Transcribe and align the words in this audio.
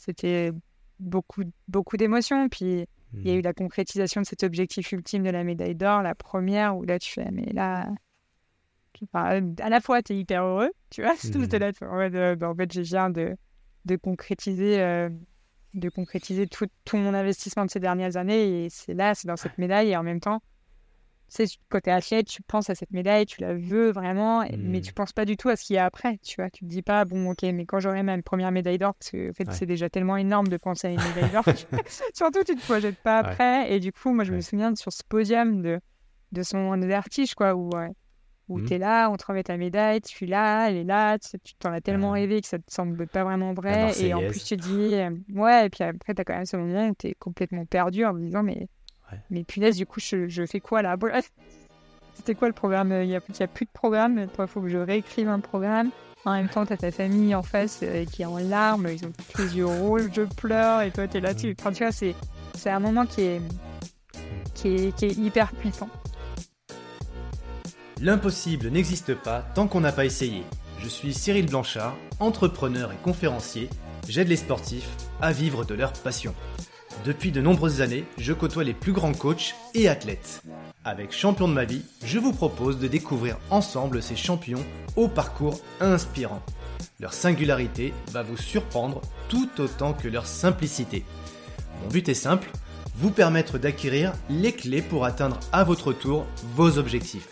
c'était 0.00 0.50
beaucoup, 0.98 1.42
beaucoup 1.68 1.96
d'émotions. 1.96 2.48
Puis 2.48 2.86
il 3.12 3.28
y 3.28 3.30
a 3.30 3.34
eu 3.34 3.38
Mmh. 3.40 3.42
la 3.42 3.52
concrétisation 3.52 4.20
de 4.22 4.26
cet 4.26 4.42
objectif 4.44 4.92
ultime 4.92 5.22
de 5.24 5.30
la 5.30 5.44
médaille 5.44 5.74
d'or, 5.74 6.02
la 6.02 6.14
première, 6.14 6.76
où 6.76 6.84
là, 6.84 6.98
tu 6.98 7.10
fais, 7.12 7.30
mais 7.30 7.46
là, 7.52 7.88
enfin, 9.14 9.52
à 9.60 9.68
la 9.68 9.80
fois, 9.80 10.02
tu 10.02 10.12
es 10.12 10.18
hyper 10.18 10.44
heureux, 10.44 10.70
tu 10.90 11.02
vois, 11.02 11.14
Mhm. 11.24 11.48
t'es 11.48 11.58
là, 11.58 11.72
tu 11.72 11.78
fais, 11.80 11.86
ouais, 11.86 12.10
de- 12.10 12.34
ben, 12.34 12.48
en 12.48 12.54
fait, 12.54 12.70
j'ai 12.72 12.82
viens 12.82 13.10
de, 13.10 13.36
de 13.84 13.96
concrétiser, 13.96 14.80
euh, 14.80 15.08
de 15.74 15.88
concrétiser 15.88 16.46
tout, 16.46 16.66
tout 16.84 16.96
mon 16.96 17.14
investissement 17.14 17.64
de 17.64 17.70
ces 17.70 17.80
dernières 17.80 18.16
années, 18.16 18.64
et 18.64 18.70
c'est 18.70 18.94
là, 18.94 19.14
c'est 19.14 19.28
dans 19.28 19.36
cette 19.36 19.58
médaille, 19.58 19.90
et 19.90 19.96
en 19.96 20.02
même 20.02 20.20
temps, 20.20 20.40
sais, 21.34 21.44
quand 21.68 21.80
t'es 21.80 21.90
athlète, 21.90 22.26
tu 22.26 22.42
penses 22.42 22.70
à 22.70 22.74
cette 22.74 22.90
médaille, 22.92 23.26
tu 23.26 23.40
la 23.40 23.54
veux 23.54 23.90
vraiment, 23.90 24.40
mais 24.58 24.78
Mhm. 24.78 24.80
tu 24.80 24.92
penses 24.92 25.12
pas 25.12 25.24
du 25.24 25.36
tout 25.36 25.48
à 25.48 25.56
ce 25.56 25.64
qu'il 25.64 25.76
y 25.76 25.78
a 25.78 25.84
après, 25.84 26.18
tu 26.22 26.36
vois. 26.40 26.50
Tu 26.50 26.64
te 26.64 26.70
dis 26.70 26.82
pas, 26.82 27.04
bon, 27.04 27.30
ok, 27.30 27.42
mais 27.42 27.66
quand 27.66 27.80
j'aurai 27.80 28.02
ma 28.02 28.20
première 28.22 28.50
médaille 28.52 28.78
d'or, 28.78 28.94
parce 28.94 29.10
que 29.10 29.30
en 29.30 29.32
fait, 29.32 29.48
Ouais. 29.48 29.54
c'est 29.54 29.66
déjà 29.66 29.88
tellement 29.90 30.16
énorme 30.16 30.48
de 30.48 30.56
penser 30.56 30.88
à 30.88 30.90
une 30.90 31.02
médaille 31.02 31.30
d'or, 31.30 31.44
surtout 32.14 32.42
tu 32.44 32.56
te 32.56 32.62
projettes 32.62 32.98
pas 33.02 33.22
Ouais. 33.22 33.28
après. 33.30 33.72
Et 33.72 33.80
du 33.80 33.92
coup, 33.92 34.12
moi, 34.12 34.24
je 34.24 34.32
me 34.32 34.40
souviens 34.40 34.72
de- 34.72 34.78
sur 34.78 34.92
ce 34.92 35.02
podium 35.08 35.62
de, 35.62 35.80
de 36.32 36.42
son 36.42 36.76
vertige, 36.80 37.34
quoi, 37.34 37.54
où, 37.54 37.70
où 38.48 38.58
Mhm. 38.58 38.64
t'es 38.66 38.78
là, 38.78 39.08
on 39.10 39.16
te 39.16 39.24
remet 39.26 39.44
ta 39.44 39.56
médaille, 39.56 40.00
tu 40.00 40.24
es 40.24 40.26
là, 40.26 40.68
elle 40.68 40.76
est 40.76 40.84
là, 40.84 41.16
tu 41.20 41.38
tu 41.38 41.54
t'en 41.54 41.72
as 41.72 41.80
tellement 41.80 42.10
rêvé 42.10 42.40
que 42.40 42.48
ça 42.48 42.58
te 42.58 42.64
semble 42.72 43.06
pas 43.06 43.22
vraiment 43.22 43.54
vrai. 43.54 43.92
Et 44.00 44.12
en 44.12 44.20
plus, 44.28 44.42
tu 44.42 44.56
te 44.56 44.60
dis, 44.60 44.92
euh, 44.94 45.10
ouais, 45.34 45.66
et 45.66 45.70
puis 45.70 45.84
après, 45.84 46.14
t'as 46.14 46.24
quand 46.24 46.34
même 46.34 46.46
ce 46.46 46.56
moment 46.56 46.88
où 46.88 46.94
t'es 46.94 47.14
complètement 47.20 47.64
perdu 47.64 48.04
en 48.04 48.12
te 48.12 48.18
disant, 48.18 48.42
mais, 48.42 48.66
Ouais. 49.12 49.18
mais 49.30 49.44
punaise, 49.44 49.76
du 49.76 49.86
coup, 49.86 50.00
je, 50.00 50.28
je 50.28 50.46
fais 50.46 50.60
quoi 50.60 50.82
là? 50.82 50.96
Bref. 50.96 51.30
C'était 52.14 52.34
quoi 52.34 52.48
le 52.48 52.54
programme? 52.54 52.92
Il 52.92 53.08
n'y 53.08 53.16
a, 53.16 53.20
il 53.28 53.36
y 53.38 53.42
a 53.42 53.46
plus 53.46 53.64
de 53.64 53.70
programme. 53.72 54.18
Il 54.18 54.46
faut 54.46 54.60
que 54.60 54.68
je 54.68 54.78
réécrive 54.78 55.28
un 55.28 55.40
programme. 55.40 55.90
En 56.26 56.32
même 56.32 56.48
temps, 56.48 56.66
tu 56.66 56.72
as 56.74 56.76
ta 56.76 56.90
famille 56.90 57.34
en 57.34 57.42
face 57.42 57.80
euh, 57.82 58.04
qui 58.04 58.22
est 58.22 58.26
en 58.26 58.36
larmes. 58.36 58.88
Ils 58.90 59.06
ont 59.06 59.12
tous 59.32 59.42
les 59.42 59.56
yeux 59.56 59.66
rouges. 59.66 60.10
Je 60.12 60.22
pleure. 60.22 60.82
Et 60.82 60.90
toi, 60.90 61.08
tu 61.08 61.16
es 61.16 61.20
là-dessus. 61.20 61.56
Enfin, 61.58 61.72
tu 61.72 61.82
vois, 61.82 61.92
c'est, 61.92 62.14
c'est 62.54 62.68
un 62.68 62.80
moment 62.80 63.06
qui 63.06 63.22
est, 63.22 63.40
qui, 64.54 64.68
est, 64.68 64.96
qui 64.96 65.06
est 65.06 65.16
hyper 65.16 65.50
puissant. 65.52 65.88
L'impossible 68.02 68.68
n'existe 68.68 69.14
pas 69.14 69.40
tant 69.54 69.66
qu'on 69.66 69.80
n'a 69.80 69.92
pas 69.92 70.04
essayé. 70.04 70.42
Je 70.78 70.88
suis 70.88 71.14
Cyril 71.14 71.46
Blanchard, 71.46 71.96
entrepreneur 72.18 72.92
et 72.92 72.96
conférencier. 73.02 73.70
J'aide 74.08 74.28
les 74.28 74.36
sportifs 74.36 74.90
à 75.20 75.32
vivre 75.32 75.64
de 75.64 75.74
leur 75.74 75.92
passion. 75.92 76.34
Depuis 77.04 77.32
de 77.32 77.40
nombreuses 77.40 77.80
années, 77.80 78.04
je 78.18 78.32
côtoie 78.32 78.64
les 78.64 78.74
plus 78.74 78.92
grands 78.92 79.14
coachs 79.14 79.54
et 79.74 79.88
athlètes. 79.88 80.42
Avec 80.84 81.12
Champion 81.12 81.48
de 81.48 81.54
ma 81.54 81.64
vie, 81.64 81.84
je 82.04 82.18
vous 82.18 82.32
propose 82.32 82.78
de 82.78 82.88
découvrir 82.88 83.38
ensemble 83.50 84.02
ces 84.02 84.16
champions 84.16 84.64
au 84.96 85.08
parcours 85.08 85.60
inspirant. 85.80 86.42
Leur 87.00 87.14
singularité 87.14 87.94
va 88.12 88.22
vous 88.22 88.36
surprendre 88.36 89.00
tout 89.28 89.48
autant 89.58 89.94
que 89.94 90.08
leur 90.08 90.26
simplicité. 90.26 91.04
Mon 91.82 91.88
but 91.88 92.08
est 92.08 92.14
simple, 92.14 92.50
vous 92.96 93.10
permettre 93.10 93.58
d'acquérir 93.58 94.12
les 94.28 94.52
clés 94.52 94.82
pour 94.82 95.06
atteindre 95.06 95.40
à 95.52 95.64
votre 95.64 95.92
tour 95.92 96.26
vos 96.54 96.76
objectifs. 96.76 97.28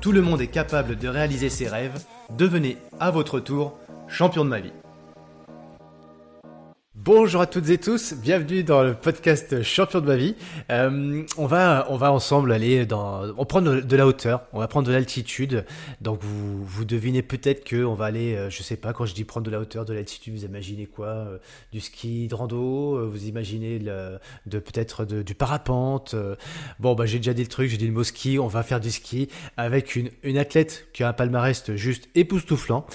Tout 0.00 0.12
le 0.12 0.22
monde 0.22 0.42
est 0.42 0.48
capable 0.48 0.96
de 0.96 1.08
réaliser 1.08 1.48
ses 1.48 1.66
rêves. 1.66 2.04
Devenez 2.36 2.76
à 3.00 3.10
votre 3.10 3.40
tour 3.40 3.78
champion 4.06 4.44
de 4.44 4.50
ma 4.50 4.60
vie. 4.60 4.72
Bonjour 7.04 7.40
à 7.40 7.46
toutes 7.46 7.70
et 7.70 7.78
tous, 7.78 8.12
bienvenue 8.14 8.64
dans 8.64 8.82
le 8.82 8.92
podcast 8.92 9.62
Champion 9.62 10.00
de 10.00 10.06
ma 10.06 10.16
vie. 10.16 10.34
Euh, 10.70 11.22
on 11.36 11.46
va, 11.46 11.86
on 11.90 11.96
va 11.96 12.10
ensemble 12.10 12.50
aller 12.52 12.86
dans, 12.86 13.22
on 13.36 13.44
prend 13.44 13.62
de, 13.62 13.96
la 13.96 14.04
hauteur, 14.04 14.42
on 14.52 14.58
va 14.58 14.66
prendre 14.66 14.88
de 14.88 14.92
l'altitude. 14.92 15.64
Donc 16.00 16.18
vous, 16.22 16.64
vous 16.64 16.84
devinez 16.84 17.22
peut-être 17.22 17.62
que 17.62 17.84
on 17.84 17.94
va 17.94 18.06
aller, 18.06 18.34
euh, 18.34 18.50
je 18.50 18.64
sais 18.64 18.76
pas, 18.76 18.92
quand 18.92 19.06
je 19.06 19.14
dis 19.14 19.22
prendre 19.22 19.46
de 19.46 19.50
la 19.50 19.60
hauteur, 19.60 19.84
de 19.84 19.94
l'altitude, 19.94 20.34
vous 20.34 20.44
imaginez 20.44 20.86
quoi 20.86 21.06
euh, 21.06 21.38
Du 21.72 21.80
ski 21.80 22.26
de 22.26 22.34
rando, 22.34 23.08
vous 23.08 23.26
imaginez 23.26 23.78
le- 23.78 24.18
de 24.46 24.58
peut-être 24.58 25.04
du 25.04 25.34
parapente. 25.36 26.16
Bon 26.80 26.94
bah 26.94 27.06
j'ai 27.06 27.18
déjà 27.18 27.32
dit 27.32 27.42
le 27.42 27.48
truc, 27.48 27.70
j'ai 27.70 27.76
dit 27.76 27.86
le 27.86 27.92
mot 27.92 28.02
ski, 28.04 28.40
on 28.40 28.48
va 28.48 28.64
faire 28.64 28.80
du 28.80 28.90
ski 28.90 29.28
avec 29.56 29.94
une, 29.94 30.10
une 30.24 30.36
athlète 30.36 30.88
qui 30.92 31.04
a 31.04 31.08
un 31.10 31.12
palmarès 31.12 31.70
juste 31.76 32.08
époustouflant. 32.16 32.86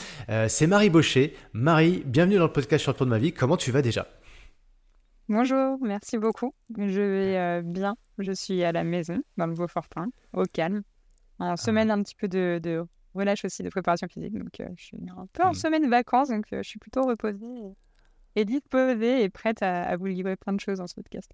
C'est 0.50 0.68
Marie 0.68 0.90
Baucher. 0.90 1.36
Marie, 1.54 2.04
bienvenue 2.06 2.36
dans 2.36 2.44
le 2.48 2.52
podcast 2.52 2.84
Champion 2.84 3.06
de 3.06 3.10
ma 3.10 3.18
vie. 3.18 3.32
Comment 3.32 3.56
tu 3.56 3.72
vas 3.72 3.82
déjà? 3.82 4.03
Bonjour, 5.30 5.78
merci 5.82 6.18
beaucoup. 6.18 6.54
Je 6.78 7.02
vais 7.02 7.38
euh, 7.38 7.62
bien. 7.64 7.96
Je 8.20 8.32
suis 8.32 8.64
à 8.64 8.72
la 8.72 8.84
maison, 8.84 9.22
dans 9.38 9.48
le 9.48 9.54
Beaufortin, 9.54 10.08
au 10.34 10.44
calme. 10.46 10.84
En 11.40 11.56
semaine 11.58 11.92
un 11.92 12.02
petit 12.04 12.16
peu 12.16 12.28
de, 12.28 12.60
de 12.62 12.84
relâche 13.16 13.46
aussi, 13.46 13.64
de 13.64 13.70
préparation 13.70 14.08
physique. 14.08 14.38
Donc, 14.38 14.60
euh, 14.60 14.68
je 14.78 14.84
suis 14.86 14.98
un 15.18 15.26
peu 15.34 15.44
en 15.44 15.52
Mm. 15.52 15.54
semaine 15.54 15.90
vacances, 15.90 16.30
donc 16.30 16.46
euh, 16.54 16.62
je 16.64 16.70
suis 16.70 16.80
plutôt 16.80 17.04
reposée 17.06 17.46
et, 18.36 18.42
et 18.42 18.46
disposée 18.46 19.24
et 19.24 19.30
prête 19.30 19.62
à, 19.64 19.84
à 19.84 19.98
vous 19.98 20.06
livrer 20.08 20.36
plein 20.36 20.54
de 20.54 20.60
choses 20.60 20.80
dans 20.80 20.88
ce 20.88 20.96
podcast. 20.96 21.32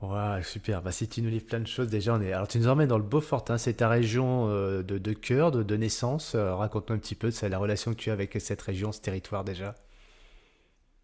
Ouais, 0.00 0.42
super. 0.44 0.80
Bah, 0.82 0.92
si 0.92 1.08
tu 1.08 1.22
nous 1.22 1.28
livres 1.28 1.46
plein 1.46 1.58
de 1.60 1.66
choses, 1.66 1.88
déjà, 1.88 2.14
on 2.14 2.20
est. 2.20 2.32
Alors, 2.32 2.46
tu 2.46 2.58
nous 2.58 2.68
emmènes 2.68 2.88
dans 2.88 2.98
le 2.98 3.04
Beaufortin. 3.04 3.58
C'est 3.58 3.74
ta 3.74 3.88
région 3.88 4.48
euh, 4.48 4.82
de, 4.82 4.96
de 4.98 5.12
cœur, 5.12 5.50
de, 5.50 5.62
de 5.64 5.76
naissance. 5.76 6.34
Euh, 6.36 6.54
Raconte-nous 6.54 6.94
un 6.96 6.98
petit 6.98 7.16
peu 7.16 7.28
de 7.28 7.32
ça, 7.32 7.48
la 7.48 7.58
relation 7.58 7.90
que 7.92 7.96
tu 7.96 8.10
as 8.10 8.12
avec 8.12 8.36
cette 8.40 8.62
région, 8.62 8.92
ce 8.92 9.00
territoire 9.00 9.42
déjà. 9.44 9.74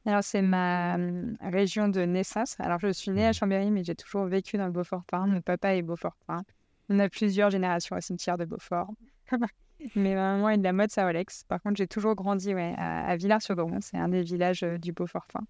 Alors, 0.07 0.23
c'est 0.23 0.43
ma 0.43 0.95
hum, 0.97 1.37
région 1.41 1.89
de 1.89 2.03
naissance. 2.03 2.57
Alors, 2.59 2.79
je 2.79 2.93
suis 2.93 3.11
née 3.11 3.25
à 3.25 3.29
Mhm. 3.29 3.35
Chambéry, 3.35 3.71
mais 3.71 3.85
j'ai 3.85 3.95
toujours 3.95 4.27
vécu 4.27 4.57
dans 4.59 4.67
le 4.67 4.73
Beaufortin. 4.73 5.27
Mon 5.27 5.41
papa 5.41 5.75
est 5.77 5.83
Beaufortin. 5.83 6.43
On 6.91 6.99
a 6.99 7.09
plusieurs 7.09 7.51
générations 7.51 7.97
au 7.97 8.01
cimetière 8.01 8.37
de 8.37 8.45
Beaufort. 8.45 8.91
mais 9.97 10.15
ma 10.15 10.35
maman 10.37 10.51
est 10.51 10.59
de 10.59 10.63
la 10.63 10.73
mode 10.75 10.91
Saolex. 10.91 11.45
Par 11.45 11.61
contre, 11.63 11.77
j'ai 11.77 11.87
toujours 11.87 12.15
grandi 12.15 12.55
ouais, 12.55 12.75
à, 12.77 13.07
à 13.07 13.17
Villars-sur-Grond. 13.17 13.79
C'est 13.81 13.97
un 13.97 14.09
des 14.09 14.23
villages 14.23 14.63
euh, 14.63 14.77
du 14.79 14.93
Beaufortin. 14.93 15.41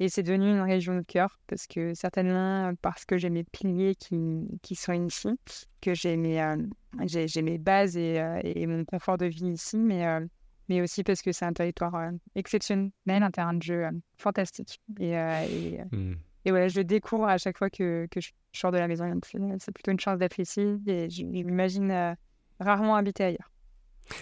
Et 0.00 0.08
c'est 0.08 0.22
devenu 0.22 0.50
une 0.50 0.62
région 0.62 0.96
de 0.96 1.02
cœur 1.02 1.38
parce 1.46 1.66
que 1.66 1.92
certainement 1.94 2.72
parce 2.80 3.04
que 3.04 3.18
j'ai 3.18 3.28
mes 3.30 3.44
piliers 3.44 3.94
qui, 3.94 4.48
qui 4.62 4.74
sont 4.74 4.94
ici, 4.94 5.28
que 5.82 5.94
j'ai 5.94 6.16
mes, 6.16 6.42
euh, 6.42 6.56
j'ai, 7.06 7.28
j'ai 7.28 7.42
mes 7.42 7.58
bases 7.58 7.96
et, 7.98 8.18
euh, 8.18 8.40
et 8.42 8.66
mon 8.66 8.84
confort 8.86 9.18
de 9.18 9.26
vie 9.26 9.48
ici, 9.50 9.76
mais, 9.76 10.06
mais 10.70 10.80
aussi 10.80 11.02
parce 11.02 11.20
que 11.20 11.32
c'est 11.32 11.44
un 11.44 11.52
territoire 11.52 11.94
euh, 11.96 12.12
exceptionnel, 12.36 12.92
un 13.06 13.30
terrain 13.32 13.54
de 13.54 13.62
jeu 13.62 13.84
euh, 13.86 13.90
fantastique. 14.16 14.80
Et, 15.00 15.18
euh, 15.18 15.42
et, 15.50 15.80
Hmm. 15.90 16.14
et 16.44 16.50
voilà, 16.50 16.68
je 16.68 16.78
le 16.78 16.84
découvre 16.84 17.26
à 17.26 17.36
chaque 17.38 17.58
fois 17.58 17.68
que, 17.68 18.06
que 18.10 18.20
je 18.20 18.30
sors 18.52 18.70
de 18.70 18.78
la 18.78 18.86
maison. 18.86 19.04
C'est 19.58 19.72
plutôt 19.72 19.90
une 19.90 19.98
chance 20.00 20.18
d'être 20.18 20.38
ici 20.38 20.78
et 20.86 21.10
je, 21.10 21.16
je 21.16 21.24
m'imagine 21.24 21.90
euh, 21.90 22.14
rarement 22.60 22.94
habiter 22.94 23.24
ailleurs. 23.24 23.50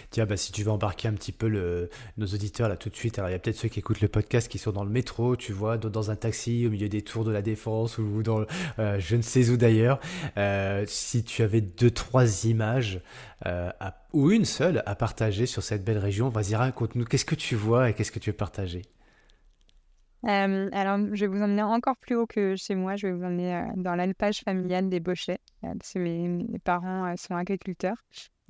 Tiens, 0.09 0.25
bah, 0.25 0.37
si 0.37 0.51
tu 0.51 0.63
veux 0.63 0.71
embarquer 0.71 1.07
un 1.07 1.13
petit 1.13 1.31
peu 1.31 1.47
le, 1.47 1.89
nos 2.17 2.27
auditeurs 2.27 2.69
là 2.69 2.77
tout 2.77 2.89
de 2.89 2.95
suite, 2.95 3.19
alors 3.19 3.29
il 3.29 3.33
y 3.33 3.35
a 3.35 3.39
peut-être 3.39 3.57
ceux 3.57 3.69
qui 3.69 3.79
écoutent 3.79 4.01
le 4.01 4.07
podcast 4.07 4.47
qui 4.47 4.57
sont 4.57 4.71
dans 4.71 4.83
le 4.83 4.89
métro, 4.89 5.35
tu 5.35 5.53
vois, 5.53 5.77
dans, 5.77 6.11
un 6.11 6.15
taxi 6.15 6.65
au 6.65 6.69
milieu 6.69 6.89
des 6.89 7.01
tours 7.01 7.25
de 7.25 7.31
la 7.31 7.41
Défense 7.41 7.97
ou 7.97 8.23
dans 8.23 8.45
euh, 8.79 8.99
je 8.99 9.15
ne 9.15 9.21
sais 9.21 9.49
où 9.49 9.57
d'ailleurs. 9.57 9.99
Euh, 10.37 10.85
si 10.87 11.23
tu 11.23 11.43
avais 11.43 11.61
deux, 11.61 11.91
trois 11.91 12.45
images 12.45 13.01
euh, 13.45 13.71
ou 14.13 14.31
une 14.31 14.45
seule 14.45 14.83
à 14.85 14.95
partager 14.95 15.45
sur 15.45 15.63
cette 15.63 15.83
belle 15.83 15.97
région, 15.97 16.29
vas-y 16.29 16.55
raconte-nous 16.55 17.05
qu'est-ce 17.05 17.25
que 17.25 17.35
tu 17.35 17.55
vois 17.55 17.89
et 17.89 17.93
qu'est-ce 17.93 18.11
que 18.11 18.19
tu 18.19 18.31
veux 18.31 18.35
partager? 18.35 18.81
Alors, 20.23 20.99
je 21.13 21.25
vais 21.25 21.27
vous 21.27 21.41
emmener 21.41 21.61
encore 21.61 21.97
plus 21.97 22.15
haut 22.15 22.27
que 22.27 22.55
chez 22.55 22.75
moi. 22.75 22.95
Je 22.95 23.07
vais 23.07 23.13
vous 23.13 23.23
emmener 23.23 23.55
euh, 23.55 23.63
dans 23.75 23.95
l'alpage 23.95 24.41
familial 24.41 24.89
des 24.89 24.99
Bochets. 24.99 25.39
Parce 25.61 25.93
que 25.93 25.99
mes, 25.99 26.59
parents 26.59 27.05
euh, 27.05 27.15
sont 27.17 27.35
agriculteurs. 27.35 27.97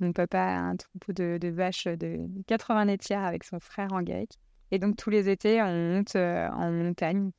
Mon 0.00 0.12
papa 0.12 0.40
a 0.40 0.58
un 0.60 0.76
troupeau 0.76 1.12
de, 1.12 1.48
vaches 1.48 1.84
de 1.84 2.26
80 2.46 2.86
laitières 2.86 3.24
avec 3.24 3.44
son 3.44 3.60
frère 3.60 3.92
en 3.92 4.02
GAEC. 4.02 4.30
Et 4.72 4.78
donc, 4.78 4.96
tous 4.96 5.10
les 5.10 5.28
étés, 5.28 5.60
on 5.62 5.94
monte 5.94 6.16
euh, 6.16 6.48
en 6.50 6.70
montagne. 6.70 7.30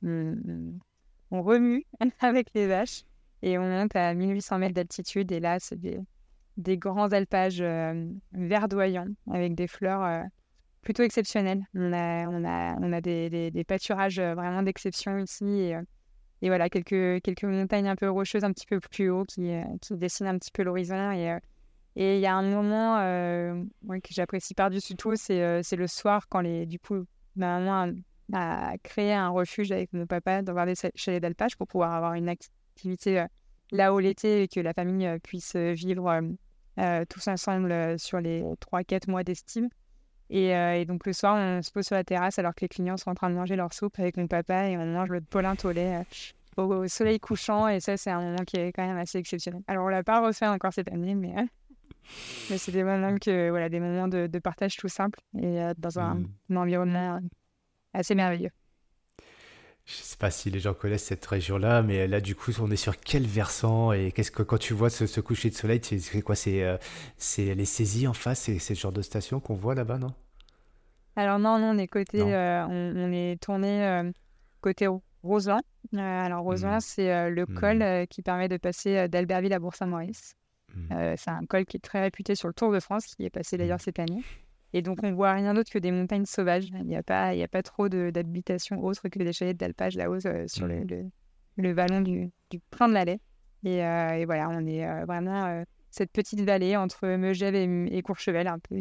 On, 1.31 1.41
remue 1.41 1.85
avec 2.19 2.47
les 2.53 2.67
vaches 2.67 3.03
et 3.41 3.57
on 3.57 3.67
monte 3.67 3.95
à 3.95 4.13
1800 4.13 4.59
mètres 4.59 4.75
d'altitude. 4.75 5.31
Et 5.31 5.39
là, 5.39 5.57
c'est 5.59 5.79
des, 5.79 6.77
grands 6.77 7.11
alpages 7.11 7.63
verdoyants 8.33 9.07
avec 9.31 9.55
des 9.55 9.67
fleurs 9.67 10.25
plutôt 10.81 11.03
exceptionnelles. 11.03 11.63
On 11.75 11.93
a, 11.93 12.27
on 12.27 12.43
a, 12.43 12.75
on 12.79 12.91
a 12.93 13.01
des, 13.01 13.51
des, 13.51 13.63
pâturages 13.63 14.19
euh, 14.19 14.33
vraiment 14.33 14.63
d'exception 14.63 15.17
ici. 15.19 15.45
Et, 15.45 15.75
euh, 15.75 15.81
et 16.41 16.47
voilà, 16.47 16.69
quelques, 16.69 17.21
quelques 17.21 17.43
montagnes 17.43 17.87
un 17.87 17.95
peu 17.95 18.09
rocheuses 18.09 18.43
un 18.43 18.51
petit 18.51 18.65
peu 18.65 18.79
plus 18.79 19.09
haut 19.09 19.25
qui, 19.25 19.51
euh, 19.51 19.63
qui 19.81 19.95
dessinent 19.95 20.27
un 20.27 20.37
petit 20.37 20.51
peu 20.51 20.63
l'horizon. 20.63 21.11
Et 21.95 22.15
il 22.15 22.21
y 22.21 22.25
a 22.25 22.33
un 22.33 22.41
moment 22.41 22.97
que 23.85 24.13
j'apprécie 24.13 24.53
par-dessus 24.53 24.95
tout, 24.95 25.15
c'est 25.15 25.75
le 25.75 25.87
soir 25.87 26.27
quand 26.29 26.39
les, 26.39 26.65
du 26.65 26.79
coup, 26.79 27.05
ma 27.35 27.59
maman 27.59 27.93
a, 28.33 28.77
créé 28.81 29.13
un 29.13 29.29
refuge 29.29 29.71
avec 29.73 29.91
mon 29.91 30.05
papa 30.07 30.41
dans 30.41 30.65
des 30.65 30.73
chalets 30.95 31.21
d'alpage 31.21 31.57
pour 31.57 31.67
pouvoir 31.67 31.93
avoir 31.93 32.13
une 32.13 32.29
activité 32.29 33.25
là-haut 33.71 33.99
l'été 33.99 34.43
et 34.43 34.47
que 34.47 34.61
la 34.61 34.73
famille 34.73 35.19
puisse 35.21 35.57
vivre 35.57 36.21
tous 37.09 37.27
ensemble 37.27 37.99
sur 37.99 38.21
les 38.21 38.41
3-4 38.71 39.11
mois 39.11 39.23
d'estime. 39.25 39.67
Et, 40.31 40.55
euh, 40.55 40.79
et 40.79 40.85
donc 40.85 41.05
le 41.05 41.11
soir, 41.11 41.35
on 41.35 41.61
se 41.61 41.71
pose 41.71 41.85
sur 41.85 41.95
la 41.95 42.05
terrasse 42.05 42.39
alors 42.39 42.55
que 42.55 42.61
les 42.61 42.69
clients 42.69 42.95
sont 42.95 43.09
en 43.09 43.13
train 43.13 43.29
de 43.29 43.35
manger 43.35 43.57
leur 43.57 43.73
soupe 43.73 43.99
avec 43.99 44.15
mon 44.15 44.27
papa 44.27 44.69
et 44.69 44.77
on 44.77 44.85
mange 44.85 45.09
le 45.09 45.21
au 45.65 45.71
lait 45.71 45.97
euh, 45.97 46.03
au, 46.55 46.73
au 46.73 46.87
soleil 46.87 47.19
couchant. 47.19 47.67
Et 47.67 47.81
ça, 47.81 47.97
c'est 47.97 48.11
un 48.11 48.21
moment 48.21 48.45
qui 48.45 48.55
est 48.55 48.71
quand 48.71 48.87
même 48.87 48.97
assez 48.97 49.17
exceptionnel. 49.17 49.61
Alors 49.67 49.85
on 49.85 49.89
l'a 49.89 50.03
pas 50.03 50.25
refait 50.25 50.47
encore 50.47 50.71
cette 50.71 50.89
année, 50.89 51.15
mais, 51.15 51.37
euh, 51.37 51.43
mais 52.49 52.57
c'est 52.57 52.71
des 52.71 52.85
moments 52.85 53.17
que 53.17 53.49
voilà, 53.49 53.67
des 53.67 53.81
moments 53.81 54.07
de, 54.07 54.27
de 54.27 54.39
partage 54.39 54.77
tout 54.77 54.87
simple 54.87 55.19
et 55.37 55.61
euh, 55.61 55.73
dans 55.77 55.99
un, 55.99 56.23
un 56.49 56.55
environnement 56.55 57.19
assez 57.93 58.15
merveilleux. 58.15 58.51
Pas 60.21 60.29
si 60.29 60.51
les 60.51 60.59
gens 60.59 60.75
connaissent 60.75 61.05
cette 61.05 61.25
région-là, 61.25 61.81
mais 61.81 62.07
là, 62.07 62.21
du 62.21 62.35
coup, 62.35 62.51
on 62.61 62.69
est 62.69 62.75
sur 62.75 62.99
quel 62.99 63.25
versant 63.25 63.91
et 63.91 64.11
qu'est-ce 64.11 64.29
que 64.29 64.43
quand 64.43 64.59
tu 64.59 64.73
vois 64.73 64.91
ce, 64.91 65.19
coucher 65.19 65.49
de 65.49 65.55
soleil, 65.55 65.81
c'est 65.81 66.21
quoi 66.21 66.35
C'est 66.35 66.63
euh, 66.63 66.77
c'est 67.17 67.55
les 67.55 67.65
saisies 67.65 68.07
en 68.07 68.13
face, 68.13 68.41
c'est 68.41 68.59
ce 68.59 68.73
genre 68.75 68.91
de 68.91 69.01
station 69.01 69.39
qu'on 69.39 69.55
voit 69.55 69.73
là-bas, 69.73 69.97
non? 69.97 70.13
Alors 71.15 71.39
non, 71.39 71.57
non, 71.57 71.71
on 71.71 71.77
est 71.79 71.87
côté, 71.87 72.21
euh, 72.21 72.65
on, 72.67 73.11
est 73.11 73.41
tourné 73.41 73.83
euh, 73.83 74.11
côté 74.61 74.87
Roselin. 75.23 75.61
alors 75.97 76.43
Roselin, 76.43 76.77
mmh. 76.77 76.81
c'est 76.81 77.29
le 77.29 77.45
mmh. 77.47 77.53
col 77.55 78.07
qui 78.07 78.21
permet 78.21 78.47
de 78.47 78.57
passer 78.57 79.09
d'Albertville 79.09 79.53
à 79.53 79.59
Bourg-Saint-Maurice. 79.59 80.35
Mmh. 80.75 81.15
c'est 81.17 81.31
un 81.31 81.45
col 81.47 81.65
qui 81.65 81.77
est 81.77 81.81
très 81.81 82.01
réputé 82.01 82.35
sur 82.35 82.47
le 82.47 82.53
Tour 82.53 82.71
de 82.71 82.79
France, 82.79 83.07
qui 83.07 83.25
est 83.25 83.31
passé 83.31 83.57
d'ailleurs 83.57 83.81
cette 83.81 83.97
année. 83.97 84.21
Et 84.73 84.81
donc, 84.81 84.99
on 85.03 85.11
voit 85.13 85.33
rien 85.33 85.53
d'autre 85.53 85.71
que 85.71 85.79
des 85.79 85.91
montagnes 85.91 86.25
sauvages. 86.25 86.67
Il 86.73 86.85
n'y 86.85 86.95
a, 86.95 87.03
pas, 87.03 87.33
il 87.33 87.43
a 87.43 87.47
pas 87.47 87.63
trop 87.63 87.89
d'habitations 87.89 88.83
autres 88.83 89.09
que 89.09 89.19
des 89.19 89.33
chalets 89.33 89.57
d'alpage 89.57 89.95
là-haut 89.95 90.25
euh, 90.25 90.45
sur 90.47 90.67
le, 90.67 90.85
le, 91.57 91.73
vallon 91.73 92.01
du, 92.01 92.31
du 92.49 92.57
de 92.57 92.93
la 92.93 93.03
Et, 93.03 93.17
euh, 93.65 94.13
et, 94.13 94.25
voilà, 94.25 94.49
on 94.49 94.65
est 94.65 94.87
euh, 94.87 95.05
vraiment 95.05 95.63
cette 95.89 96.11
petite 96.11 96.41
vallée 96.41 96.77
entre 96.77 97.07
Megève 97.07 97.55
et, 97.55 98.01
Courchevel. 98.01 98.47
Un 98.47 98.59
peu. 98.59 98.77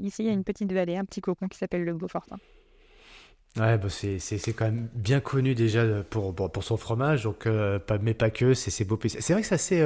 Ici, 0.00 0.22
il 0.22 0.26
y 0.26 0.30
a 0.30 0.32
une 0.32 0.44
petite 0.44 0.72
vallée, 0.72 0.96
un 0.96 1.04
petit 1.04 1.22
cocon 1.22 1.48
qui 1.48 1.56
s'appelle 1.56 1.84
le 1.84 1.94
Beaufortin. 1.94 2.36
Ouais, 3.56 3.78
bah 3.78 3.88
c'est, 3.90 4.52
quand 4.52 4.66
même 4.66 4.88
bien 4.94 5.18
connu 5.18 5.56
déjà 5.56 5.84
pour, 6.08 6.34
pour, 6.34 6.62
son 6.62 6.76
fromage, 6.76 7.24
donc, 7.24 7.48
pas, 7.86 7.98
mais 7.98 8.14
pas 8.14 8.30
que, 8.30 8.54
c'est, 8.54 8.70
c'est 8.70 8.84
beau 8.84 8.98
C'est 9.02 9.32
vrai 9.32 9.42
que 9.42 9.48
ça 9.48 9.58
c'est 9.58 9.84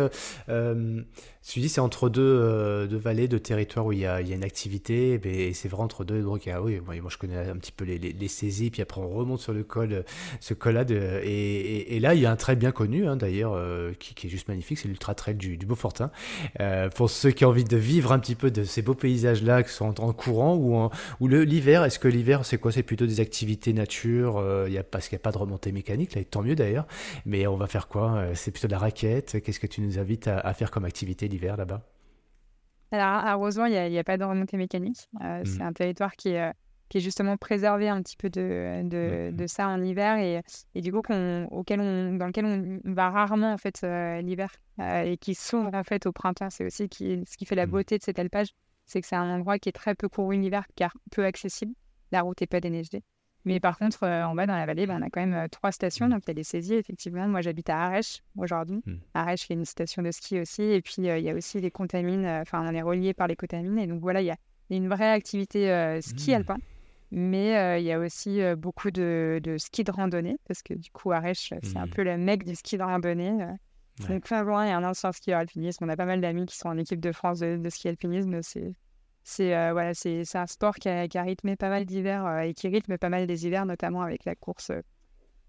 tu 1.46 1.60
dis 1.60 1.68
c'est 1.68 1.80
entre 1.80 2.08
deux, 2.08 2.22
euh, 2.22 2.86
deux 2.86 2.96
vallées, 2.96 3.28
deux 3.28 3.38
territoires 3.38 3.84
où 3.84 3.92
il 3.92 3.98
y 3.98 4.06
a, 4.06 4.22
il 4.22 4.28
y 4.28 4.32
a 4.32 4.34
une 4.34 4.44
activité, 4.44 5.20
et 5.22 5.52
c'est 5.52 5.68
vrai 5.68 5.82
entre 5.82 6.02
deux. 6.02 6.22
Donc, 6.22 6.48
ah 6.48 6.62
oui, 6.62 6.80
moi, 6.80 6.96
je 7.10 7.18
connais 7.18 7.36
un 7.36 7.56
petit 7.56 7.72
peu 7.72 7.84
les, 7.84 7.98
les, 7.98 8.28
saisies, 8.28 8.70
puis 8.70 8.80
après 8.80 9.00
on 9.00 9.10
remonte 9.10 9.40
sur 9.40 9.52
le 9.52 9.62
col, 9.62 10.04
ce 10.40 10.54
col-là. 10.54 10.84
Et, 11.22 11.96
et, 11.96 12.00
là, 12.00 12.14
il 12.14 12.22
y 12.22 12.26
a 12.26 12.30
un 12.30 12.36
trait 12.36 12.56
bien 12.56 12.72
connu, 12.72 13.06
hein, 13.06 13.16
d'ailleurs, 13.16 13.52
euh, 13.54 13.92
qui, 13.98 14.26
est 14.26 14.30
juste 14.30 14.48
magnifique, 14.48 14.78
c'est 14.78 14.88
l'Ultra 14.88 15.14
Trail 15.14 15.34
du, 15.34 15.58
du 15.58 15.66
Beaufortin. 15.66 16.10
Euh, 16.60 16.88
pour 16.88 17.10
ceux 17.10 17.30
qui 17.30 17.44
ont 17.44 17.50
envie 17.50 17.64
de 17.64 17.76
vivre 17.76 18.12
un 18.12 18.18
petit 18.18 18.36
peu 18.36 18.50
de 18.50 18.64
ces 18.64 18.80
beaux 18.80 18.94
paysages-là, 18.94 19.62
qui 19.64 19.72
sont 19.72 20.00
en, 20.00 20.12
courant 20.14 20.54
ou, 20.54 20.76
en, 20.76 20.90
ou 21.20 21.28
l'hiver, 21.28 21.84
est-ce 21.84 21.98
que 21.98 22.08
l'hiver, 22.08 22.46
c'est 22.46 22.56
quoi? 22.56 22.72
C'est 22.72 22.82
plutôt 22.82 23.06
des 23.06 23.20
activités 23.20 23.53
nature, 23.72 24.42
il 24.66 24.72
y 24.72 24.78
a, 24.78 24.82
parce 24.82 25.08
qu'il 25.08 25.16
n'y 25.16 25.20
a 25.20 25.24
pas 25.24 25.32
de 25.32 25.38
remontée 25.38 25.72
mécanique, 25.72 26.14
là, 26.14 26.20
et 26.20 26.24
tant 26.24 26.42
mieux 26.42 26.54
d'ailleurs. 26.54 26.86
Mais 27.26 27.46
on 27.46 27.56
va 27.56 27.66
faire 27.66 27.88
quoi 27.88 28.34
C'est 28.34 28.50
plutôt 28.50 28.68
de 28.68 28.72
la 28.72 28.78
raquette 28.78 29.42
Qu'est-ce 29.42 29.60
que 29.60 29.66
tu 29.66 29.80
nous 29.80 29.98
invites 29.98 30.28
à, 30.28 30.38
à 30.38 30.54
faire 30.54 30.70
comme 30.70 30.84
activité 30.84 31.28
là-bas? 31.28 31.82
Alors, 32.94 33.26
à 33.26 33.34
Rosemont, 33.34 33.66
il 33.66 33.90
n'y 33.90 33.98
a, 33.98 34.04
pas 34.04 34.16
de 34.16 34.24
remontée 34.24 34.56
mécanique. 34.56 35.08
Euh, 35.20 35.40
mmh. 35.40 35.44
C'est 35.46 35.62
un 35.62 35.72
territoire 35.72 36.14
qui 36.14 36.30
est, 36.30 36.42
euh, 36.42 36.52
qui 36.88 36.98
est 36.98 37.00
justement 37.00 37.36
préservé 37.36 37.88
un 37.88 38.00
petit 38.02 38.16
peu 38.16 38.30
de, 38.30 38.82
de, 38.84 39.30
mmh. 39.30 39.36
de 39.36 39.46
ça 39.46 39.68
en 39.68 39.82
hiver 39.82 40.18
et, 40.18 40.42
et 40.74 40.80
du 40.80 40.92
coup 40.92 40.98
auquel 41.50 41.80
on, 41.80 42.14
dans 42.14 42.26
lequel 42.26 42.44
on 42.44 42.92
va 42.92 43.10
rarement 43.10 43.52
en 43.52 43.58
fait 43.58 43.80
euh, 43.82 44.20
l'hiver 44.20 44.52
et 44.78 45.16
qui 45.18 45.34
s'ouvre 45.34 45.74
en 45.74 45.82
fait 45.82 46.06
au 46.06 46.12
printemps. 46.12 46.50
C'est 46.50 46.64
aussi 46.64 46.88
qui, 46.88 47.22
ce 47.26 47.36
qui 47.36 47.46
fait 47.46 47.56
la 47.56 47.66
mmh. 47.66 47.70
beauté 47.70 47.98
de 47.98 48.04
cet 48.04 48.18
alpage, 48.18 48.48
c'est 48.86 49.00
que 49.00 49.06
c'est 49.06 49.16
un 49.16 49.30
endroit 49.30 49.58
qui 49.58 49.68
est 49.68 49.72
très 49.72 49.94
peu 49.94 50.08
couru 50.08 50.36
l'hiver 50.36 50.64
car 50.76 50.92
peu 51.10 51.24
accessible. 51.24 51.72
La 52.12 52.22
route 52.22 52.40
n'est 52.40 52.46
pas 52.46 52.60
déneigée. 52.60 53.02
Mais 53.44 53.60
par 53.60 53.78
contre, 53.78 54.04
euh, 54.04 54.24
en 54.24 54.34
bas 54.34 54.46
dans 54.46 54.56
la 54.56 54.64
vallée, 54.64 54.86
ben, 54.86 54.98
on 55.00 55.02
a 55.02 55.10
quand 55.10 55.20
même 55.20 55.34
euh, 55.34 55.48
trois 55.48 55.70
stations. 55.70 56.08
Donc 56.08 56.22
il 56.26 56.28
y 56.28 56.30
a 56.30 56.34
des 56.34 56.44
saisies, 56.44 56.74
effectivement. 56.74 57.28
Moi, 57.28 57.42
j'habite 57.42 57.68
à 57.68 57.78
Arèche 57.84 58.22
aujourd'hui. 58.38 58.82
Mmh. 58.86 58.94
Arèche, 59.12 59.46
qui 59.46 59.52
est 59.52 59.56
une 59.56 59.64
station 59.64 60.02
de 60.02 60.10
ski 60.10 60.40
aussi. 60.40 60.62
Et 60.62 60.80
puis, 60.80 61.08
euh, 61.08 61.18
il 61.18 61.24
y 61.24 61.30
a 61.30 61.34
aussi 61.34 61.60
les 61.60 61.70
contamines. 61.70 62.26
Enfin, 62.26 62.66
on 62.66 62.74
est 62.74 62.82
relié 62.82 63.12
par 63.12 63.26
les 63.26 63.36
contamines. 63.36 63.78
Et 63.78 63.86
donc 63.86 64.00
voilà, 64.00 64.22
il 64.22 64.26
y 64.26 64.30
a 64.30 64.36
une 64.70 64.88
vraie 64.88 65.10
activité 65.10 65.98
ski 66.00 66.30
mmh. 66.30 66.34
alpin. 66.34 66.56
Mais 67.10 67.80
il 67.80 67.84
y 67.84 67.92
a 67.92 68.00
aussi 68.00 68.40
beaucoup 68.56 68.90
de, 68.90 69.40
ski 69.58 69.84
de 69.84 69.92
randonnée. 69.92 70.38
Parce 70.48 70.62
que 70.62 70.74
du 70.74 70.90
coup, 70.90 71.12
Arèche, 71.12 71.52
c'est 71.62 71.76
un 71.76 71.86
mmh. 71.86 71.90
peu 71.90 72.02
le 72.02 72.16
mec 72.16 72.44
du 72.44 72.54
ski 72.54 72.78
de 72.78 72.82
randonnée. 72.82 73.46
Donc, 74.08 74.26
fin 74.26 74.42
juin, 74.42 74.64
il 74.64 74.70
y 74.70 74.72
a 74.72 74.76
un 74.78 74.84
ancien 74.84 75.12
skieur 75.12 75.38
alpinisme. 75.38 75.84
On 75.84 75.88
a 75.88 75.96
pas 75.96 76.06
mal 76.06 76.20
d'amis 76.20 76.46
qui 76.46 76.56
sont 76.56 76.68
en 76.68 76.78
équipe 76.78 77.00
de 77.00 77.12
France 77.12 77.40
de, 77.40 77.56
de 77.56 77.70
ski 77.70 77.88
alpinisme. 77.88 78.42
C'est 78.42 78.74
c'est 79.24 79.56
euh, 79.56 79.72
voilà, 79.72 79.94
c'est 79.94 80.22
un 80.36 80.46
sport 80.46 80.74
qui 80.76 80.88
a, 80.88 81.08
qui 81.08 81.16
a, 81.16 81.22
rythmé 81.22 81.56
pas 81.56 81.70
mal 81.70 81.86
d'hivers 81.86 82.26
euh, 82.26 82.40
et 82.40 82.52
qui 82.52 82.68
rythme 82.68 82.98
pas 82.98 83.08
mal 83.08 83.26
des 83.26 83.46
hivers, 83.46 83.64
notamment 83.64 84.02
avec 84.02 84.26
la 84.26 84.34
course 84.34 84.68
euh, 84.68 84.82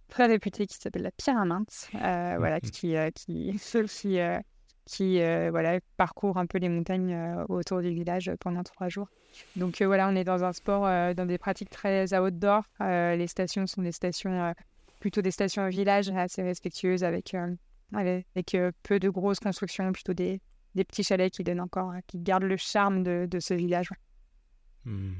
très 0.07 0.27
réputée 0.27 0.66
qui 0.66 0.77
s'appelle 0.77 1.01
la 1.01 1.12
Pyraminte, 1.12 1.89
voilà, 1.92 2.60
qui 2.62 2.95
qui 3.13 3.60
qui, 3.89 4.19
qui 4.86 5.19
voilà 5.50 5.80
parcourt 5.98 6.38
un 6.38 6.45
peu 6.45 6.57
les 6.57 6.69
montagnes 6.69 7.44
autour 7.50 7.81
du 7.81 7.94
village 7.94 8.31
pendant 8.39 8.63
trois 8.63 8.88
jours. 8.88 9.10
Donc 9.57 9.81
voilà, 9.81 10.07
on 10.07 10.16
est 10.16 10.24
dans 10.24 10.45
un 10.45 10.54
sport, 10.54 10.83
dans 11.13 11.25
des 11.25 11.38
pratiques 11.38 11.69
très 11.69 12.18
outdoor. 12.18 12.63
les 12.80 13.28
stations 13.28 13.68
sont 13.68 13.81
des 13.81 13.92
stations 13.92 14.54
plutôt 15.01 15.21
des 15.21 15.31
stations 15.31 15.68
village 15.68 16.10
assez 16.10 16.44
respectueuses 16.44 17.04
avec 17.04 17.36
avec 17.92 18.56
peu 18.83 19.00
de 19.00 19.10
grosses 19.10 19.42
constructions, 19.42 19.92
plutôt 19.92 20.13
des 20.13 20.39
des 20.75 20.83
petits 20.83 21.04
chalets 21.04 21.31
qui 21.31 21.44
donnent 21.44 21.62
encore, 21.62 21.92
hein, 21.92 22.01
qui 22.07 22.19
gardent 22.19 22.44
le 22.44 22.57
charme 22.57 23.04
de, 23.04 23.39
ce 23.39 23.54
village. 23.54 23.89
Hmm. 24.83 25.13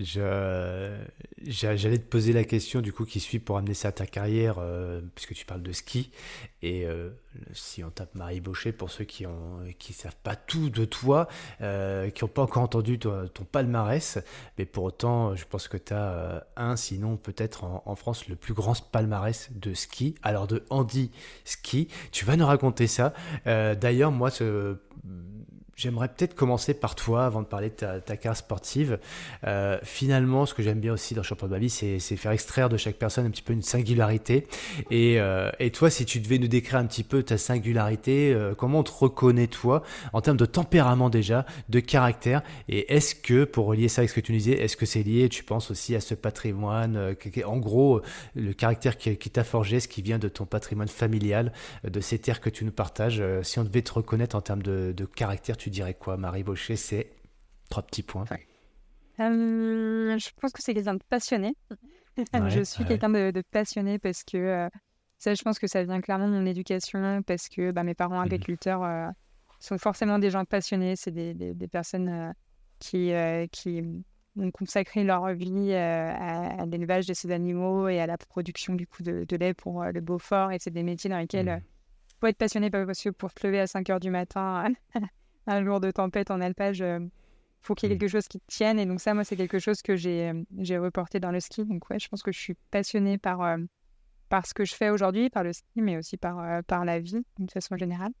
J'allais 0.00 1.98
te 1.98 2.08
poser 2.08 2.32
la 2.32 2.42
question 2.42 2.80
du 2.80 2.92
coup 2.92 3.04
qui 3.04 3.20
suit 3.20 3.38
pour 3.38 3.58
amener 3.58 3.74
ça 3.74 3.88
à 3.88 3.92
ta 3.92 4.06
carrière, 4.06 4.56
euh, 4.58 5.00
puisque 5.14 5.34
tu 5.34 5.46
parles 5.46 5.62
de 5.62 5.70
ski. 5.70 6.10
Et 6.62 6.84
euh, 6.84 7.10
si 7.52 7.84
on 7.84 7.90
tape 7.90 8.12
Marie 8.16 8.40
Baucher, 8.40 8.72
pour 8.72 8.90
ceux 8.90 9.04
qui 9.04 9.24
ont 9.24 9.60
qui 9.78 9.92
savent 9.92 10.16
pas 10.24 10.34
tout 10.34 10.68
de 10.68 10.84
toi, 10.84 11.28
euh, 11.60 12.10
qui 12.10 12.24
n'ont 12.24 12.28
pas 12.28 12.42
encore 12.42 12.64
entendu 12.64 12.98
ton, 12.98 13.28
palmarès, 13.52 14.18
mais 14.58 14.64
pour 14.64 14.82
autant, 14.82 15.36
je 15.36 15.44
pense 15.44 15.68
que 15.68 15.76
tu 15.76 15.92
as 15.92 16.44
un, 16.56 16.74
sinon 16.74 17.16
peut-être 17.16 17.62
en, 17.62 17.82
en, 17.86 17.94
France, 17.94 18.26
le 18.26 18.34
plus 18.34 18.54
grand 18.54 18.74
palmarès 18.90 19.50
de 19.52 19.74
ski. 19.74 20.16
Alors 20.24 20.48
de 20.48 20.64
Andy 20.70 21.12
Ski, 21.44 21.86
tu 22.10 22.24
vas 22.24 22.36
nous 22.36 22.46
raconter 22.46 22.88
ça. 22.88 23.12
D'ailleurs, 23.44 24.10
moi, 24.10 24.30
ce 24.30 24.78
J'aimerais 25.76 26.08
peut-être 26.08 26.34
commencer 26.34 26.72
par 26.72 26.94
toi 26.94 27.26
avant 27.26 27.42
de 27.42 27.46
parler 27.46 27.68
de 27.68 27.74
ta, 27.74 28.00
ta 28.00 28.16
carrière 28.16 28.36
sportive. 28.36 28.98
Euh, 29.46 29.78
finalement, 29.82 30.46
ce 30.46 30.54
que 30.54 30.62
j'aime 30.62 30.78
bien 30.78 30.92
aussi 30.92 31.14
dans 31.14 31.22
le 31.22 31.26
championnat 31.26 31.48
de 31.48 31.54
ma 31.54 31.60
vie, 31.60 31.70
c'est 31.70 31.98
faire 32.16 32.32
extraire 32.32 32.68
de 32.68 32.76
chaque 32.76 32.96
personne 32.96 33.26
un 33.26 33.30
petit 33.30 33.42
peu 33.42 33.52
une 33.52 33.62
singularité. 33.62 34.46
Et, 34.90 35.20
euh, 35.20 35.50
et, 35.58 35.70
toi, 35.70 35.90
si 35.90 36.04
tu 36.04 36.20
devais 36.20 36.38
nous 36.38 36.48
décrire 36.48 36.78
un 36.78 36.86
petit 36.86 37.02
peu 37.02 37.22
ta 37.22 37.38
singularité, 37.38 38.32
euh, 38.32 38.54
comment 38.54 38.80
on 38.80 38.82
te 38.84 38.92
reconnaît 38.92 39.48
toi 39.48 39.82
en 40.12 40.20
termes 40.20 40.36
de 40.36 40.46
tempérament 40.46 41.10
déjà, 41.10 41.44
de 41.68 41.80
caractère? 41.80 42.42
Et 42.68 42.94
est-ce 42.94 43.14
que, 43.14 43.44
pour 43.44 43.66
relier 43.66 43.88
ça 43.88 44.00
avec 44.02 44.10
ce 44.10 44.14
que 44.14 44.20
tu 44.20 44.32
nous 44.32 44.38
disais, 44.38 44.52
est-ce 44.52 44.76
que 44.76 44.86
c'est 44.86 45.02
lié, 45.02 45.28
tu 45.28 45.42
penses 45.42 45.70
aussi 45.70 45.96
à 45.96 46.00
ce 46.00 46.14
patrimoine 46.14 47.16
En 47.44 47.56
gros, 47.58 48.00
le 48.36 48.52
caractère 48.52 48.96
qui, 48.96 49.30
t'a 49.30 49.44
forgé, 49.44 49.80
ce 49.80 49.88
qui 49.88 50.02
vient 50.02 50.18
de 50.18 50.28
ton 50.28 50.46
patrimoine 50.46 50.88
familial, 50.88 51.52
de 51.82 52.00
ces 52.00 52.18
terres 52.18 52.40
que 52.40 52.50
tu 52.50 52.64
nous 52.64 52.72
partages. 52.72 53.22
si 53.42 53.58
on 53.58 53.64
devait 53.64 53.82
te 53.82 53.92
reconnaître 53.92 54.36
en 54.36 54.40
termes 54.40 54.62
de 54.62 55.04
caractère, 55.16 55.56
tu 55.64 55.70
dirais 55.70 55.94
quoi, 55.94 56.18
Marie 56.18 56.42
Baucher? 56.42 56.76
C'est 56.76 57.10
trois 57.70 57.82
petits 57.82 58.02
points. 58.02 58.26
Euh, 59.18 60.18
je 60.18 60.28
pense 60.38 60.52
que 60.52 60.60
c'est 60.60 60.74
quelqu'un 60.74 60.92
de 60.92 61.02
passionné. 61.08 61.56
je 62.48 62.62
suis 62.62 62.84
quelqu'un 62.84 63.08
de, 63.08 63.42
passionné 63.50 63.98
parce 63.98 64.24
que 64.24 64.36
euh, 64.36 64.68
ça, 65.16 65.32
je 65.32 65.42
pense 65.42 65.58
que 65.58 65.66
ça 65.66 65.82
vient 65.82 66.02
clairement 66.02 66.28
de 66.28 66.34
mon 66.34 66.44
éducation 66.44 67.22
parce 67.22 67.48
que 67.48 67.70
bah, 67.70 67.82
mes 67.82 67.94
parents 67.94 68.20
mmh 68.20 68.24
agriculteurs 68.24 68.84
euh, 68.84 69.08
sont 69.58 69.78
forcément 69.78 70.18
des 70.18 70.28
gens 70.28 70.44
passionnés. 70.44 70.96
C'est 70.96 71.12
des, 71.12 71.32
des, 71.32 71.68
personnes 71.68 72.34
qui, 72.78 73.14
qui 73.50 73.82
ont 74.38 74.50
consacré 74.50 75.02
leur 75.02 75.32
vie 75.32 75.72
à, 75.72 76.66
l'élevage 76.66 77.06
de 77.06 77.14
ces 77.14 77.30
animaux 77.30 77.88
et 77.88 78.00
à 78.00 78.06
la 78.06 78.18
production 78.18 78.74
du 78.74 78.86
coup 78.86 79.02
de, 79.02 79.24
de 79.26 79.36
lait 79.38 79.54
pour 79.54 79.82
le 79.82 80.00
Beaufort. 80.02 80.52
Et 80.52 80.58
c'est 80.58 80.70
des 80.70 80.82
métiers 80.82 81.08
dans 81.08 81.20
lesquels 81.20 81.46
il 81.46 81.52
mmh. 81.52 82.20
faut 82.20 82.26
être 82.26 82.36
passionné 82.36 82.68
parce 82.68 83.02
que 83.02 83.08
pour 83.08 83.30
se 83.30 83.46
lever 83.46 83.60
à 83.60 83.66
5 83.66 83.88
heures 83.88 84.00
du 84.00 84.10
matin 84.10 84.70
un 85.46 85.64
jour 85.64 85.80
de 85.80 85.90
tempête 85.90 86.30
en 86.30 86.40
alpage, 86.40 86.78
il 86.78 86.84
euh, 86.84 87.00
faut 87.60 87.74
qu'il 87.74 87.88
y 87.88 87.92
ait 87.92 87.96
mmh. 87.96 87.98
quelque 87.98 88.10
chose 88.10 88.28
qui 88.28 88.40
tienne. 88.46 88.78
Et 88.78 88.86
donc 88.86 89.00
ça, 89.00 89.14
moi, 89.14 89.24
c'est 89.24 89.36
quelque 89.36 89.58
chose 89.58 89.82
que 89.82 89.96
j'ai 89.96 90.30
euh, 90.30 90.42
j'ai 90.58 90.78
reporté 90.78 91.20
dans 91.20 91.30
le 91.30 91.40
ski. 91.40 91.64
Donc 91.64 91.88
ouais, 91.90 91.98
je 91.98 92.08
pense 92.08 92.22
que 92.22 92.32
je 92.32 92.38
suis 92.38 92.54
passionnée 92.70 93.18
par, 93.18 93.42
euh, 93.42 93.58
par 94.28 94.46
ce 94.46 94.54
que 94.54 94.64
je 94.64 94.74
fais 94.74 94.90
aujourd'hui, 94.90 95.30
par 95.30 95.44
le 95.44 95.52
ski, 95.52 95.82
mais 95.82 95.96
aussi 95.96 96.16
par, 96.16 96.62
par 96.64 96.84
la 96.84 97.00
vie, 97.00 97.24
d'une 97.38 97.48
façon 97.48 97.76
générale. 97.76 98.12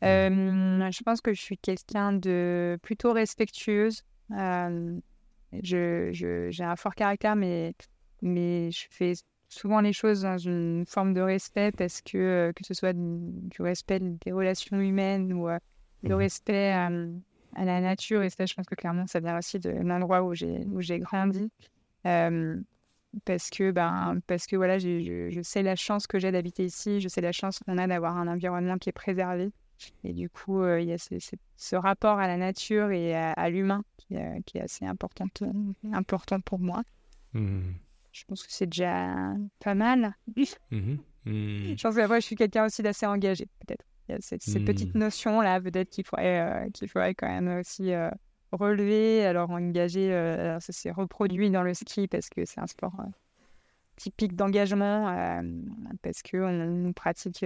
Mmh. 0.00 0.90
je 0.92 1.02
pense 1.02 1.20
que 1.20 1.34
je 1.34 1.40
suis 1.40 1.58
quelqu'un 1.58 2.12
de 2.12 2.78
plutôt 2.82 3.12
respectueuse. 3.12 4.04
je, 4.30 6.10
j'ai 6.12 6.64
un 6.64 6.76
fort 6.76 6.94
caractère, 6.94 7.34
mais, 7.34 7.74
mais 8.22 8.70
je 8.70 8.86
fais 8.90 9.14
souvent 9.48 9.80
les 9.80 9.92
choses 9.92 10.22
dans 10.22 10.38
une 10.38 10.84
forme 10.86 11.14
de 11.14 11.20
respect 11.20 11.72
parce 11.72 12.00
que, 12.00 12.52
que 12.54 12.64
ce 12.64 12.74
soit 12.74 12.92
du 12.94 13.60
respect 13.60 13.98
des 13.98 14.30
relations 14.30 14.78
humaines 14.78 15.32
ou 15.32 15.48
le 16.02 16.14
mmh 16.14 16.18
respect 16.18 16.72
à, 16.72 16.90
la 17.64 17.80
nature. 17.80 18.22
Et 18.22 18.30
ça, 18.30 18.46
je 18.46 18.54
pense 18.54 18.66
que 18.66 18.74
clairement, 18.74 19.06
ça 19.06 19.20
vient 19.20 19.36
aussi 19.38 19.58
de 19.58 19.70
l'endroit 19.70 20.22
où 20.22 20.34
j'ai, 20.34 20.64
où 20.72 20.80
j'ai 20.80 20.98
grandi. 20.98 21.50
parce 22.04 23.50
que, 23.50 23.70
ben, 23.70 24.20
parce 24.26 24.46
que 24.46 24.56
voilà, 24.56 24.78
je, 24.78 25.30
je, 25.30 25.40
sais 25.42 25.62
la 25.62 25.76
chance 25.76 26.06
que 26.06 26.18
j'ai 26.18 26.30
d'habiter 26.30 26.64
ici, 26.64 27.00
je 27.00 27.08
sais 27.08 27.20
la 27.20 27.32
chance 27.32 27.58
qu'on 27.60 27.78
a 27.78 27.86
d'avoir 27.86 28.16
un 28.16 28.28
environnement 28.28 28.78
qui 28.78 28.90
est 28.90 28.92
préservé. 28.92 29.50
Et 30.04 30.12
du 30.12 30.28
coup, 30.28 30.64
il 30.66 30.84
y 30.84 30.92
a 30.92 30.98
ce, 30.98 31.14
ce, 31.56 31.76
rapport 31.76 32.18
à 32.18 32.26
la 32.26 32.36
nature 32.36 32.90
et 32.90 33.14
à, 33.14 33.48
l'humain 33.48 33.82
qui, 33.96 34.16
qui, 34.46 34.58
est 34.58 34.62
assez 34.62 34.84
important, 34.84 35.26
important 35.92 36.40
pour 36.40 36.58
moi. 36.58 36.82
Mmh 37.32 37.72
je 38.18 38.24
pense 38.24 38.44
que 38.44 38.52
c'est 38.52 38.66
déjà 38.66 39.34
pas 39.60 39.74
mal. 39.74 40.14
Mhm. 40.70 40.98
Je 41.24 41.82
pense 41.82 41.94
qu'après, 41.94 42.20
je 42.20 42.26
suis 42.26 42.36
quelqu'un 42.36 42.64
aussi 42.66 42.82
d'assez 42.82 43.06
engagé, 43.06 43.46
peut-être. 43.60 43.84
Il 44.08 44.12
y 44.12 44.14
a 44.14 44.18
ces, 44.20 44.38
petites 44.60 44.94
notions-là, 44.94 45.60
peut-être 45.60 45.90
qu'il 45.90 46.04
faudrait, 46.04 46.68
qu'il 46.72 46.88
faudrait 46.88 47.14
quand 47.14 47.28
même 47.28 47.58
aussi 47.58 47.92
relever. 48.52 49.24
Alors, 49.26 49.50
engagé, 49.50 50.10
ça 50.60 50.72
s'est 50.72 50.90
reproduit 50.90 51.50
dans 51.50 51.62
le 51.62 51.74
ski 51.74 52.08
parce 52.08 52.28
que 52.28 52.44
c'est 52.44 52.60
un 52.60 52.66
sport 52.66 52.94
typique 53.96 54.34
d'engagement, 54.36 55.12
parce 56.02 56.22
qu'on 56.22 56.92
pratique 56.94 57.44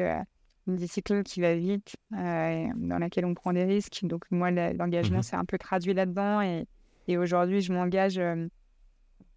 une 0.68 0.76
discipline 0.76 1.24
qui 1.24 1.40
va 1.40 1.56
vite, 1.56 1.96
dans 2.10 2.98
laquelle 3.00 3.24
on 3.24 3.34
prend 3.34 3.52
des 3.52 3.64
risques. 3.64 4.04
Donc, 4.04 4.24
moi, 4.30 4.50
l'engagement, 4.50 5.18
mmh 5.18 5.22
c'est 5.24 5.36
un 5.36 5.44
peu 5.44 5.58
traduit 5.58 5.94
là-dedans. 5.94 6.42
Et, 6.42 6.66
et 7.08 7.18
aujourd'hui, 7.18 7.60
je 7.60 7.72
m'engage 7.72 8.20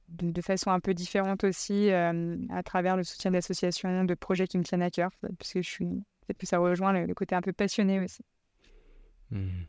de, 0.10 0.42
façon 0.42 0.72
un 0.72 0.80
peu 0.80 0.94
différente 0.94 1.44
aussi 1.44 1.92
euh, 1.92 2.38
à 2.50 2.64
travers 2.64 2.98
le 2.98 3.04
soutien 3.04 3.32
d'associations, 3.32 4.04
de 4.04 4.14
projets 4.14 4.48
qui 4.48 4.58
me 4.58 4.64
tiennent 4.64 4.82
à 4.82 4.92
cœur, 4.92 5.12
parce 5.38 5.54
que 5.54 5.62
je 5.62 5.70
suis 5.70 6.04
peut-être 6.26 6.40
que 6.40 6.48
ça 6.48 6.60
rejoint 6.60 6.94
le, 6.94 7.14
côté 7.14 7.36
un 7.36 7.42
peu 7.42 7.54
passionné 7.54 8.00
aussi. 8.00 8.24
Hmm. 9.32 9.64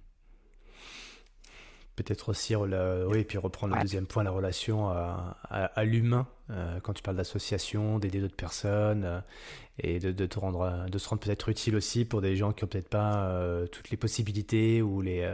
Peut-être 1.97 2.29
aussi, 2.29 2.55
oui, 2.55 3.21
et 3.21 3.25
puis 3.25 3.39
reprendre 3.39 3.75
le 3.75 3.81
deuxième 3.81 4.07
point, 4.07 4.23
la 4.23 4.31
relation 4.31 4.91
à, 4.91 5.85
l'humain, 5.85 6.29
euh, 6.51 6.79
quand 6.81 6.93
tu 6.93 7.03
parles 7.03 7.17
d'association, 7.17 7.99
d'aider 7.99 8.21
d'autres 8.21 8.37
personnes, 8.37 9.05
euh, 9.05 9.21
et 9.79 9.99
de, 9.99 10.13
de, 10.13 10.27
te 10.27 10.39
rendre, 10.39 10.87
de 10.91 10.99
se 10.99 11.09
rendre 11.09 11.23
peut-être 11.23 11.49
utile 11.49 11.75
aussi 11.75 12.05
pour 12.05 12.21
des 12.21 12.37
gens 12.37 12.53
qui 12.53 12.65
n'ont 12.65 12.69
peut-être 12.69 12.91
pas 12.91 13.31
toutes 13.73 13.91
les 13.91 13.97
possibilités 13.97 14.83
ou 14.83 15.01
les, 15.01 15.27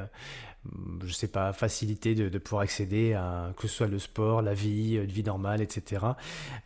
je 1.04 1.12
sais 1.12 1.28
pas, 1.28 1.52
facilité 1.52 2.14
de, 2.14 2.38
pouvoir 2.38 2.62
accéder 2.62 3.14
à 3.14 3.52
que 3.56 3.66
ce 3.66 3.74
soit 3.74 3.86
le 3.88 3.98
sport, 3.98 4.42
la 4.42 4.54
vie, 4.54 4.94
une 4.94 5.06
vie 5.06 5.24
normale, 5.24 5.60
etc. 5.60 6.02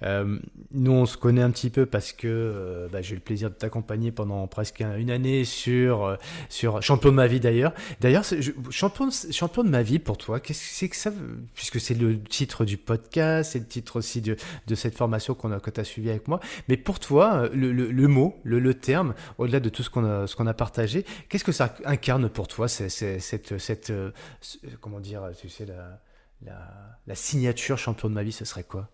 Euh, 0.03 0.39
nous, 0.73 0.93
on 0.93 1.07
se 1.07 1.17
connaît 1.17 1.43
un 1.43 1.51
petit 1.51 1.71
peu 1.71 1.87
parce 1.87 2.13
que 2.13 2.27
euh, 2.29 2.89
bah, 2.93 3.01
j'ai 3.01 3.13
eu 3.13 3.17
le 3.17 3.23
plaisir 3.23 3.49
de 3.51 3.55
t'accompagner 3.55 4.13
pendant 4.13 4.47
presque 4.47 4.81
une 4.81 5.11
année 5.11 5.45
sur, 5.45 6.05
euh, 6.05 6.17
sur 6.49 6.83
champion 6.83 7.11
de 7.11 7.15
ma 7.15 7.27
vie 7.27 7.41
d'ailleurs. 7.41 7.73
D'ailleurs, 8.01 8.25
champion, 8.71 9.09
champion 9.31 9.65
de 9.65 9.71
ma 9.71 9.83
vie 9.83 9.99
pour 9.99 10.19
toi, 10.19 10.41
qu'est-ce 10.41 10.61
que 10.61 10.75
c'est 10.75 10.89
que 10.89 10.97
ça 10.97 11.11
Puisque 11.55 11.81
c'est 11.81 11.95
le 11.95 12.21
titre 12.21 12.65
du 12.65 12.77
podcast, 12.77 13.53
c'est 13.53 13.61
le 13.61 13.67
titre 13.67 13.97
aussi 13.97 14.21
de, 14.21 14.37
de 14.67 14.75
cette 14.75 14.97
formation 14.97 15.35
qu'on 15.35 15.53
a, 15.53 15.61
que 15.61 15.71
tu 15.71 15.81
as 15.81 15.85
suivi 15.85 16.11
avec 16.11 16.29
moi. 16.29 16.41
Mais 16.69 16.77
pour 16.77 17.01
toi, 17.01 17.49
le, 17.53 17.73
le, 17.73 18.09
mot, 18.09 18.39
le, 18.45 18.59
le 18.59 18.75
terme, 18.75 19.15
au-delà 19.39 19.61
de 19.61 19.69
tout 19.71 19.83
ce 19.83 19.91
qu'on 19.91 20.05
a, 20.05 20.27
a 20.27 20.55
partagé, 20.55 21.05
qu'est-ce 21.29 21.45
que 21.45 21.53
ça 21.53 21.75
incarne 21.85 22.29
pour 22.29 22.49
toi, 22.49 22.69
cette, 22.69 23.86
cette 23.87 24.65
euh, 24.65 24.77
comment 24.81 25.01
dire, 25.01 25.31
tu 25.39 25.49
sais, 25.49 25.67
la, 25.67 26.01
la, 27.07 27.15
signature 27.15 27.79
champion 27.79 28.09
de 28.09 28.15
ma 28.15 28.23
vie, 28.23 28.33
ce 28.33 28.45
serait 28.45 28.65
quoi? 28.65 28.91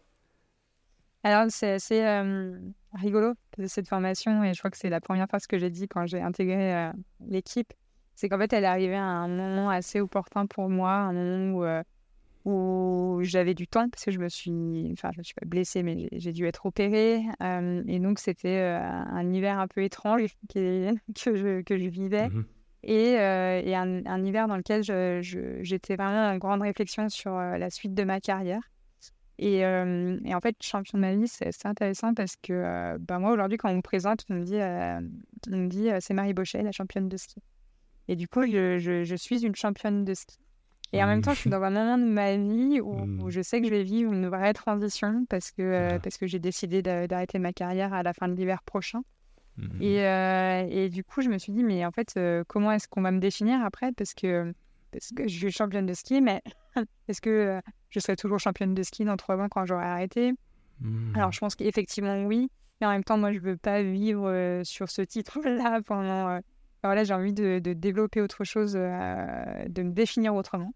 Alors, 1.25 1.47
c'est 1.51 1.73
assez 1.73 2.05
euh, 2.05 2.59
rigolo 2.95 3.35
cette 3.67 3.89
formation, 3.89 4.43
et 4.45 4.55
je 4.55 4.59
crois 4.59 4.71
que 4.71 4.77
c'est 4.77 4.91
la 4.91 5.01
première 5.01 5.29
fois 5.29 5.39
que 5.41 5.59
j'ai 5.59 5.71
dit 5.71 5.89
quand 5.89 6.07
j'ai 6.07 6.21
intégré 6.21 6.75
euh, 6.75 6.93
l'équipe. 7.27 7.73
C'est 8.15 8.29
qu'en 8.29 8.39
fait, 8.39 8.53
elle 8.53 8.65
est 8.65 8.69
arrivée 8.69 8.97
à 8.97 9.05
un 9.05 9.29
moment 9.29 9.71
assez 9.71 10.01
opportun 10.01 10.47
pour 10.47 10.69
moi, 10.69 10.93
un 10.93 11.13
moment 11.13 11.59
où 11.59 11.83
où 12.45 13.21
j'avais 13.23 13.55
du 13.55 13.69
temps 13.69 13.89
parce 13.89 14.05
que 14.05 14.11
je 14.11 14.19
me 14.19 14.29
suis, 14.29 14.91
enfin, 14.95 15.11
je 15.13 15.19
me 15.19 15.23
suis 15.23 15.35
pas 15.35 15.47
blessée, 15.47 15.85
mais 15.85 16.09
j'ai 16.11 16.33
dû 16.33 16.45
être 16.45 16.67
opérée. 16.67 17.23
et 17.41 17.99
donc, 18.01 18.19
c'était 18.19 18.59
un 18.59 19.33
hiver 19.33 19.61
un 19.61 19.69
peu 19.69 19.85
étrange 19.85 20.35
que, 20.53 20.93
je, 21.17 21.63
que 21.63 21.79
je 21.79 21.89
vivais. 21.89 22.29
Mmh 22.29 22.45
et, 22.85 23.19
euh, 23.19 23.63
et 23.65 23.75
un, 23.75 24.25
hiver 24.25 24.49
dans 24.49 24.57
lequel 24.57 24.83
j'étais 25.63 25.97
vraiment 25.97 26.31
en 26.31 26.37
grande 26.39 26.63
réflexion 26.63 27.09
sur 27.09 27.37
euh, 27.37 27.57
la 27.57 27.71
suite 27.71 27.95
de 27.95 28.05
ma 28.05 28.21
carrière. 28.21 28.63
Et, 29.39 29.65
euh, 29.65 30.19
et, 30.25 30.35
en 30.35 30.41
fait, 30.41 30.57
champion 30.61 30.99
de 30.99 31.01
ma 31.01 31.15
vie, 31.15 31.27
c'est 31.27 31.67
intéressant 31.67 32.15
parce 32.15 32.37
que 32.37 32.97
bah, 32.99 33.19
moi, 33.19 33.33
aujourd'hui, 33.33 33.59
quand 33.59 33.71
on 33.71 33.77
me 33.77 33.83
présente, 33.83 34.25
on 34.31 34.35
me 34.35 34.45
dit, 34.45 34.57
on 35.51 35.59
me 35.59 35.69
dit 35.69 35.89
c'est 36.01 36.15
Marie 36.15 36.35
Bochet, 36.35 36.63
la 36.63 36.73
championne 36.73 37.09
de 37.09 37.17
ski. 37.17 37.41
Et 38.09 38.17
du 38.17 38.29
coup, 38.29 38.43
je, 38.47 38.79
je, 38.79 39.17
suis 39.17 39.45
une 39.45 39.55
championne 39.55 40.05
de 40.05 40.15
ski. 40.15 40.39
Et 40.93 41.03
en 41.03 41.07
même 41.07 41.23
temps, 41.23 41.33
je 41.33 41.41
suis 41.41 41.49
mmh. 41.49 41.53
dans 41.53 41.63
un 41.63 41.71
moment 41.71 41.99
de 41.99 42.05
ma 42.05 42.37
vie 42.37 42.81
où, 42.81 42.93
où, 42.93 43.07
mmh. 43.07 43.31
je 43.31 43.41
sais 43.41 43.61
que 43.61 43.67
je 43.67 43.73
vais 43.73 43.83
vivre 43.83 44.13
une 44.13 44.29
vraie 44.29 44.53
transition 44.53 45.25
parce 45.31 45.51
que, 45.51 45.99
parce 45.99 46.19
que 46.19 46.27
j'ai 46.27 46.39
décidé 46.39 46.83
d'arrêter 46.83 47.39
ma 47.39 47.53
carrière 47.53 47.95
à 47.95 48.03
la 48.03 48.13
fin 48.13 48.29
de 48.29 48.35
l'hiver 48.35 48.63
prochain. 48.63 49.03
Mmh. 49.57 49.83
Et, 49.83 50.07
euh, 50.07 50.67
et, 50.71 50.89
du 50.89 51.05
coup, 51.05 51.21
je 51.21 51.29
me 51.29 51.39
suis 51.39 51.53
dit, 51.53 51.63
mais 51.63 51.85
en 51.85 51.91
fait, 51.91 52.15
euh, 52.17 52.45
comment 52.47 52.73
est-ce 52.73 52.89
qu'on 52.89 53.03
va 53.03 53.11
me 53.11 53.21
définir 53.21 53.63
après? 53.63 53.93
Parce 53.93 54.15
que, 54.15 54.53
parce 54.91 55.11
que 55.15 55.29
je 55.29 55.37
suis 55.37 55.51
championne 55.51 55.87
de 55.87 55.95
ski, 55.95 56.21
mais 56.21 56.43
est-ce 57.09 57.21
que 57.21 57.31
euh, 57.31 57.61
je 57.91 58.01
serai 58.01 58.17
toujours 58.17 58.39
championne 58.39 58.75
de 58.75 58.83
ski 58.83 59.05
dans 59.05 59.17
trois 59.17 59.37
ans 59.39 59.49
quand 59.51 59.67
j'aurai 59.67 59.85
arrêté? 59.85 60.33
Mmh. 60.81 61.17
Alors, 61.17 61.33
je 61.33 61.41
pense 61.41 61.55
qu'effectivement, 61.55 62.25
oui. 62.25 62.51
Mais 62.81 62.87
en 62.87 62.91
même 62.91 63.05
temps, 63.05 63.19
moi, 63.19 63.33
je 63.33 63.39
ne 63.39 63.45
veux 63.45 63.57
pas 63.57 63.83
vivre 63.83 64.63
sur 64.65 64.91
ce 64.91 65.03
titre-là 65.03 65.81
pendant. 65.87 66.41
voilà, 66.83 67.05
j'ai 67.05 67.15
envie 67.15 67.33
de, 67.33 67.61
de, 67.61 67.75
développer 67.75 68.21
autre 68.21 68.43
chose, 68.43 68.73
de 68.73 69.83
me 69.83 69.93
définir 69.93 70.35
autrement. 70.35 70.75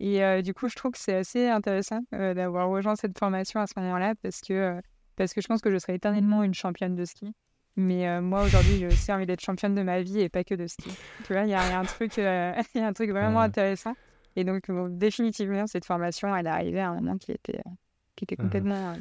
Et 0.00 0.42
du 0.42 0.54
coup, 0.54 0.68
je 0.68 0.76
trouve 0.76 0.92
que 0.92 0.98
c'est 0.98 1.14
assez 1.14 1.48
intéressant 1.48 2.00
d'avoir 2.10 2.70
rejoint 2.70 2.96
cette 2.96 3.18
formation 3.18 3.60
à 3.60 3.66
ce 3.66 3.74
moment-là 3.76 4.14
parce 4.22 4.40
que, 4.40 4.80
parce 5.16 5.34
que 5.34 5.42
je 5.42 5.46
pense 5.46 5.60
que 5.60 5.70
je 5.70 5.76
serai 5.76 5.94
éternellement 5.94 6.42
une 6.42 6.54
championne 6.54 6.94
de 6.94 7.04
ski. 7.04 7.34
Mais 7.76 8.06
euh, 8.06 8.20
moi, 8.20 8.44
aujourd'hui, 8.44 8.76
j'ai 8.78 8.86
aussi 8.86 9.12
envie 9.12 9.26
d'être 9.26 9.40
championne 9.40 9.74
de 9.74 9.82
ma 9.82 10.02
vie 10.02 10.20
et 10.20 10.28
pas 10.28 10.44
que 10.44 10.54
de 10.54 10.66
ski. 10.66 10.90
Tu 11.24 11.32
vois, 11.32 11.42
il 11.42 11.50
y, 11.50 11.54
a 11.54 11.78
un 11.78 11.84
truc, 11.84 12.18
euh, 12.18 12.52
y 12.74 12.78
a 12.80 12.86
un 12.86 12.92
truc 12.92 13.10
vraiment 13.10 13.40
intéressant. 13.40 13.94
Et 14.36 14.44
donc, 14.44 14.70
définitivement, 14.90 15.66
cette 15.66 15.84
formation, 15.84 16.34
elle 16.34 16.46
est 16.46 16.50
arrivée 16.50 16.80
à 16.80 16.90
un 16.90 16.94
moment 16.94 17.16
qui 17.16 17.32
était, 17.32 17.58
euh, 17.58 17.70
qui 18.14 18.24
était 18.24 18.36
complètement 18.36 18.94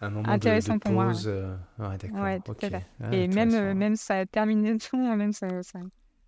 un 0.00 0.10
moment 0.10 0.28
intéressant 0.28 0.78
pour 0.78 0.92
moi. 0.92 1.06
Ouais, 1.06 1.98
d'accord. 1.98 2.56
tout 2.56 2.66
à 2.66 2.70
fait. 2.70 2.86
Ah, 3.00 3.14
et 3.14 3.28
même, 3.28 3.74
même 3.74 3.96
ça 3.96 4.18
a 4.18 4.26
terminé 4.26 4.76
tout, 4.78 4.96
même 4.96 5.32
ça, 5.32 5.62
ça, 5.62 5.78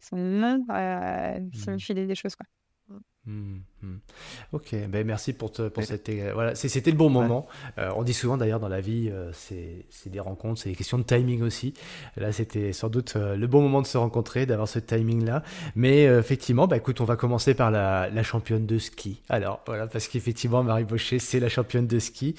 son 0.01 0.17
nom, 0.17 0.65
ça 0.69 1.41
me 1.41 1.75
mmh. 1.75 1.81
filait 1.81 2.07
des 2.07 2.15
choses. 2.15 2.37
Quoi. 2.37 2.47
Mmh, 3.27 3.33
mmh. 3.33 3.61
Ok, 4.53 4.75
ben 4.89 5.07
merci 5.07 5.33
pour, 5.33 5.53
te, 5.53 5.69
pour 5.69 5.85
cette. 5.85 6.09
Euh, 6.09 6.31
voilà, 6.35 6.55
c'était 6.55 6.91
le 6.91 6.97
bon 6.97 7.11
moment. 7.11 7.47
Euh, 7.79 7.91
on 7.97 8.05
dit 8.05 8.15
souvent 8.15 8.37
d'ailleurs 8.37 8.61
dans 8.61 8.69
la 8.69 8.81
vie, 8.81 9.11
euh, 9.11 9.31
c'est 9.33 10.11
des 10.11 10.21
rencontres, 10.21 10.63
c'est 10.63 10.71
des 10.71 10.75
questions 10.75 10.99
de 10.99 11.03
timing 11.03 11.43
aussi. 11.43 11.75
Là, 12.17 12.33
c'était 12.33 12.73
sans 12.73 12.89
doute 12.89 13.17
le 13.17 13.47
bon 13.47 13.61
moment 13.61 13.83
de 13.83 13.87
se 13.87 13.99
rencontrer, 13.99 14.47
d'avoir 14.47 14.69
ce 14.69 14.79
timing-là. 14.79 15.43
Mais 15.75 16.05
effectivement, 16.05 16.67
bah, 16.67 16.77
écoute, 16.77 17.01
on 17.01 17.05
va 17.05 17.17
commencer 17.17 17.55
par 17.55 17.71
la, 17.71 18.09
la 18.09 18.23
championne 18.23 18.67
de 18.67 18.79
ski. 18.79 19.21
Alors, 19.29 19.63
voilà, 19.67 19.87
parce 19.87 20.09
qu'effectivement, 20.09 20.63
Marie 20.63 20.85
Baucher, 20.85 21.19
c'est 21.19 21.41
la 21.41 21.49
championne 21.49 21.87
de 21.87 21.99
ski. 21.99 22.35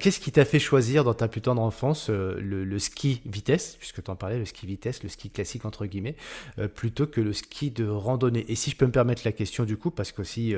Qu'est-ce 0.00 0.20
qui 0.20 0.32
t'a 0.32 0.44
fait 0.44 0.58
choisir 0.58 1.04
dans 1.04 1.14
ta 1.14 1.28
plus 1.28 1.40
tendre 1.40 1.62
enfance 1.62 2.10
le, 2.10 2.64
le, 2.64 2.78
ski 2.78 3.22
vitesse, 3.26 3.76
puisque 3.78 4.02
tu 4.02 4.10
en 4.10 4.16
parlais, 4.16 4.38
le 4.38 4.44
ski 4.44 4.66
vitesse, 4.66 5.02
le 5.02 5.08
ski 5.08 5.30
classique 5.30 5.64
entre 5.64 5.86
guillemets, 5.86 6.16
plutôt 6.74 7.06
que 7.06 7.20
le 7.20 7.32
ski 7.32 7.70
de 7.70 7.86
randonnée? 7.86 8.44
Et 8.48 8.54
si 8.54 8.70
je 8.70 8.76
peux 8.76 8.86
me 8.86 8.92
permettre 8.92 9.22
la 9.24 9.32
question 9.32 9.64
du 9.64 9.76
coup, 9.76 9.90
parce 9.90 10.12
que 10.12 10.22
aussi 10.22 10.54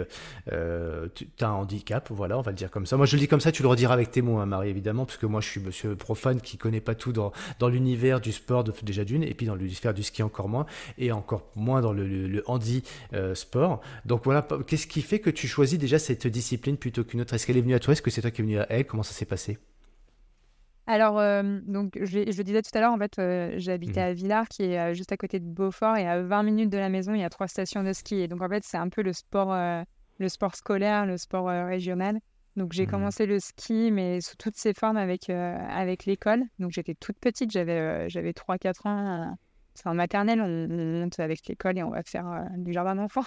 euh, 0.53 1.09
tu 1.15 1.27
as 1.41 1.49
un 1.49 1.53
handicap, 1.53 2.09
voilà, 2.11 2.39
on 2.39 2.43
va 2.43 2.53
le 2.53 2.57
dire 2.57 2.71
comme 2.71 2.87
ça. 2.87 2.97
Moi, 2.97 3.07
je 3.07 3.17
le 3.17 3.21
dis 3.21 3.29
comme 3.29 3.41
ça, 3.41 3.53
tu 3.53 3.63
le 3.63 3.69
rediras 3.69 3.95
avec 3.95 4.11
tes 4.11 4.23
mots, 4.23 4.39
hein, 4.39 4.47
Marie, 4.47 4.69
évidemment, 4.69 5.07
parce 5.07 5.19
que 5.19 5.27
moi, 5.27 5.41
je 5.41 5.49
suis 5.49 5.61
monsieur 5.61 5.95
profane 5.97 6.41
qui 6.41 6.57
connaît 6.57 6.81
pas 6.81 6.95
tout 6.95 7.13
dans, 7.13 7.33
dans 7.59 7.69
l'univers 7.69 8.21
du 8.21 8.33
sport 8.33 8.65
de, 8.65 8.73
déjà 8.83 9.05
d'une, 9.05 9.23
et 9.23 9.35
puis 9.35 9.47
dans 9.47 9.55
l'univers 9.55 9.95
du 9.95 10.03
ski 10.03 10.23
encore 10.23 10.49
moins, 10.49 10.67
et 10.99 11.13
encore 11.13 11.51
moins 11.57 11.81
dans 11.81 11.93
le, 11.93 12.07
le, 12.07 12.43
handi 12.47 12.83
euh, 13.13 13.35
sport. 13.35 13.81
Donc 14.05 14.25
voilà, 14.25 14.47
qu'est-ce 14.67 14.87
qui 14.87 15.03
fait 15.03 15.19
que 15.19 15.31
tu 15.31 15.49
choisis 15.49 15.79
déjà 15.79 15.99
cette 15.99 16.27
discipline 16.27 16.77
plutôt 16.77 17.05
qu'une 17.05 17.21
autre? 17.21 17.35
Est-ce 17.35 17.47
qu'elle 17.47 17.57
est 17.57 17.63
venue 17.63 17.75
à 17.75 17.81
toi? 17.81 17.93
Est-ce 17.93 18.03
que 18.03 18.11
c'est 18.11 18.23
toi 18.23 18.31
qui 18.31 18.43
es 18.43 18.45
venu 18.45 18.59
à 18.59 18.67
elle? 18.71 18.87
Comment 18.87 19.03
ça 19.03 19.13
s'est 19.13 19.27
passé? 19.27 19.59
Alors, 20.89 21.19
euh, 21.19 21.59
donc, 21.67 21.99
je, 22.01 22.31
je, 22.31 22.43
disais 22.43 22.63
tout 22.63 22.71
à 22.75 22.81
l'heure, 22.81 22.93
en 22.93 22.99
fait, 22.99 23.59
j'habitais 23.59 24.01
mmh. 24.01 24.11
à 24.11 24.13
Villars, 24.13 24.49
qui 24.49 24.63
est 24.63 24.95
juste 24.95 25.11
à 25.11 25.17
côté 25.17 25.41
de 25.41 25.45
Beaufort, 25.45 25.97
et 25.97 26.07
à 26.07 26.23
20 26.23 26.45
minutes 26.45 26.71
de 26.71 26.79
la 26.79 26.89
maison, 26.89 27.13
il 27.13 27.21
y 27.21 27.25
a 27.25 27.31
trois 27.31 27.49
stations 27.49 27.83
de 27.83 27.93
ski. 27.93 28.21
Et 28.21 28.29
donc, 28.29 28.41
en 28.41 28.49
fait, 28.49 28.63
c'est 28.65 28.77
un 28.77 28.89
peu 28.89 29.03
le 29.03 29.13
sport 29.13 29.53
le 30.19 30.29
sport 30.29 30.55
scolaire, 30.55 31.07
le 31.07 31.17
sport 31.17 31.49
euh, 31.49 31.67
régional. 31.67 32.19
Donc 32.57 32.73
j'ai 32.73 32.87
mmh. 32.87 32.91
commencé 32.91 33.27
le 33.27 33.39
ski, 33.39 33.91
mais 33.93 34.21
sous 34.21 34.37
toutes 34.37 34.57
ses 34.57 34.73
formes 34.73 34.97
avec, 34.97 35.29
euh, 35.29 35.59
avec 35.69 36.07
l'école. 36.07 36.45
Donc 36.59 36.73
j'étais 36.73 36.95
toute 36.95 37.19
petite, 37.19 37.51
j'avais 37.51 37.79
euh, 37.79 38.09
j'avais 38.09 38.33
3-4 38.33 38.89
ans. 38.89 39.37
C'est 39.75 39.89
en 39.89 39.95
maternelle, 39.95 40.41
on, 40.41 40.69
monte 40.69 41.21
avec 41.21 41.47
l'école 41.47 41.77
et 41.79 41.83
on 41.83 41.91
va 41.91 42.03
faire 42.03 42.49
du 42.57 42.73
jardin 42.73 42.95
d'enfants. 42.95 43.27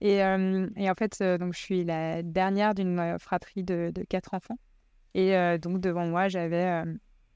Et, 0.00 0.16
et, 0.16 0.90
en 0.90 0.94
fait, 0.98 1.22
donc 1.38 1.54
je 1.54 1.60
suis 1.60 1.84
la 1.84 2.24
dernière 2.24 2.74
d'une 2.74 3.16
fratrie 3.20 3.62
de, 3.62 3.92
de 3.94 4.02
4 4.02 4.34
enfants. 4.34 4.58
Et 5.14 5.32
donc 5.58 5.80
devant 5.80 6.04
moi, 6.04 6.26
j'avais 6.26 6.82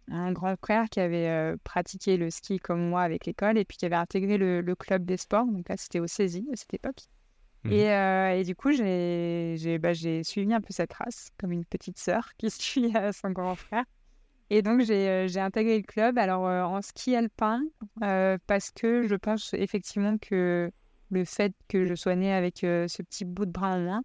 un 0.08 0.32
grand 0.32 0.56
frère 0.56 0.86
qui 0.90 0.98
avait 0.98 1.54
pratiqué 1.62 2.16
le 2.16 2.28
ski 2.28 2.58
comme 2.58 2.88
moi 2.88 3.02
avec 3.02 3.24
l'école 3.24 3.56
et 3.56 3.64
puis 3.64 3.76
qui 3.78 3.86
avait 3.86 3.94
intégré 3.94 4.36
le, 4.36 4.62
le 4.62 4.74
club 4.74 5.04
des 5.04 5.16
sports. 5.16 5.46
Donc 5.46 5.68
là, 5.68 5.76
c'était 5.78 6.00
au 6.00 6.08
saisie 6.08 6.48
à 6.52 6.56
cette 6.56 6.74
époque. 6.74 7.06
Et, 7.68 7.90
euh, 7.90 8.36
et, 8.36 8.44
du 8.44 8.54
coup, 8.54 8.72
j'ai 8.72 9.78
bah, 9.78 9.94
suivi 9.94 10.52
un 10.52 10.60
peu 10.60 10.72
cette 10.72 10.92
race, 10.94 11.28
comme 11.38 11.52
une 11.52 11.64
petite 11.64 11.98
sœur 11.98 12.30
qui 12.38 12.50
suit 12.50 12.96
euh, 12.96 13.12
son 13.12 13.30
grand 13.30 13.54
frère. 13.54 13.84
Et 14.48 14.62
donc, 14.62 14.80
j'ai 14.80 15.08
euh, 15.08 15.28
intégré 15.36 15.76
le 15.76 15.84
club, 15.84 16.18
alors 16.18 16.42
en 16.42 16.82
ski 16.82 17.14
alpin, 17.14 17.62
parce 18.46 18.70
que 18.70 19.06
je 19.06 19.14
pense 19.14 19.54
effectivement 19.54 20.16
que 20.18 20.70
le 21.10 21.24
fait 21.24 21.52
que 21.68 21.86
je 21.86 21.94
sois 21.94 22.16
née 22.16 22.32
avec 22.32 22.58
ce 22.60 23.02
petit 23.02 23.24
bout 23.24 23.46
de 23.46 23.52
bras 23.52 23.74
en 23.74 23.80
moins 23.80 24.02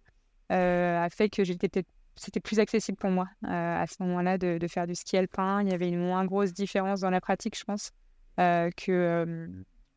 a 0.48 1.08
fait 1.10 1.28
que 1.28 1.42
c'était 1.44 2.40
plus 2.40 2.60
accessible 2.60 2.98
pour 2.98 3.10
moi 3.10 3.26
à 3.42 3.84
ce 3.88 4.00
moment-là 4.04 4.38
de, 4.38 4.58
de, 4.58 4.68
faire 4.68 4.86
du 4.86 4.94
ski 4.94 5.16
alpin. 5.16 5.62
Il 5.62 5.70
y 5.70 5.74
avait 5.74 5.88
une 5.88 5.98
moins 5.98 6.24
grosse 6.24 6.52
différence 6.52 7.00
dans 7.00 7.10
la 7.10 7.20
pratique, 7.20 7.58
je 7.58 7.64
pense, 7.64 7.90
que 8.36 9.48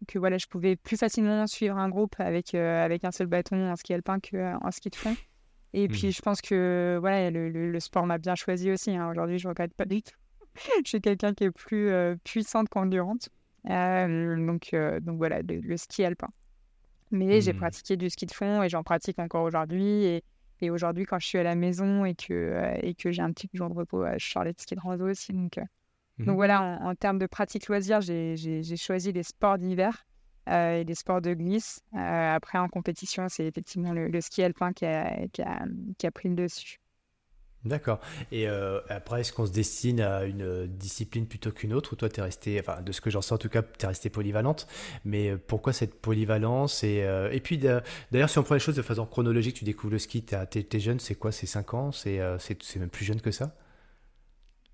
que 0.08 0.20
voilà, 0.20 0.38
je 0.38 0.48
pouvais 0.48 0.76
plus 0.76 0.98
facilement 0.98 1.48
suivre 1.48 1.78
un 1.78 1.90
groupe 1.90 2.16
avec, 2.20 2.56
avec 2.56 3.04
un 3.04 3.12
seul 3.12 3.28
bâton 3.28 3.72
en 3.72 3.76
ski 3.76 3.94
alpin 3.94 4.20
qu'en 4.20 4.72
ski 4.72 4.90
de 4.90 4.96
fond. 4.96 5.16
Et 5.74 5.88
puis, 5.88 6.08
mmh. 6.08 6.12
je 6.12 6.22
pense 6.22 6.42
que 6.42 6.98
voilà, 7.00 7.30
le, 7.30 7.50
le, 7.50 7.80
sport 7.80 8.06
m'a 8.06 8.18
bien 8.18 8.36
choisi 8.36 8.72
aussi. 8.72 8.92
Hein. 8.96 9.10
Aujourd'hui, 9.10 9.38
je 9.38 9.48
ne 9.48 9.50
regrette 9.50 9.74
pas 9.74 9.86
du 9.86 10.02
tout. 10.02 10.16
je 10.84 10.90
suis 10.90 11.02
quelqu'un 11.02 11.34
qui 11.34 11.46
est 11.46 11.52
plus 11.52 11.92
puissante 12.24 12.70
qu'endurante. 12.70 13.30
donc, 13.66 14.76
donc 15.02 15.18
voilà, 15.18 15.42
le, 15.42 15.78
ski 15.78 16.04
alpin. 16.04 16.30
Mais 17.12 17.42
j'ai 17.42 17.54
mmh. 17.54 17.58
pratiqué 17.58 17.98
du 17.98 18.10
ski 18.10 18.26
de 18.26 18.32
fond 18.32 18.64
et 18.64 18.70
j'en 18.70 18.84
pratique 18.84 19.20
encore 19.20 19.44
aujourd'hui. 19.44 20.06
Et, 20.06 20.24
et 20.62 20.70
aujourd'hui, 20.70 21.06
quand 21.06 21.20
je 21.20 21.28
suis 21.28 21.38
à 21.38 21.44
la 21.44 21.56
maison 21.56 22.06
et 22.06 22.16
que, 22.16 22.74
et 22.82 22.96
que 22.96 23.12
j'ai 23.12 23.22
un 23.22 23.32
petit 23.32 23.50
jour 23.54 23.70
de 23.70 23.76
repos, 23.76 24.06
je 24.18 24.30
sors 24.30 24.44
les 24.44 24.54
ski 24.58 24.76
de 24.76 24.80
rando 24.80 25.10
aussi. 25.10 25.34
Donc, 25.34 25.60
donc 25.60 25.79
mmh. 26.20 26.32
voilà, 26.32 26.80
en, 26.82 26.96
termes 26.96 27.20
de 27.20 27.28
pratique 27.28 27.68
loisirs, 27.68 28.02
j'ai 28.02 28.78
choisi 28.78 29.12
les 29.12 29.24
sports 29.24 29.58
d'hiver 29.58 30.06
euh, 30.50 30.82
et 30.82 30.84
les 30.84 30.96
sports 30.96 31.22
de 31.22 31.34
glisse. 31.34 31.82
Euh, 31.96 32.36
après, 32.36 32.58
en 32.58 32.70
compétition, 32.70 33.28
c'est 33.30 33.46
effectivement 33.46 33.94
le, 33.94 34.22
ski 34.22 34.42
alpin 34.44 34.74
qui 34.74 34.86
a, 34.86 35.28
qui, 35.32 35.42
a, 35.42 35.66
qui 35.98 36.08
a, 36.08 36.12
pris 36.12 36.30
le 36.30 36.36
dessus. 36.36 36.80
D'accord. 37.66 38.00
Et 38.32 38.48
euh, 38.48 38.80
après, 38.88 39.20
est-ce 39.20 39.34
qu'on 39.34 39.46
se 39.46 39.52
destine 39.52 40.00
à 40.00 40.24
une 40.24 40.66
discipline 40.66 41.28
plutôt 41.28 41.52
qu'une 41.52 41.74
autre? 41.74 41.94
Ou 41.94 41.98
toi, 41.98 42.10
tu 42.10 42.20
es 42.20 42.24
resté, 42.24 42.60
enfin, 42.60 42.82
de 42.82 42.92
ce 42.92 43.02
que 43.02 43.10
j'en 43.10 43.22
sais 43.22 43.34
en 43.34 43.38
tout 43.38 43.50
cas, 43.50 43.62
tu 43.62 43.84
es 43.84 43.88
resté 43.88 44.10
polyvalente. 44.10 44.66
Mais 45.04 45.36
pourquoi 45.36 45.74
cette 45.74 46.00
polyvalence? 46.02 46.84
Et, 46.84 47.06
et 47.32 47.40
puis, 47.42 47.58
d'ailleurs, 47.58 48.30
si 48.30 48.40
on 48.40 48.44
prend 48.44 48.56
les 48.56 48.62
choses 48.62 48.78
de 48.78 48.82
façon 48.82 49.06
chronologique, 49.06 49.58
tu 49.58 49.66
découvres 49.66 49.94
le 49.94 50.00
ski, 50.00 50.24
tu 50.24 50.36
es, 50.36 50.80
jeune, 50.80 51.00
c'est 51.00 51.16
quoi? 51.16 51.32
C'est 51.32 51.48
5 51.48 51.74
ans? 51.74 51.92
C'est 51.92 52.20
même 52.78 52.90
plus 52.90 53.06
jeune 53.06 53.22
que 53.22 53.32
ça? 53.32 53.54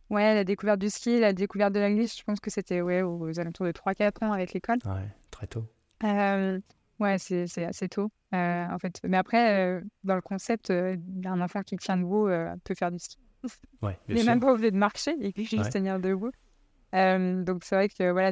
Ouais, 0.09 0.35
la 0.35 0.43
découverte 0.43 0.79
du 0.79 0.89
ski, 0.89 1.19
la 1.19 1.33
découverte 1.33 1.73
de 1.73 1.79
la 1.79 1.91
glisse, 1.91 2.17
je 2.17 2.23
pense 2.23 2.39
que 2.39 2.51
c'était 2.51 2.81
ouais, 2.81 3.01
aux 3.01 3.39
alentours 3.39 3.65
de 3.65 3.71
3-4 3.71 4.23
ans 4.23 4.31
avec 4.31 4.53
l'école. 4.53 4.77
Ouais, 4.85 5.09
très 5.31 5.47
tôt. 5.47 5.65
Euh, 6.03 6.59
ouais, 6.99 7.17
c'est 7.17 7.65
assez 7.65 7.89
tôt, 7.89 8.11
euh, 8.33 8.65
en 8.69 8.77
fait. 8.77 8.99
Mais 9.03 9.17
après, 9.17 9.59
euh, 9.59 9.81
dans 10.03 10.15
le 10.15 10.21
concept, 10.21 10.71
un 10.71 11.41
enfant 11.41 11.61
qui 11.63 11.77
tient 11.77 11.97
debout 11.97 12.27
peut 12.63 12.75
faire 12.75 12.91
du 12.91 12.99
ski. 12.99 13.17
Ouais, 13.83 13.99
il 14.09 14.15
n'est 14.15 14.23
même 14.23 14.39
pas 14.39 14.51
obligé 14.53 14.71
de 14.71 14.77
marcher, 14.77 15.15
il 15.19 15.31
peut 15.31 15.43
juste 15.43 15.71
tenir 15.71 15.99
debout. 15.99 16.31
donc 16.91 17.63
c'est 17.63 17.75
vrai 17.75 17.89
que 17.89 18.11
voilà, 18.11 18.31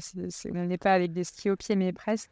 on 0.50 0.66
n'est 0.66 0.80
pas 0.80 0.94
avec 0.94 1.14
des 1.14 1.24
skis 1.24 1.52
au 1.52 1.56
pied, 1.56 1.76
mais 1.76 1.94
presque 1.94 2.32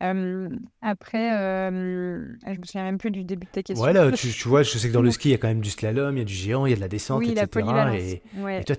après, 0.00 1.30
je 1.30 2.58
me 2.60 2.64
souviens 2.64 2.84
même 2.84 2.98
plus 2.98 3.10
du 3.10 3.24
début 3.24 3.46
de 3.46 3.50
ta 3.50 3.62
question. 3.62 3.84
Ouais, 3.84 4.12
tu, 4.16 4.28
tu, 4.28 4.48
vois, 4.48 4.62
je 4.62 4.76
sais 4.76 4.88
que 4.88 4.92
dans 4.92 5.02
le 5.02 5.10
ski, 5.10 5.28
il 5.28 5.32
y 5.32 5.34
a 5.34 5.38
quand 5.38 5.48
même 5.48 5.60
du 5.60 5.70
slalom, 5.70 6.16
il 6.16 6.18
y 6.18 6.22
a 6.22 6.24
du 6.24 6.34
géant, 6.34 6.66
il 6.66 6.70
y 6.70 6.72
a 6.72 6.76
de 6.76 6.80
la 6.80 6.88
descente, 6.88 7.20
oui, 7.20 7.30
etc. 7.30 7.66
La 7.66 7.96
et, 7.96 8.22
et, 8.60 8.64
toi, 8.64 8.76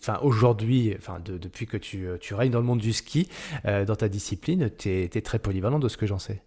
enfin, 0.00 0.18
aujourd'hui, 0.22 0.94
enfin, 0.98 1.20
de, 1.20 1.38
depuis 1.38 1.66
que 1.66 1.76
tu, 1.76 2.06
tu 2.20 2.34
règnes 2.34 2.52
dans 2.52 2.60
le 2.60 2.66
monde 2.66 2.80
du 2.80 2.92
ski, 2.92 3.28
euh, 3.64 3.84
dans 3.84 3.96
ta 3.96 4.08
discipline, 4.08 4.70
tu 4.76 4.90
es, 4.90 5.08
très 5.08 5.38
polyvalent 5.38 5.78
de 5.78 5.88
ce 5.88 5.96
que 5.96 6.06
j'en 6.06 6.18
sais. 6.18 6.42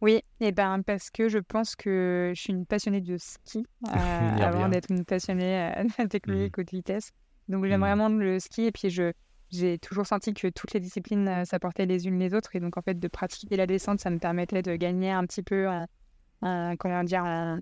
Oui, 0.00 0.20
et 0.40 0.52
ben 0.52 0.82
parce 0.82 1.10
que 1.10 1.28
je 1.28 1.38
pense 1.38 1.76
que 1.76 2.32
je 2.34 2.40
suis 2.40 2.52
une 2.52 2.66
passionnée 2.66 3.00
de 3.00 3.16
ski 3.16 3.64
euh, 3.88 4.36
avant 4.38 4.68
d'être 4.68 4.90
une 4.90 5.04
passionnée 5.04 5.72
euh, 5.76 5.84
de 5.98 6.08
technique 6.08 6.58
mmh. 6.58 6.64
de 6.64 6.70
vitesse. 6.70 7.12
Donc 7.48 7.64
j'aime 7.66 7.80
mmh. 7.80 7.84
vraiment 7.84 8.08
le 8.08 8.38
ski 8.38 8.64
et 8.64 8.72
puis 8.72 8.90
je, 8.90 9.12
j'ai 9.50 9.78
toujours 9.78 10.06
senti 10.06 10.34
que 10.34 10.48
toutes 10.48 10.72
les 10.72 10.80
disciplines 10.80 11.28
euh, 11.28 11.44
s'apportaient 11.44 11.86
les 11.86 12.06
unes 12.06 12.18
les 12.18 12.34
autres. 12.34 12.54
Et 12.56 12.60
donc, 12.60 12.76
en 12.76 12.82
fait, 12.82 12.98
de 12.98 13.08
pratiquer 13.08 13.56
la 13.56 13.66
descente, 13.66 14.00
ça 14.00 14.10
me 14.10 14.18
permettait 14.18 14.62
de 14.62 14.76
gagner 14.76 15.10
un 15.10 15.24
petit 15.26 15.42
peu, 15.42 15.68
comment 16.40 17.04
dire, 17.04 17.60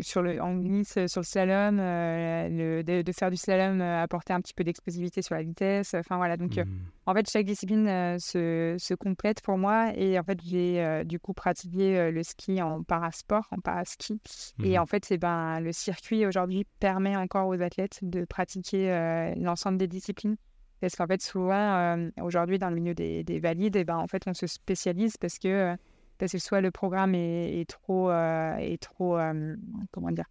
sur 0.00 0.22
le, 0.22 0.40
en 0.40 0.56
glisse, 0.56 0.96
euh, 0.96 1.06
sur 1.06 1.20
le 1.20 1.26
slalom, 1.26 1.78
euh, 1.80 2.82
de, 2.82 3.12
faire 3.12 3.30
du 3.30 3.36
slalom, 3.36 3.80
apporter 3.80 4.32
un 4.32 4.40
petit 4.40 4.54
peu 4.54 4.64
d'explosivité 4.64 5.22
sur 5.22 5.34
la 5.34 5.42
vitesse. 5.42 5.94
Enfin, 5.94 6.16
voilà. 6.16 6.36
Donc, 6.36 6.56
mmh. 6.56 6.64
en 7.06 7.14
fait, 7.14 7.28
chaque 7.28 7.46
discipline 7.46 8.18
se, 8.18 8.76
se, 8.78 8.94
complète 8.94 9.42
pour 9.42 9.58
moi. 9.58 9.92
Et 9.96 10.18
en 10.18 10.22
fait, 10.22 10.38
j'ai 10.44 11.04
du 11.04 11.18
coup 11.18 11.32
pratiqué 11.32 12.10
le 12.10 12.22
ski 12.22 12.62
en 12.62 12.82
parasport, 12.82 13.46
en 13.50 13.58
paraski. 13.58 14.20
Et 14.62 14.76
mmh. 14.76 14.80
en 14.80 14.86
fait, 14.86 15.04
c'est 15.04 15.18
ben, 15.18 15.60
le 15.60 15.72
circuit 15.72 16.26
aujourd'hui 16.26 16.66
permet 16.78 17.16
encore 17.16 17.48
aux 17.48 17.60
athlètes 17.60 17.98
de 18.02 18.24
pratiquer 18.24 19.34
l'ensemble 19.36 19.78
des 19.78 19.88
disciplines. 19.88 20.36
Parce 20.80 20.96
qu'en 20.96 21.06
fait, 21.06 21.20
souvent, 21.20 22.08
aujourd'hui, 22.22 22.58
dans 22.58 22.70
le 22.70 22.76
milieu 22.76 22.94
des, 22.94 23.22
des 23.24 23.38
valides, 23.38 23.76
et 23.76 23.84
ben, 23.84 23.96
en 23.96 24.06
fait, 24.06 24.22
on 24.26 24.34
se 24.34 24.46
spécialise 24.46 25.16
parce 25.16 25.38
que 25.38 25.76
parce 26.20 26.32
que 26.32 26.38
soit 26.38 26.60
le 26.60 26.70
programme 26.70 27.14
est, 27.14 27.68
trop, 27.68 28.10
euh, 28.10 28.54
est 28.56 28.80
trop 28.80 29.16
euh, 29.16 29.56
comment 29.90 30.10
dire, 30.10 30.26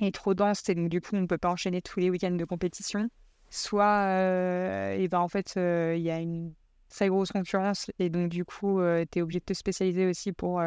est 0.00 0.14
trop 0.14 0.32
dense 0.32 0.66
et 0.70 0.74
donc 0.74 0.88
du 0.88 1.02
coup 1.02 1.14
on 1.14 1.20
ne 1.20 1.26
peut 1.26 1.38
pas 1.38 1.50
enchaîner 1.50 1.82
tous 1.82 2.00
les 2.00 2.08
week-ends 2.08 2.30
de 2.30 2.44
compétition, 2.46 3.10
soit 3.50 4.06
euh, 4.06 4.96
et 4.96 5.06
ben 5.08 5.20
en 5.20 5.28
fait 5.28 5.52
il 5.56 6.00
y 6.00 6.10
a 6.10 6.18
une 6.18 6.54
très 6.88 7.08
grosse 7.08 7.30
concurrence 7.30 7.90
et 7.98 8.08
donc 8.08 8.30
du 8.30 8.46
coup 8.46 8.80
tu 9.12 9.18
es 9.18 9.22
obligé 9.22 9.40
de 9.40 9.44
te 9.44 9.52
spécialiser 9.52 10.06
aussi 10.06 10.32
pour 10.32 10.62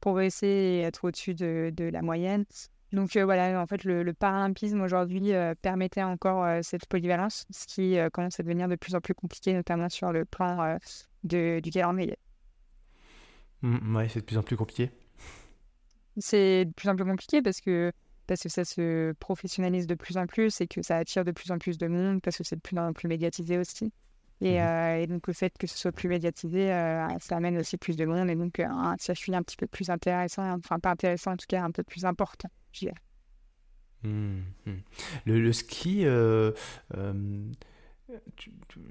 progresser 0.00 0.46
et 0.46 0.80
être 0.80 1.04
au-dessus 1.04 1.34
de, 1.34 1.90
la 1.92 2.00
moyenne. 2.00 2.46
Donc 2.92 3.16
voilà, 3.16 3.60
en 3.60 3.66
fait, 3.66 3.82
le, 3.82 4.04
le 4.04 4.12
paralympisme 4.14 4.80
aujourd'hui 4.80 5.32
permettait 5.62 6.04
encore 6.04 6.46
cette 6.62 6.86
polyvalence, 6.86 7.44
ce 7.50 7.66
qui 7.66 7.98
commence 8.12 8.38
à 8.38 8.44
devenir 8.44 8.68
de 8.68 8.76
plus 8.76 8.94
en 8.94 9.00
plus 9.00 9.14
compliqué, 9.14 9.52
notamment 9.52 9.88
sur 9.88 10.12
le 10.12 10.24
plan 10.24 10.78
du 11.24 11.60
calendrier. 11.72 12.16
Mmh, 13.64 13.96
ouais, 13.96 14.08
c'est 14.10 14.20
de 14.20 14.26
plus 14.26 14.36
en 14.36 14.42
plus 14.42 14.56
compliqué. 14.56 14.90
C'est 16.18 16.66
de 16.66 16.72
plus 16.72 16.88
en 16.90 16.96
plus 16.96 17.06
compliqué 17.06 17.40
parce 17.40 17.62
que, 17.62 17.92
parce 18.26 18.42
que 18.42 18.50
ça 18.50 18.64
se 18.64 19.12
professionnalise 19.14 19.86
de 19.86 19.94
plus 19.94 20.18
en 20.18 20.26
plus 20.26 20.60
et 20.60 20.66
que 20.66 20.82
ça 20.82 20.98
attire 20.98 21.24
de 21.24 21.32
plus 21.32 21.50
en 21.50 21.58
plus 21.58 21.78
de 21.78 21.86
monde 21.86 22.20
parce 22.20 22.36
que 22.36 22.44
c'est 22.44 22.56
de 22.56 22.60
plus 22.60 22.78
en 22.78 22.92
plus 22.92 23.08
médiatisé 23.08 23.56
aussi. 23.56 23.90
Et, 24.42 24.58
mmh 24.58 24.62
euh, 24.62 24.96
et, 24.98 25.06
donc 25.06 25.26
le 25.26 25.32
fait 25.32 25.56
que 25.58 25.66
ce 25.66 25.78
soit 25.78 25.92
plus 25.92 26.10
médiatisé, 26.10 26.70
euh, 26.72 27.08
ça 27.20 27.36
amène 27.36 27.56
aussi 27.56 27.78
plus 27.78 27.96
de 27.96 28.04
monde 28.04 28.28
et 28.28 28.34
donc 28.34 28.60
euh, 28.60 28.66
un 28.68 28.96
circuit 28.98 29.34
un 29.34 29.42
petit 29.42 29.56
peu 29.56 29.66
plus 29.66 29.88
intéressant, 29.88 30.42
enfin 30.58 30.78
pas 30.78 30.90
intéressant 30.90 31.32
en 31.32 31.36
tout 31.36 31.46
cas, 31.48 31.62
un 31.62 31.70
peu 31.70 31.84
plus 31.84 32.04
important, 32.04 32.50
je 32.72 32.80
dirais. 32.80 32.94
Mmh, 34.02 34.40
le, 35.24 35.40
le, 35.40 35.52
ski, 35.54 36.04
tu, 38.36 38.50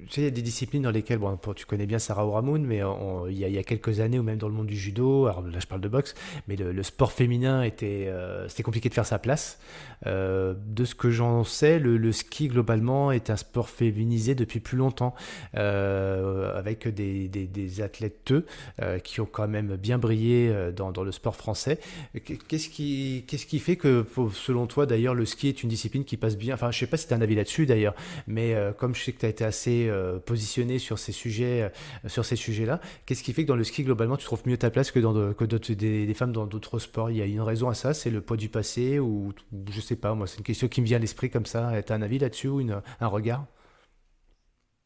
sais, 0.10 0.22
il 0.22 0.24
y 0.24 0.28
a 0.28 0.32
des 0.32 0.42
disciplines 0.42 0.82
dans 0.82 0.92
lesquelles, 0.92 1.20
bon, 1.20 1.38
tu 1.56 1.66
connais 1.68 1.86
bien 1.86 2.00
Sarah 2.00 2.26
Oramoun, 2.26 2.66
mais 2.66 2.82
il, 3.30 3.38
y 3.38 3.58
a, 3.58 3.64
quelques 3.64 4.00
années, 4.00 4.18
ou 4.18 4.24
même 4.24 4.40
dans 4.40 4.48
le 4.48 4.56
monde 4.56 4.66
du 4.66 4.76
judo, 4.76 5.28
alors 5.28 5.44
là 5.44 5.60
je 5.60 5.68
parle 5.68 5.82
de 5.82 5.88
boxe, 5.88 6.16
mais 6.48 6.56
le, 6.56 6.82
sport 6.82 7.12
féminin 7.12 7.62
était, 7.62 8.08
euh, 8.08 8.48
c'était 8.48 8.64
compliqué 8.64 8.90
de 8.90 8.94
faire 8.94 9.06
sa 9.06 9.20
place. 9.20 9.60
Euh, 10.06 10.56
de 10.66 10.84
ce 10.84 10.96
que 10.96 11.12
j'en 11.12 11.44
sais, 11.44 11.78
le, 11.80 12.12
ski 12.12 12.48
globalement 12.48 13.12
est 13.12 13.30
un 13.30 13.38
sport 13.38 13.70
féminisé 13.70 14.34
depuis 14.34 14.60
plus 14.60 14.78
longtemps, 14.78 15.14
euh, 15.56 16.58
avec 16.58 16.88
des, 16.88 17.28
des, 17.28 17.46
des 17.46 17.82
athlètes 17.82 18.34
qui 19.04 19.22
ont 19.22 19.26
quand 19.26 19.48
même 19.48 19.76
bien 19.76 19.98
brillé 19.98 20.54
dans, 20.76 20.92
le 21.04 21.12
sport 21.12 21.36
français. 21.36 21.80
Qu'est-ce 22.48 22.70
qui, 22.70 23.26
qu'est-ce 23.28 23.46
qui 23.46 23.60
fait 23.60 23.76
que, 23.76 24.06
selon 24.34 24.66
toi 24.66 24.86
d'ailleurs, 24.86 25.14
le 25.14 25.26
ski 25.26 25.50
est 25.50 25.62
une 25.62 25.70
discipline 25.70 26.04
qui 26.04 26.18
passe 26.18 26.38
bien? 26.38 26.56
Enfin, 26.56 26.72
je 26.72 26.80
sais 26.80 26.88
pas 26.88 26.98
si 26.98 27.08
tu 27.08 27.14
as 27.14 27.18
un 27.18 27.22
avis 27.22 27.36
là-dessus 27.36 27.66
d'ailleurs, 27.66 27.94
mais 28.28 28.56
comme 28.78 28.96
je 28.96 29.03
sais 29.06 29.12
que 29.14 29.20
tu 29.20 29.26
as 29.26 29.30
été 29.30 29.44
assez 29.44 29.88
euh, 29.90 30.20
positionné 30.20 30.80
sur 30.80 31.00
ces 31.00 31.12
sujets, 31.12 31.64
euh, 31.64 32.10
sur 32.10 32.26
ces 32.26 32.36
sujets-là. 32.36 32.80
Qu'est-ce 33.06 33.24
qui 33.24 33.34
fait 33.34 33.44
que 33.44 33.48
dans 33.48 33.56
le 33.56 33.64
ski, 33.64 33.84
globalement, 33.84 34.18
tu 34.18 34.26
trouves 34.26 34.44
mieux 34.46 34.58
ta 34.58 34.70
place 34.70 34.92
que, 34.92 35.00
dans 35.00 35.34
que 35.34 35.46
des, 35.46 36.06
des, 36.06 36.14
femmes 36.14 36.32
dans 36.32 36.46
d'autres 36.46 36.80
sports? 36.80 37.12
Il 37.12 37.18
y 37.18 37.22
a 37.22 37.26
une 37.26 37.42
raison 37.42 37.70
à 37.70 37.74
ça? 37.74 37.94
C'est 37.94 38.10
le 38.10 38.22
poids 38.22 38.38
du 38.38 38.50
passé 38.50 39.00
ou, 39.00 39.34
je 39.70 39.82
sais 39.82 39.96
pas, 39.96 40.14
moi, 40.14 40.28
c'est 40.28 40.38
une 40.38 40.44
question 40.44 40.68
qui 40.68 40.82
me 40.82 40.86
vient 40.86 40.98
à 40.98 41.02
l'esprit 41.02 41.30
comme 41.30 41.46
ça. 41.46 41.82
Tu 41.82 41.92
as 41.92 41.96
un 41.96 42.02
avis 42.02 42.20
là-dessus 42.20 42.48
ou 42.48 42.60
une, 42.60 42.82
un 43.00 43.08
regard? 43.08 43.46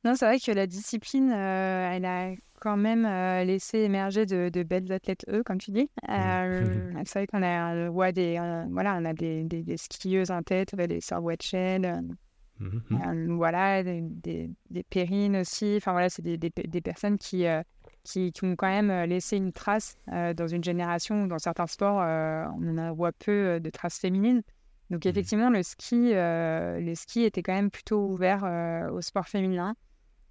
Non, 0.04 0.16
c'est 0.16 0.26
vrai 0.26 0.40
que 0.40 0.52
la 0.52 0.68
discipline, 0.68 1.32
euh, 1.32 1.92
elle 1.92 2.06
a 2.06 2.32
quand 2.62 2.78
même 2.78 3.04
laissé 3.46 3.80
émerger 3.80 4.26
de, 4.26 4.64
belles 4.64 4.92
athlètes, 4.92 5.26
eux, 5.30 5.44
comme 5.44 5.58
tu 5.58 5.72
dis. 5.72 5.90
Mmh. 6.08 7.04
c'est 7.06 7.20
vrai 7.20 7.28
qu'on 7.28 7.44
a, 7.44 8.12
des, 8.12 8.40
voilà, 8.72 8.98
on 9.00 9.06
a 9.06 9.14
des, 9.14 9.44
des, 9.44 9.78
skieuses 9.78 10.32
en 10.32 10.42
tête, 10.42 10.76
des 10.76 11.02
sœurs 11.02 11.24
Wetchen, 11.24 12.16
Mmh 12.60 12.80
euh, 12.92 13.36
voilà, 13.36 13.84
des, 13.84 14.50
des, 14.70 14.84
pérines 14.84 15.38
aussi. 15.38 15.76
Enfin 15.78 15.92
voilà, 15.92 16.10
c'est 16.10 16.22
des, 16.22 16.38
des, 16.38 16.82
personnes 16.82 17.18
qui, 17.18 17.46
euh, 17.46 17.62
qui, 18.04 18.32
qui, 18.32 18.46
ont 18.46 18.56
quand 18.56 18.68
même 18.68 18.90
euh, 18.90 19.06
laissé 19.06 19.38
une 19.38 19.54
trace 19.54 19.98
dans 20.08 20.48
une 20.48 20.64
génération. 20.64 21.28
Dans 21.28 21.40
certains 21.40 21.68
sports, 21.68 21.98
on 21.98 22.78
en 22.78 22.94
voit 22.94 23.12
peu 23.12 23.60
de 23.60 23.70
traces 23.70 24.00
féminines. 24.00 24.42
Donc 24.90 25.06
mmh 25.06 25.10
effectivement, 25.10 25.50
le 25.50 25.64
ski, 25.64 26.12
le 26.14 26.94
ski 26.96 27.24
était 27.24 27.44
quand 27.44 27.54
même 27.54 27.72
plutôt 27.72 28.08
ouvert 28.08 28.44
au 28.92 29.02
sport 29.02 29.28
féminin. 29.28 29.76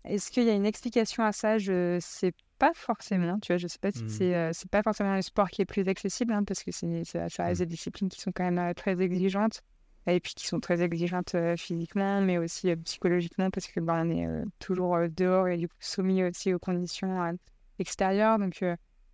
Est-ce 0.05 0.31
qu'il 0.31 0.45
y 0.45 0.51
a 0.51 0.55
une 0.55 0.67
explication 0.67 1.25
à 1.25 1.33
ça? 1.33 1.59
Je 1.59 1.99
sais 2.01 2.33
pas 2.59 2.73
forcément. 2.75 3.39
Tu 3.41 3.53
vois, 3.53 3.59
je 3.59 3.67
sais 3.67 3.79
pas 3.79 3.91
si 3.91 4.05
mmh. 4.05 4.09
c'est 4.09 4.53
c'est 4.53 4.71
pas 4.71 4.83
forcément 4.83 5.15
le 5.15 5.23
sport 5.23 5.51
qui 5.51 5.63
est 5.63 5.67
plus 5.67 5.87
accessible, 5.89 6.33
hein, 6.33 6.45
parce 6.45 6.63
que 6.63 6.71
c'est 6.73 7.05
ça 7.05 7.45
reste 7.45 7.61
des 7.61 7.67
disciplines 7.67 8.09
qui 8.09 8.21
sont 8.21 8.33
quand 8.33 8.51
même 8.51 8.75
très 8.75 9.01
exigeantes 9.01 9.63
et 10.07 10.21
puis 10.21 10.35
qui 10.35 10.47
sont 10.47 10.61
très 10.61 10.83
exigeantes 10.83 11.35
euh, 11.35 11.57
physiquement, 11.57 12.21
mais 12.21 12.39
aussi 12.39 12.71
euh, 12.71 12.77
psychologiquement, 12.85 13.51
parce 13.51 13.67
que 13.67 13.81
ben, 13.81 14.07
on 14.07 14.11
est 14.11 14.27
euh, 14.27 14.45
toujours 14.59 14.97
dehors 15.09 15.49
et 15.49 15.57
du 15.57 15.69
coup 15.69 15.77
soumis 15.81 16.23
aussi 16.25 16.55
aux 16.55 16.59
conditions 16.59 17.37
extérieures. 17.79 18.39
Donc, 18.39 18.65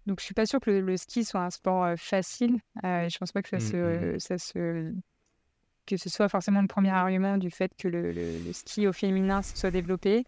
donc, 0.07 0.19
je 0.19 0.25
suis 0.25 0.35
pas 0.35 0.47
sûre 0.47 0.61
que 0.61 0.71
le, 0.71 0.97
ski 0.97 1.25
soit 1.25 1.43
un 1.43 1.51
sport 1.51 1.95
facile. 1.97 2.59
Euh, 2.85 3.09
je 3.09 3.19
pense 3.19 3.33
pas 3.33 3.43
que 3.43 3.49
ça, 3.49 3.61
se, 3.61 4.17
ça 4.19 4.37
se 4.39 4.93
que 5.87 5.97
ce 5.97 6.09
soit 6.09 6.29
forcément 6.29 6.61
le 6.61 6.69
premier 6.69 6.91
argument 6.91 7.39
du 7.39 7.51
fait 7.51 7.73
que 7.77 7.89
le, 7.89 8.13
le, 8.13 8.53
ski 8.53 8.87
au 8.87 8.93
féminin 8.93 9.43
se 9.43 9.57
soit 9.57 9.71
développé. 9.71 10.25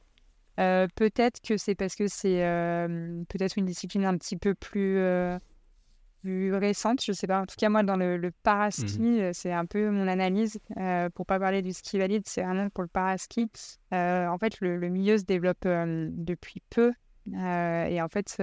Euh, 0.61 0.87
peut-être 0.95 1.41
que 1.41 1.57
c'est 1.57 1.75
parce 1.75 1.97
que 1.97 2.07
c'est 2.07 2.45
euh, 2.45 3.23
peut-être 3.29 3.59
une 3.59 3.65
discipline 3.65 4.05
un 4.05 4.17
petit 4.17 4.37
peu 4.37 4.55
plus, 4.55 4.99
euh, 4.99 5.39
plus 6.25 6.55
récente, 6.55 7.05
je 7.05 7.13
sais 7.13 7.27
pas. 7.27 7.43
En 7.43 7.47
tout 7.47 7.57
cas, 7.59 7.69
moi, 7.69 7.83
dans 7.83 7.97
le, 7.97 8.17
le 8.17 8.31
paraski, 8.31 8.99
mmh 8.99 9.33
c'est 9.35 9.53
un 9.53 9.67
peu 9.67 9.91
mon 9.91 10.09
analyse. 10.09 10.59
pour 11.15 11.27
pas 11.27 11.39
parler 11.39 11.61
du 11.61 11.73
ski 11.73 11.99
valide, 11.99 12.23
c'est 12.27 12.43
vraiment 12.43 12.71
pour 12.71 12.83
le 12.83 12.89
paraski. 12.89 13.51
en 13.93 14.37
fait, 14.41 14.61
le, 14.61 14.89
milieu 14.89 15.19
se 15.19 15.25
développe 15.25 15.67
depuis 15.67 16.63
peu. 16.71 16.93
et 17.27 18.01
en 18.01 18.09
fait, 18.09 18.43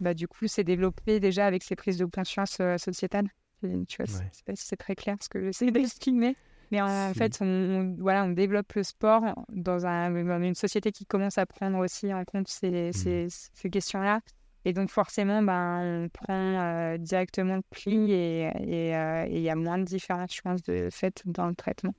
bah, 0.00 0.14
du 0.14 0.26
coup, 0.26 0.48
c'est 0.48 0.64
développé 0.64 1.20
déjà 1.20 1.46
avec 1.46 1.62
ces 1.62 1.76
prises 1.76 1.98
de 1.98 2.06
conscience 2.06 2.60
sociétales. 2.78 3.28
Tu 3.62 4.02
vois, 4.02 4.12
ouais. 4.16 4.28
sais 4.32 4.42
pas 4.44 4.56
si 4.56 4.66
c'est 4.66 4.76
très 4.76 4.96
clair 4.96 5.16
ce 5.20 5.28
que 5.28 5.40
j'essaie 5.40 5.70
d'estimer. 5.70 6.36
Mais 6.72 6.80
en, 6.80 7.12
fait, 7.12 7.38
on, 7.42 7.96
voilà, 7.98 8.24
on 8.24 8.30
développe 8.30 8.72
le 8.72 8.82
sport 8.82 9.22
dans, 9.50 9.84
un, 9.84 10.42
une 10.42 10.54
société 10.54 10.90
qui 10.90 11.04
commence 11.04 11.36
à 11.36 11.44
prendre 11.44 11.78
aussi 11.78 12.14
en 12.14 12.24
compte 12.24 12.48
ces, 12.48 12.88
mmh. 12.88 12.92
ces, 12.94 13.26
ces 13.28 13.70
questions-là. 13.70 14.20
Et 14.64 14.72
donc, 14.72 14.90
forcément, 14.90 15.42
ben, 15.42 16.04
on 16.04 16.08
prend 16.08 16.34
euh, 16.34 16.96
directement 16.96 17.56
le 17.56 17.62
pli 17.70 18.12
et 18.12 18.94
euh, 18.94 19.26
il 19.28 19.40
y 19.40 19.50
a 19.50 19.56
moins 19.56 19.78
de 19.78 19.84
différences, 19.84 20.34
je 20.34 20.40
pense, 20.40 20.62
de 20.62 20.88
fait 20.90 21.22
dans 21.24 21.48
le 21.48 21.54
traitement. 21.54 21.94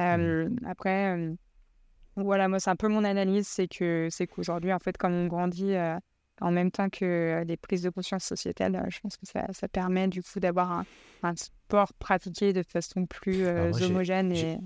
Euh, 0.00 0.48
mmh. 0.48 0.56
Après, 0.66 1.34
voilà, 2.16 2.48
moi, 2.48 2.60
c'est 2.60 2.70
un 2.70 2.76
peu 2.76 2.88
mon 2.88 3.04
analyse 3.04 3.46
c'est 3.46 3.68
que 3.68 4.08
c'est 4.10 4.26
qu'aujourd'hui, 4.26 4.72
en 4.72 4.78
fait, 4.78 4.98
quand 4.98 5.10
on 5.10 5.26
grandit 5.26 5.74
en 6.40 6.50
même 6.50 6.70
temps 6.70 6.90
que 6.90 7.42
les 7.46 7.56
prises 7.56 7.82
de 7.82 7.90
conscience 7.90 8.24
sociétales, 8.24 8.84
je 8.90 9.00
pense 9.00 9.16
que 9.16 9.26
ça, 9.26 9.46
ça 9.52 9.68
permet 9.68 10.08
du 10.08 10.22
coup 10.22 10.40
d'avoir 10.40 10.84
un, 11.22 11.34
sport 11.36 11.94
pratiqué 11.94 12.52
de 12.52 12.62
façon 12.62 13.06
plus 13.06 13.46
homogène. 13.46 14.32
Et... 14.32 14.58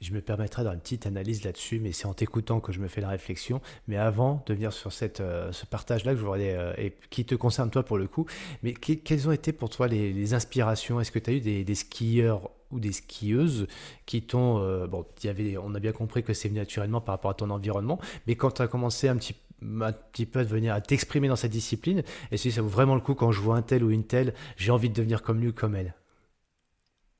Je 0.00 0.12
me 0.12 0.20
permettrai 0.20 0.62
d'avoir 0.62 0.74
une 0.74 0.80
petite 0.80 1.06
analyse 1.06 1.44
là-dessus, 1.44 1.80
mais 1.80 1.92
c'est 1.92 2.06
en 2.06 2.14
t'écoutant 2.14 2.60
que 2.60 2.72
je 2.72 2.80
me 2.80 2.88
fais 2.88 3.00
la 3.00 3.08
réflexion. 3.08 3.60
Mais 3.88 3.96
avant 3.96 4.42
de 4.46 4.54
venir 4.54 4.72
sur 4.72 4.92
cette, 4.92 5.18
ce 5.18 5.66
partage-là, 5.66 6.12
que 6.12 6.18
je 6.18 6.24
voudrais, 6.24 6.74
et 6.78 6.92
qui 7.10 7.24
te 7.24 7.34
concerne 7.34 7.70
toi 7.70 7.82
pour 7.82 7.96
le 7.96 8.06
coup, 8.06 8.26
mais 8.62 8.74
quelles 8.74 9.28
ont 9.28 9.32
été 9.32 9.52
pour 9.52 9.70
toi 9.70 9.88
les, 9.88 10.34
inspirations? 10.34 11.00
Est-ce 11.00 11.10
que 11.10 11.18
tu 11.18 11.30
as 11.30 11.32
eu 11.34 11.40
des, 11.40 11.74
skieurs 11.74 12.50
ou 12.70 12.80
des 12.80 12.92
skieuses 12.92 13.66
qui 14.04 14.22
t'ont... 14.22 14.86
bon, 14.86 15.06
y 15.24 15.28
avait, 15.28 15.56
on 15.56 15.74
a 15.74 15.80
bien 15.80 15.92
compris 15.92 16.22
que 16.22 16.34
c'est 16.34 16.48
venu 16.48 16.60
naturellement 16.60 17.00
par 17.00 17.14
rapport 17.14 17.30
à 17.30 17.34
ton 17.34 17.48
environnement, 17.50 17.98
mais 18.26 18.34
quand 18.34 18.50
tu 18.50 18.62
as 18.62 18.68
commencé 18.68 19.08
un 19.08 19.16
petit 19.16 19.34
un 19.62 19.92
petit 19.92 20.26
peu 20.26 20.44
de 20.44 20.48
venir 20.48 20.74
à 20.74 20.80
t'exprimer 20.80 21.28
dans 21.28 21.36
cette 21.36 21.52
discipline 21.52 22.02
Et 22.30 22.36
si 22.36 22.52
ça 22.52 22.62
vaut 22.62 22.68
vraiment 22.68 22.94
le 22.94 23.00
coup 23.00 23.14
quand 23.14 23.32
je 23.32 23.40
vois 23.40 23.56
un 23.56 23.62
tel 23.62 23.84
ou 23.84 23.90
une 23.90 24.04
telle, 24.04 24.34
j'ai 24.56 24.70
envie 24.70 24.90
de 24.90 24.94
devenir 24.94 25.22
comme 25.22 25.40
lui 25.40 25.48
ou 25.48 25.52
comme 25.52 25.74
elle? 25.74 25.94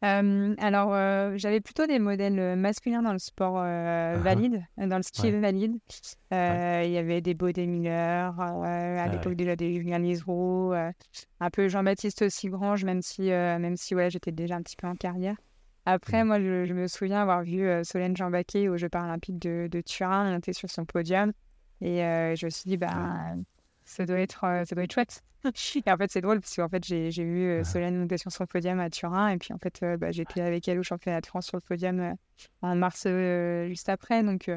Euh, 0.04 0.54
alors, 0.58 0.92
euh, 0.92 1.32
j'avais 1.36 1.60
plutôt 1.60 1.86
des 1.86 1.98
modèles 1.98 2.56
masculins 2.56 3.02
dans 3.02 3.12
le 3.12 3.18
sport 3.18 3.56
uh-huh. 3.56 4.18
valide, 4.18 4.64
dans 4.76 4.96
le 4.96 5.02
ski 5.02 5.30
valide. 5.30 5.78
Il 6.30 6.90
y 6.90 6.98
avait 6.98 7.20
des 7.20 7.34
Baudé 7.34 7.66
Miller, 7.66 8.38
à 8.38 9.02
ah 9.02 9.08
l'époque 9.08 9.34
déjà 9.34 9.56
des 9.56 9.72
Julien 9.74 9.98
Lisereau, 9.98 10.74
un 10.74 11.50
peu 11.50 11.68
Jean-Baptiste 11.68 12.22
aussi 12.22 12.48
Grange, 12.48 12.84
même 12.84 13.02
si, 13.02 13.22
même 13.22 13.76
si 13.76 13.94
ouais, 13.94 14.10
j'étais 14.10 14.32
déjà 14.32 14.56
un 14.56 14.62
petit 14.62 14.76
peu 14.76 14.86
en 14.86 14.94
carrière. 14.94 15.36
Après, 15.86 16.24
mmh. 16.24 16.26
moi, 16.26 16.40
je, 16.40 16.72
me 16.72 16.88
souviens 16.88 17.22
avoir 17.22 17.42
vu 17.42 17.66
Solène 17.84 18.16
Jean-Baquet 18.16 18.68
aux 18.68 18.76
Jeux 18.76 18.88
paralympiques 18.88 19.38
de, 19.38 19.68
de 19.70 19.80
Turin 19.80 20.30
monter 20.30 20.52
sur 20.52 20.68
son 20.68 20.84
podium. 20.84 21.32
Et 21.80 21.98
je 21.98 22.44
me 22.44 22.50
suis 22.50 22.68
dit, 22.68 22.76
bah, 22.76 23.34
ça, 23.86 24.04
doit 24.04 24.18
être, 24.18 24.44
euh, 24.44 24.64
ça 24.64 24.74
doit 24.74 24.84
être 24.84 24.92
chouette. 24.92 25.22
et 25.44 25.90
en 25.90 25.96
fait, 25.96 26.10
c'est 26.10 26.20
drôle 26.20 26.40
parce 26.40 26.54
qu'en 26.54 26.68
fait, 26.68 26.84
j'ai, 26.84 27.10
j'ai 27.10 27.24
vu 27.24 27.48
euh, 27.48 27.64
Solène 27.64 27.98
monter 27.98 28.18
sur 28.18 28.30
le 28.38 28.46
podium 28.46 28.80
à 28.80 28.90
Turin. 28.90 29.28
Et 29.28 29.38
puis, 29.38 29.54
en 29.54 29.58
fait, 29.58 29.82
bah, 29.98 30.10
j'étais 30.10 30.42
avec 30.42 30.68
elle 30.68 30.78
au 30.78 30.82
championnat 30.82 31.20
de 31.20 31.26
France 31.26 31.46
sur 31.46 31.56
le 31.56 31.62
podium 31.62 32.14
en 32.62 32.74
mars 32.74 33.06
juste 33.66 33.88
après. 33.88 34.22
Donc, 34.22 34.50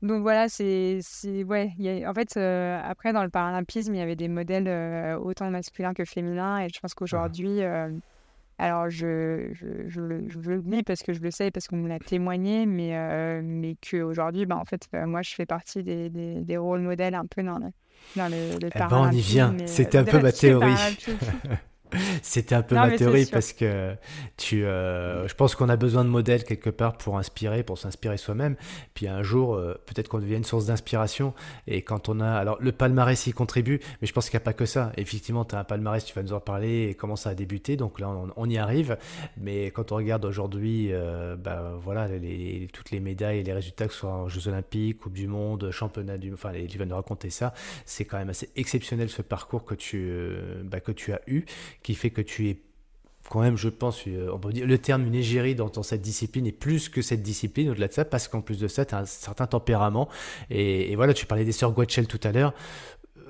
donc 0.00 0.22
voilà, 0.22 0.48
c'est. 0.48 1.00
c'est 1.02 1.44
ouais, 1.44 1.72
y 1.78 2.04
a, 2.04 2.08
en 2.08 2.14
fait, 2.14 2.36
après, 2.36 3.12
dans 3.12 3.24
le 3.24 3.30
paralympisme, 3.30 3.94
il 3.94 3.98
y 3.98 4.02
avait 4.02 4.16
des 4.16 4.28
modèles 4.28 5.18
autant 5.18 5.50
masculins 5.50 5.92
que 5.92 6.04
féminins. 6.04 6.60
Et 6.60 6.68
je 6.72 6.80
pense 6.80 6.94
qu'aujourd'hui. 6.94 7.62
Alors, 8.60 8.90
je, 8.90 9.48
je, 9.54 9.88
je, 9.88 10.00
le 10.02 10.60
dis 10.60 10.82
parce 10.82 11.02
que 11.02 11.14
je 11.14 11.20
le 11.20 11.30
sais, 11.30 11.50
parce 11.50 11.66
qu'on 11.66 11.78
me 11.78 11.88
l'a 11.88 11.98
témoigné, 11.98 12.66
mais, 12.66 12.94
euh, 12.94 13.40
mais 13.42 13.74
qu'aujourd'hui, 13.76 14.44
bah, 14.44 14.58
en 14.58 14.66
fait, 14.66 14.86
euh, 14.94 15.06
moi, 15.06 15.22
je 15.22 15.34
fais 15.34 15.46
partie 15.46 15.82
des, 15.82 16.10
des, 16.10 16.42
des 16.42 16.56
rôles 16.58 16.82
modèles 16.82 17.14
un 17.14 17.24
peu 17.24 17.42
dans 17.42 17.58
le, 17.58 17.68
dans 18.16 18.28
le, 18.28 18.58
le 18.60 18.70
eh 18.74 18.78
ben, 18.78 18.88
on 18.90 19.10
y 19.10 19.20
vient. 19.20 19.54
C'était 19.66 19.98
un 19.98 20.04
peu 20.04 20.20
ma 20.20 20.32
théorie. 20.32 20.74
C'était 22.22 22.54
un 22.54 22.62
peu 22.62 22.74
ma 22.74 22.90
théorie 22.90 23.26
parce 23.26 23.52
que 23.52 23.94
tu, 24.36 24.64
euh, 24.64 25.26
je 25.28 25.34
pense 25.34 25.54
qu'on 25.54 25.68
a 25.68 25.76
besoin 25.76 26.04
de 26.04 26.08
modèles 26.08 26.44
quelque 26.44 26.70
part 26.70 26.96
pour 26.96 27.18
inspirer, 27.18 27.62
pour 27.62 27.78
s'inspirer 27.78 28.16
soi-même. 28.16 28.56
Puis 28.94 29.08
un 29.08 29.22
jour, 29.22 29.54
euh, 29.54 29.74
peut-être 29.86 30.08
qu'on 30.08 30.18
devient 30.18 30.36
une 30.36 30.44
source 30.44 30.66
d'inspiration. 30.66 31.34
Et 31.66 31.82
quand 31.82 32.08
on 32.08 32.20
a, 32.20 32.30
alors 32.30 32.56
le 32.60 32.72
palmarès 32.72 33.26
y 33.26 33.32
contribue, 33.32 33.80
mais 34.00 34.06
je 34.06 34.12
pense 34.12 34.28
qu'il 34.28 34.36
n'y 34.36 34.42
a 34.42 34.44
pas 34.44 34.52
que 34.52 34.66
ça. 34.66 34.92
Effectivement, 34.96 35.44
tu 35.44 35.54
as 35.54 35.58
un 35.58 35.64
palmarès, 35.64 36.04
tu 36.04 36.14
vas 36.14 36.22
nous 36.22 36.32
en 36.32 36.40
parler 36.40 36.88
et 36.90 36.94
comment 36.94 37.16
ça 37.16 37.30
a 37.30 37.34
débuté. 37.34 37.76
Donc 37.76 38.00
là, 38.00 38.10
on, 38.36 38.50
y 38.50 38.58
arrive. 38.58 38.96
Mais 39.36 39.70
quand 39.70 39.92
on 39.92 39.96
regarde 39.96 40.24
aujourd'hui, 40.24 40.88
euh, 40.90 41.36
bah, 41.36 41.72
voilà, 41.80 42.08
les, 42.08 42.68
toutes 42.72 42.90
les 42.90 43.00
médailles 43.00 43.38
et 43.38 43.42
les 43.42 43.52
résultats, 43.52 43.86
que 43.86 43.92
ce 43.92 44.00
soit 44.00 44.10
en 44.10 44.28
Jeux 44.28 44.48
Olympiques, 44.48 44.98
Coupe 44.98 45.14
du 45.14 45.26
Monde, 45.26 45.70
Championnat 45.70 46.18
du, 46.18 46.32
enfin, 46.32 46.52
tu 46.68 46.78
vas 46.78 46.84
nous 46.84 46.96
raconter 46.96 47.30
ça. 47.30 47.54
C'est 47.84 48.04
quand 48.04 48.18
même 48.18 48.30
assez 48.30 48.50
exceptionnel 48.56 49.08
ce 49.08 49.22
parcours 49.22 49.64
que 49.64 49.74
tu, 49.74 50.12
bah, 50.64 50.80
que 50.80 50.92
tu 50.92 51.12
as 51.12 51.20
eu 51.26 51.44
qui 51.82 51.94
fait 51.94 52.10
que 52.10 52.20
tu 52.20 52.48
es 52.48 52.58
quand 53.28 53.40
même, 53.40 53.56
je 53.56 53.68
pense, 53.68 54.02
euh, 54.08 54.30
on 54.32 54.38
peut 54.38 54.52
dire, 54.52 54.66
le 54.66 54.78
terme 54.78 55.06
une 55.06 55.14
égérie 55.14 55.54
dans, 55.54 55.82
cette 55.82 56.02
discipline 56.02 56.46
est 56.46 56.52
plus 56.52 56.88
que 56.88 57.00
cette 57.00 57.22
discipline, 57.22 57.70
au-delà 57.70 57.88
de 57.88 57.92
ça, 57.92 58.04
parce 58.04 58.28
qu'en 58.28 58.40
plus 58.40 58.58
de 58.58 58.66
ça, 58.66 58.84
tu 58.84 58.94
as 58.94 58.98
un 58.98 59.06
certain 59.06 59.46
tempérament. 59.46 60.08
Et, 60.50 60.90
et, 60.90 60.96
voilà, 60.96 61.14
tu 61.14 61.26
parlais 61.26 61.44
des 61.44 61.52
sœurs 61.52 61.72
Guachel 61.72 62.06
tout 62.06 62.20
à 62.24 62.32
l'heure. 62.32 62.54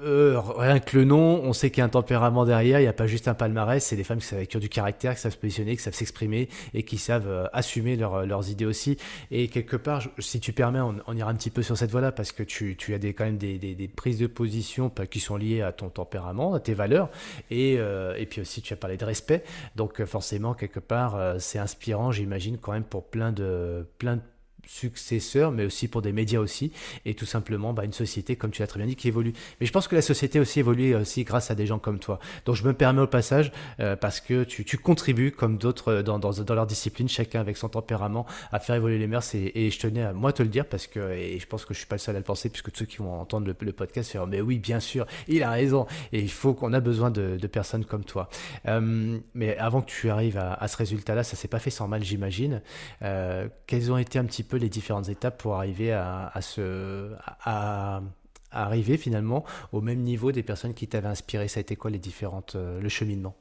Euh, 0.02 0.40
rien 0.40 0.80
que 0.80 0.96
le 0.96 1.04
nom, 1.04 1.42
on 1.42 1.52
sait 1.52 1.70
qu'il 1.70 1.78
y 1.78 1.82
a 1.82 1.84
un 1.84 1.90
tempérament 1.90 2.46
derrière, 2.46 2.80
il 2.80 2.84
n'y 2.84 2.88
a 2.88 2.92
pas 2.94 3.06
juste 3.06 3.28
un 3.28 3.34
palmarès, 3.34 3.84
c'est 3.84 3.96
des 3.96 4.04
femmes 4.04 4.18
qui, 4.18 4.26
savent, 4.26 4.46
ont 4.54 4.58
du 4.58 4.68
caractère, 4.70 5.14
qui 5.14 5.20
savent 5.20 5.32
se 5.32 5.36
positionner, 5.36 5.76
qui 5.76 5.82
savent 5.82 5.94
s'exprimer 5.94 6.48
et 6.72 6.84
qui 6.84 6.96
savent 6.96 7.28
euh, 7.28 7.46
assumer 7.52 7.96
leurs 7.96 8.50
idées 8.50 8.64
aussi. 8.64 8.96
Et 9.30 9.48
quelque 9.48 9.76
part, 9.76 10.02
si 10.18 10.40
tu 10.40 10.52
permets, 10.52 10.80
on, 10.80 11.14
ira 11.14 11.30
un 11.30 11.34
petit 11.34 11.50
peu 11.50 11.62
sur 11.62 11.76
cette 11.76 11.90
voie-là 11.90 12.12
parce 12.12 12.32
que 12.32 12.42
tu, 12.42 12.76
tu 12.76 12.94
as 12.94 12.98
des, 12.98 13.12
quand 13.12 13.24
même 13.24 13.36
des, 13.36 13.58
des, 13.58 13.74
des, 13.74 13.88
prises 13.88 14.18
de 14.18 14.26
position 14.26 14.90
qui 15.10 15.20
sont 15.20 15.36
liées 15.36 15.60
à 15.60 15.72
ton 15.72 15.90
tempérament, 15.90 16.54
à 16.54 16.60
tes 16.60 16.72
valeurs 16.72 17.10
et, 17.50 17.76
euh, 17.78 18.14
et 18.16 18.24
puis 18.24 18.40
aussi 18.40 18.62
tu 18.62 18.72
as 18.72 18.76
parlé 18.76 18.96
de 18.96 19.04
respect. 19.04 19.44
Donc 19.76 20.02
forcément, 20.04 20.54
quelque 20.54 20.80
part, 20.80 21.18
c'est 21.38 21.58
inspirant, 21.58 22.10
j'imagine, 22.10 22.56
quand 22.58 22.72
même 22.72 22.84
pour 22.84 23.04
plein 23.04 23.32
de, 23.32 23.86
plein 23.98 24.16
de 24.16 24.22
successeurs, 24.66 25.52
mais 25.52 25.64
aussi 25.64 25.88
pour 25.88 26.02
des 26.02 26.12
médias 26.12 26.40
aussi, 26.40 26.72
et 27.04 27.14
tout 27.14 27.26
simplement 27.26 27.72
bah, 27.72 27.84
une 27.84 27.92
société, 27.92 28.36
comme 28.36 28.50
tu 28.50 28.62
l'as 28.62 28.66
très 28.66 28.78
bien 28.78 28.86
dit, 28.86 28.96
qui 28.96 29.08
évolue. 29.08 29.32
Mais 29.60 29.66
je 29.66 29.72
pense 29.72 29.88
que 29.88 29.94
la 29.94 30.02
société 30.02 30.40
aussi 30.40 30.60
évolue 30.60 30.94
aussi 30.94 31.24
grâce 31.24 31.50
à 31.50 31.54
des 31.54 31.66
gens 31.66 31.78
comme 31.78 31.98
toi. 31.98 32.18
Donc 32.44 32.56
je 32.56 32.64
me 32.64 32.72
permets 32.72 33.02
au 33.02 33.06
passage, 33.06 33.52
euh, 33.80 33.96
parce 33.96 34.20
que 34.20 34.44
tu, 34.44 34.64
tu, 34.64 34.78
contribues, 34.78 35.32
comme 35.32 35.58
d'autres 35.58 35.92
euh, 35.92 36.02
dans, 36.02 36.18
dans, 36.18 36.32
dans, 36.32 36.54
leur 36.54 36.66
discipline, 36.66 37.08
chacun 37.08 37.40
avec 37.40 37.56
son 37.56 37.68
tempérament, 37.68 38.26
à 38.52 38.60
faire 38.60 38.76
évoluer 38.76 38.98
les 38.98 39.06
mœurs, 39.06 39.34
et, 39.34 39.52
et, 39.54 39.70
je 39.70 39.78
tenais 39.78 40.02
à 40.02 40.12
moi 40.12 40.32
te 40.32 40.42
le 40.42 40.48
dire, 40.48 40.66
parce 40.66 40.86
que, 40.86 41.12
et 41.12 41.38
je 41.38 41.46
pense 41.46 41.64
que 41.64 41.74
je 41.74 41.78
suis 41.78 41.86
pas 41.86 41.96
le 41.96 42.00
seul 42.00 42.16
à 42.16 42.18
le 42.18 42.24
penser, 42.24 42.48
puisque 42.48 42.76
ceux 42.76 42.86
qui 42.86 42.98
vont 42.98 43.20
entendre 43.20 43.46
le, 43.46 43.72
podcast 43.72 44.10
faire, 44.10 44.26
mais 44.26 44.40
oui, 44.40 44.58
bien 44.58 44.80
sûr, 44.80 45.06
il 45.28 45.42
a 45.42 45.50
raison, 45.50 45.86
et 46.12 46.20
il 46.20 46.30
faut 46.30 46.54
qu'on 46.54 46.72
a 46.72 46.80
besoin 46.80 47.10
de, 47.10 47.36
de, 47.40 47.46
personnes 47.46 47.84
comme 47.84 48.04
toi. 48.04 48.28
Euh, 48.66 49.18
mais 49.34 49.56
avant 49.56 49.80
que 49.80 49.90
tu 49.90 50.10
arrives 50.10 50.38
à, 50.38 50.54
à 50.54 50.68
ce 50.68 50.76
résultat-là, 50.76 51.22
ça 51.22 51.36
s'est 51.36 51.48
pas 51.48 51.58
fait 51.58 51.70
sans 51.70 51.88
mal, 51.88 52.04
j'imagine. 52.04 52.62
Euh, 53.02 53.48
quelles 53.66 53.92
ont 53.92 53.98
été 53.98 54.18
un 54.18 54.24
petit 54.24 54.42
peu 54.42 54.49
les 54.58 54.68
différentes 54.68 55.08
étapes 55.08 55.40
pour 55.40 55.54
arriver 55.56 55.92
à, 55.92 56.32
ce, 56.40 57.12
à, 57.44 58.02
arriver 58.50 58.96
finalement 58.96 59.44
au 59.72 59.80
même 59.80 60.00
niveau 60.00 60.32
des 60.32 60.42
personnes 60.42 60.74
qui 60.74 60.88
t'avaient 60.88 61.08
inspiré 61.08 61.48
Ça 61.48 61.58
a 61.58 61.62
été 61.62 61.76
quoi 61.76 61.90
les 61.90 61.98
différentes, 61.98 62.56
euh, 62.56 62.80
le 62.80 62.88
cheminement? 62.88 63.36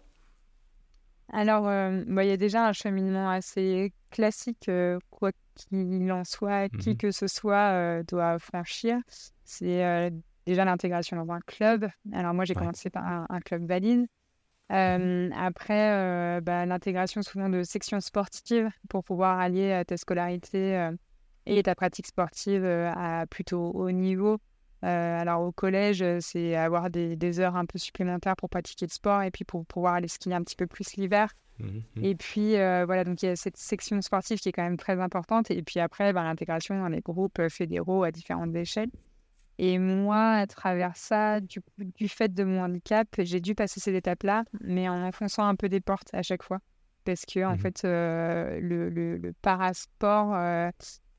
Alors, 1.31 1.67
euh, 1.67 2.03
bah, 2.07 2.23
il 2.23 2.29
y 2.29 2.33
a 2.33 2.37
déjà 2.37 2.67
un 2.67 2.73
cheminement 2.73 3.29
assez 3.29 3.93
classique, 4.09 4.67
euh, 4.67 4.97
quoi 5.11 5.31
qu'il 5.55 6.11
en 6.11 6.23
soit, 6.23 6.69
qui 6.69 6.91
mmh 6.91 6.97
que 6.97 7.11
ce 7.11 7.27
soit 7.27 8.01
doit 8.03 8.39
franchir. 8.39 8.97
C'est 9.43 10.11
déjà 10.47 10.65
l'intégration 10.65 11.23
dans 11.23 11.31
un 11.31 11.41
club. 11.41 11.87
Alors 12.13 12.33
moi, 12.33 12.45
j'ai 12.45 12.55
commencé 12.55 12.89
par 12.89 13.03
un, 13.29 13.39
club 13.41 13.65
valide. 13.67 14.07
Euh, 14.71 15.29
après, 15.35 15.93
euh, 15.93 16.41
bah, 16.41 16.65
l'intégration 16.65 17.21
souvent 17.21 17.49
de 17.49 17.63
sections 17.63 17.99
sportives 18.01 18.69
pour 18.87 19.03
pouvoir 19.03 19.39
allier 19.39 19.81
ta 19.87 19.97
scolarité 19.97 20.77
euh, 20.77 20.91
et 21.45 21.63
ta 21.63 21.73
pratique 21.73 22.07
sportive 22.07 22.65
à 22.65 23.25
plutôt 23.27 23.71
haut 23.71 23.91
niveau. 23.91 24.37
alors 24.83 25.41
au 25.41 25.51
collège, 25.51 26.05
c'est 26.19 26.55
avoir 26.55 26.89
des, 26.89 27.39
heures 27.39 27.55
un 27.55 27.65
peu 27.65 27.79
supplémentaires 27.79 28.35
pour 28.35 28.49
pratiquer 28.49 28.85
le 28.85 28.91
sport 28.91 29.23
et 29.23 29.31
puis 29.31 29.43
pour 29.43 29.65
pouvoir 29.65 29.95
aller 29.95 30.07
skier 30.07 30.33
un 30.33 30.43
petit 30.43 30.55
peu 30.55 30.67
plus 30.67 30.95
l'hiver. 30.95 31.33
Mmh. 31.57 32.03
Et 32.03 32.15
puis 32.15 32.51
voilà, 32.51 33.03
donc 33.03 33.23
il 33.23 33.25
y 33.25 33.29
a 33.29 33.35
cette 33.35 33.57
section 33.57 33.99
sportive 34.01 34.37
qui 34.37 34.49
est 34.49 34.51
quand 34.51 34.63
même 34.63 34.77
très 34.77 34.99
importante. 34.99 35.49
Et 35.49 35.63
puis 35.63 35.79
après, 35.79 36.13
bah, 36.13 36.23
l'intégration 36.23 36.79
dans 36.79 36.89
les 36.89 37.01
groupes 37.01 37.41
fédéraux 37.49 38.03
à 38.03 38.11
différentes 38.11 38.55
échelles. 38.55 38.91
Et 39.61 39.77
moi, 39.77 40.35
à 40.35 40.47
travers 40.47 40.95
ça, 40.95 41.41
du, 41.41 41.59
du 41.77 42.07
fait 42.07 42.33
de 42.33 42.45
mon 42.45 42.63
handicap, 42.63 43.09
j'ai 43.19 43.41
dû 43.41 43.55
passer 43.55 43.81
ces 43.81 43.93
étapes-là, 43.93 44.45
mais 44.61 44.87
en 44.87 45.03
enfonçant 45.03 45.45
un 45.45 45.55
peu 45.55 45.67
des 45.67 45.81
portes 45.81 46.09
à 46.13 46.23
chaque 46.23 46.43
fois. 46.43 46.59
Parce 47.03 47.25
que, 47.25 47.43
en 47.43 47.55
mmh 47.55 47.57
fait, 47.57 47.81
euh, 47.83 48.57
le, 48.61 48.89
le, 48.89 49.17
le, 49.17 49.33
parasport, 49.41 50.33
euh, 50.33 50.71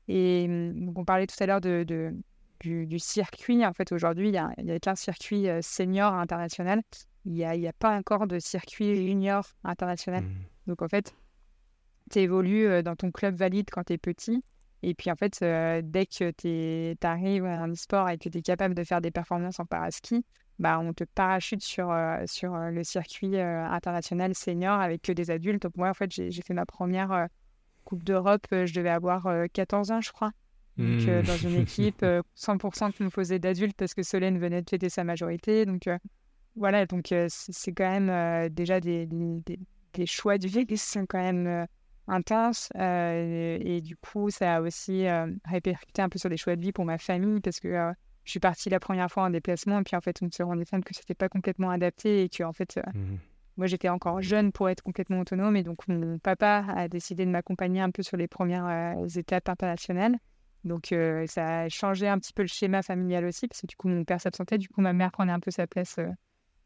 et 0.07 0.47
donc 0.47 0.97
on 0.97 1.05
parlait 1.05 1.27
tout 1.27 1.35
à 1.39 1.45
l'heure 1.45 1.61
de, 1.61 1.83
de 1.87 2.15
du, 2.59 2.87
du, 2.87 2.97
circuit. 2.97 3.63
En 3.63 3.73
fait, 3.73 3.91
aujourd'hui, 3.91 4.29
il 4.29 4.31
n'y 4.31 4.39
a, 4.39 4.47
a 4.47 4.79
qu'un 4.79 4.95
circuit 4.95 5.47
euh, 5.47 5.59
senior 5.61 6.11
international. 6.11 6.81
Il 7.25 7.33
n'y 7.33 7.45
a, 7.45 7.51
a, 7.51 7.73
pas 7.73 7.95
encore 7.95 8.25
de 8.25 8.39
circuit 8.39 8.95
junior 8.95 9.45
international. 9.63 10.23
Mmh. 10.23 10.35
Donc, 10.65 10.81
en 10.81 10.87
fait, 10.87 11.13
tu 12.09 12.17
évolues 12.17 12.81
dans 12.81 12.95
ton 12.95 13.11
club 13.11 13.35
valide 13.35 13.69
quand 13.71 13.83
tu 13.83 13.93
es 13.93 13.97
petit. 13.99 14.43
Et 14.83 14.95
puis 14.95 15.11
en 15.11 15.15
fait, 15.15 15.39
euh, 15.41 15.81
dès 15.83 16.05
que 16.05 16.31
tu 16.31 17.05
arrives 17.05 17.45
en 17.45 17.69
e-sport 17.69 18.09
et 18.09 18.17
que 18.17 18.29
tu 18.29 18.37
es 18.39 18.41
capable 18.41 18.73
de 18.73 18.83
faire 18.83 19.01
des 19.01 19.11
performances 19.11 19.59
en 19.59 19.65
paraski, 19.65 20.25
bah, 20.59 20.79
on 20.79 20.93
te 20.93 21.03
parachute 21.03 21.61
sur, 21.61 21.91
euh, 21.91 22.23
sur 22.25 22.55
euh, 22.55 22.71
le 22.71 22.83
circuit 22.83 23.39
international 23.39 24.35
senior 24.35 24.79
avec 24.79 25.03
que 25.03 25.11
des 25.11 25.29
adultes. 25.29 25.63
Donc 25.63 25.77
moi, 25.77 25.89
en 25.89 25.93
fait, 25.93 26.11
j'ai 26.11 26.31
fait 26.31 26.53
ma 26.53 26.65
première 26.65 27.27
Coupe 27.83 28.03
d'Europe, 28.03 28.45
je 28.51 28.73
devais 28.73 28.89
avoir 28.89 29.27
14 29.53 29.91
ans, 29.91 30.01
je 30.01 30.11
crois. 30.11 30.31
Donc, 30.77 31.01
mmh. 31.01 31.21
dans 31.23 31.37
une 31.37 31.55
équipe 31.61 32.03
100% 32.37 32.95
composée 32.97 33.39
d'adultes 33.39 33.75
parce 33.77 33.93
que 33.93 34.03
Solène 34.03 34.39
venait 34.39 34.61
de 34.61 34.69
fêter 34.69 34.89
sa 34.89 35.03
majorité. 35.03 35.65
Donc 35.65 35.89
voilà, 36.55 36.85
donc 36.85 37.13
c'est 37.27 37.71
quand 37.71 37.89
même 37.89 38.49
déjà 38.49 38.79
des, 38.79 39.05
des, 39.07 39.59
des, 39.93 40.05
choix 40.05 40.37
de 40.37 40.47
vie 40.47 40.65
qui 40.65 40.77
sont 40.77 41.05
quand 41.07 41.19
même 41.21 41.65
intense. 42.11 42.69
Euh, 42.75 43.57
et, 43.59 43.81
du 43.81 43.95
coup, 43.95 44.29
ça 44.29 44.57
a 44.57 44.61
aussi 44.61 45.07
euh, 45.07 45.27
répercuté 45.45 46.01
un 46.01 46.09
peu 46.09 46.19
sur 46.19 46.29
des 46.29 46.37
choix 46.37 46.55
de 46.55 46.61
vie 46.61 46.71
pour 46.71 46.85
ma 46.85 46.97
famille 46.97 47.39
parce 47.39 47.59
que 47.59 47.69
euh, 47.69 47.91
je 48.25 48.31
suis 48.31 48.39
partie 48.39 48.69
la 48.69 48.79
première 48.79 49.09
fois 49.09 49.23
en 49.23 49.29
déplacement 49.29 49.79
et 49.79 49.83
puis 49.83 49.95
en 49.95 50.01
fait, 50.01 50.19
on 50.21 50.29
se 50.29 50.43
rendait 50.43 50.65
compte 50.65 50.83
que 50.83 50.93
c'était 50.93 51.15
pas 51.15 51.29
complètement 51.29 51.71
adapté 51.71 52.23
et 52.23 52.29
que 52.29 52.43
en 52.43 52.53
fait, 52.53 52.79
mmh 52.93 53.15
moi 53.57 53.67
j'étais 53.67 53.89
encore 53.89 54.21
jeune 54.21 54.53
pour 54.53 54.69
être 54.69 54.81
complètement 54.81 55.19
autonome 55.19 55.57
et 55.57 55.61
donc 55.61 55.85
mon 55.89 56.17
papa 56.19 56.65
a 56.69 56.87
décidé 56.87 57.25
de 57.25 57.29
m'accompagner 57.29 57.81
un 57.81 57.91
peu 57.91 58.01
sur 58.01 58.15
les 58.15 58.27
premières 58.27 58.95
étapes 59.17 59.49
internationales. 59.49 60.17
Donc 60.63 60.95
ça 61.27 61.59
a 61.59 61.69
changé 61.69 62.07
un 62.07 62.17
petit 62.17 62.31
peu 62.31 62.43
le 62.43 62.47
schéma 62.47 62.81
familial 62.81 63.25
aussi 63.25 63.49
parce 63.49 63.61
que 63.61 63.67
du 63.67 63.75
coup 63.75 63.89
mon 63.89 64.05
père 64.05 64.21
s'absentait, 64.21 64.57
du 64.57 64.69
coup 64.69 64.79
ma 64.79 64.93
mère 64.93 65.11
prenait 65.11 65.33
un 65.33 65.41
peu 65.41 65.51
sa 65.51 65.67
place 65.67 65.99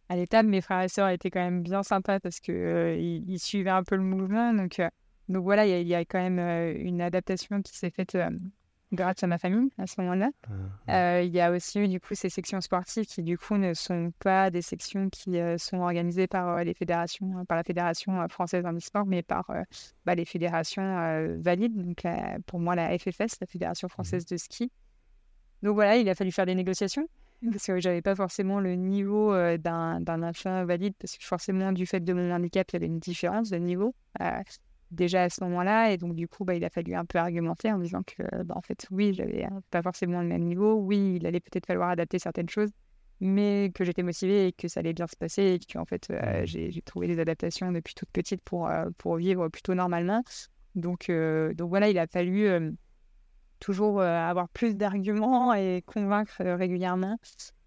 à 0.08 0.16
l'étape. 0.16 0.46
Mes 0.46 0.62
frères 0.62 0.84
et 0.84 0.88
sœurs 0.88 1.10
étaient 1.10 1.32
quand 1.32 1.44
même 1.44 1.64
bien 1.64 1.82
sympas 1.82 2.20
parce 2.20 2.40
que 2.40 2.96
ils, 3.00 3.40
suivaient 3.40 3.72
un 3.72 3.84
peu 3.84 3.96
le 3.96 4.04
mouvement. 4.04 4.54
Donc 4.54 4.80
donc 5.30 5.44
voilà, 5.44 5.66
il 5.66 5.88
y, 5.88 5.96
a 5.96 6.06
quand 6.06 6.20
même 6.20 6.40
euh, 6.40 6.74
une 6.78 7.02
adaptation 7.02 7.62
qui 7.62 7.76
s'est 7.76 7.90
faite 7.90 8.14
euh, 8.14 8.30
grâce 8.92 9.24
à 9.24 9.28
ma 9.28 9.40
famille 9.40 9.70
à 9.80 9.88
ce 9.88 10.00
moment-là. 10.02 10.30
Ah, 10.88 11.18
euh, 11.18 11.22
il 11.24 11.34
y 11.34 11.42
a 11.42 11.52
aussi 11.52 11.80
eu 11.80 11.88
du 11.88 12.00
coup 12.00 12.14
ces 12.14 12.30
sections 12.30 12.62
sportives 12.62 13.06
qui 13.06 13.24
du 13.24 13.38
coup 13.38 13.58
ne 13.58 13.74
sont 13.74 14.12
pas 14.20 14.52
des 14.52 14.62
sections 14.62 15.10
qui 15.10 15.38
sont 15.58 15.80
organisées 15.80 16.28
par 16.28 16.64
les 16.64 16.76
fédérations, 16.76 17.44
par 17.46 17.58
la 17.58 17.64
fédération 17.64 18.28
française 18.30 18.66
en 18.66 18.74
e-sport, 18.74 19.06
mais 19.08 19.24
par 19.24 19.52
bah, 20.06 20.14
les 20.14 20.26
fédérations 20.26 21.38
valides. 21.40 21.76
Donc 21.76 22.04
pour 22.46 22.60
moi 22.60 22.76
la 22.76 22.96
FFS, 22.98 23.40
la 23.42 23.48
fédération 23.48 23.88
française 23.88 24.24
mmh 24.24 24.34
de 24.34 24.38
ski. 24.38 24.72
Donc 25.64 25.74
voilà, 25.74 25.98
il 25.98 26.08
a 26.08 26.14
fallu 26.14 26.32
faire 26.32 26.46
des 26.46 26.56
négociations 26.56 27.08
parce 27.52 27.66
que 27.66 27.80
j'avais 27.80 28.02
pas 28.02 28.16
forcément 28.16 28.60
le 28.60 28.76
niveau 28.76 29.34
d'un 29.58 30.24
enfant 30.24 30.64
valide 30.66 30.94
parce 31.00 31.18
que 31.18 31.26
forcément 31.26 31.72
du 31.72 31.88
fait 31.88 32.00
de 32.00 32.14
mon 32.14 32.32
handicap 32.32 32.68
il 32.72 32.76
y 32.76 32.78
avait 32.78 32.86
une 32.86 33.00
différence 33.00 33.50
de 33.50 33.58
niveau 33.58 33.96
déjà 34.96 35.24
à 35.24 35.30
ce 35.30 35.44
moment-là. 35.44 35.92
Et 35.92 35.98
donc, 35.98 36.16
du 36.16 36.28
coup, 36.28 36.46
bah, 36.46 36.56
il 36.56 36.64
a 36.66 36.70
fallu 36.70 36.96
un 36.96 37.06
peu 37.06 37.20
argumenter 37.20 37.72
en 37.72 37.80
disant 37.80 38.02
que, 38.04 38.24
bah, 38.44 38.56
en 38.58 38.62
fait, 38.62 38.88
oui, 38.92 39.14
j'avais 39.14 39.48
pas 39.72 39.82
forcément 39.82 40.22
le 40.22 40.28
même 40.28 40.44
niveau. 40.44 40.76
Oui, 40.76 41.16
il 41.18 41.28
allait 41.28 41.40
peut-être 41.40 41.66
falloir 41.66 41.90
adapter 41.90 42.20
certaines 42.20 42.50
choses, 42.50 42.72
mais 43.20 43.72
que 43.74 43.84
j'étais 43.84 44.04
motivée 44.04 44.48
et 44.48 44.52
que 44.52 44.68
ça 44.68 44.80
allait 44.80 44.94
bien 44.94 45.08
se 45.08 45.16
passer 45.16 45.44
et 45.54 45.60
que, 45.60 45.78
en 45.78 45.86
fait, 45.86 46.08
euh, 46.10 46.44
mmh. 46.44 46.46
j'ai 46.46 46.82
trouvé 46.82 47.08
des 47.08 47.20
adaptations 47.20 47.72
depuis 47.72 47.94
toute 47.94 48.10
petite 48.10 48.42
pour, 48.44 48.68
euh, 48.68 48.86
pour 48.98 49.18
vivre 49.18 49.48
plutôt 49.50 49.76
normalement. 49.76 50.24
Donc, 50.76 51.10
euh, 51.10 51.54
donc 51.54 51.70
voilà, 51.70 51.90
il 51.90 51.98
a 51.98 52.08
fallu 52.08 52.50
toujours 53.60 54.02
avoir 54.02 54.50
plus 54.50 54.76
d'arguments 54.76 55.54
et 55.54 55.82
convaincre 55.86 56.44
régulièrement 56.44 57.18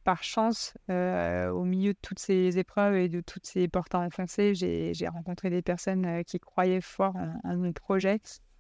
par 0.08 0.24
chance, 0.24 0.72
euh, 0.88 1.50
au 1.50 1.64
milieu 1.64 1.92
de 1.92 1.98
toutes 2.00 2.18
ces 2.18 2.58
épreuves 2.58 2.94
et 2.96 3.10
de 3.10 3.20
toutes 3.20 3.44
ces 3.44 3.68
portes 3.68 3.94
à 3.94 3.98
enfoncer, 3.98 4.54
j'ai 4.54 5.08
rencontré 5.08 5.50
des 5.50 5.60
personnes 5.60 6.06
euh, 6.06 6.22
qui 6.22 6.40
croyaient 6.40 6.80
fort 6.80 7.14
en, 7.44 7.56
mon 7.58 7.74
projet. 7.74 8.18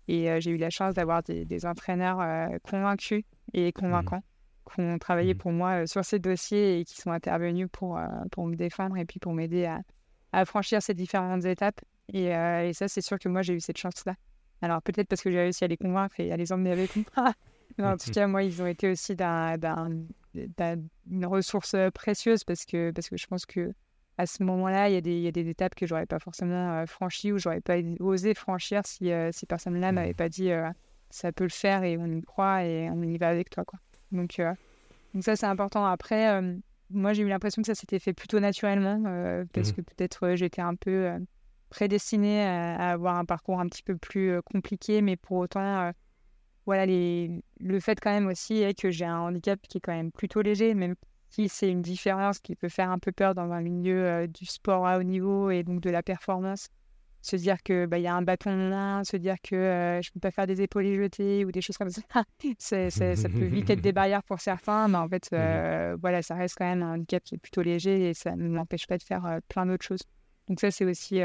Et 0.08 0.30
euh, 0.30 0.40
j'ai 0.40 0.50
eu 0.50 0.58
la 0.58 0.68
chance 0.68 0.92
d'avoir 0.92 1.22
des, 1.22 1.64
entraîneurs 1.64 2.50
convaincus 2.64 3.24
et 3.54 3.72
convaincants 3.72 4.18
mmh. 4.18 4.74
qui 4.74 4.80
ont 4.82 4.98
travaillé 4.98 5.32
mmh. 5.32 5.38
pour 5.38 5.52
moi 5.52 5.86
sur 5.86 6.04
ces 6.04 6.18
dossiers 6.18 6.80
et 6.80 6.84
qui 6.84 7.00
sont 7.00 7.12
intervenus 7.12 7.68
pour, 7.72 7.98
pour 8.30 8.46
me 8.46 8.54
défendre 8.54 8.98
et 8.98 9.06
puis 9.06 9.18
pour 9.18 9.32
m'aider 9.32 9.64
à, 9.64 9.80
à, 10.32 10.44
franchir 10.44 10.82
ces 10.82 10.92
différentes 10.92 11.46
étapes. 11.46 11.80
Et, 12.12 12.26
et 12.26 12.72
ça, 12.74 12.88
c'est 12.88 13.00
sûr 13.00 13.18
que 13.18 13.30
moi, 13.30 13.40
j'ai 13.40 13.54
eu 13.54 13.60
cette 13.60 13.78
chance-là. 13.78 14.16
Alors 14.60 14.82
peut-être 14.82 15.08
parce 15.08 15.22
que 15.22 15.30
j'ai 15.30 15.40
réussi 15.40 15.64
à 15.64 15.68
les 15.68 15.78
convaincre 15.78 16.20
et 16.20 16.30
à 16.30 16.36
les 16.36 16.52
emmener 16.52 16.72
avec 16.72 16.94
moi. 16.94 17.32
Mais 17.78 17.86
en 17.86 17.96
tout 17.96 18.10
cas, 18.10 18.26
moi, 18.26 18.42
ils 18.42 18.60
ont 18.60 18.66
été 18.66 18.90
aussi 18.90 19.14
d'un 19.16 19.56
une 21.10 21.26
ressource 21.26 21.74
précieuse 21.94 22.44
parce 22.44 22.64
que, 22.64 22.90
parce 22.90 23.08
que 23.08 23.16
je 23.16 23.26
pense 23.26 23.46
que 23.46 23.72
à 24.18 24.26
ce 24.26 24.42
moment-là, 24.42 24.88
il 24.88 24.94
y, 24.94 24.96
a 24.96 25.00
des, 25.00 25.20
y 25.20 25.28
a 25.28 25.32
des 25.32 25.48
étapes 25.48 25.76
que 25.76 25.86
j'aurais 25.86 26.06
pas 26.06 26.18
forcément 26.18 26.84
franchies 26.86 27.30
ou 27.30 27.38
j'aurais 27.38 27.60
pas 27.60 27.76
osé 28.00 28.34
franchir 28.34 28.82
si 28.84 29.12
euh, 29.12 29.30
ces 29.32 29.46
personnes-là 29.46 29.92
m'avaient 29.92 30.10
mmh. 30.10 30.14
pas 30.14 30.28
dit 30.28 30.50
ça 31.10 31.30
peut 31.32 31.44
le 31.44 31.50
faire 31.50 31.84
et 31.84 31.96
on 31.96 32.06
y 32.06 32.22
croit 32.22 32.64
et 32.64 32.90
on 32.90 33.02
y 33.02 33.16
va 33.16 33.28
avec 33.28 33.48
toi. 33.48 33.64
Quoi. 33.64 33.78
Donc, 34.10 34.40
donc 35.14 35.22
ça, 35.22 35.36
c'est 35.36 35.46
important. 35.46 35.86
Après, 35.86 36.42
moi, 36.90 37.12
j'ai 37.12 37.22
eu 37.22 37.28
l'impression 37.28 37.62
que 37.62 37.66
ça 37.66 37.76
s'était 37.76 38.00
fait 38.00 38.12
plutôt 38.12 38.40
naturellement 38.40 39.44
parce 39.52 39.70
mmh. 39.70 39.74
que 39.74 39.80
peut-être 39.82 40.34
j'étais 40.34 40.62
un 40.62 40.74
peu 40.74 41.12
prédestinée 41.70 42.42
à, 42.42 42.90
avoir 42.90 43.16
un 43.16 43.24
parcours 43.24 43.60
un 43.60 43.68
petit 43.68 43.84
peu 43.84 43.96
plus 43.96 44.42
compliqué, 44.42 45.00
mais 45.00 45.16
pour 45.16 45.38
autant 45.38 45.92
voilà, 46.68 46.84
les... 46.84 47.30
le 47.60 47.80
fait 47.80 47.98
quand 47.98 48.10
même 48.10 48.26
aussi 48.26 48.58
est 48.58 48.78
que 48.78 48.90
j'ai 48.90 49.06
un 49.06 49.20
handicap 49.20 49.58
qui 49.70 49.78
est 49.78 49.80
quand 49.80 49.94
même 49.94 50.12
plutôt 50.12 50.42
léger, 50.42 50.74
même 50.74 50.96
si 51.30 51.48
c'est 51.48 51.70
une 51.70 51.80
différence 51.80 52.40
qui 52.40 52.56
peut 52.56 52.68
faire 52.68 52.90
un 52.90 52.98
peu 52.98 53.10
peur 53.10 53.34
dans 53.34 53.50
un 53.52 53.62
milieu 53.62 54.04
euh, 54.04 54.26
du 54.26 54.44
sport 54.44 54.86
à 54.86 54.98
haut 54.98 55.02
niveau 55.02 55.48
et 55.48 55.62
donc 55.62 55.80
de 55.80 55.88
la 55.88 56.02
performance. 56.02 56.68
Se 57.22 57.36
dire 57.36 57.62
que 57.62 57.86
bah, 57.86 57.98
y 57.98 58.06
a 58.06 58.14
un 58.14 58.20
bâton 58.20 58.50
de 58.52 58.68
main, 58.68 59.02
se 59.02 59.16
dire 59.16 59.36
que 59.42 59.56
euh, 59.56 60.02
je 60.02 60.10
ne 60.10 60.12
peux 60.12 60.20
pas 60.20 60.30
faire 60.30 60.46
des 60.46 60.60
épaules 60.60 60.84
jetées 60.94 61.46
ou 61.46 61.52
des 61.52 61.62
choses 61.62 61.78
comme 61.78 61.88
ça. 61.88 62.02
ça 62.58 63.28
peut 63.30 63.46
vite 63.46 63.70
être 63.70 63.80
des 63.80 63.92
barrières 64.00 64.22
pour 64.22 64.38
certains, 64.38 64.88
mais 64.88 64.98
en 64.98 65.08
fait, 65.08 65.26
euh, 65.32 65.96
voilà, 66.02 66.20
ça 66.20 66.34
reste 66.34 66.56
quand 66.58 66.66
même 66.66 66.82
un 66.82 66.96
handicap 66.96 67.24
qui 67.24 67.36
est 67.36 67.38
plutôt 67.38 67.62
léger 67.62 68.10
et 68.10 68.12
ça 68.12 68.36
ne 68.36 68.46
m'empêche 68.46 68.86
pas 68.86 68.98
de 68.98 69.02
faire 69.02 69.38
plein 69.48 69.64
d'autres 69.64 69.86
choses. 69.86 70.02
Donc 70.48 70.60
ça, 70.60 70.70
c'est 70.70 70.84
aussi 70.84 71.22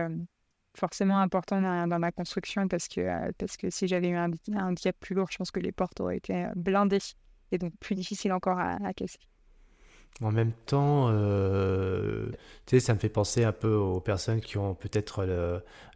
forcément 0.76 1.20
important 1.20 1.62
dans, 1.62 2.00
ma 2.00 2.12
construction 2.12 2.68
parce 2.68 2.88
que, 2.88 3.02
euh, 3.02 3.32
parce 3.38 3.58
que 3.58 3.70
si 3.70 3.88
j'avais 3.88 4.10
eu 4.10 4.16
un, 4.16 4.32
un, 4.56 4.74
plus 5.00 5.16
lourd, 5.16 5.28
je 5.32 5.38
pense 5.38 5.52
que 5.52 5.60
les 5.60 5.72
portes 5.72 6.00
auraient 6.00 6.18
été 6.18 6.46
euh, 6.46 6.50
blindées 6.56 6.98
et 7.52 7.58
donc 7.58 7.74
plus 7.80 7.96
difficile 7.96 8.34
encore 8.34 8.60
à 8.60 8.94
casser. 8.94 9.20
En 10.22 10.32
même 10.32 10.52
temps, 10.68 11.10
euh, 11.12 12.28
tu 12.68 12.78
sais, 12.78 12.80
ça 12.80 12.94
me 12.94 13.00
fait 13.00 13.10
penser 13.10 13.44
un 13.44 13.52
peu 13.52 13.74
aux 13.74 14.00
personnes 14.00 14.42
qui 14.42 14.58
ont 14.58 14.76
peut-être 14.76 15.26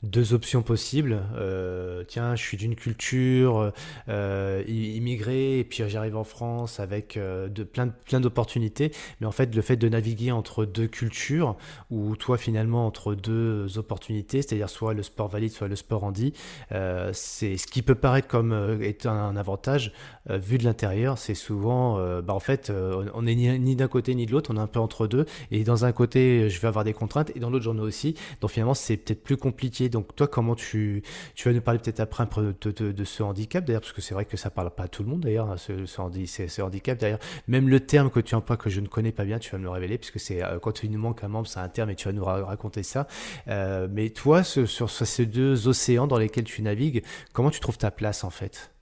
deux 0.02 0.34
options 0.34 0.64
possibles. 0.64 1.22
Euh, 1.36 2.04
tiens, 2.08 2.36
je 2.36 2.42
suis 2.42 2.58
d'une 2.58 2.76
culture 2.76 3.72
euh, 4.10 4.64
immigrée 4.68 5.60
et 5.60 5.64
puis 5.64 5.84
j'arrive 5.88 6.18
en 6.18 6.24
France 6.24 6.80
avec 6.80 7.18
de, 7.18 7.64
plein, 7.64 7.90
plein 7.90 8.20
d'opportunités. 8.20 8.92
Mais 9.22 9.28
en 9.28 9.32
fait, 9.32 9.54
le 9.54 9.62
fait 9.62 9.78
de 9.78 9.88
naviguer 9.88 10.32
entre 10.32 10.66
deux 10.66 10.88
cultures 10.88 11.56
ou 11.92 12.16
toi 12.16 12.38
finalement 12.38 12.88
entre 12.88 13.14
deux 13.14 13.78
opportunités, 13.78 14.42
c'est-à-dire 14.42 14.70
soit 14.70 14.96
le 14.96 15.04
sport 15.04 15.28
valide, 15.28 15.52
soit 15.52 15.68
le 15.68 15.76
sport 15.76 16.04
handi, 16.04 16.34
c'est 16.72 17.58
ce 17.58 17.68
qui 17.68 17.84
peut 17.84 17.96
paraître 17.96 18.28
comme 18.28 18.80
étant 18.82 19.12
un 19.12 19.38
avantage 19.38 19.94
vu 20.28 20.58
de 20.58 20.64
l'intérieur. 20.64 21.20
C'est 21.20 21.36
souvent, 21.36 21.98
bah, 22.22 22.34
en 22.34 22.40
fait, 22.40 22.72
on 23.14 23.22
n'est 23.22 23.36
ni 23.36 23.76
d'un 23.76 23.88
côté 23.88 24.07
ni 24.16 24.26
de 24.26 24.32
l'autre, 24.32 24.52
on 24.54 24.58
est 24.58 24.62
un 24.62 24.68
peu 24.68 24.80
entre 24.80 25.08
deux. 25.08 25.26
Et 25.52 25.64
dans 25.64 25.86
un 25.86 25.92
côté, 25.92 26.50
je 26.50 26.60
vais 26.60 26.68
avoir 26.68 26.84
des 26.84 26.94
contraintes, 26.94 27.32
et 27.36 27.40
dans 27.40 27.50
l'autre, 27.50 27.66
j'en 27.66 27.78
ai 27.78 27.82
aussi. 27.82 28.16
Donc 28.42 28.52
finalement, 28.52 28.74
c'est 28.74 28.98
peut-être 28.98 29.24
plus 29.24 29.38
compliqué. 29.38 29.90
Donc 29.90 30.16
toi, 30.16 30.28
comment 30.28 30.56
tu, 30.56 31.04
tu 31.36 31.48
vas 31.48 31.54
nous 31.54 31.62
parler 31.62 31.80
peut-être 31.80 32.00
après 32.00 32.26
de, 32.26 32.92
de, 32.92 33.04
ce 33.04 33.24
handicap, 33.24 33.64
d'ailleurs, 33.66 33.82
parce 33.82 33.94
que 33.94 34.02
c'est 34.02 34.14
vrai 34.14 34.26
que 34.26 34.38
ça 34.38 34.50
parle 34.50 34.72
pas 34.72 34.84
à 34.84 34.88
tout 34.88 35.04
le 35.04 35.10
monde, 35.10 35.22
d'ailleurs, 35.22 35.50
hein, 35.52 35.58
ce, 35.58 36.62
handicap. 36.62 36.98
D'ailleurs, 36.98 37.20
même 37.48 37.70
le 37.70 37.80
terme 37.80 38.10
que 38.10 38.20
tu 38.20 38.36
emploies, 38.36 38.58
que 38.58 38.70
je 38.70 38.82
ne 38.82 38.88
connais 38.88 39.12
pas 39.12 39.26
bien, 39.26 39.40
tu 39.40 39.52
vas 39.52 39.58
me 39.58 39.64
le 39.64 39.70
révéler, 39.70 39.98
puisque 39.98 40.20
c'est 40.20 40.44
euh, 40.44 40.60
quand 40.60 40.84
il 40.84 40.92
nous 40.92 41.00
manque 41.00 41.24
un 41.24 41.28
membre, 41.28 41.48
c'est 41.48 41.60
un 41.60 41.70
terme, 41.70 41.90
et 41.90 41.96
tu 41.96 42.08
vas 42.08 42.14
nous 42.14 42.24
raconter 42.26 42.84
ça. 42.84 43.08
Euh, 43.48 43.88
mais 43.90 44.10
toi, 44.10 44.44
sur, 44.44 44.68
sur 44.68 44.90
ces 44.90 45.26
deux 45.26 45.68
océans 45.68 46.08
dans 46.08 46.18
lesquels 46.18 46.44
tu 46.46 46.62
navigues, 46.62 47.04
comment 47.34 47.50
tu 47.52 47.60
trouves 47.60 47.78
ta 47.78 47.92
place, 47.92 48.24
en 48.24 48.30
fait? 48.30 48.74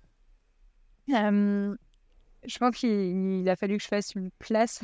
Euh, 1.14 1.76
Je 2.46 2.58
pense 2.58 2.76
qu'il 2.76 3.48
a 3.50 3.56
fallu 3.56 3.78
que 3.78 3.84
je 3.84 3.88
fasse 3.88 4.14
une 4.16 4.32
place 4.40 4.82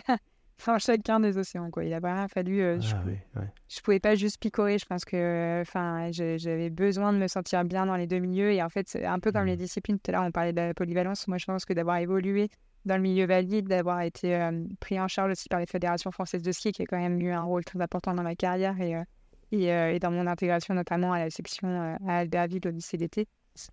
dans 0.68 0.80
chacun 0.80 1.20
des 1.20 1.38
océans. 1.38 1.70
Quoi. 1.72 1.86
Il 1.86 1.94
a 1.94 2.00
vraiment 2.00 2.28
fallu. 2.28 2.62
Euh, 2.62 2.80
je, 2.80 2.96
ah 3.36 3.42
je 3.70 3.82
pouvais 3.82 4.00
pas 4.00 4.16
juste 4.16 4.40
picorer. 4.40 4.78
Je 4.78 4.86
pense 4.86 5.06
que 5.06 5.62
enfin, 5.62 6.10
j'avais 6.12 6.70
besoin 6.70 7.14
de 7.14 7.18
me 7.18 7.28
sentir 7.28 7.64
bien 7.66 7.86
dans 7.86 7.96
les 7.96 8.08
deux 8.08 8.20
milieux. 8.20 8.52
Et 8.52 8.62
en 8.62 8.70
fait, 8.70 8.88
c'est 8.88 9.06
un 9.06 9.20
peu 9.20 9.32
comme 9.32 9.46
les 9.46 9.56
mmh. 9.56 9.60
disciplines. 9.60 10.00
Tout 10.00 10.12
à 10.12 10.14
l'heure, 10.14 10.24
on 10.24 10.32
parlait 10.32 10.54
de 10.54 10.62
la 10.62 10.74
polyvalence. 10.74 11.28
Moi, 11.28 11.38
je 11.38 11.46
pense 11.46 11.66
que 11.66 11.74
d'avoir 11.74 11.98
évolué 11.98 12.50
dans 12.86 12.96
le 12.96 13.02
milieu 13.02 13.26
valide, 13.26 13.68
d'avoir 13.68 14.02
été 14.02 14.36
euh, 14.36 14.64
pris 14.80 15.00
en 15.00 15.08
charge 15.08 15.32
aussi 15.32 15.50
par 15.50 15.60
les 15.60 15.68
fédérations 15.68 16.12
françaises 16.12 16.42
de 16.42 16.52
ski, 16.52 16.72
qui 16.72 16.82
a 16.82 16.86
quand 16.86 16.98
même 16.98 17.22
eu 17.22 17.32
un 17.32 17.44
rôle 17.44 17.64
très 17.64 17.80
important 17.80 18.14
dans 18.14 18.24
ma 18.24 18.36
carrière 18.36 18.80
et, 18.82 18.96
euh, 18.96 19.04
et, 19.52 19.96
et 19.96 20.00
dans 20.00 20.10
mon 20.10 20.26
intégration, 20.26 20.74
notamment 20.74 21.14
à 21.14 21.20
la 21.20 21.30
section 21.30 21.98
à 22.08 22.18
Albertville 22.18 22.62
au 22.66 22.72
lycée 22.72 22.98
d'été. 22.98 23.28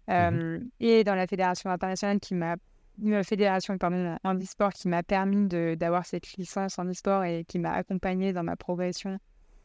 Mmh 0.08 0.58
et 0.80 1.04
dans 1.04 1.14
la 1.14 1.26
fédération 1.26 1.70
internationale 1.70 2.18
qui 2.18 2.34
m'a 2.34 2.56
une 3.02 3.22
fédération 3.24 3.78
pardon, 3.78 4.16
en 4.24 4.36
e-sport 4.36 4.72
qui 4.72 4.88
m'a 4.88 5.02
permis 5.02 5.46
d'avoir 5.76 6.06
cette 6.06 6.32
licence 6.34 6.78
en 6.78 6.86
e-sport 6.86 7.24
et 7.24 7.44
qui 7.44 7.58
m'a 7.58 7.72
accompagné 7.72 8.32
dans 8.32 8.42
ma 8.42 8.56
progression. 8.56 9.18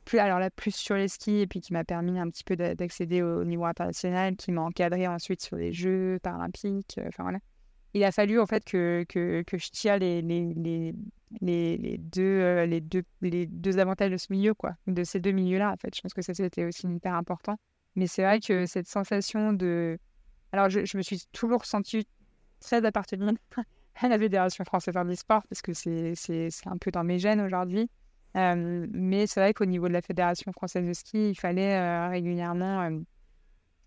Plus, 0.06 0.19
alors 0.19 0.39
là, 0.39 0.50
plus 0.50 0.76
sur 0.76 0.96
les 0.96 1.08
skis 1.08 1.39
et 1.39 1.48
puis 1.48 1.62
qui 1.62 1.72
m'a 1.72 1.86
permis 1.86 2.19
un 2.19 2.30
petit 2.30 2.43
peu 2.43 2.58
d'accéder 2.58 3.22
au 3.22 3.46
niveau 3.46 3.65
international, 3.65 4.36
qui 4.36 4.52
m'a 4.52 4.62
encadré 4.62 5.08
ensuite 5.08 5.41
sur 5.41 5.56
les 5.56 5.72
Jeux 5.72 6.19
paralympiques. 6.22 6.98
Euh, 6.98 7.08
enfin 7.08 7.24
voilà. 7.24 7.39
Il 7.93 8.04
a 8.04 8.12
fallu 8.12 8.39
en 8.39 8.46
fait 8.46 8.65
que, 8.65 9.06
que, 9.08 9.43
que 9.43 9.58
je 9.58 9.69
tire 9.69 9.98
les, 10.00 10.22
les, 10.22 10.93
les, 11.41 11.78
les, 11.78 11.98
deux, 11.98 12.22
euh, 12.22 12.65
les, 12.65 12.82
deux, 12.82 13.04
les 13.22 13.46
deux 13.46 13.78
avantages 13.80 14.12
de 14.12 14.17
ce 14.17 14.28
milieu, 14.32 14.54
quoi, 14.54 14.74
de 14.88 15.04
ces 15.04 15.19
deux 15.19 15.32
milieux-là. 15.32 15.72
En 15.72 15.78
fait, 15.78 15.96
je 15.96 16.02
pense 16.02 16.13
que 16.13 16.22
ça 16.22 16.34
c'était 16.34 16.65
aussi 16.65 16.88
hyper 16.88 17.13
important. 17.13 17.56
Mais 17.96 18.08
c'est 18.08 18.24
vrai 18.24 18.39
que 18.39 18.65
cette 18.65 18.88
sensation 18.88 19.54
de. 19.54 19.98
Alors, 20.52 20.69
je, 20.69 20.86
je 20.86 20.98
me 20.98 21.02
suis 21.04 21.24
toujours 21.32 21.65
sentie 21.65 22.08
très 22.63 22.84
appartenir 22.86 23.34
à 24.02 24.08
la 24.08 24.17
Fédération 24.17 24.63
française 24.63 24.95
de 24.95 25.15
sport 25.15 25.43
parce 25.47 25.62
que 25.62 25.73
c'est 25.73 26.49
un 26.65 26.78
peu 26.78 26.91
dans 26.91 27.04
mes 27.04 27.19
gènes 27.19 27.41
aujourd'hui. 27.41 27.89
Euh, 28.36 28.88
mais 28.91 29.28
c'est 29.28 29.39
vrai 29.39 29.54
qu'au 29.54 29.65
niveau 29.65 29.88
de 29.88 29.93
la 29.93 30.02
Fédération 30.02 30.52
française 30.52 30.88
de 30.88 30.93
ski, 30.93 31.30
il 31.30 31.36
fallait 31.36 31.76
euh, 31.76 32.08
régulièrement. 32.10 32.82
Euh, 32.82 32.99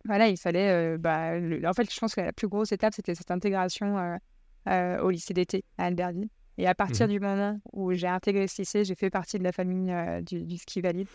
voilà, 0.05 0.29
il 0.29 0.37
fallait. 0.37 0.97
Bah, 0.99 1.33
en 1.65 1.73
fait, 1.73 1.93
je 1.93 1.99
pense 1.99 2.15
que 2.15 2.21
la 2.21 2.33
plus 2.33 2.47
grosse 2.47 2.71
étape, 2.71 2.95
c'était 2.95 3.17
cette 3.17 3.33
intégration 3.33 4.19
au 4.67 5.11
lycée 5.11 5.35
d'été 5.35 5.65
à 5.79 5.87
Albertville. 5.87 6.29
Et 6.59 6.67
à 6.67 6.75
partir 6.75 7.07
mmh. 7.07 7.11
du 7.11 7.21
moment 7.21 7.61
où 7.73 7.93
j'ai 7.93 8.07
intégré 8.07 8.47
ce 8.47 8.62
lycée, 8.62 8.85
j'ai 8.85 8.95
fait 8.95 9.11
partie 9.11 9.39
de 9.39 9.45
la 9.45 9.53
famille 9.53 9.93
du, 10.23 10.57
ski 10.57 10.81
valide 10.81 11.09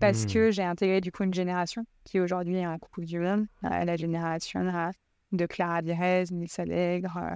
parce 0.00 0.24
mmh. 0.24 0.32
que 0.32 0.50
j'ai 0.50 0.64
intégré 0.64 1.00
du 1.00 1.12
coup 1.12 1.22
une 1.22 1.32
génération 1.32 1.86
qui 2.04 2.18
aujourd'hui 2.18 2.56
est 2.56 2.64
un 2.64 2.78
couple 2.78 3.04
du 3.04 3.20
monde, 3.20 3.46
la 3.62 3.96
génération 3.96 4.64
de 5.32 5.46
Clara 5.46 5.82
Direz, 5.82 6.24
Nils 6.30 6.48
Allègre. 6.58 7.16
Euh, 7.16 7.34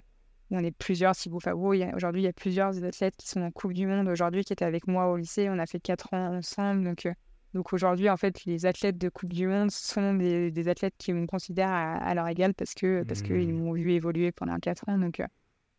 on 0.51 0.63
est 0.63 0.77
plusieurs, 0.77 1.15
si 1.17 1.29
vous 1.29 1.39
Aujourd'hui, 1.39 2.23
il 2.23 2.25
y 2.25 2.29
a 2.29 2.33
plusieurs 2.33 2.83
athlètes 2.85 3.17
qui 3.17 3.29
sont 3.29 3.43
en 3.43 3.51
Coupe 3.51 3.73
du 3.73 3.87
Monde 3.87 4.09
aujourd'hui, 4.09 4.45
qui 4.45 4.53
étaient 4.53 4.65
avec 4.65 4.87
moi 4.87 5.09
au 5.11 5.17
lycée. 5.17 5.49
On 5.51 5.59
a 5.59 5.67
fait 5.67 5.81
quatre 5.81 6.15
ans 6.15 6.37
ensemble. 6.37 6.85
Donc, 6.85 7.07
euh, 7.07 7.13
donc 7.53 7.73
aujourd'hui, 7.73 8.09
en 8.09 8.17
fait, 8.17 8.45
les 8.45 8.65
athlètes 8.65 8.99
de 8.99 9.09
Coupe 9.09 9.33
du 9.33 9.49
Monde 9.49 9.71
sont 9.73 10.15
des, 10.15 10.69
athlètes 10.69 10.95
qui 10.99 11.13
me 11.13 11.27
considèrent 11.27 11.71
à, 11.71 12.15
leur 12.15 12.29
égal 12.29 12.55
parce 12.55 12.75
que 12.75 13.03
parce 13.03 13.23
qu'ils 13.23 13.53
mmh. 13.53 13.59
m'ont 13.59 13.73
vu 13.73 13.93
évoluer 13.93 14.31
pendant 14.31 14.57
quatre 14.59 14.89
ans. 14.89 14.99
Donc, 14.99 15.19
euh, 15.19 15.27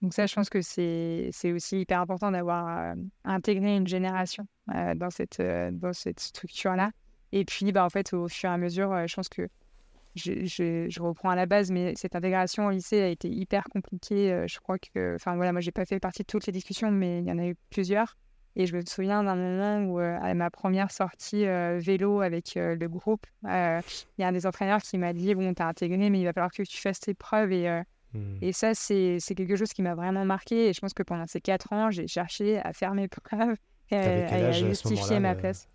donc 0.02 0.14
ça, 0.14 0.26
je 0.26 0.36
pense 0.36 0.50
que 0.50 0.62
c'est 0.62 1.32
aussi 1.54 1.80
hyper 1.80 2.02
important 2.02 2.32
d'avoir 2.32 2.94
intégré 3.24 3.78
une 3.78 3.88
génération 3.88 4.48
dans 4.68 5.10
cette, 5.10 5.42
dans 5.42 5.92
cette 5.94 6.20
structure-là. 6.20 6.92
Et 7.32 7.46
puis, 7.46 7.72
bah, 7.72 7.84
en 7.84 7.90
fait, 7.90 8.14
au 8.14 8.28
fur 8.28 8.50
et 8.50 8.54
à 8.54 8.58
mesure, 8.58 9.08
je 9.08 9.16
pense 9.16 9.28
que 9.28 9.50
je, 10.18 11.02
reprends 11.02 11.30
à 11.30 11.36
la 11.36 11.46
base, 11.46 11.72
mais 11.72 11.94
cette 11.96 12.16
intégration 12.16 12.68
au 12.68 12.72
lycée 12.72 13.02
a 13.02 13.08
été 13.08 13.30
hyper 13.30 13.64
compliquée. 13.66 14.32
Euh, 14.32 14.46
je 14.48 14.60
crois 14.60 14.78
que, 14.78 15.16
enfin 15.16 15.36
voilà, 15.36 15.52
moi 15.52 15.62
j'ai 15.62 15.72
pas 15.72 15.86
fait 15.86 16.00
partie 16.00 16.24
de 16.24 16.28
toutes 16.28 16.46
les 16.46 16.54
discussions, 16.54 16.92
mais 16.92 17.20
il 17.20 17.28
y 17.28 17.32
en 17.32 17.38
a 17.38 17.48
eu 17.48 17.56
plusieurs. 17.70 18.18
Et 18.56 18.66
je 18.66 18.76
me 18.76 18.82
souviens 18.82 19.24
d'un 19.24 19.36
moment 19.36 19.84
où, 19.86 20.00
euh, 20.00 20.18
à 20.20 20.34
ma 20.34 20.50
première 20.50 20.92
sortie 20.92 21.46
euh, 21.46 21.78
vélo 21.80 22.22
avec 22.22 22.56
le 22.56 22.88
groupe, 22.88 23.26
il 23.44 23.82
y 24.18 24.24
a 24.24 24.28
un 24.28 24.32
des 24.32 24.48
entraîneurs 24.48 24.82
qui 24.82 24.98
m'a 24.98 25.14
dit 25.14 25.36
Bon, 25.36 25.54
t'as 25.54 25.68
intégré, 25.68 26.10
mais 26.10 26.20
il 26.20 26.26
va 26.26 26.34
falloir 26.34 26.52
que 26.52 26.64
tu 26.64 26.78
fasses 26.78 27.00
tes 27.00 27.14
preuves. 27.14 27.52
Et, 27.52 27.70
mmh. 28.14 28.38
et 28.42 28.52
ça, 28.54 28.74
c'est 28.74 29.20
quelque 29.36 29.56
chose 29.56 29.74
qui 29.74 29.84
m'a 29.84 29.94
vraiment 29.94 30.26
marqué. 30.26 30.70
Et 30.70 30.74
je 30.74 30.82
pense 30.82 30.94
que 30.94 31.04
pendant 31.04 31.28
ces 31.28 31.40
quatre 31.40 31.72
ans, 31.72 31.92
j'ai 31.92 32.08
cherché 32.08 32.58
à 32.58 32.74
faire 32.74 32.96
mes 32.96 33.08
preuves 33.08 33.58
et 33.92 33.96
à, 33.96 34.52
justifier 34.52 35.20
ma 35.20 35.36
place. 35.36 35.70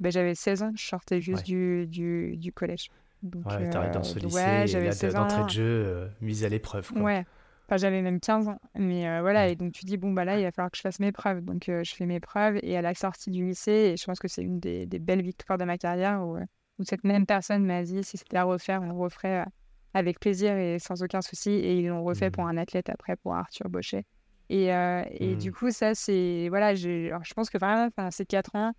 Ben, 0.00 0.10
J'avais 0.10 0.34
16 0.34 0.62
ans, 0.62 0.72
je 0.74 0.84
sortais 0.84 1.20
juste 1.20 1.44
du, 1.44 1.86
du, 1.86 2.36
du 2.36 2.52
collège. 2.52 2.90
Donc, 3.24 3.46
ouais, 3.46 3.70
t'arrêtes 3.70 3.94
dans 3.94 4.02
ce 4.02 4.18
lycée, 4.18 4.36
ouais, 4.36 4.66
j'avais 4.66 5.12
d'entrée 5.12 5.44
de 5.44 5.48
jeu 5.48 5.64
euh, 5.64 6.08
mise 6.20 6.44
à 6.44 6.50
l'épreuve. 6.50 6.92
Ouais, 6.94 7.24
enfin, 7.66 7.78
j'avais 7.78 8.02
même 8.02 8.20
15 8.20 8.48
ans. 8.48 8.60
Mais 8.74 9.08
euh, 9.08 9.22
voilà, 9.22 9.48
et 9.48 9.56
donc 9.56 9.72
tu 9.72 9.86
dis, 9.86 9.96
bon, 9.96 10.12
bah 10.12 10.26
là, 10.26 10.38
il 10.38 10.44
va 10.44 10.52
falloir 10.52 10.70
que 10.70 10.76
je 10.76 10.82
fasse 10.82 11.00
mes 11.00 11.10
preuves. 11.10 11.40
Donc 11.40 11.70
euh, 11.70 11.82
je 11.84 11.94
fais 11.94 12.04
mes 12.04 12.20
preuves, 12.20 12.58
et 12.62 12.76
à 12.76 12.82
la 12.82 12.94
sortie 12.94 13.30
du 13.30 13.42
lycée, 13.42 13.92
et 13.92 13.96
je 13.96 14.04
pense 14.04 14.18
que 14.18 14.28
c'est 14.28 14.42
une 14.42 14.60
des, 14.60 14.84
des, 14.84 14.98
belles 14.98 15.22
victoires 15.22 15.56
de 15.56 15.64
ma 15.64 15.78
carrière, 15.78 16.22
où, 16.22 16.36
où 16.78 16.84
cette 16.84 17.02
même 17.02 17.24
personne 17.24 17.64
m'a 17.64 17.82
dit, 17.82 18.04
si 18.04 18.18
c'était 18.18 18.36
à 18.36 18.44
refaire, 18.44 18.82
on 18.82 18.88
le 18.88 18.92
referait 18.92 19.46
avec 19.94 20.20
plaisir 20.20 20.54
et 20.58 20.78
sans 20.78 21.02
aucun 21.02 21.22
souci. 21.22 21.50
Et 21.50 21.78
ils 21.78 21.86
l'ont 21.86 22.04
refait 22.04 22.30
pour 22.30 22.44
mmh. 22.44 22.48
un 22.48 22.56
athlète 22.58 22.90
après, 22.90 23.16
pour 23.16 23.34
Arthur 23.34 23.70
Bochet. 23.70 24.04
Et, 24.50 24.66
et 24.66 25.34
du 25.36 25.48
mmh. 25.48 25.54
coup, 25.54 25.70
ça, 25.70 25.94
c'est. 25.94 26.48
Voilà, 26.50 26.74
je 26.74 27.34
pense 27.34 27.48
que 27.48 27.56
vraiment, 27.56 27.88
ces 28.10 28.26
4 28.26 28.54
ans, 28.54 28.72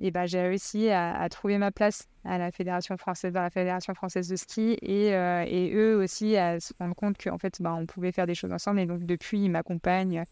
et 0.00 0.10
ben, 0.10 0.26
j'ai 0.26 0.40
réussi 0.40 0.88
à, 0.88 1.28
trouver 1.28 1.58
ma 1.58 1.70
place 1.70 2.08
à 2.24 2.38
la 2.38 2.50
fédération 2.50 2.96
française, 2.96 3.32
dans 3.32 3.42
la 3.42 3.50
fédération 3.50 3.94
française 3.94 4.28
de 4.28 4.36
ski 4.36 4.78
et, 4.80 5.14
euh, 5.14 5.44
et 5.46 5.72
eux 5.74 5.96
aussi 5.96 6.36
à 6.36 6.58
se 6.58 6.72
rendre 6.80 6.94
compte 6.94 7.22
qu'en 7.22 7.38
fait, 7.38 7.60
ben, 7.60 7.74
on 7.74 7.86
pouvait 7.86 8.12
faire 8.12 8.26
des 8.26 8.34
choses 8.34 8.52
ensemble. 8.52 8.80
Et 8.80 8.86
donc, 8.86 9.04
depuis, 9.04 9.44
ils 9.44 9.50
m'accompagnent. 9.50 10.24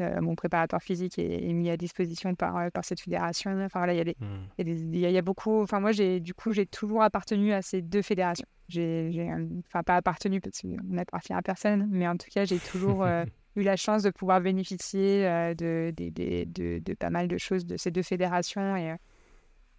Euh, 0.00 0.20
mon 0.20 0.34
préparateur 0.34 0.82
physique 0.82 1.18
est, 1.20 1.52
mis 1.52 1.70
à 1.70 1.76
disposition 1.76 2.34
par, 2.34 2.56
euh, 2.56 2.68
par 2.68 2.84
cette 2.84 3.00
fédération. 3.00 3.52
Enfin, 3.64 3.78
voilà, 3.78 3.94
il 3.94 3.98
y, 3.98 4.10
a 4.10 4.12
mmh. 4.12 4.94
y, 4.94 5.16
a 5.16 5.22
beaucoup. 5.22 5.62
Enfin, 5.62 5.80
moi, 5.80 5.92
j'ai, 5.92 6.20
du 6.20 6.34
coup, 6.34 6.52
j'ai 6.52 6.66
toujours 6.66 7.02
appartenu 7.02 7.52
à 7.52 7.62
ces 7.62 7.80
deux 7.80 8.02
fédérations. 8.02 8.46
J'ai, 8.68 9.30
enfin, 9.68 9.82
pas 9.84 9.96
appartenu 9.96 10.40
parce 10.40 10.60
qu'on 10.60 10.76
n'appartient 10.84 11.32
à 11.32 11.42
personne, 11.42 11.86
mais 11.90 12.08
en 12.08 12.16
tout 12.16 12.28
cas, 12.30 12.44
j'ai 12.44 12.58
toujours 12.58 13.06
eu 13.56 13.62
la 13.62 13.76
chance 13.76 14.02
de 14.02 14.10
pouvoir 14.10 14.40
bénéficier 14.40 15.22
de, 15.54 15.92
de, 15.96 16.08
de, 16.10 16.44
de, 16.44 16.78
de 16.80 16.94
pas 16.94 17.10
mal 17.10 17.28
de 17.28 17.38
choses 17.38 17.64
de 17.64 17.76
ces 17.76 17.92
deux 17.92 18.02
fédérations. 18.02 18.76
Et, 18.76 18.96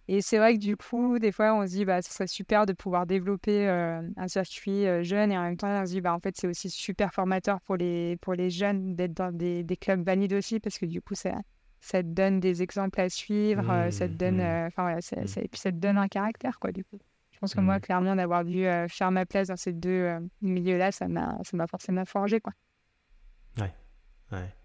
et 0.08 0.20
c'est 0.20 0.38
vrai 0.38 0.54
que 0.54 0.60
du 0.60 0.76
coup, 0.76 1.18
des 1.18 1.32
fois, 1.32 1.54
on 1.54 1.66
se 1.66 1.72
dit, 1.72 1.84
bah, 1.84 2.00
ce 2.00 2.12
serait 2.12 2.28
super 2.28 2.64
de 2.64 2.72
pouvoir 2.72 3.06
développer 3.06 3.68
euh, 3.68 4.00
un 4.16 4.28
circuit 4.28 4.86
euh, 4.86 5.02
jeune 5.02 5.32
et 5.32 5.38
en 5.38 5.42
même 5.42 5.56
temps, 5.56 5.68
on 5.68 5.84
se 5.84 5.90
dit, 5.90 6.00
bah, 6.00 6.14
en 6.14 6.20
fait, 6.20 6.36
c'est 6.36 6.46
aussi 6.46 6.70
super 6.70 7.12
formateur 7.12 7.60
pour 7.62 7.76
les, 7.76 8.16
pour 8.18 8.34
les 8.34 8.48
jeunes 8.48 8.94
d'être 8.94 9.14
dans 9.14 9.32
des, 9.32 9.64
des, 9.64 9.76
clubs 9.76 10.04
valides 10.04 10.32
aussi 10.32 10.60
parce 10.60 10.78
que 10.78 10.86
du 10.86 11.02
coup, 11.02 11.16
ça, 11.16 11.34
ça 11.80 12.02
te 12.02 12.08
donne 12.08 12.38
des 12.38 12.62
exemples 12.62 13.00
à 13.00 13.08
suivre, 13.08 13.68
euh, 13.68 13.90
ça 13.90 14.06
te 14.06 14.12
mmh, 14.12 14.16
donne, 14.16 14.36
mmh. 14.36 14.66
enfin, 14.66 14.82
voilà, 14.82 15.00
ça, 15.00 15.16
mmh. 15.16 15.42
et 15.42 15.48
puis 15.48 15.60
ça 15.60 15.72
te 15.72 15.76
donne 15.76 15.98
un 15.98 16.08
caractère, 16.08 16.60
quoi, 16.60 16.70
du 16.70 16.84
coup. 16.84 16.98
Je 17.32 17.38
pense 17.38 17.54
que 17.54 17.60
moi, 17.60 17.80
clairement, 17.80 18.16
d'avoir 18.16 18.44
dû 18.44 18.64
faire 18.88 19.10
ma 19.10 19.26
place 19.26 19.48
dans 19.48 19.58
ces 19.58 19.74
deux 19.74 20.08
milieux-là, 20.40 20.90
ça 20.90 21.06
m'a 21.06 21.66
forcément 21.68 22.06
forgé, 22.06 22.40
quoi. 22.40 22.54
Ouais, 23.58 23.74
ouais 24.32 24.55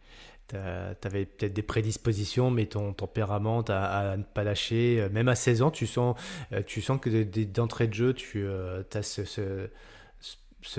tu 0.51 1.07
avais 1.07 1.25
peut-être 1.25 1.53
des 1.53 1.61
prédispositions, 1.61 2.51
mais 2.51 2.65
ton 2.65 2.93
tempérament 2.93 3.61
à, 3.69 4.15
ne 4.17 4.23
pas 4.23 4.43
lâcher. 4.43 4.99
Euh, 4.99 5.09
même 5.09 5.27
à 5.27 5.35
16 5.35 5.61
ans, 5.61 5.71
tu 5.71 5.87
sens, 5.87 6.15
euh, 6.53 6.61
tu 6.65 6.81
sens 6.81 6.99
que 6.99 7.23
d'entrée 7.45 7.87
de 7.87 7.93
jeu, 7.93 8.13
tu 8.13 8.43
euh, 8.43 8.83
as 8.93 9.01
ce 9.01 9.69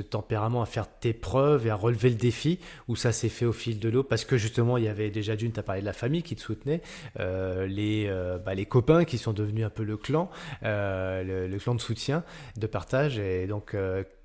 tempérament 0.00 0.62
à 0.62 0.66
faire 0.66 0.88
tes 0.88 1.12
preuves 1.12 1.66
et 1.66 1.70
à 1.70 1.74
relever 1.74 2.10
le 2.10 2.16
défi 2.16 2.58
ou 2.88 2.96
ça 2.96 3.12
s'est 3.12 3.28
fait 3.28 3.44
au 3.44 3.52
fil 3.52 3.78
de 3.78 3.88
l'eau? 3.88 4.02
Parce 4.02 4.24
que 4.24 4.36
justement 4.36 4.76
il 4.76 4.84
y 4.84 4.88
avait 4.88 5.10
déjà 5.10 5.36
d'une 5.36 5.52
tu 5.52 5.60
as 5.60 5.62
parlé 5.62 5.80
de 5.80 5.86
la 5.86 5.92
famille 5.92 6.22
qui 6.22 6.36
te 6.36 6.40
soutenait 6.40 6.82
euh, 7.20 7.66
les 7.66 8.06
euh, 8.08 8.38
bah, 8.38 8.54
les 8.54 8.66
copains 8.66 9.04
qui 9.04 9.18
sont 9.18 9.32
devenus 9.32 9.64
un 9.64 9.70
peu 9.70 9.84
le 9.84 9.96
clan 9.96 10.30
euh, 10.62 11.48
le, 11.48 11.58
clan 11.58 11.74
de 11.74 11.80
soutien 11.80 12.24
de 12.56 12.66
partage. 12.66 13.18
Et 13.18 13.46
donc 13.46 13.76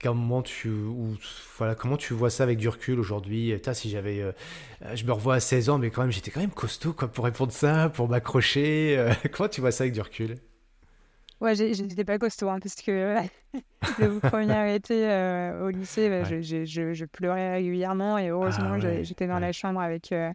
comment 0.02 0.42
tu 0.42 0.70
ou, 0.70 1.18
voilà 1.58 1.76
comment 1.76 1.98
tu 1.98 2.14
vois 2.14 2.30
ça 2.30 2.44
avec 2.44 2.58
du 2.58 2.70
recul 2.70 3.00
aujourd'hui? 3.00 3.54
Si 3.74 3.90
j'avais 3.90 4.24
je 4.94 5.04
me 5.06 5.12
revois 5.12 5.36
à 5.36 5.40
16 5.40 5.70
ans 5.70 5.78
mais 5.78 5.90
quand 5.90 6.02
même 6.02 6.12
j'étais 6.12 6.32
quand 6.32 6.40
même 6.40 6.52
costaud 6.52 6.94
quoi 6.94 7.10
pour 7.10 7.26
répondre 7.26 7.52
ça 7.52 7.90
pour 7.90 8.08
m'accrocher 8.08 9.12
comment 9.32 9.50
tu 9.50 9.62
vois 9.62 9.72
ça 9.72 9.84
avec 9.84 9.94
du 9.94 10.02
recul? 10.02 10.38
Ouais, 11.40 11.54
j'étais 11.54 12.04
pas 12.04 12.18
costaud, 12.18 12.50
hein, 12.50 12.60
parce 12.60 12.76
que 12.76 13.16
le 14.00 14.20
premier 14.20 14.74
été 14.74 15.08
euh, 15.08 15.68
au 15.68 15.70
lycée, 15.70 16.10
bah, 16.10 16.24
je, 16.24 16.42
je, 16.42 16.94
je, 16.94 17.06
pleurais 17.06 17.54
régulièrement 17.54 18.18
et 18.18 18.30
heureusement, 18.30 18.78
ah 18.82 19.04
j'étais 19.04 19.28
dans 19.28 19.38
la 19.38 19.52
chambre 19.52 19.80
avec 19.80 20.12
euh, 20.12 20.32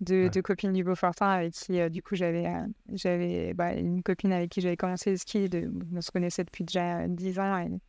deux, 0.00 0.30
deux, 0.30 0.40
copines 0.40 0.72
du 0.72 0.82
Beaufortin 0.82 1.28
avec 1.28 1.52
qui, 1.52 1.78
euh, 1.78 1.90
du 1.90 2.02
coup, 2.02 2.14
j'avais 2.14 2.50
j'avais 2.94 3.52
bah, 3.52 3.74
une 3.74 4.02
copine 4.02 4.32
avec 4.32 4.50
qui 4.50 4.62
j'avais 4.62 4.78
commencé 4.78 5.10
le 5.10 5.18
ski. 5.18 5.50
De, 5.50 5.70
on 5.94 6.00
se 6.00 6.10
connaissait 6.10 6.44
depuis 6.44 6.64
déjà 6.64 7.06
10 7.06 7.38
ans 7.38 7.58
et, 7.58 7.80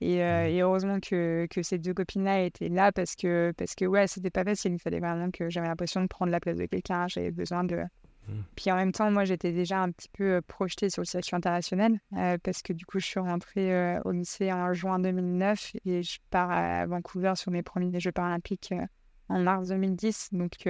et, 0.00 0.16
et 0.16 0.62
heureusement 0.62 1.00
que, 1.00 1.46
que, 1.50 1.62
ces 1.62 1.76
deux 1.76 1.92
copines-là 1.92 2.44
étaient 2.44 2.70
là 2.70 2.92
parce 2.92 3.14
que, 3.14 3.52
parce 3.58 3.74
que 3.74 3.84
ouais, 3.84 4.06
c'était 4.06 4.30
pas 4.30 4.44
facile. 4.44 4.72
Il 4.72 4.78
fallait 4.78 5.00
vraiment 5.00 5.30
que 5.30 5.50
j'avais 5.50 5.68
l'impression 5.68 6.00
de 6.00 6.06
prendre 6.06 6.32
la 6.32 6.40
place 6.40 6.56
de 6.56 6.64
quelqu'un. 6.64 7.08
J'avais 7.08 7.30
besoin 7.30 7.62
de. 7.62 7.82
Puis 8.56 8.70
en 8.70 8.76
même 8.76 8.92
temps, 8.92 9.10
moi, 9.10 9.24
j'étais 9.24 9.52
déjà 9.52 9.80
un 9.80 9.90
petit 9.90 10.08
peu 10.08 10.24
euh, 10.24 10.40
projetée 10.46 10.90
sur 10.90 11.02
le 11.02 11.06
circuit 11.06 11.34
international 11.36 11.98
euh, 12.16 12.38
parce 12.42 12.62
que 12.62 12.72
du 12.72 12.84
coup, 12.86 12.98
je 12.98 13.06
suis 13.06 13.20
rentrée 13.20 13.74
euh, 13.74 14.00
au 14.04 14.10
lycée 14.10 14.52
en 14.52 14.72
juin 14.72 14.98
2009 14.98 15.72
et 15.84 16.02
je 16.02 16.18
pars 16.30 16.50
à 16.50 16.86
Vancouver 16.86 17.32
sur 17.36 17.52
mes 17.52 17.62
premiers 17.62 18.00
Jeux 18.00 18.12
paralympiques 18.12 18.74
en 19.28 19.38
mars 19.40 19.68
2010. 19.68 20.30
Donc, 20.32 20.68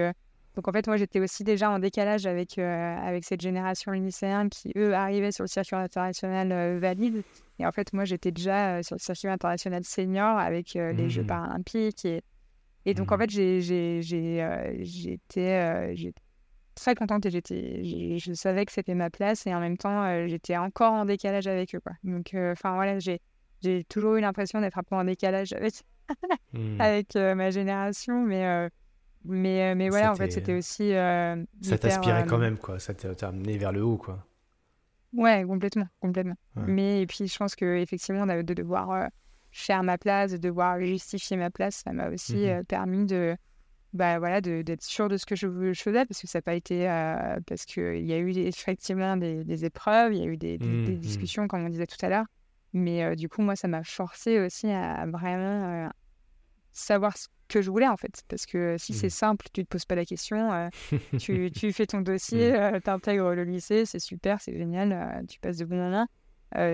Donc 0.55 0.67
en 0.67 0.71
fait, 0.71 0.87
moi, 0.87 0.97
j'étais 0.97 1.19
aussi 1.19 1.43
déjà 1.43 1.69
en 1.69 1.79
décalage 1.79 2.25
avec, 2.25 2.57
avec 2.57 3.23
cette 3.23 3.41
génération 3.41 3.91
lycéenne 3.91 4.49
qui, 4.49 4.71
eux, 4.75 4.93
arrivaient 4.93 5.31
sur 5.31 5.43
le 5.43 5.49
circuit 5.49 5.75
international 5.75 6.77
valide. 6.79 7.23
Et 7.59 7.65
en 7.65 7.71
fait, 7.71 7.93
moi, 7.93 8.05
j'étais 8.05 8.31
déjà 8.31 8.83
sur 8.83 8.95
le 8.95 8.99
circuit 9.01 9.27
international 9.27 9.83
senior 9.83 10.37
avec 10.37 10.73
les 10.73 11.09
Jeux 11.09 11.23
mmh. 11.23 11.27
paralympiques. 11.27 12.05
Et, 12.05 12.21
et 12.85 12.93
donc, 12.93 13.11
en 13.11 13.17
mmh. 13.17 13.19
fait, 13.19 13.29
j'étais 14.81 16.07
très 16.77 16.95
contente 16.95 17.25
et 17.25 17.29
j'étais, 17.29 17.81
je 18.17 18.33
savais 18.33 18.65
que 18.65 18.71
c'était 18.71 18.95
ma 18.95 19.09
place 19.09 19.45
et 19.47 19.53
en 19.53 19.59
même 19.59 19.77
temps, 19.77 20.27
j'étais 20.27 20.57
encore 20.57 20.93
en 20.93 21.05
décalage 21.05 21.47
avec 21.47 21.75
eux. 21.75 21.79
Quoi. 21.79 21.93
Donc, 22.03 22.31
enfin 22.33 22.75
voilà, 22.75 22.99
j'ai 22.99 23.21
j'ai 23.63 23.83
toujours 23.83 24.15
eu 24.15 24.21
l'impression 24.21 24.61
d'être 24.61 24.77
un 24.77 24.83
peu 24.83 24.95
en 24.95 25.03
décalage 25.03 25.51
avec, 25.53 25.73
mmh. 26.53 26.79
avec 26.79 27.15
ma 27.15 27.49
génération, 27.49 28.21
mais 28.21 28.69
mais, 29.27 29.71
euh, 29.71 29.75
mais 29.75 29.89
voilà, 29.89 30.11
en 30.11 30.15
fait, 30.15 30.31
c'était 30.31 30.53
aussi. 30.53 30.93
Euh, 30.93 31.43
ça 31.61 31.77
t'aspirait 31.77 32.25
quand 32.25 32.37
euh, 32.37 32.39
même, 32.39 32.57
quoi. 32.57 32.79
Ça 32.79 32.93
t'a 32.93 33.27
amené 33.27 33.57
vers 33.57 33.71
le 33.71 33.83
haut, 33.83 33.97
quoi. 33.97 34.25
Ouais, 35.13 35.43
complètement, 35.45 35.87
complètement. 35.99 36.35
Mais 36.55 37.01
et 37.01 37.07
puis, 37.07 37.27
je 37.27 37.37
pense 37.37 37.55
que 37.55 37.77
effectivement, 37.77 38.25
de 38.25 38.53
devoir 38.53 39.09
faire 39.51 39.83
ma 39.83 39.97
place, 39.97 40.31
de 40.31 40.37
devoir 40.37 40.79
justifier 40.79 41.37
ma 41.37 41.49
place, 41.49 41.81
ça 41.83 41.93
m'a 41.93 42.09
aussi 42.09 42.47
mmh 42.47 42.63
permis 42.65 43.05
de, 43.05 43.35
bah 43.97 44.19
voilà, 44.19 44.41
d'être 44.41 44.83
sûr 44.83 45.09
de 45.09 45.17
ce 45.17 45.25
que 45.25 45.35
je, 45.35 45.73
faisais, 45.73 46.05
parce 46.05 46.21
que 46.21 46.27
ça 46.27 46.37
n'a 46.39 46.41
pas 46.41 46.55
été, 46.55 46.85
parce 47.45 47.65
qu'il 47.65 48.05
y 48.05 48.13
a 48.13 48.17
eu 48.17 48.29
effectivement 48.37 49.17
des, 49.17 49.43
des, 49.43 49.65
épreuves, 49.65 50.13
il 50.13 50.19
y 50.19 50.23
a 50.23 50.25
eu 50.25 50.37
des, 50.37 50.57
des, 50.57 50.67
mmh 50.67 50.99
discussions, 50.99 51.47
comme 51.47 51.65
on 51.65 51.69
disait 51.69 51.87
tout 51.87 52.03
à 52.05 52.09
l'heure. 52.09 52.25
Mais 52.73 53.15
du 53.15 53.29
coup, 53.29 53.41
moi, 53.41 53.55
ça 53.55 53.67
m'a 53.67 53.83
forcé 53.83 54.39
aussi 54.39 54.67
à 54.67 55.05
vraiment 55.07 55.89
savoir 56.71 57.17
ce 57.17 57.27
que 57.47 57.61
je 57.61 57.69
voulais 57.69 57.87
en 57.87 57.97
fait. 57.97 58.23
Parce 58.27 58.45
que 58.45 58.75
si 58.77 58.93
c'est 58.93 59.07
mmh. 59.07 59.11
simple, 59.11 59.45
tu 59.53 59.63
te 59.63 59.69
poses 59.69 59.85
pas 59.85 59.95
la 59.95 60.05
question, 60.05 60.51
euh, 60.51 60.69
tu, 61.19 61.51
tu, 61.55 61.73
fais 61.73 61.85
ton 61.85 62.01
dossier, 62.01 62.51
mmh. 62.51 62.55
euh, 62.55 62.79
tu 62.83 62.89
intègres 62.89 63.33
le 63.33 63.43
lycée, 63.43 63.85
c'est 63.85 63.99
super, 63.99 64.41
c'est 64.41 64.57
génial, 64.57 64.91
euh, 64.91 65.25
tu 65.27 65.39
passes 65.39 65.57
de 65.57 65.65
bons 65.65 65.77
moments. 65.77 66.07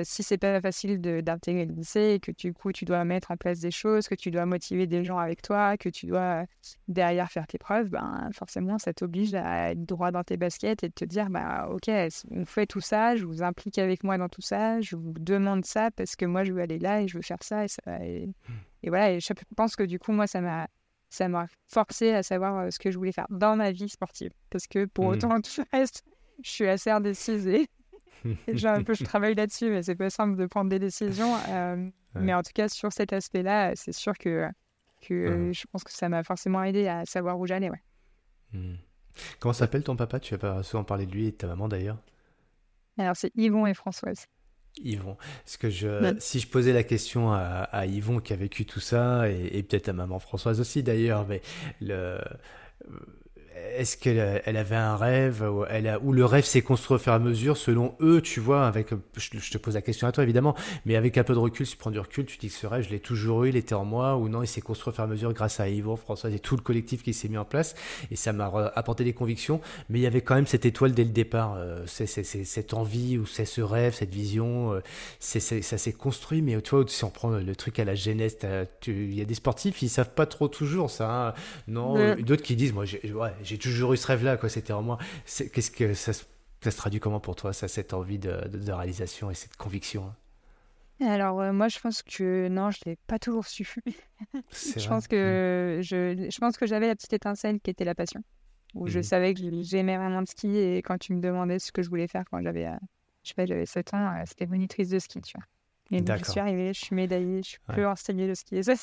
Si 0.04 0.24
c'est 0.24 0.38
pas 0.38 0.62
facile 0.62 1.02
d'intégrer 1.02 1.66
le 1.66 1.74
lycée 1.74 2.14
et 2.16 2.20
que 2.20 2.32
du 2.32 2.54
coup 2.54 2.72
tu 2.72 2.86
dois 2.86 3.04
mettre 3.06 3.32
en 3.32 3.38
place 3.38 3.60
des 3.60 3.72
choses, 3.72 4.08
que 4.08 4.16
tu 4.16 4.32
dois 4.32 4.46
motiver 4.46 4.88
des 4.88 5.04
gens 5.04 5.18
avec 5.18 5.42
toi, 5.42 5.78
que 5.78 5.90
tu 5.90 6.06
dois 6.06 6.46
derrière 6.88 7.32
faire 7.32 7.48
tes 7.48 7.58
preuves, 7.58 7.90
ben 7.90 8.30
forcément 8.34 8.78
ça 8.78 8.94
t'oblige 8.94 9.34
à 9.34 9.72
être 9.72 9.84
droit 9.86 10.12
dans 10.12 10.24
tes 10.24 10.38
baskets 10.38 10.84
et 10.84 10.90
de 10.90 10.94
te 10.94 11.06
dire 11.06 11.30
bah 11.30 11.68
ok 11.72 11.90
on 12.32 12.46
fait 12.46 12.66
tout 12.68 12.82
ça, 12.82 13.16
je 13.16 13.26
vous 13.26 13.42
implique 13.44 13.80
avec 13.80 14.04
moi 14.04 14.18
dans 14.18 14.30
tout 14.30 14.42
ça, 14.42 14.80
je 14.82 14.96
vous 14.96 15.14
demande 15.20 15.66
ça 15.66 15.92
parce 15.92 16.16
que 16.16 16.26
moi 16.26 16.44
je 16.44 16.54
veux 16.54 16.62
aller 16.62 16.80
là 16.80 17.02
et 17.02 17.08
je 17.08 17.18
veux 17.18 17.24
faire 17.24 17.42
ça 17.42 17.66
et 17.66 17.68
ça 17.68 17.82
et, 18.04 18.28
mmh. 18.28 18.54
Et 18.84 18.90
voilà, 18.90 19.12
et 19.12 19.20
je 19.20 19.34
pense 19.56 19.76
que 19.76 19.84
du 19.84 19.98
coup, 19.98 20.12
moi, 20.12 20.28
ça 20.28 20.42
m'a 20.42 20.68
ça 21.10 21.28
m'a 21.30 21.46
forcé 21.68 22.12
à 22.12 22.24
savoir 22.24 22.58
euh, 22.58 22.70
ce 22.72 22.80
que 22.80 22.90
je 22.90 22.98
voulais 22.98 23.12
faire 23.12 23.28
dans 23.30 23.56
ma 23.56 23.72
vie 23.72 23.88
sportive. 23.88 24.32
Parce 24.50 24.68
que 24.68 24.86
pour 24.86 25.06
mmh. 25.06 25.10
autant, 25.10 25.42
tout 25.42 25.62
le 25.62 25.78
reste, 25.78 26.04
je 26.44 26.50
suis 26.50 26.68
assez 26.68 26.90
indécise 26.90 27.48
et, 28.48 28.58
j'ai 28.58 28.68
un 28.68 28.84
peu, 28.84 28.94
je 28.94 29.04
travaille 29.04 29.36
là-dessus, 29.36 29.70
mais 29.70 29.84
c'est 29.84 29.96
pas 29.96 30.10
simple 30.10 30.36
de 30.36 30.46
prendre 30.46 30.70
des 30.70 30.80
décisions. 30.80 31.36
Euh, 31.50 31.90
mais 32.16 32.34
en 32.34 32.44
tout 32.44 32.52
cas, 32.54 32.70
sur 32.70 32.92
cet 32.94 33.14
aspect-là, 33.14 33.74
c'est 33.76 33.92
sûr 33.92 34.18
que, 34.18 34.48
que 35.02 35.52
je 35.54 35.64
pense 35.72 35.84
que 35.84 35.92
ça 35.92 36.10
m'a 36.10 36.24
forcément 36.24 36.64
aidé 36.64 36.88
à 36.88 37.06
savoir 37.06 37.40
où 37.40 37.48
j'allais. 37.48 37.70
Ouais. 37.70 37.82
Mmh. 38.54 38.76
Comment 39.40 39.54
s'appelle 39.54 39.84
ton 39.84 39.96
papa? 39.96 40.20
Tu 40.20 40.34
as 40.36 40.38
pas 40.38 40.64
souvent 40.64 40.84
parlé 40.84 41.06
de 41.06 41.12
lui 41.12 41.28
et 41.28 41.32
de 41.32 41.38
ta 41.38 41.48
maman 41.48 41.68
d'ailleurs? 41.68 41.98
Alors, 42.98 43.16
c'est 43.16 43.32
Yvon 43.36 43.66
et 43.66 43.74
Françoise. 43.74 44.28
Yvon. 44.78 45.18
Parce 45.44 45.58
que 45.58 45.70
je, 45.70 46.16
si 46.20 46.40
je 46.40 46.48
posais 46.48 46.74
la 46.74 46.84
question 46.84 47.32
à, 47.32 47.86
Yvon 47.86 48.20
qui 48.20 48.34
a 48.34 48.36
vécu 48.36 48.66
tout 48.66 48.80
ça, 48.80 49.30
et, 49.30 49.58
et 49.58 49.64
peut-être 49.64 49.90
à 49.90 49.94
maman 49.94 50.20
Françoise 50.20 50.60
aussi 50.60 50.84
d'ailleurs, 50.84 51.28
mais 51.28 51.42
le, 51.82 52.20
est-ce 53.78 53.98
qu'elle 53.98 54.42
elle 54.46 54.58
avait 54.58 54.76
un 54.76 54.96
rêve 54.96 55.44
ou, 55.44 55.66
elle 55.66 55.88
a, 55.88 56.00
ou 56.00 56.14
le 56.14 56.26
rêve 56.26 56.46
s'est 56.46 56.62
construit 56.62 56.96
au 56.96 57.00
fur 57.00 57.12
et 57.12 57.16
à 57.16 57.20
mesure 57.20 57.58
selon 57.58 57.96
eux, 58.02 58.22
tu 58.22 58.40
vois, 58.40 58.68
avec, 58.68 58.90
je, 59.18 59.52
te 59.52 59.58
pose 59.58 59.76
la 59.76 59.82
question 59.82 60.08
à 60.08 60.12
toi 60.12 60.24
évidemment, 60.24 60.56
mais 60.86 60.96
avec 60.96 61.18
un 61.18 61.24
peu 61.24 61.34
de 61.34 61.40
recul, 61.40 61.66
si 61.66 61.74
tu 61.74 61.78
prends 61.78 61.92
du 61.92 62.00
recul, 62.00 62.26
tu 62.26 62.38
dis 62.38 62.48
que 62.48 62.54
ce 62.54 62.68
rêve, 62.68 62.86
je 62.86 62.90
l'ai 62.90 63.00
toujours 63.00 63.44
eu, 63.44 63.50
il 63.50 63.56
était 63.56 63.76
en 63.76 63.86
moi, 63.86 64.18
ou 64.18 64.30
non, 64.30 64.44
il 64.44 64.48
s'est 64.48 64.62
construit 64.62 64.92
au 64.92 64.96
fur 64.96 65.04
et 65.04 65.08
à 65.08 65.10
mesure 65.10 65.34
grâce 65.34 65.60
à 65.60 65.70
Yvon, 65.70 65.96
Françoise 65.96 66.34
et 66.34 66.40
tout 66.40 66.56
le 66.56 66.62
collectif 66.62 67.04
qui 67.04 67.14
s'est 67.14 67.30
mis 67.30 67.38
en 67.38 67.46
place, 67.46 67.76
et 68.12 68.16
ça 68.16 68.34
m'a 68.34 68.52
apporté 68.76 69.04
des 69.04 69.14
convictions, 69.14 69.62
mais 69.90 70.00
il 70.00 70.02
y 70.04 70.08
avait 70.08 70.22
quand 70.22 70.36
même 70.36 70.48
cette 70.48 70.66
étoile 70.66 70.94
dès 70.94 71.04
le 71.04 71.12
départ, 71.12 71.56
euh, 71.58 71.84
c'est, 71.88 72.08
cette 72.08 72.74
envie, 72.74 73.18
ou 73.18 73.26
c'est 73.26 73.46
ce 73.46 73.62
rêve, 73.62 73.94
cette 73.94 74.14
vision, 74.14 74.74
euh, 74.74 74.82
c'est, 75.20 75.40
ça 75.40 75.78
s'est 75.78 75.94
construit, 75.94 76.42
mais 76.42 76.60
tu 76.62 76.76
vois, 76.76 76.86
si 76.88 77.04
on 77.04 77.10
prend 77.10 77.30
le 77.30 77.56
truc 77.56 77.80
à 77.80 77.86
la 77.86 77.96
jeunesse, 77.96 78.38
il 78.88 79.14
y 79.14 79.22
a 79.22 79.26
des 79.26 79.36
sportifs, 79.36 79.82
ils 79.82 79.90
savent 79.90 80.14
pas 80.14 80.26
trop 80.26 80.48
toujours 80.48 80.90
ça, 80.90 81.28
hein. 81.28 81.34
non, 81.68 82.16
d'autres 82.16 82.44
qui 82.44 82.56
disent, 82.56 82.74
moi 82.74 82.86
j'ai, 82.86 83.00
ouais, 83.12 83.32
j'ai 83.44 83.58
toujours 83.58 83.94
eu 83.94 83.98
ce 83.98 84.08
rêve-là, 84.08 84.38
quoi. 84.38 84.50
C'était 84.50 84.74
en 84.74 84.82
moi. 84.82 84.98
Qu'est-ce 85.26 85.72
que 85.72 85.94
ça, 85.94 86.14
ça, 86.14 86.72
se 86.72 86.78
traduit 86.78 87.00
comment 87.00 87.20
pour 87.20 87.36
toi, 87.36 87.54
ça, 87.54 87.68
cette 87.68 87.94
envie 87.94 88.20
de, 88.20 88.48
de, 88.48 88.72
réalisation 88.72 89.30
et 89.30 89.36
cette 89.36 89.56
conviction 89.56 90.06
hein? 90.08 90.16
Alors, 91.06 91.42
euh, 91.42 91.52
moi, 91.52 91.68
je 91.68 91.80
pense 91.80 92.02
que 92.02 92.48
non, 92.50 92.72
je 92.72 92.80
l'ai 92.86 92.98
pas 93.08 93.20
toujours 93.20 93.46
su. 93.46 93.76
je, 94.52 94.88
pense 94.88 95.08
que, 95.08 95.80
mmh. 95.80 95.82
je, 95.82 96.30
je 96.30 96.40
pense 96.40 96.56
que 96.56 96.66
j'avais 96.66 96.88
la 96.88 96.96
petite 96.96 97.14
étincelle 97.14 97.60
qui 97.60 97.72
était 97.72 97.84
la 97.84 97.96
passion. 97.96 98.22
Où 98.76 98.88
je 98.88 99.00
mmh. 99.00 99.04
savais 99.04 99.34
que 99.34 99.42
j'aimais 99.62 99.98
vraiment 99.98 100.20
le 100.20 100.26
ski 100.26 100.58
et 100.58 100.78
quand 100.78 100.98
tu 100.98 101.14
me 101.14 101.20
demandais 101.20 101.60
ce 101.60 101.72
que 101.72 101.84
je 101.84 101.90
voulais 101.90 102.08
faire 102.08 102.24
quand 102.30 102.42
j'avais, 102.42 102.68
euh, 102.68 102.76
je 103.24 103.30
sais 103.30 103.36
pas, 103.36 103.46
j'avais 103.46 103.66
7 103.66 103.94
ans, 103.94 104.16
euh, 104.16 104.24
c'était 104.26 104.46
monitrice 104.46 104.90
de 104.90 105.00
ski, 105.00 105.22
tu 105.22 105.38
vois. 105.38 105.46
Et 105.92 106.02
donc, 106.02 106.20
je 106.26 106.32
suis 106.32 106.40
arrivée, 106.40 106.74
je 106.74 106.80
suis 106.80 106.96
médaillée, 106.96 107.44
je 107.44 107.50
suis 107.50 107.60
plus 107.68 107.86
enseignée 107.86 108.28
de 108.28 108.34
ski. 108.34 108.56
Et 108.56 108.64
ça, 108.64 108.74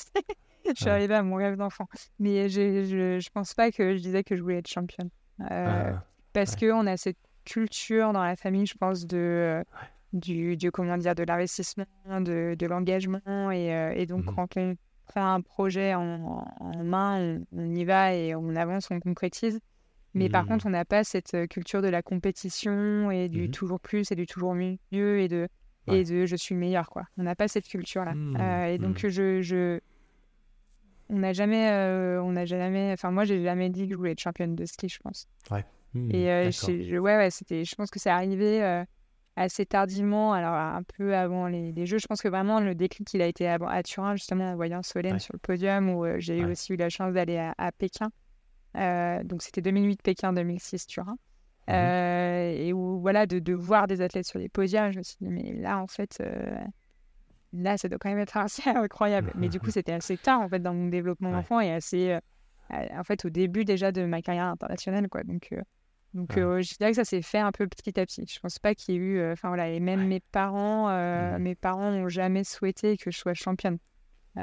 je 0.75 0.81
suis 0.81 0.89
arrivée 0.89 1.15
à 1.15 1.23
mon 1.23 1.35
rêve 1.35 1.55
d'enfant. 1.55 1.87
Mais 2.19 2.49
je, 2.49 2.83
je, 2.83 3.19
je, 3.19 3.29
pense 3.31 3.53
pas 3.53 3.71
que 3.71 3.95
je 3.95 4.01
disais 4.01 4.23
que 4.23 4.35
je 4.35 4.41
voulais 4.41 4.57
être 4.57 4.67
championne. 4.67 5.09
Euh, 5.49 5.91
ah, 5.93 6.03
parce 6.33 6.55
que 6.55 6.71
qu'on 6.71 6.87
a 6.87 6.97
cette 6.97 7.17
culture 7.45 8.13
dans 8.13 8.23
la 8.23 8.35
famille, 8.35 8.65
je 8.65 8.75
pense, 8.75 9.05
de, 9.05 9.63
du, 10.13 10.57
du, 10.57 10.71
comment 10.71 10.97
dire, 10.97 11.15
de 11.15 11.23
l'investissement, 11.23 11.85
de, 12.07 12.55
de 12.57 12.65
l'engagement. 12.65 13.51
Et, 13.51 13.73
euh, 13.73 13.93
et, 13.95 14.05
donc, 14.05 14.25
mmh 14.25 14.35
quand 14.35 14.57
on 14.57 14.75
prend 15.07 15.33
un 15.33 15.41
projet 15.41 15.93
en, 15.93 16.45
en 16.59 16.83
main, 16.83 17.39
on, 17.51 17.75
y 17.75 17.83
va 17.83 18.13
et 18.13 18.35
on 18.35 18.55
avance, 18.55 18.89
on 18.91 18.99
concrétise. 18.99 19.59
Mais 20.13 20.29
par 20.29 20.43
mmh. 20.43 20.47
contre, 20.47 20.65
on 20.65 20.71
n'a 20.71 20.85
pas 20.85 21.03
cette 21.03 21.33
euh, 21.33 21.47
culture 21.47 21.81
de 21.81 21.87
la 21.87 22.01
compétition 22.01 23.11
et 23.11 23.29
du 23.29 23.47
mmh 23.47 23.51
toujours 23.51 23.79
plus 23.79 24.11
et 24.11 24.15
du 24.15 24.25
toujours 24.25 24.53
mieux 24.53 25.19
et 25.19 25.27
de, 25.27 25.47
et 25.87 26.03
de 26.03 26.25
je 26.25 26.35
suis 26.35 26.55
meilleur. 26.55 26.89
Quoi. 26.89 27.03
On 27.17 27.23
n'a 27.23 27.35
pas 27.35 27.47
cette 27.47 27.67
culture-là. 27.67 28.69
et 28.69 28.77
donc, 28.77 29.05
je, 29.07 29.41
je, 29.41 29.79
on 31.11 31.19
n'a 31.19 31.33
jamais, 31.33 31.69
euh, 31.69 32.23
on 32.23 32.31
n'a 32.31 32.45
jamais, 32.45 32.91
enfin 32.93 33.11
moi 33.11 33.25
j'ai 33.25 33.43
jamais 33.43 33.69
dit 33.69 33.85
que 33.85 33.93
je 33.93 33.97
voulais 33.97 34.13
être 34.13 34.21
championne 34.21 34.55
de 34.55 34.65
ski, 34.65 34.87
je 34.87 34.99
pense. 34.99 35.27
Ouais. 35.51 35.65
Hmm, 35.93 36.09
et 36.09 36.31
euh, 36.31 36.51
je, 36.51 36.97
ouais, 36.97 37.17
ouais, 37.17 37.29
c'était, 37.29 37.65
je 37.65 37.75
pense 37.75 37.91
que 37.91 37.99
c'est 37.99 38.09
arrivé 38.09 38.63
euh, 38.63 38.85
assez 39.35 39.65
tardivement, 39.65 40.31
alors 40.31 40.53
un 40.53 40.83
peu 40.83 41.13
avant 41.15 41.47
les, 41.47 41.73
les, 41.73 41.85
Jeux. 41.85 41.99
Je 41.99 42.07
pense 42.07 42.21
que 42.21 42.29
vraiment 42.29 42.61
le 42.61 42.75
déclic 42.75 43.13
il 43.13 43.21
a 43.21 43.27
été 43.27 43.47
à, 43.47 43.57
à 43.67 43.83
Turin 43.83 44.15
justement 44.15 44.45
en 44.45 44.55
voyant 44.55 44.81
Solène 44.83 45.19
sur 45.19 45.33
le 45.33 45.39
podium 45.39 45.89
où 45.89 46.05
j'ai 46.17 46.45
aussi 46.45 46.73
eu 46.73 46.77
la 46.77 46.89
chance 46.89 47.13
d'aller 47.13 47.37
à, 47.37 47.71
Pékin. 47.73 48.09
donc 49.25 49.41
c'était 49.41 49.61
2008 49.61 50.01
Pékin, 50.01 50.33
2006 50.33 50.87
Turin. 50.87 51.17
Mhm. 51.67 51.75
et 51.75 52.73
où 52.73 52.99
voilà 52.99 53.27
de, 53.27 53.37
de, 53.37 53.53
voir 53.53 53.85
des 53.85 54.01
athlètes 54.01 54.25
sur 54.25 54.39
les 54.39 54.49
podiums, 54.49 54.91
je 54.91 54.97
me 54.97 55.03
suis 55.03 55.17
dit 55.21 55.29
mais 55.29 55.53
là 55.53 55.77
en 55.77 55.87
fait 55.87 56.21
là, 57.53 57.77
ça 57.77 57.89
doit 57.89 57.97
quand 57.99 58.09
même 58.09 58.19
être 58.19 58.37
assez 58.37 58.63
incroyable. 58.69 59.31
Mais 59.35 59.49
du 59.49 59.59
coup, 59.59 59.71
c'était 59.71 59.93
assez 59.93 60.17
tard, 60.17 60.41
en 60.41 60.49
fait, 60.49 60.59
dans 60.59 60.73
mon 60.73 60.87
développement 60.87 61.31
d'enfant 61.31 61.59
et 61.59 61.71
assez, 61.71 62.17
euh, 62.73 62.87
en 62.97 63.03
fait, 63.03 63.25
au 63.25 63.29
début 63.29 63.65
déjà 63.65 63.91
de 63.91 64.05
ma 64.05 64.21
carrière 64.21 64.45
internationale, 64.45 65.07
quoi. 65.09 65.23
Donc, 65.23 65.49
euh, 65.51 65.61
donc 66.13 66.37
euh, 66.37 66.61
je 66.61 66.75
dirais 66.77 66.91
que 66.91 66.97
ça 66.97 67.05
s'est 67.05 67.21
fait 67.21 67.39
un 67.39 67.51
peu 67.51 67.67
petit 67.67 67.97
à 67.99 68.05
petit. 68.05 68.25
Je 68.27 68.39
pense 68.39 68.59
pas 68.59 68.75
qu'il 68.75 68.95
y 68.95 68.97
ait 68.97 69.01
eu, 69.01 69.31
enfin 69.31 69.47
voilà, 69.47 69.69
et 69.69 69.79
même 69.79 70.07
mes 70.07 70.19
parents, 70.19 70.89
mmh. 70.89 71.37
mes 71.39 71.55
parents 71.55 71.91
n'ont 71.91 72.09
jamais 72.09 72.43
souhaité 72.43 72.97
que 72.97 73.11
je 73.11 73.17
sois 73.17 73.33
championne. 73.33 73.77
Mmh, 74.35 74.41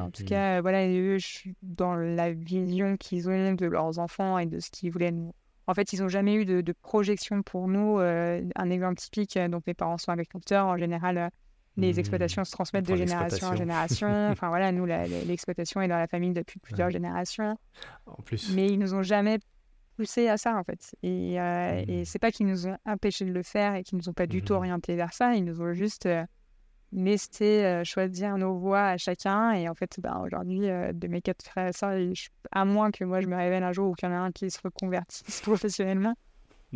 en 0.00 0.10
tout 0.10 0.22
mmh. 0.22 0.26
cas, 0.26 0.60
voilà, 0.60 0.88
eux, 0.88 1.18
je 1.18 1.26
suis 1.26 1.56
dans 1.62 1.94
la 1.94 2.32
vision 2.32 2.96
qu'ils 2.96 3.28
ont 3.28 3.52
de 3.54 3.66
leurs 3.66 3.98
enfants 3.98 4.38
et 4.38 4.46
de 4.46 4.60
ce 4.60 4.70
qu'ils 4.70 4.90
voulaient 4.92 5.10
nous. 5.10 5.32
En 5.66 5.74
fait, 5.74 5.92
ils 5.92 6.00
n'ont 6.00 6.08
jamais 6.08 6.34
eu 6.34 6.44
de, 6.44 6.60
de, 6.60 6.72
projection 6.72 7.42
pour 7.42 7.66
nous. 7.66 7.98
un 7.98 8.70
exemple 8.70 8.96
typique, 8.96 9.36
donc 9.50 9.66
mes 9.66 9.74
parents 9.74 9.98
sont 9.98 10.12
agriculteurs. 10.12 10.66
En 10.66 10.76
général, 10.76 11.30
les 11.76 11.94
mmh. 11.94 11.98
exploitations 11.98 12.44
se 12.44 12.52
transmettent 12.52 12.88
de 12.88 12.96
génération 12.96 13.48
en 13.48 13.56
génération. 13.56 14.08
enfin 14.30 14.48
voilà, 14.48 14.72
nous, 14.72 14.86
l'exploitation 14.86 15.80
est 15.80 15.88
dans 15.88 15.98
la 15.98 16.06
famille 16.06 16.32
depuis 16.32 16.60
plusieurs 16.60 16.90
générations. 16.90 17.56
En 18.06 18.22
plus. 18.22 18.54
Mais 18.54 18.66
ils 18.68 18.78
nous 18.78 18.94
ont 18.94 19.02
jamais 19.02 19.38
poussé 19.96 20.28
à 20.28 20.36
ça 20.36 20.56
en 20.56 20.64
fait. 20.64 20.94
Et, 21.02 21.40
euh, 21.40 21.84
et 21.86 22.02
mmh. 22.02 22.04
c'est 22.04 22.18
pas 22.18 22.30
qu'ils 22.30 22.46
nous 22.46 22.66
ont 22.66 22.76
empêché 22.84 23.24
de 23.24 23.32
le 23.32 23.42
faire 23.42 23.74
et 23.74 23.82
qu'ils 23.82 23.98
nous 23.98 24.08
ont 24.08 24.12
pas 24.12 24.26
du 24.26 24.42
tout 24.42 24.52
mmh. 24.52 24.56
orienté 24.56 24.96
vers 24.96 25.12
ça. 25.12 25.34
Ils 25.34 25.44
nous 25.44 25.60
ont 25.60 25.72
juste 25.72 26.06
euh, 26.06 26.24
laissé 26.94 27.64
euh, 27.64 27.84
choisir 27.84 28.38
nos 28.38 28.56
voies 28.56 28.86
à 28.86 28.96
chacun. 28.96 29.52
Et 29.52 29.68
en 29.68 29.74
fait, 29.74 29.98
ben, 30.00 30.20
aujourd'hui, 30.24 30.68
euh, 30.68 30.92
de 30.92 31.08
mes 31.08 31.20
quatre 31.20 31.44
frères 31.44 31.68
et 31.68 31.72
sœurs, 31.72 31.98
à 32.52 32.64
moins 32.64 32.90
que 32.90 33.04
moi 33.04 33.20
je 33.20 33.26
me 33.26 33.36
révèle 33.36 33.64
un 33.64 33.72
jour 33.72 33.90
ou 33.90 33.94
qu'il 33.94 34.08
y 34.08 34.12
en 34.12 34.14
a 34.14 34.18
un 34.18 34.32
qui 34.32 34.50
se 34.50 34.60
reconvertisse 34.62 35.40
professionnellement, 35.42 36.14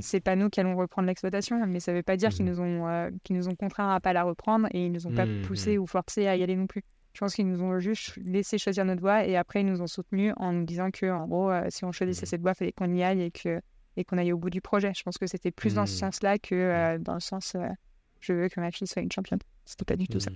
c'est 0.01 0.21
pas 0.21 0.37
nous 0.37 0.49
qui 0.49 0.61
allons 0.61 0.77
reprendre 0.77 1.07
l'exploitation, 1.09 1.65
mais 1.67 1.81
ça 1.81 1.93
veut 1.93 2.03
pas 2.03 2.17
dire 2.17 2.31
qu'ils 2.31 2.45
mmh. 2.45 2.49
nous 2.49 2.61
ont 2.61 2.89
euh, 2.89 3.11
nous 3.31 3.49
ont 3.49 3.55
contraints 3.55 3.95
à 3.95 4.01
pas 4.01 4.13
la 4.13 4.25
reprendre 4.25 4.69
et 4.73 4.87
ils 4.87 4.93
nous 4.93 5.07
ont 5.07 5.13
pas 5.13 5.27
mmh, 5.27 5.43
poussé 5.43 5.79
mmh. 5.79 5.81
ou 5.81 5.87
forcé 5.87 6.27
à 6.27 6.37
y 6.37 6.43
aller 6.43 6.57
non 6.57 6.67
plus. 6.67 6.83
Je 7.15 7.21
pense 7.21 7.35
qu'ils 7.35 7.49
nous 7.49 7.63
ont 7.63 7.79
juste 7.79 8.17
laissé 8.25 8.59
choisir 8.59 8.85
notre 8.85 9.01
voie 9.01 9.27
et 9.27 9.37
après 9.37 9.63
ils 9.63 9.67
nous 9.67 9.83
ont 9.83 9.87
soutenus 9.87 10.33
en 10.37 10.53
nous 10.53 10.65
disant 10.65 10.91
que 10.91 11.07
en 11.11 11.27
gros, 11.27 11.51
si 11.69 11.85
on 11.85 11.93
choisissait 11.93 12.27
cette 12.27 12.41
voie, 12.41 12.53
il 12.53 12.55
fallait 12.57 12.73
qu'on 12.73 12.95
y 12.95 13.03
aille 13.03 13.23
et 13.23 13.31
que 13.31 13.61
et 13.97 14.05
qu'on 14.05 14.19
aille 14.19 14.33
au 14.33 14.39
bout 14.39 14.51
du 14.51 14.61
projet. 14.61 14.93
Je 14.95 15.03
pense 15.03 15.19
que 15.19 15.27
c'était 15.27 15.51
plus 15.51 15.75
dans 15.75 15.87
ce 15.87 15.97
sens-là 15.97 16.39
que 16.39 16.99
dans 16.99 17.15
le 17.15 17.21
sens 17.21 17.57
je 18.21 18.33
veux 18.33 18.49
que 18.49 18.61
ma 18.61 18.71
fille 18.71 18.87
soit 18.87 19.03
une 19.03 19.13
championne. 19.13 19.41
C'était 19.65 19.85
pas 19.85 19.97
du 19.97 20.07
tout 20.07 20.21
ça. 20.21 20.31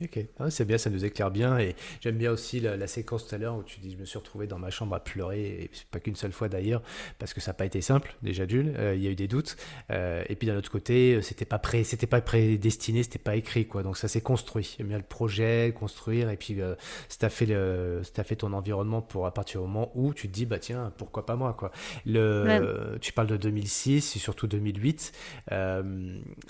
Ok, 0.00 0.20
ah, 0.38 0.48
c'est 0.48 0.64
bien, 0.64 0.78
ça 0.78 0.90
nous 0.90 1.04
éclaire 1.04 1.32
bien. 1.32 1.58
Et 1.58 1.74
j'aime 2.00 2.16
bien 2.16 2.30
aussi 2.30 2.60
la, 2.60 2.86
séquence 2.86 3.26
tout 3.26 3.34
à 3.34 3.38
l'heure 3.38 3.56
où 3.56 3.64
tu 3.64 3.80
dis 3.80 3.92
Je 3.92 3.96
me 3.96 4.04
suis 4.04 4.16
retrouvé 4.16 4.46
dans 4.46 4.58
ma 4.58 4.70
chambre 4.70 4.94
à 4.94 5.00
pleurer, 5.00 5.40
et 5.40 5.70
pas 5.90 5.98
qu'une 5.98 6.14
seule 6.14 6.30
fois 6.30 6.48
d'ailleurs, 6.48 6.82
parce 7.18 7.34
que 7.34 7.40
ça 7.40 7.50
n'a 7.50 7.54
pas 7.54 7.66
été 7.66 7.80
simple, 7.80 8.14
déjà 8.22 8.46
d'une. 8.46 8.76
Euh, 8.76 8.94
il 8.94 9.02
y 9.02 9.08
a 9.08 9.10
eu 9.10 9.16
des 9.16 9.26
doutes. 9.26 9.56
Euh, 9.90 10.22
et 10.28 10.36
puis 10.36 10.46
d'un 10.46 10.56
autre 10.56 10.70
côté, 10.70 11.16
euh, 11.16 11.20
c'était 11.20 11.44
pas 11.44 11.58
prêt, 11.58 11.82
c'était 11.82 12.06
pas 12.06 12.20
prédestiné, 12.20 13.02
c'était 13.02 13.18
pas 13.18 13.34
écrit, 13.34 13.66
quoi. 13.66 13.82
Donc 13.82 13.96
ça 13.96 14.06
s'est 14.06 14.20
construit. 14.20 14.76
J'aime 14.78 14.86
bien 14.86 14.98
le 14.98 15.02
projet, 15.02 15.74
construire, 15.76 16.30
et 16.30 16.36
puis 16.36 16.60
euh, 16.60 16.76
ça 17.08 17.28
fait, 17.28 17.46
le, 17.46 18.02
fait 18.04 18.36
ton 18.36 18.52
environnement 18.52 19.02
pour 19.02 19.26
à 19.26 19.34
partir 19.34 19.60
du 19.60 19.66
moment 19.66 19.90
où 19.96 20.14
tu 20.14 20.28
te 20.28 20.32
dis 20.32 20.46
Bah 20.46 20.60
tiens, 20.60 20.92
pourquoi 20.96 21.26
pas 21.26 21.34
moi, 21.34 21.54
quoi. 21.54 21.72
Le, 22.06 22.98
Tu 23.00 23.12
parles 23.12 23.26
de 23.26 23.36
2006 23.36 24.14
et 24.14 24.18
surtout 24.20 24.46
2008. 24.46 25.12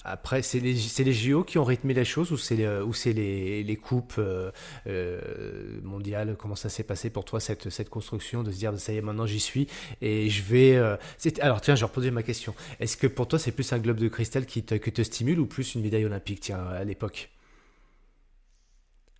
après, 0.05 0.43
c'est 0.43 0.61
les, 0.61 0.75
les 0.75 1.13
JO 1.13 1.45
qui 1.45 1.57
ont 1.57 1.65
rythmé 1.65 1.95
les 1.95 2.05
choses 2.05 2.31
ou 2.31 2.37
c'est 2.37 2.57
les 2.57 3.38
les, 3.39 3.77
coupes 3.77 4.15
euh, 4.19 4.51
euh, 4.87 5.81
mondiales, 5.83 6.37
comment 6.37 6.57
ça 6.57 6.69
s'est 6.69 6.83
passé 6.83 7.11
pour 7.11 7.25
toi 7.25 7.41
cette, 7.41 7.71
cette 7.71 7.89
construction 7.89 8.43
de 8.43 8.51
se 8.51 8.59
dire 8.59 8.79
ça 8.79 8.93
y 8.93 8.97
est 8.97 9.03
maintenant 9.03 9.27
j'y 9.27 9.41
suis 9.41 9.69
et 10.01 10.29
je 10.29 10.43
vais. 10.43 10.77
Euh, 10.77 10.97
alors 11.41 11.61
tiens, 11.61 11.75
je 11.75 11.81
vais 11.81 11.87
reposer 11.87 12.11
ma 12.11 12.23
question. 12.23 12.55
Est-ce 12.81 12.97
que 12.97 13.07
pour 13.07 13.29
toi 13.29 13.39
c'est 13.39 13.53
plus 13.53 13.73
un 13.73 13.79
globe 13.79 13.99
de 13.99 14.09
cristal 14.09 14.47
qui 14.47 14.63
te, 14.63 14.75
te 14.75 15.03
stimule 15.03 15.41
ou 15.41 15.47
plus 15.47 15.75
une 15.75 15.83
médaille 15.83 16.05
olympique 16.05 16.41
tiens 16.41 16.67
à 16.67 16.85
l'époque? 16.85 17.31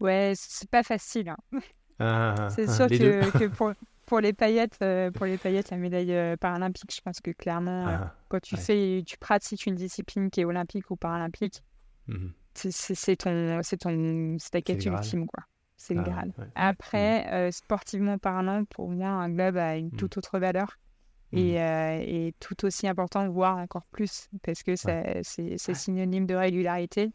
Ouais, 0.01 0.33
c'est 0.37 0.71
pas 0.71 0.83
facile. 0.83 1.31
Hein. 1.31 1.61
Ah, 1.99 2.49
c'est 2.55 2.69
ah, 2.69 2.73
sûr 2.73 2.87
que, 2.87 3.47
pour, 3.57 3.73
pour, 4.07 4.21
les 4.21 4.33
paillettes, 4.33 4.79
pour 5.15 5.27
les 5.27 5.39
paillettes, 5.39 5.71
la 5.71 5.77
médaille 5.77 6.37
paralympique, 6.37 6.95
je 6.95 7.01
pense 7.01 7.21
que 7.21 7.33
clairement, 7.33 7.99
quand 8.29 8.41
tu 8.41 8.57
fais, 8.57 9.03
tu 9.05 9.19
pratiques 9.19 9.67
une 9.67 9.75
discipline 9.75 10.31
qui 10.31 10.41
est 10.41 10.45
olympique 10.45 10.91
ou 10.91 10.97
paralympique, 10.97 11.63
mmh 12.07 12.29
c'est 12.59 13.17
ton, 13.17 13.61
c'est 13.63 13.77
ton, 13.79 14.37
c'est 14.39 14.51
ta 14.51 14.63
quête 14.63 14.85
ultime, 14.85 15.27
quoi. 15.27 15.45
C'est 15.77 15.95
le 15.95 16.01
ah, 16.01 16.05
Graal. 16.05 16.33
Après, 16.57 17.25
mm. 17.25 17.33
euh, 17.33 17.51
sportivement 17.53 18.19
parlant, 18.19 18.65
pour 18.65 18.91
moi, 18.91 19.09
un 19.09 19.31
globe 19.31 19.57
a 19.57 19.77
une 19.77 19.87
mm. 19.87 19.97
toute 19.97 20.17
autre 20.19 20.39
valeur 20.39 20.77
et, 21.33 21.53
mm. 21.53 21.57
euh, 21.57 22.05
et, 22.05 22.35
tout 22.41 22.65
aussi 22.65 22.89
important, 22.89 23.29
voire 23.29 23.57
encore 23.59 23.87
plus, 23.93 24.29
parce 24.43 24.63
que 24.63 24.75
c'est 24.77 25.75
synonyme 25.75 26.27
de 26.27 26.35
régularité, 26.35 27.11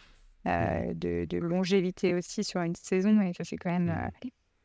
euh, 0.47 0.93
de, 0.93 1.25
de, 1.25 1.37
longévité 1.37 2.13
aussi 2.15 2.43
sur 2.43 2.61
une 2.61 2.75
saison, 2.75 3.21
et 3.21 3.33
ça 3.33 3.43
c'est 3.43 3.57
quand 3.57 3.71
même. 3.71 3.93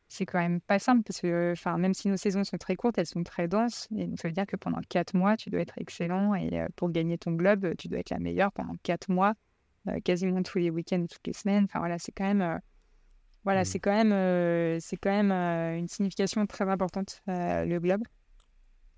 c'est 0.08 0.24
quand 0.26 0.38
même 0.38 0.60
pas 0.60 0.78
simple 0.78 1.02
parce 1.02 1.20
que 1.20 1.52
enfin 1.52 1.76
même 1.76 1.92
si 1.92 2.08
nos 2.08 2.16
saisons 2.16 2.42
sont 2.42 2.56
très 2.56 2.76
courtes, 2.76 2.96
elles 2.96 3.06
sont 3.06 3.24
très 3.24 3.46
denses 3.46 3.88
et 3.94 4.06
donc 4.06 4.18
ça 4.18 4.28
veut 4.28 4.32
dire 4.32 4.46
que 4.46 4.56
pendant 4.56 4.80
quatre 4.88 5.14
mois, 5.14 5.36
tu 5.36 5.50
dois 5.50 5.60
être 5.60 5.76
excellent 5.76 6.34
et 6.34 6.64
pour 6.76 6.90
gagner 6.90 7.18
ton 7.18 7.32
globe, 7.32 7.74
tu 7.76 7.88
dois 7.88 7.98
être 7.98 8.10
la 8.10 8.18
meilleure 8.18 8.50
pendant 8.52 8.74
quatre 8.82 9.10
mois 9.10 9.30
euh, 9.30 9.32
quasiment 10.04 10.42
tous 10.42 10.58
les 10.58 10.70
week-ends, 10.70 11.06
toutes 11.10 11.26
les 11.26 11.32
semaines. 11.32 11.64
Enfin 11.64 11.78
voilà, 11.80 11.98
c'est 11.98 12.12
quand 12.12 12.24
même, 12.24 12.42
euh, 12.42 12.58
voilà, 13.44 13.62
mmh. 13.62 13.64
c'est 13.64 13.78
quand 13.78 13.92
même, 13.92 14.12
euh, 14.12 14.78
c'est 14.80 14.96
quand 14.96 15.10
même 15.10 15.32
une 15.32 15.88
signification 15.88 16.46
très 16.46 16.68
importante 16.68 17.22
le 17.26 17.78
globe. 17.78 18.02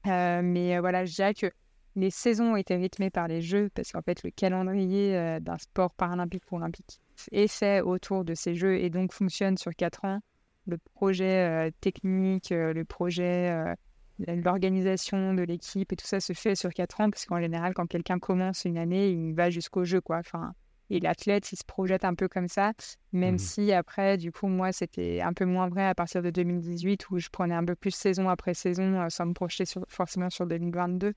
mais 0.04 0.78
voilà, 0.78 1.04
je 1.04 1.14
dirais 1.14 1.34
que 1.34 1.50
les 1.96 2.10
saisons 2.10 2.52
ont 2.52 2.56
été 2.56 2.76
rythmées 2.76 3.10
par 3.10 3.26
les 3.26 3.42
Jeux 3.42 3.68
parce 3.74 3.90
qu'en 3.92 4.02
fait 4.02 4.22
le 4.22 4.30
calendrier 4.30 5.38
d'un 5.40 5.58
sport 5.58 5.92
paralympique 5.94 6.44
ou 6.52 6.56
olympique 6.56 7.00
est 7.32 7.48
fait 7.48 7.80
autour 7.80 8.24
de 8.24 8.34
ces 8.34 8.54
Jeux 8.54 8.78
et 8.78 8.90
donc 8.90 9.12
fonctionne 9.12 9.58
sur 9.58 9.74
quatre 9.74 10.04
ans. 10.04 10.20
Le 10.66 10.78
projet 10.78 11.72
technique, 11.80 12.50
le 12.50 12.84
projet 12.84 13.74
l'organisation 14.26 15.34
de 15.34 15.42
l'équipe 15.42 15.92
et 15.92 15.96
tout 15.96 16.06
ça 16.06 16.20
se 16.20 16.32
fait 16.32 16.54
sur 16.54 16.70
quatre 16.70 17.00
ans 17.00 17.10
parce 17.10 17.26
qu'en 17.26 17.40
général 17.40 17.74
quand 17.74 17.86
quelqu'un 17.86 18.18
commence 18.18 18.64
une 18.64 18.78
année 18.78 19.10
il 19.10 19.34
va 19.34 19.50
jusqu'au 19.50 19.84
jeu 19.84 20.00
quoi 20.00 20.18
enfin 20.18 20.52
et 20.90 20.98
l'athlète, 20.98 21.52
il 21.52 21.56
se 21.56 21.64
projette 21.64 22.04
un 22.04 22.14
peu 22.14 22.28
comme 22.28 22.48
ça, 22.48 22.72
même 23.12 23.36
mmh. 23.36 23.38
si 23.38 23.72
après, 23.72 24.16
du 24.16 24.32
coup, 24.32 24.48
moi, 24.48 24.72
c'était 24.72 25.20
un 25.20 25.32
peu 25.32 25.44
moins 25.44 25.68
vrai 25.68 25.86
à 25.86 25.94
partir 25.94 26.20
de 26.20 26.30
2018 26.30 27.10
où 27.10 27.18
je 27.18 27.28
prenais 27.28 27.54
un 27.54 27.64
peu 27.64 27.76
plus 27.76 27.92
saison 27.92 28.28
après 28.28 28.54
saison 28.54 29.00
euh, 29.00 29.08
sans 29.08 29.26
me 29.26 29.32
projeter 29.32 29.64
sur, 29.64 29.84
forcément 29.88 30.30
sur 30.30 30.46
2022. 30.46 31.14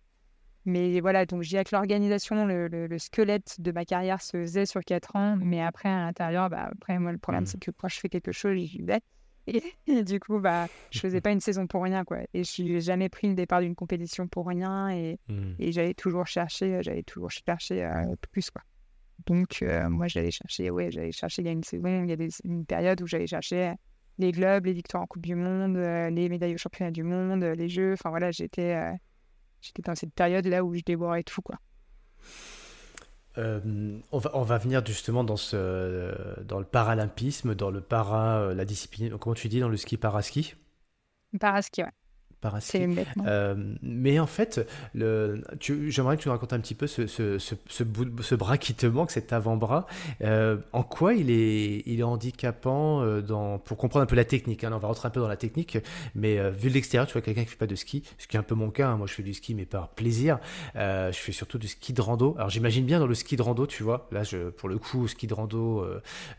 Mais 0.65 1.01
voilà, 1.01 1.25
donc 1.25 1.41
j'ai 1.41 1.57
avec 1.57 1.71
l'organisation, 1.71 2.45
le, 2.45 2.97
squelette 2.97 3.59
de 3.59 3.71
ma 3.71 3.83
carrière 3.83 4.21
se 4.21 4.37
faisait 4.37 4.65
sur 4.65 4.81
4 4.81 5.15
ans, 5.15 5.35
mais 5.37 5.61
après, 5.61 5.89
à 5.89 6.05
l'intérieur, 6.05 6.49
bah, 6.49 6.69
après, 6.71 6.99
moi, 6.99 7.11
le 7.11 7.17
problème, 7.17 7.43
mmh. 7.43 7.47
c'est 7.47 7.59
que 7.59 7.71
quand 7.71 7.89
je 7.89 7.99
fais 7.99 8.09
quelque 8.09 8.31
chose, 8.31 8.57
j'y 8.57 8.83
vais. 8.83 9.01
Et, 9.47 9.61
du 10.03 10.19
coup, 10.19 10.39
bah, 10.39 10.67
je 10.91 10.99
faisais 10.99 11.19
pas 11.19 11.31
une 11.31 11.41
saison 11.41 11.65
pour 11.65 11.81
rien, 11.83 12.05
quoi. 12.05 12.19
Et 12.35 12.43
je 12.43 12.61
n'ai 12.61 12.79
jamais 12.79 13.09
pris 13.09 13.27
le 13.27 13.33
départ 13.33 13.59
d'une 13.59 13.75
compétition 13.75 14.27
pour 14.27 14.47
rien, 14.47 14.89
et, 14.89 15.19
mmh. 15.27 15.55
et 15.57 15.71
j'allais 15.71 15.95
toujours 15.95 16.27
chercher, 16.27 16.79
j'allais 16.83 17.03
toujours 17.03 17.31
chercher 17.31 17.83
euh, 17.83 18.15
plus, 18.31 18.51
quoi. 18.51 18.61
Donc, 19.25 19.61
euh, 19.61 19.89
moi, 19.89 20.07
j'allais 20.07 20.31
chercher, 20.31 20.69
ouais, 20.69 20.91
j'allais 20.91 21.11
chercher, 21.11 21.41
il 21.41 21.45
y 21.45 21.49
a 21.49 21.51
une 21.51 21.63
saison, 21.63 22.03
il 22.03 22.09
y 22.09 22.13
a 22.13 22.15
des, 22.15 22.29
une 22.43 22.65
période 22.65 23.01
où 23.01 23.07
j'allais 23.07 23.27
chercher 23.27 23.73
les 24.17 24.31
globes, 24.31 24.65
les 24.65 24.73
victoires 24.73 25.03
en 25.03 25.07
Coupe 25.07 25.25
du 25.25 25.35
Monde, 25.35 25.77
euh, 25.77 26.09
les 26.09 26.29
médailles 26.29 26.55
au 26.55 26.57
championnat 26.57 26.91
du 26.91 27.03
monde, 27.03 27.43
les 27.43 27.69
jeux. 27.69 27.93
Enfin, 27.93 28.09
voilà, 28.09 28.31
j'étais 28.31 28.75
euh, 28.75 28.91
j'étais 29.61 29.81
dans 29.81 29.95
cette 29.95 30.13
période-là 30.13 30.63
où 30.63 30.75
je 30.75 30.81
dévorais 30.85 31.23
tout, 31.23 31.41
quoi. 31.41 31.57
on, 33.37 34.17
va, 34.17 34.31
on 34.33 34.43
va 34.43 34.57
venir 34.57 34.85
justement 34.85 35.23
dans, 35.23 35.37
ce, 35.37 36.41
dans 36.43 36.59
le 36.59 36.65
paralympisme, 36.65 37.55
dans 37.55 37.71
le 37.71 37.81
para, 37.81 38.53
la 38.53 38.65
discipline, 38.65 39.17
comment 39.17 39.35
tu 39.35 39.47
dis, 39.47 39.59
dans 39.59 39.69
le 39.69 39.77
ski 39.77 39.97
paraski? 39.97 40.53
Paraski, 41.39 41.83
ouais. 41.83 41.89
Euh, 43.25 43.55
mais 43.81 44.19
en 44.19 44.27
fait, 44.27 44.67
j'aimerais 44.93 46.17
que 46.17 46.21
tu 46.21 46.27
nous 46.27 46.33
racontes 46.33 46.53
un 46.53 46.59
petit 46.59 46.75
peu 46.75 46.87
ce, 46.87 47.07
ce, 47.07 47.37
ce, 47.39 47.55
ce, 47.69 48.35
bras 48.35 48.57
qui 48.57 48.73
te 48.73 48.85
manque, 48.85 49.11
cet 49.11 49.33
avant-bras. 49.33 49.87
Euh, 50.21 50.57
en 50.73 50.83
quoi 50.83 51.13
il 51.13 51.31
est, 51.31 51.83
il 51.85 51.99
est 51.99 52.03
handicapant 52.03 53.01
euh, 53.01 53.21
dans, 53.21 53.59
pour 53.59 53.77
comprendre 53.77 54.03
un 54.03 54.07
peu 54.07 54.15
la 54.15 54.25
technique 54.25 54.63
hein. 54.63 54.71
On 54.73 54.77
va 54.77 54.87
rentrer 54.87 55.07
un 55.07 55.11
peu 55.11 55.19
dans 55.19 55.27
la 55.27 55.37
technique, 55.37 55.77
mais 56.15 56.49
vu 56.51 56.69
de 56.69 56.73
l'extérieur, 56.73 57.07
tu 57.07 57.13
vois 57.13 57.21
quelqu'un 57.21 57.43
qui 57.43 57.49
fait 57.49 57.57
pas 57.57 57.67
de 57.67 57.75
ski, 57.75 58.03
ce 58.17 58.27
qui 58.27 58.35
est 58.35 58.39
un 58.39 58.43
peu 58.43 58.55
mon 58.55 58.71
cas. 58.71 58.89
Hein. 58.89 58.97
Moi, 58.97 59.07
je 59.07 59.13
fais 59.13 59.23
du 59.23 59.33
ski, 59.33 59.53
mais 59.53 59.65
par 59.65 59.89
plaisir. 59.89 60.39
je 60.75 61.11
fais 61.13 61.31
surtout 61.31 61.57
du 61.57 61.67
ski 61.67 61.93
de 61.93 62.01
rando. 62.01 62.35
Alors, 62.37 62.49
j'imagine 62.49 62.85
bien 62.85 62.99
dans 62.99 63.07
le 63.07 63.15
ski 63.15 63.35
de 63.35 63.41
rando, 63.41 63.67
tu 63.67 63.83
vois. 63.83 64.07
Là, 64.11 64.23
je, 64.23 64.49
pour 64.49 64.69
le 64.69 64.77
coup, 64.79 65.07
ski 65.07 65.27
de 65.27 65.33
rando, 65.33 65.85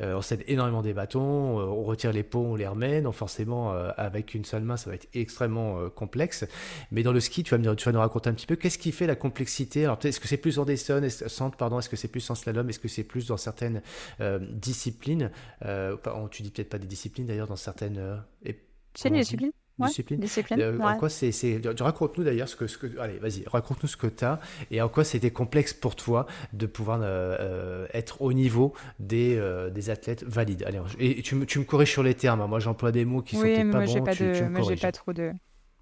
on 0.00 0.22
cède 0.22 0.42
énormément 0.48 0.82
des 0.82 0.92
bâtons, 0.92 1.20
on 1.58 1.82
retire 1.84 2.12
les 2.12 2.22
pots, 2.22 2.44
on 2.44 2.56
les 2.56 2.66
remet. 2.66 3.00
Donc, 3.00 3.14
forcément, 3.14 3.72
avec 3.96 4.34
une 4.34 4.44
seule 4.44 4.64
main, 4.64 4.76
ça 4.76 4.90
va 4.90 4.96
être 4.96 5.08
extrêmement 5.14 5.88
complexe. 5.94 6.44
Mais 6.90 7.02
dans 7.02 7.12
le 7.12 7.20
ski, 7.20 7.42
tu 7.42 7.50
vas, 7.50 7.58
me, 7.58 7.74
tu 7.74 7.84
vas 7.84 7.92
nous 7.92 7.98
raconter 8.00 8.30
un 8.30 8.34
petit 8.34 8.46
peu 8.46 8.56
qu'est-ce 8.56 8.78
qui 8.78 8.92
fait 8.92 9.06
la 9.06 9.16
complexité? 9.16 9.84
Alors, 9.84 9.98
est-ce 10.02 10.20
que 10.20 10.28
c'est 10.28 10.36
plus 10.36 10.58
en 10.58 10.64
descente, 10.64 11.56
pardon, 11.56 11.78
est-ce 11.78 11.88
que 11.88 11.96
c'est 11.96 12.08
plus 12.08 12.28
en 12.30 12.34
slalom, 12.34 12.68
est-ce 12.68 12.78
que 12.78 12.88
c'est 12.88 13.04
plus 13.04 13.26
dans 13.28 13.36
certaines 13.36 13.82
euh, 14.20 14.38
disciplines? 14.52 15.30
Euh, 15.64 15.96
Tu 16.30 16.42
dis 16.42 16.50
peut-être 16.50 16.70
pas 16.70 16.78
des 16.78 16.86
disciplines 16.86 17.26
d'ailleurs, 17.26 17.48
dans 17.48 17.56
certaines. 17.56 17.98
Euh, 17.98 18.16
c'est 18.94 19.08
une 19.08 19.16
discipline. 19.16 19.50
discipline. 19.78 20.20
discipline 20.20 20.80
En 20.80 20.96
quoi 20.96 21.08
c'est, 21.08 21.32
raconte-nous 21.80 22.22
d'ailleurs 22.22 22.48
ce 22.48 22.54
que, 22.54 22.68
ce 22.68 22.78
que, 22.78 22.98
allez, 22.98 23.18
vas-y, 23.18 23.42
raconte-nous 23.46 23.88
ce 23.88 23.96
que 23.96 24.06
tu 24.06 24.24
as 24.24 24.38
et 24.70 24.80
en 24.80 24.88
quoi 24.88 25.02
c'était 25.02 25.32
complexe 25.32 25.74
pour 25.74 25.96
toi 25.96 26.26
de 26.52 26.66
pouvoir 26.66 27.02
être 27.92 28.22
au 28.22 28.32
niveau 28.32 28.72
des, 29.00 29.40
des 29.72 29.90
athlètes 29.90 30.22
valides. 30.22 30.62
Allez, 30.62 30.80
et 31.00 31.22
tu 31.22 31.34
me, 31.34 31.44
tu 31.44 31.58
me 31.58 31.64
corriges 31.64 31.90
sur 31.90 32.04
les 32.04 32.14
termes. 32.14 32.40
Hein. 32.40 32.46
Moi, 32.46 32.60
j'emploie 32.60 32.92
des 32.92 33.04
mots 33.04 33.22
qui 33.22 33.34
sont 33.34 33.42
pas 33.42 33.84
bons. 33.84 34.04
Pas 34.04 34.14
de, 34.14 34.48
moi, 34.48 34.62
j'ai 34.62 34.76
pas 34.76 34.92
trop 34.92 35.12
de, 35.12 35.32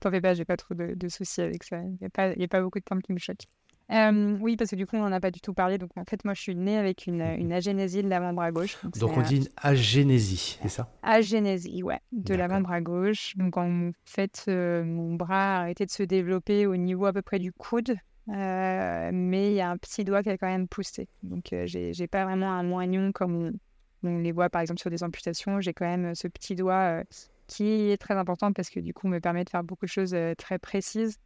T'en 0.03 0.11
fais 0.11 0.21
pas, 0.21 0.35
j'ai 0.35 0.45
pas 0.45 0.57
trop 0.57 0.75
de, 0.75 1.09
soucis 1.09 1.43
avec 1.43 1.63
ça. 1.63 1.79
Il 1.79 1.97
n'y 2.01 2.07
a, 2.07 2.11
pas, 2.11 2.31
a 2.31 2.49
pas 2.49 2.61
beaucoup 2.61 2.81
de 2.81 2.85
termes 2.85 3.01
qui 3.01 3.13
me 3.13 3.19
choquent. 3.19 3.47
Euh, 3.93 4.37
oui, 4.41 4.57
parce 4.57 4.71
que 4.71 4.75
du 4.75 4.85
coup, 4.85 4.97
on 4.97 5.03
n'en 5.03 5.13
a 5.13 5.21
pas 5.21 5.31
du 5.31 5.41
tout 5.41 5.55
parlé. 5.55 5.79
Donc, 5.79 5.91
en 5.97 6.05
fait, 6.05 6.25
moi, 6.25 6.35
je 6.35 6.41
suis 6.41 6.57
née 6.57 6.77
avec 6.77 7.07
une, 7.07 7.21
une 7.39 7.53
agénésie 7.53 8.03
de 8.03 8.09
l'avant-bras 8.09 8.51
gauche. 8.51 8.77
Donc, 8.99 9.17
on 9.17 9.23
dit 9.23 9.37
une 9.37 9.49
agénésie, 9.57 10.59
c'est 10.61 10.69
ça? 10.69 10.91
Agénésie, 11.05 11.85
ouais, 11.85 12.01
de 12.11 12.35
l'avant-bras 12.35 12.81
gauche. 12.81 13.37
Donc, 13.37 13.57
en 13.57 13.93
fait, 14.05 14.47
euh, 14.49 14.83
mon 14.83 15.15
bras 15.15 15.59
a 15.59 15.61
arrêté 15.61 15.87
de 15.87 15.93
se 15.93 16.03
développer 16.03 16.67
au 16.67 16.77
niveau 16.77 17.07
à 17.07 17.13
peu 17.13 17.23
près 17.23 17.39
du 17.39 17.53
coude. 17.53 17.95
Euh, 18.29 19.11
mais 19.13 19.53
il 19.53 19.55
y 19.55 19.61
a 19.61 19.71
un 19.71 19.77
petit 19.77 20.03
doigt 20.03 20.25
qui 20.25 20.31
a 20.31 20.39
quand 20.39 20.49
même 20.49 20.67
poussé. 20.67 21.09
Donc, 21.23 21.55
j'ai 21.65 22.07
pas 22.09 22.25
vraiment 22.25 22.51
un 22.51 22.65
moignon 22.65 23.13
comme 23.13 23.37
on, 23.37 23.53
on, 24.09 24.19
les 24.19 24.33
voit, 24.33 24.51
par 24.51 24.63
exemple, 24.63 24.81
sur 24.81 24.91
des 24.91 25.05
amputations. 25.05 25.61
J'ai 25.61 25.75
quand 25.75 25.87
même 25.87 26.17
ce 26.17 26.27
petit 26.27 26.57
doigt 26.57 27.05
qui 27.47 27.91
est 27.91 28.01
très 28.01 28.15
importante 28.15 28.55
parce 28.55 28.71
que 28.71 28.81
du 28.81 28.95
coup 28.95 29.09
me 29.09 29.21
permet 29.21 29.45
de 29.45 29.51
faire 29.51 29.65
beaucoup 29.65 29.87
de 29.87 29.91
choses 29.91 30.15
euh, 30.15 30.35
très 30.35 30.59
précises 30.59 31.19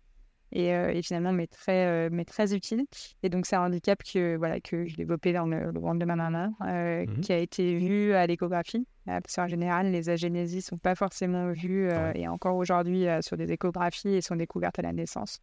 et, 0.53 0.75
euh, 0.75 0.93
et, 0.93 1.03
finalement 1.03 1.33
mais 1.33 1.47
très 1.47 1.87
euh, 1.87 2.09
mais 2.12 2.25
très 2.25 2.55
utile 2.55 2.85
et 3.23 3.29
donc 3.29 3.47
c'est 3.47 3.57
un 3.57 3.67
handicap 3.67 4.01
que 4.03 4.37
voilà 4.37 4.61
que 4.61 4.87
je 4.87 4.97
développais 4.97 5.33
dans 5.33 5.47
le, 5.47 5.73
ventre 5.79 5.99
de 5.99 6.05
ma 6.05 6.17
maman 6.17 6.53
mmh 6.61 7.21
qui 7.21 7.33
a 7.33 7.39
été 7.39 7.79
vu 7.79 8.12
à 8.12 8.27
l'échographie. 8.27 8.87
Parce 9.07 9.37
qu'en 9.37 9.47
général 9.47 9.93
les 9.93 10.09
agénésies 10.09 10.62
sont 10.62 10.79
pas 10.79 10.97
forcément 10.97 11.53
vues 11.53 11.89
et 12.14 12.27
encore 12.27 12.57
aujourd'hui 12.57 13.07
sur 13.21 13.37
des 13.37 13.53
échographies 13.53 14.09
et 14.09 14.21
sont 14.21 14.35
découvertes 14.35 14.81
à 14.81 14.83
la 14.83 14.93
naissance. 14.93 15.39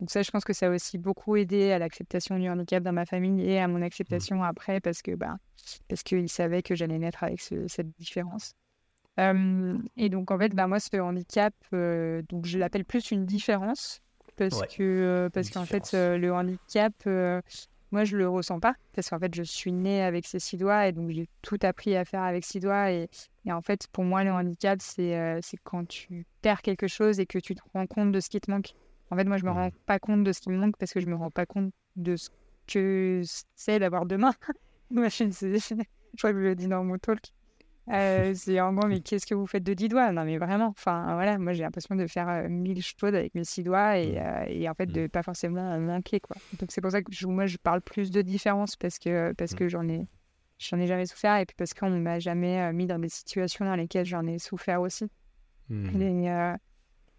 Donc 0.00 0.10
ça 0.10 0.20
je 0.20 0.30
pense 0.30 0.44
que 0.44 0.52
ça 0.52 0.66
a 0.66 0.70
aussi 0.70 0.98
beaucoup 0.98 1.36
aidé 1.36 1.72
à 1.72 1.78
l'acceptation 1.78 2.38
du 2.38 2.48
handicap 2.50 2.82
dans 2.82 2.92
ma 2.92 3.06
famille 3.06 3.42
et 3.42 3.58
à 3.58 3.68
mon 3.68 3.78
mmh. 3.78 3.84
acceptation 3.84 4.42
après 4.42 4.80
parce 4.80 5.00
que 5.00 5.14
bah 5.14 5.36
parce 5.88 6.02
qu'ils 6.02 6.28
savaient 6.28 6.62
que 6.62 6.74
j'allais 6.74 6.98
naître 6.98 7.24
avec 7.24 7.40
cette 7.40 7.88
différence 7.98 8.54
et 9.18 10.08
donc, 10.08 10.30
en 10.30 10.38
fait, 10.38 10.54
bah, 10.54 10.66
moi, 10.66 10.80
ce 10.80 10.96
handicap, 10.98 11.54
donc 11.72 12.46
je 12.46 12.58
l'appelle 12.58 12.84
plus 12.84 13.10
une 13.10 13.24
différence 13.26 14.00
parce 14.36 14.66
que 14.66 15.30
parce 15.32 15.50
qu'en 15.50 15.64
fait, 15.64 15.92
le 15.92 16.32
handicap, 16.32 16.92
moi, 17.92 18.04
je 18.04 18.16
le 18.16 18.28
ressens 18.28 18.60
pas 18.60 18.74
parce 18.94 19.08
qu'en 19.08 19.18
fait, 19.18 19.34
je 19.34 19.42
suis 19.42 19.72
née 19.72 20.02
avec 20.02 20.26
ces 20.26 20.38
six 20.38 20.56
doigts 20.56 20.86
et 20.86 20.92
donc 20.92 21.10
j'ai 21.10 21.28
tout 21.42 21.58
appris 21.62 21.96
à 21.96 22.04
faire 22.04 22.22
avec 22.22 22.44
six 22.44 22.60
doigts. 22.60 22.90
Et, 22.90 23.08
et 23.46 23.52
en 23.52 23.62
fait, 23.62 23.86
pour 23.92 24.04
moi, 24.04 24.24
le 24.24 24.32
handicap, 24.32 24.80
c'est 24.82 25.38
c'est 25.42 25.56
quand 25.62 25.86
tu 25.86 26.26
perds 26.42 26.62
quelque 26.62 26.88
chose 26.88 27.20
et 27.20 27.26
que 27.26 27.38
tu 27.38 27.54
te 27.54 27.62
rends 27.74 27.86
compte 27.86 28.12
de 28.12 28.20
ce 28.20 28.28
qui 28.28 28.40
te 28.40 28.50
manque. 28.50 28.74
En 29.10 29.16
fait, 29.16 29.24
moi, 29.24 29.36
je 29.36 29.44
me 29.44 29.50
rends 29.50 29.70
pas 29.86 29.98
compte 29.98 30.24
de 30.24 30.32
ce 30.32 30.40
qui 30.40 30.50
me 30.50 30.58
manque 30.58 30.76
parce 30.78 30.92
que 30.92 31.00
je 31.00 31.06
me 31.06 31.14
rends 31.14 31.30
pas 31.30 31.46
compte 31.46 31.72
de 31.94 32.16
ce 32.16 32.28
que 32.66 33.22
c'est 33.54 33.78
d'avoir 33.78 34.04
deux 34.04 34.18
mains. 34.18 34.34
je 36.14 36.18
crois 36.18 36.32
que 36.32 36.38
je 36.38 36.44
le 36.44 36.54
dis 36.54 36.66
dans 36.68 36.82
mon 36.84 36.98
talk. 36.98 37.32
Euh, 37.88 38.32
c'est 38.34 38.60
en 38.60 38.72
gros, 38.72 38.88
mais 38.88 39.00
qu'est-ce 39.00 39.26
que 39.26 39.34
vous 39.34 39.46
faites 39.46 39.62
de 39.62 39.72
10 39.72 39.88
doigts? 39.88 40.10
Non, 40.10 40.24
mais 40.24 40.38
vraiment, 40.38 40.66
enfin 40.66 41.14
voilà, 41.14 41.38
moi 41.38 41.52
j'ai 41.52 41.62
l'impression 41.62 41.94
de 41.94 42.06
faire 42.06 42.28
euh, 42.28 42.48
mille 42.48 42.82
choses 42.82 43.14
avec 43.14 43.34
mes 43.34 43.44
six 43.44 43.62
doigts 43.62 43.98
et, 43.98 44.18
euh, 44.18 44.44
et 44.48 44.68
en 44.68 44.74
fait 44.74 44.86
de 44.86 45.06
pas 45.06 45.22
forcément 45.22 45.78
manquer 45.78 46.18
quoi. 46.18 46.36
Donc 46.58 46.70
c'est 46.72 46.80
pour 46.80 46.90
ça 46.90 47.02
que 47.02 47.26
moi 47.26 47.46
je 47.46 47.58
parle 47.58 47.80
plus 47.80 48.10
de 48.10 48.22
différence 48.22 48.74
parce 48.76 48.98
que, 48.98 49.32
parce 49.34 49.54
que 49.54 49.68
j'en 49.68 49.88
ai, 49.88 50.08
j'en 50.58 50.78
ai 50.78 50.86
jamais 50.88 51.06
souffert 51.06 51.36
et 51.36 51.46
puis 51.46 51.54
parce 51.56 51.74
qu'on 51.74 51.90
m'a 51.90 52.18
jamais 52.18 52.72
mis 52.72 52.86
dans 52.86 52.98
des 52.98 53.08
situations 53.08 53.64
dans 53.64 53.76
lesquelles 53.76 54.06
j'en 54.06 54.26
ai 54.26 54.40
souffert 54.40 54.80
aussi. 54.80 55.06
Mmh. 55.68 56.02
Et, 56.02 56.30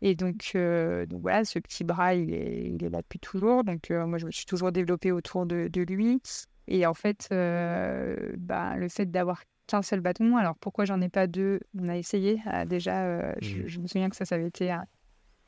et 0.01 0.15
donc, 0.15 0.51
donc 0.53 1.21
voilà, 1.21 1.45
ce 1.45 1.59
petit 1.59 1.85
bras 1.85 2.13
il 2.13 2.33
est, 2.33 2.71
il 2.71 2.83
est 2.83 2.89
là 2.89 3.01
depuis 3.01 3.19
toujours. 3.19 3.63
Donc 3.63 3.89
moi 3.89 4.17
je 4.17 4.25
me 4.25 4.31
suis 4.31 4.45
toujours 4.45 4.73
développée 4.73 5.13
autour 5.13 5.45
de, 5.45 5.69
de 5.69 5.81
lui. 5.81 6.21
Et 6.67 6.85
en 6.85 6.93
fait, 6.93 7.29
bah, 7.31 8.75
le 8.75 8.89
fait 8.89 9.05
d'avoir 9.05 9.41
qu'un 9.67 9.81
seul 9.81 9.99
bâton. 10.01 10.37
Alors 10.37 10.55
pourquoi 10.55 10.85
j'en 10.85 10.99
ai 11.01 11.09
pas 11.09 11.27
deux? 11.27 11.59
On 11.79 11.89
a 11.89 11.97
essayé. 11.97 12.41
Euh, 12.53 12.65
déjà, 12.65 13.05
euh, 13.05 13.33
mmh. 13.33 13.67
je, 13.67 13.79
me 13.79 13.87
souviens 13.87 14.09
que 14.09 14.15
ça, 14.15 14.25
ça 14.25 14.35
avait 14.35 14.47
été 14.47 14.75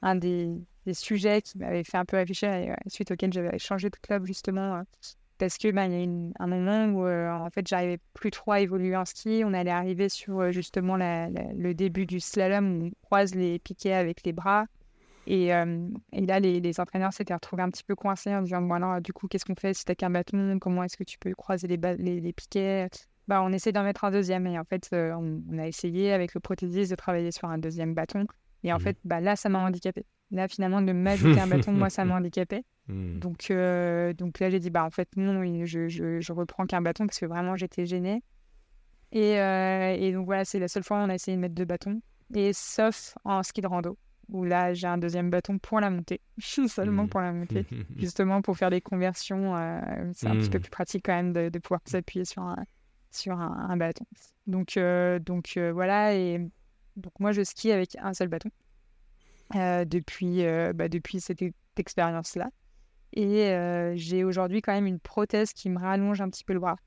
un, 0.02 0.16
des, 0.16 0.62
sujets 0.94 1.42
qui 1.42 1.58
m'avait 1.58 1.84
fait 1.84 1.98
un 1.98 2.06
peu 2.06 2.18
réfléchir 2.18 2.52
et 2.52 2.72
euh, 2.72 2.76
suite 2.88 3.12
auquel 3.12 3.32
j'avais 3.32 3.58
changé 3.60 3.90
de 3.90 3.96
club 3.96 4.26
justement. 4.26 4.84
parce 5.38 5.58
que 5.58 5.72
bah, 5.72 5.86
il 5.86 5.94
y 5.94 6.04
a 6.04 6.44
un 6.44 6.48
moment 6.48 6.86
où 6.88 7.08
en 7.08 7.50
fait 7.50 7.68
j'arrivais 7.68 8.00
plus 8.14 8.32
trop 8.32 8.52
à 8.52 8.60
évoluer 8.60 8.96
en 8.96 9.06
ski. 9.06 9.44
On 9.46 9.54
allait 9.54 9.72
arriver 9.72 10.10
sur 10.10 10.52
justement 10.52 10.98
le 10.98 11.74
début 11.74 12.06
du 12.06 12.20
slalom 12.20 12.82
où 12.82 12.86
on 12.86 12.92
croise 13.04 13.36
les 13.36 13.60
piquets 13.60 13.94
avec 13.94 14.24
les 14.24 14.34
bras. 14.34 14.66
Et, 15.28 15.50
et 15.50 16.26
là, 16.26 16.40
les, 16.40 16.80
entraîneurs 16.80 17.14
s'étaient 17.14 17.36
retrouvés 17.36 17.62
un 17.62 17.70
petit 17.70 17.84
peu 17.84 17.94
coincés 17.96 18.34
en 18.34 18.42
disant 18.42 18.64
bon, 18.64 18.74
alors, 18.74 19.00
du 19.00 19.14
coup, 19.14 19.28
qu'est-ce 19.28 19.46
qu'on 19.46 19.54
fait 19.54 19.76
si 19.76 19.86
t'as 19.86 19.94
qu'un 19.94 20.10
bâton? 20.10 20.58
Comment 20.60 20.82
est-ce 20.82 20.98
que 20.98 21.04
tu 21.04 21.20
peux 21.20 21.36
croiser 21.36 21.68
les, 21.68 21.78
les, 21.78 22.20
les 22.20 22.34
piquets? 22.34 22.90
Bah, 23.30 23.44
on 23.44 23.54
essaie 23.54 23.72
d'en 23.72 23.84
mettre 23.84 24.06
un 24.06 24.12
deuxième. 24.12 24.48
Et 24.48 24.58
en 24.58 24.64
fait, 24.64 24.90
euh, 24.92 25.14
on, 25.14 25.60
a 25.60 25.68
essayé 25.68 26.12
avec 26.12 26.34
le 26.34 26.40
prothésiste 26.40 26.90
de 26.90 26.96
travailler 26.96 27.32
sur 27.32 27.48
un 27.48 27.60
deuxième 27.60 27.94
bâton. 27.94 28.26
Et 28.64 28.74
en 28.74 28.78
mmh. 28.78 28.82
fait, 28.82 28.98
bah, 29.06 29.22
là, 29.22 29.36
ça 29.36 29.50
m'a 29.50 29.60
handicapé. 29.60 30.04
Là, 30.32 30.48
finalement, 30.48 30.82
de 30.82 30.92
m'ajouter 30.92 31.40
un 31.40 31.46
bâton, 31.46 31.72
moi, 31.72 31.92
ça 31.92 32.06
m'a 32.06 32.16
handicapé. 32.16 32.66
Mmh. 32.88 33.20
Donc, 33.20 33.52
euh, 33.52 34.14
donc 34.14 34.40
là, 34.40 34.50
j'ai 34.50 34.60
dit, 34.60 34.72
bah, 34.72 34.84
en 34.84 34.90
fait, 34.90 35.10
non, 35.16 35.44
je, 35.66 35.88
je, 35.88 36.20
je 36.20 36.34
reprends 36.34 36.66
qu'un 36.66 36.82
bâton 36.82 37.06
parce 37.06 37.20
que 37.20 37.28
vraiment, 37.28 37.56
j'étais 37.56 37.86
gênée. 37.86 38.24
Et, 39.12 39.40
euh, 39.40 39.96
et, 39.96 40.12
donc, 40.12 40.26
voilà, 40.26 40.44
c'est 40.44 40.58
la 40.58 40.68
seule 40.68 40.84
fois 40.84 40.98
où 40.98 41.02
on 41.02 41.10
a 41.10 41.14
essayé 41.14 41.38
de 41.38 41.42
mettre 41.42 41.56
deux 41.56 41.66
bâtons. 41.66 42.02
Et 42.34 42.52
sauf 42.52 43.14
en 43.26 43.44
ski 43.44 43.62
de 43.62 43.68
rando, 43.68 43.96
où 44.30 44.44
là, 44.44 44.74
j'ai 44.74 44.88
un 44.88 44.98
deuxième 44.98 45.30
bâton 45.30 45.60
pour 45.60 45.80
la 45.80 45.92
montée, 45.92 46.20
seulement 46.40 47.04
mmh. 47.04 47.10
pour 47.10 47.22
la 47.22 47.32
montée, 47.32 47.68
justement 47.96 48.42
pour 48.42 48.58
faire 48.58 48.72
des 48.72 48.82
conversions. 48.82 49.54
c'est 50.16 50.28
un 50.28 50.36
petit 50.36 50.50
peu 50.50 50.60
plus 50.60 50.72
pratique 50.72 51.06
quand 51.06 51.16
même 51.16 51.32
de, 51.32 51.50
de 51.50 51.60
pouvoir 51.60 51.82
s'appuyer 51.86 52.26
sur 52.26 52.42
un, 52.42 52.56
sur 53.12 53.40
un, 53.40 53.78
bâton. 53.78 54.06
Donc, 54.48 54.78
euh, 54.78 55.20
donc 55.20 55.54
euh, 55.58 55.72
voilà, 55.72 56.16
et 56.16 56.40
donc 56.96 57.14
moi 57.20 57.32
je 57.32 57.44
skie 57.44 57.72
avec 57.72 57.96
un 58.00 58.14
seul 58.14 58.28
bâton 58.28 58.50
euh, 59.56 59.86
depuis, 59.86 60.44
bah, 60.74 60.90
depuis 60.90 61.20
cette 61.20 61.44
expérience-là. 61.78 62.50
Et 63.14 63.56
j'ai 63.96 64.24
aujourd'hui 64.24 64.62
quand 64.62 64.74
même 64.74 64.86
une 64.86 65.00
prothèse 65.00 65.54
qui 65.54 65.70
me 65.70 65.80
rallonge 65.80 66.22
un 66.22 66.30
petit 66.30 66.44
peu 66.44 66.54
le 66.54 66.60
bras, 66.60 66.78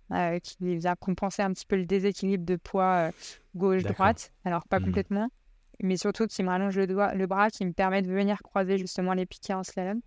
qui 0.42 0.76
vient 0.76 0.94
compenser 0.94 1.42
un 1.42 1.52
petit 1.52 1.66
peu 1.66 1.76
le 1.76 1.84
déséquilibre 1.84 2.44
de 2.44 2.56
poids 2.56 3.10
gauche-droite. 3.56 4.32
Alors 4.44 4.64
pas 4.68 4.78
mmh. 4.78 4.84
complètement, 4.84 5.28
mais 5.80 5.96
surtout 5.96 6.28
qui 6.28 6.44
me 6.44 6.48
rallonge 6.48 6.76
le, 6.76 6.86
doigt, 6.86 7.12
le 7.14 7.26
bras, 7.26 7.50
qui 7.50 7.66
me 7.66 7.72
permet 7.72 8.02
de 8.02 8.12
venir 8.12 8.40
croiser 8.42 8.78
justement 8.78 9.14
les 9.14 9.26
piquets 9.26 9.54
en 9.54 9.64
slalom. 9.64 10.00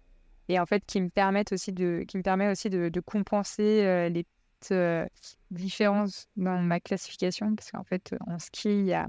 Et 0.47 0.59
en 0.59 0.66
fait, 0.66 0.86
qui 0.86 1.01
me, 1.01 1.09
permettent 1.09 1.51
aussi 1.51 1.74
de, 1.74 2.05
qui 2.07 2.18
me 2.18 2.24
permet 2.24 2.49
aussi 2.49 2.70
de, 2.70 2.88
de 2.88 2.99
compenser 3.01 4.09
les 4.09 4.26
euh, 4.72 5.05
différence 5.51 6.28
dans 6.36 6.59
ma 6.59 6.80
classification 6.80 7.55
parce 7.55 7.72
qu'en 7.72 7.84
fait, 7.84 8.16
en 8.28 8.39
ski, 8.39 8.70
il 8.70 8.86
y 8.86 8.93
a. 8.93 9.07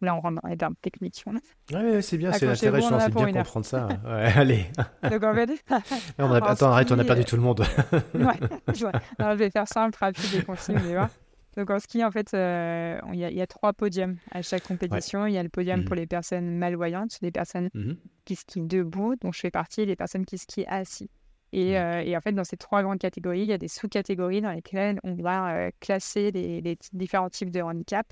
Là, 0.00 0.16
on 0.16 0.20
rentre 0.20 0.42
dans 0.42 0.48
les 0.48 0.56
termes 0.56 0.74
techniques. 0.82 1.24
Ouais, 1.72 2.02
c'est 2.02 2.18
bien, 2.18 2.32
c'est 2.32 2.44
l'intérêt, 2.44 2.80
je 2.80 2.88
pense, 2.88 3.02
c'est 3.04 3.14
bien 3.14 3.32
comprendre 3.32 3.66
ça. 3.66 3.86
Ouais, 4.04 4.32
allez. 4.36 4.66
Donc, 5.08 5.22
en 5.22 5.32
fait... 5.32 5.64
on 6.18 6.32
a... 6.32 6.44
Attends, 6.44 6.72
arrête, 6.72 6.90
on 6.90 6.98
a 6.98 7.04
perdu 7.04 7.24
tout 7.24 7.36
le 7.36 7.42
monde. 7.42 7.60
ouais, 7.60 8.40
Alors, 9.18 9.34
je 9.34 9.36
vais 9.36 9.50
faire 9.50 9.68
simple, 9.68 9.96
rapide 10.00 10.34
et 10.34 10.42
concis. 10.42 10.74
Donc 11.56 11.70
en 11.70 11.78
ski, 11.78 12.02
en 12.04 12.10
fait, 12.10 12.32
euh, 12.32 12.98
il 13.12 13.18
y, 13.18 13.42
a 13.42 13.46
trois 13.46 13.72
podiums 13.74 14.16
à 14.30 14.40
chaque 14.40 14.66
compétition. 14.66 15.26
Il 15.26 15.34
y 15.34 15.38
a 15.38 15.42
le 15.42 15.50
podium 15.50 15.80
mmh 15.80 15.84
pour 15.84 15.94
les 15.94 16.06
personnes 16.06 16.56
malvoyantes, 16.56 17.18
les 17.20 17.30
personnes 17.30 17.68
mmh 17.74 17.92
qui 18.24 18.36
skient 18.36 18.62
debout, 18.62 19.16
dont 19.20 19.32
je 19.32 19.40
fais 19.40 19.50
partie, 19.50 19.82
et 19.82 19.86
les 19.86 19.96
personnes 19.96 20.24
qui 20.24 20.38
skient 20.38 20.66
assis. 20.66 21.10
Mmh. 21.52 21.56
Euh, 21.58 22.02
et, 22.02 22.16
en 22.16 22.20
fait, 22.20 22.32
dans 22.32 22.44
ces 22.44 22.56
trois 22.56 22.82
grandes 22.82 22.98
catégories, 22.98 23.42
il 23.42 23.48
y 23.48 23.52
a 23.52 23.58
des 23.58 23.68
sous-catégories 23.68 24.40
dans 24.40 24.52
lesquelles 24.52 24.98
on 25.04 25.14
va 25.14 25.54
euh, 25.54 25.70
classer 25.80 26.30
les, 26.30 26.78
différents 26.92 27.30
types 27.30 27.50
de 27.50 27.60
handicap. 27.60 28.10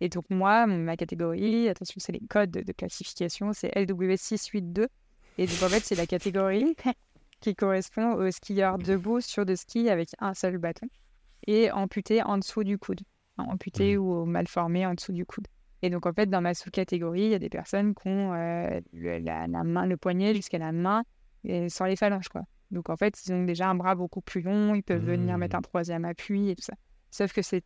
Et 0.00 0.08
donc, 0.08 0.24
moi, 0.30 0.66
ma 0.66 0.96
catégorie, 0.96 1.68
attention, 1.68 1.96
c'est 1.98 2.12
les 2.12 2.20
codes 2.20 2.50
de, 2.50 2.72
classification, 2.72 3.52
c'est 3.52 3.72
LW682. 3.74 4.88
Et 5.38 5.46
donc, 5.46 5.62
en 5.62 5.68
fait, 5.68 5.80
c'est 5.80 5.94
la 5.94 6.06
catégorie 6.06 6.76
qui 7.40 7.54
correspond 7.54 8.14
aux 8.14 8.30
skieurs 8.30 8.78
debout 8.78 9.20
sur 9.20 9.46
de 9.46 9.54
ski 9.54 9.88
avec 9.88 10.10
un 10.18 10.34
seul 10.34 10.58
bâton 10.58 10.86
et 11.46 11.70
amputé 11.70 12.22
en 12.22 12.38
dessous 12.38 12.62
du 12.62 12.78
coude. 12.78 13.00
amputé 13.38 13.96
mmh. 13.96 14.00
ou 14.00 14.24
mal 14.26 14.46
formé 14.46 14.86
en 14.86 14.94
dessous 14.94 15.12
du 15.12 15.24
coude. 15.24 15.46
Et 15.82 15.90
donc, 15.90 16.06
en 16.06 16.12
fait, 16.12 16.26
dans 16.26 16.40
ma 16.40 16.54
sous-catégorie, 16.54 17.22
il 17.22 17.30
y 17.30 17.34
a 17.34 17.40
des 17.40 17.48
personnes 17.48 17.94
qui 17.94 18.06
ont 18.06 18.34
euh, 18.34 18.80
la, 18.92 19.46
main, 19.48 19.86
le 19.86 19.96
poignet 19.96 20.34
jusqu'à 20.34 20.58
la 20.58 20.70
main 20.70 21.02
et 21.44 21.68
sans 21.68 21.86
les 21.86 21.96
phalanges, 21.96 22.28
quoi. 22.28 22.42
Donc 22.72 22.90
en 22.90 22.96
fait, 22.96 23.14
ils 23.24 23.32
ont 23.32 23.44
déjà 23.44 23.68
un 23.68 23.74
bras 23.74 23.94
beaucoup 23.94 24.20
plus 24.20 24.42
long, 24.42 24.74
ils 24.74 24.82
peuvent 24.82 25.04
venir 25.04 25.38
mettre 25.38 25.56
mmh. 25.56 25.58
un 25.58 25.62
troisième 25.62 26.04
appui 26.04 26.50
et 26.50 26.56
tout 26.56 26.64
ça. 26.64 26.74
Sauf 27.10 27.32
que 27.32 27.42
c'est, 27.42 27.62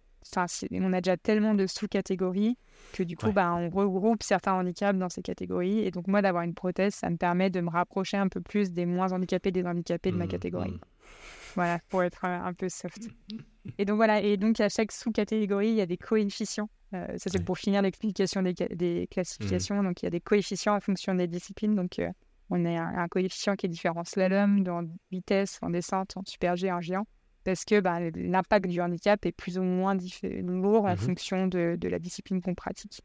on 0.73 0.93
a 0.93 1.01
déjà 1.01 1.17
tellement 1.17 1.55
de 1.55 1.67
sous-catégories 1.67 2.59
que 2.93 3.05
du 3.05 3.17
coup, 3.17 3.31
bah, 3.31 3.55
on 3.55 3.71
regroupe 3.71 4.25
certains 4.25 4.55
handicaps 4.55 4.99
dans 4.99 5.09
ces 5.09 5.23
catégories. 5.23 5.81
Et 5.81 5.93
donc 5.93 6.09
moi, 6.09 6.21
d'avoir 6.21 6.43
une 6.43 6.55
prothèse, 6.55 6.95
ça 6.95 7.09
me 7.09 7.17
permet 7.17 7.49
de 7.49 7.61
me 7.61 7.71
rapprocher 7.71 8.17
un 8.17 8.29
peu 8.29 8.41
plus 8.41 8.73
des 8.73 8.87
moins 8.87 9.13
handicapés, 9.13 9.53
des 9.53 9.65
handicapés 9.65 10.11
de 10.11 10.17
ma 10.17 10.27
mmh, 10.27 10.29
catégorie. 10.29 10.73
Mmh. 10.73 10.81
Voilà, 11.55 11.79
pour 11.89 12.03
être 12.03 12.25
un 12.25 12.53
peu 12.53 12.69
soft. 12.69 13.09
Et 13.79 13.85
donc 13.85 13.97
voilà, 13.97 14.21
et 14.21 14.37
donc 14.37 14.61
à 14.61 14.69
chaque 14.69 14.93
sous-catégorie, 14.93 15.69
il 15.69 15.77
y 15.77 15.81
a 15.81 15.87
des 15.87 15.97
coefficients. 15.97 16.69
Euh, 16.95 17.07
ça, 17.19 17.31
c'est 17.31 17.45
pour 17.45 17.59
finir 17.59 17.83
l'explication 17.83 18.43
des, 18.43 18.53
des, 18.53 19.09
classifications. 19.11 19.83
Donc, 19.83 20.03
il 20.03 20.07
y 20.07 20.09
a 20.09 20.11
des 20.11 20.21
coefficients 20.21 20.77
en 20.77 20.81
fonction 20.81 21.15
des 21.15 21.27
disciplines. 21.27 21.75
Donc, 21.75 21.99
euh, 21.99 22.11
on 22.51 22.65
a 22.65 22.81
un, 22.81 23.09
coefficient 23.09 23.57
qui 23.57 23.67
est 23.67 23.69
différent 23.69 24.01
en 24.01 24.05
slalom, 24.05 24.63
dans 24.63 24.85
vitesse, 25.11 25.59
en 25.63 25.71
descente, 25.71 26.17
en 26.17 26.23
super 26.25 26.57
G, 26.57 26.71
en 26.71 26.81
géant, 26.81 27.07
parce 27.45 27.65
que 27.65 27.81
bah, 27.81 27.99
l'impact 28.15 28.67
du 28.67 28.81
handicap 28.81 29.25
est 29.27 29.33
plus 29.33 29.59
ou 29.59 29.63
moins 29.63 29.97
lourd 30.23 30.85
en 30.85 30.95
mmh 30.95 30.97
fonction 30.97 31.47
de, 31.47 31.79
la 31.83 31.99
discipline 31.99 32.41
qu'on 32.41 32.55
pratique. 32.55 33.03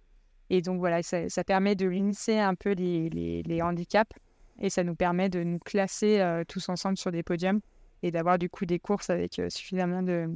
Et 0.50 0.62
donc 0.62 0.80
voilà, 0.80 1.02
ça, 1.02 1.44
permet 1.46 1.76
de 1.76 1.88
limiter 1.88 2.40
un 2.40 2.56
peu 2.56 2.72
les, 2.74 3.62
handicaps 3.62 4.16
et 4.60 4.70
ça 4.70 4.84
nous 4.84 4.96
permet 4.96 5.30
de 5.30 5.44
nous 5.44 5.60
classer 5.60 6.20
euh, 6.20 6.44
tous 6.48 6.70
ensemble 6.70 6.98
sur 6.98 7.12
des 7.12 7.24
podiums 7.24 7.62
et 8.04 8.12
d'avoir 8.12 8.38
du 8.38 8.50
coup 8.50 8.66
des 8.66 8.78
courses 8.78 9.10
avec 9.10 9.40
euh, 9.40 9.50
suffisamment 9.50 10.04
de, 10.04 10.30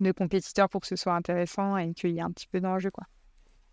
de, 0.00 0.12
compétiteurs 0.12 0.68
pour 0.68 0.80
que 0.80 0.86
ce 0.86 0.96
soit 0.96 1.14
intéressant 1.14 1.76
et 1.76 1.92
qu'il 1.92 2.10
y 2.10 2.18
ait 2.18 2.22
un 2.22 2.30
petit 2.30 2.48
peu 2.48 2.60
d'enjeu. 2.60 2.90
quoi. 2.90 3.04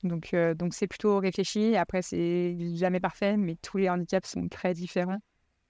Donc, 0.04 0.34
euh, 0.34 0.54
donc 0.54 0.74
c'est 0.74 0.88
plutôt 0.88 1.20
réfléchi. 1.20 1.76
Après, 1.76 2.02
c'est 2.02 2.58
jamais 2.76 3.00
parfait, 3.00 3.38
mais 3.38 3.56
tous 3.62 3.78
les 3.78 3.90
handicaps 3.90 4.30
sont 4.30 4.48
très 4.48 4.74
différents. 4.74 5.20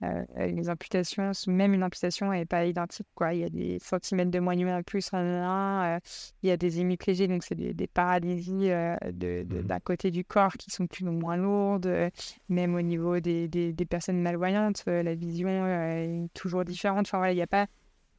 Euh, 0.03 0.25
les 0.37 0.67
amputations, 0.67 1.31
même 1.45 1.75
une 1.75 1.83
amputation 1.83 2.31
n'est 2.31 2.47
pas 2.47 2.65
identique. 2.65 3.05
Quoi. 3.13 3.35
Il 3.35 3.41
y 3.41 3.43
a 3.43 3.49
des 3.49 3.77
centimètres 3.77 4.31
de 4.31 4.39
moignon 4.39 4.75
en 4.75 4.81
plus 4.81 5.13
un. 5.13 5.97
Euh, 5.97 5.99
il 6.41 6.49
y 6.49 6.51
a 6.51 6.57
des 6.57 6.79
hémiplégies, 6.79 7.27
donc 7.27 7.43
c'est 7.43 7.53
des, 7.53 7.87
paralysies 7.87 8.71
mmh 8.71 9.61
d'un 9.63 9.79
côté 9.79 10.09
du 10.09 10.25
corps 10.25 10.53
qui 10.53 10.71
sont 10.71 10.87
plus 10.87 11.05
ou 11.05 11.11
moins 11.11 11.37
lourdes. 11.37 12.09
même 12.49 12.73
au 12.73 12.81
niveau 12.81 13.19
des, 13.19 13.47
des, 13.47 13.85
personnes 13.85 14.19
malvoyantes, 14.21 14.83
la 14.87 15.13
vision 15.13 15.67
est 15.67 16.29
toujours 16.33 16.65
différente. 16.65 17.05
Enfin, 17.07 17.19
voilà, 17.19 17.33
il 17.33 17.35
n'y 17.37 17.43
a 17.43 17.47
pas 17.47 17.67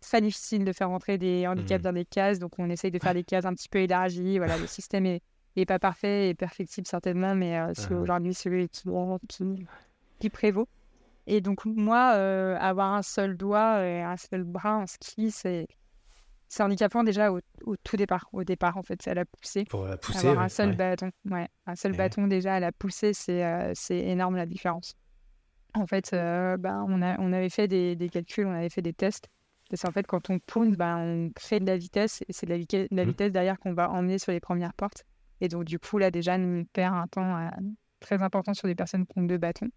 très 0.00 0.20
difficile 0.20 0.64
de 0.64 0.72
faire 0.72 0.88
rentrer 0.88 1.18
des 1.18 1.48
handicaps 1.48 1.80
mmh. 1.80 1.84
dans 1.84 1.92
des 1.92 2.04
cases, 2.04 2.38
donc 2.38 2.58
on 2.58 2.70
essaye 2.70 2.90
de 2.90 2.98
faire 2.98 3.14
des 3.14 3.24
cases 3.24 3.44
un 3.44 3.54
petit 3.54 3.68
peu 3.68 3.78
élargies. 3.78 4.38
Voilà, 4.38 4.56
le 4.56 4.66
système 4.66 5.06
est, 5.06 5.22
n'est 5.60 5.66
pas 5.66 5.78
parfait 5.78 6.30
et 6.30 6.34
perfectible 6.34 6.86
certainement, 6.86 7.34
mais 7.34 7.58
euh, 7.58 7.72
c'est 7.74 7.92
ah 7.92 7.96
aujourd'hui 7.96 8.34
celui 8.34 8.68
qui, 8.68 8.88
qui, 10.18 10.30
prévaut. 10.30 10.68
Et 11.26 11.40
donc 11.40 11.64
moi, 11.64 12.12
euh, 12.14 12.56
avoir 12.58 12.94
un 12.94 13.02
seul 13.02 13.36
doigt 13.36 13.84
et 13.84 14.02
un 14.02 14.16
seul 14.16 14.44
bras 14.44 14.78
en 14.78 14.86
ski, 14.86 15.30
c'est 15.30 15.66
c'est 16.48 16.62
handicapant 16.62 17.02
déjà 17.02 17.32
au, 17.32 17.40
tout 17.82 17.96
départ. 17.96 18.28
Au 18.32 18.44
départ, 18.44 18.76
en 18.76 18.82
fait, 18.82 19.00
c'est 19.00 19.10
à 19.10 19.14
la 19.14 19.24
poussée. 19.24 19.64
Pour 19.64 19.86
la 19.86 19.96
poussée. 19.96 20.28
Avoir 20.28 20.44
un 20.44 20.50
seul 20.50 20.76
bâton, 20.76 21.10
ouais, 21.30 21.48
un 21.66 21.74
seul 21.76 21.96
bâton 21.96 22.26
déjà 22.26 22.56
à 22.56 22.60
la 22.60 22.72
poussée, 22.72 23.14
c'est 23.14 23.42
euh, 23.42 23.72
c'est 23.74 23.98
énorme 23.98 24.36
la 24.36 24.44
différence. 24.44 24.94
En 25.74 25.86
fait, 25.86 26.10
ben, 26.12 26.84
on, 26.86 27.00
a, 27.00 27.18
on 27.18 27.32
avait 27.32 27.48
fait 27.48 27.66
des, 27.66 27.96
des, 27.96 28.10
calculs, 28.10 28.46
on 28.46 28.52
avait 28.52 28.68
fait 28.68 28.82
des 28.82 28.92
tests. 28.92 29.28
Parce 29.70 29.80
qu'en 29.80 29.92
fait, 29.92 30.06
quand 30.06 30.28
on 30.28 30.38
tourne, 30.38 30.76
ben, 30.76 30.98
on 30.98 31.30
crée 31.30 31.58
de 31.58 31.64
la 31.64 31.78
vitesse 31.78 32.22
et 32.28 32.32
c'est 32.34 32.44
de 32.44 32.52
la, 32.52 32.58
la 32.90 33.04
mmh. 33.04 33.08
vitesse 33.08 33.32
derrière 33.32 33.58
qu'on 33.58 33.72
va 33.72 33.90
emmener 33.90 34.18
sur 34.18 34.30
les 34.30 34.40
premières 34.40 34.74
portes. 34.74 35.06
Et 35.42 35.48
donc, 35.48 35.64
du 35.64 35.78
coup, 35.78 35.98
là, 35.98 36.10
déjà, 36.10 36.36
on 36.36 36.64
perd 36.72 36.94
un 36.94 37.06
temps 37.06 37.50
très 38.00 38.22
important 38.22 38.54
sur 38.54 38.68
des 38.68 38.74
personnes 38.74 39.06
qui 39.06 39.18
ont 39.18 39.24
deux 39.24 39.38
bâtons. 39.38 39.68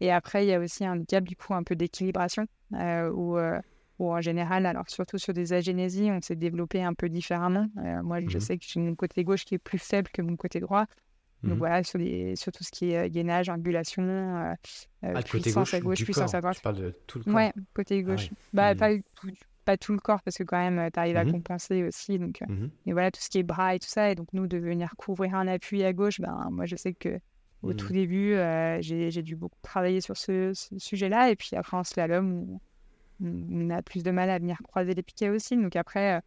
Et 0.00 0.12
après, 0.12 0.46
il 0.46 0.48
y 0.48 0.54
a 0.54 0.60
aussi 0.60 0.86
un 0.86 0.92
handicap, 0.92 1.24
du 1.24 1.36
coup, 1.36 1.54
un 1.54 1.62
peu 1.62 1.76
d'équilibration, 1.76 2.46
euh, 2.74 3.10
où, 3.10 3.36
ou 3.98 4.12
en 4.12 4.20
général, 4.20 4.66
alors 4.66 4.88
surtout 4.88 5.18
sur 5.18 5.34
des 5.34 5.52
agénésies, 5.52 6.10
on 6.10 6.20
s'est 6.20 6.36
développé 6.36 6.82
un 6.82 6.94
peu 6.94 7.08
différemment. 7.08 7.68
Euh, 7.78 8.02
moi, 8.02 8.20
je 8.20 8.36
mmh 8.36 8.40
sais 8.40 8.58
que 8.58 8.64
j'ai 8.66 8.80
mon 8.80 8.94
côté 8.94 9.24
gauche 9.24 9.44
qui 9.44 9.56
est 9.56 9.58
plus 9.58 9.78
faible 9.78 10.08
que 10.12 10.22
mon 10.22 10.36
côté 10.36 10.60
droit. 10.60 10.86
Donc 11.44 11.54
mmh 11.54 11.58
voilà, 11.58 11.82
sur, 11.84 11.98
les, 11.98 12.34
sur, 12.34 12.50
tout 12.50 12.64
ce 12.64 12.70
qui 12.72 12.90
est 12.90 13.06
euh, 13.06 13.08
gainage, 13.08 13.48
angulation, 13.48 14.02
euh, 14.02 14.54
euh 15.04 15.12
ah, 15.14 15.22
puissance 15.22 15.72
à 15.72 15.80
gauche, 15.80 16.02
puissance 16.02 16.34
à 16.34 16.40
droite. 16.40 16.56
Tu 16.56 16.62
parles 16.62 16.78
de 16.78 16.94
tout 17.06 17.18
le 17.18 17.24
corps 17.24 17.34
Ouais, 17.34 17.52
côté 17.74 17.98
ah 17.98 18.02
gauche. 18.02 18.30
Bah, 18.52 18.74
mmh. 18.74 18.78
pas, 18.78 18.90
tout, 19.14 19.30
pas, 19.68 19.76
tout, 19.76 19.92
le 19.92 19.98
corps, 19.98 20.22
parce 20.22 20.36
que 20.36 20.44
quand 20.44 20.58
même, 20.58 20.90
tu 20.92 20.98
arrives 20.98 21.16
à 21.16 21.24
compenser 21.24 21.84
aussi. 21.84 22.18
Donc, 22.18 22.42
Et 22.86 22.92
voilà, 22.92 23.10
tout 23.10 23.20
ce 23.20 23.28
qui 23.28 23.38
est 23.38 23.42
bras 23.42 23.74
et 23.74 23.78
tout 23.78 23.88
ça. 23.88 24.10
Et 24.10 24.14
donc, 24.14 24.28
nous, 24.32 24.46
de 24.46 24.58
venir 24.58 24.94
couvrir 24.96 25.34
un 25.34 25.46
appui 25.46 25.84
à 25.84 25.92
gauche, 25.92 26.20
ben, 26.20 26.48
moi, 26.50 26.66
je 26.66 26.76
sais 26.76 26.94
que 26.94 27.20
au 27.62 27.72
tout 27.72 27.92
début, 27.92 28.36
j'ai 28.80 29.22
dû 29.22 29.36
beaucoup 29.36 29.58
travailler 29.62 30.00
sur 30.00 30.16
ce, 30.16 30.52
ce 30.54 30.78
sujet-là. 30.78 31.30
Et 31.30 31.36
puis 31.36 31.56
après, 31.56 31.76
en 31.76 31.84
slalom, 31.84 32.58
on 33.20 33.70
a 33.70 33.82
plus 33.82 34.02
de 34.02 34.10
mal 34.10 34.30
à 34.30 34.38
venir 34.38 34.58
croiser 34.62 34.94
les 34.94 35.02
piquets 35.02 35.28
aussi. 35.28 35.56
Donc 35.56 35.76
après, 35.76 36.16
euh, 36.16 36.20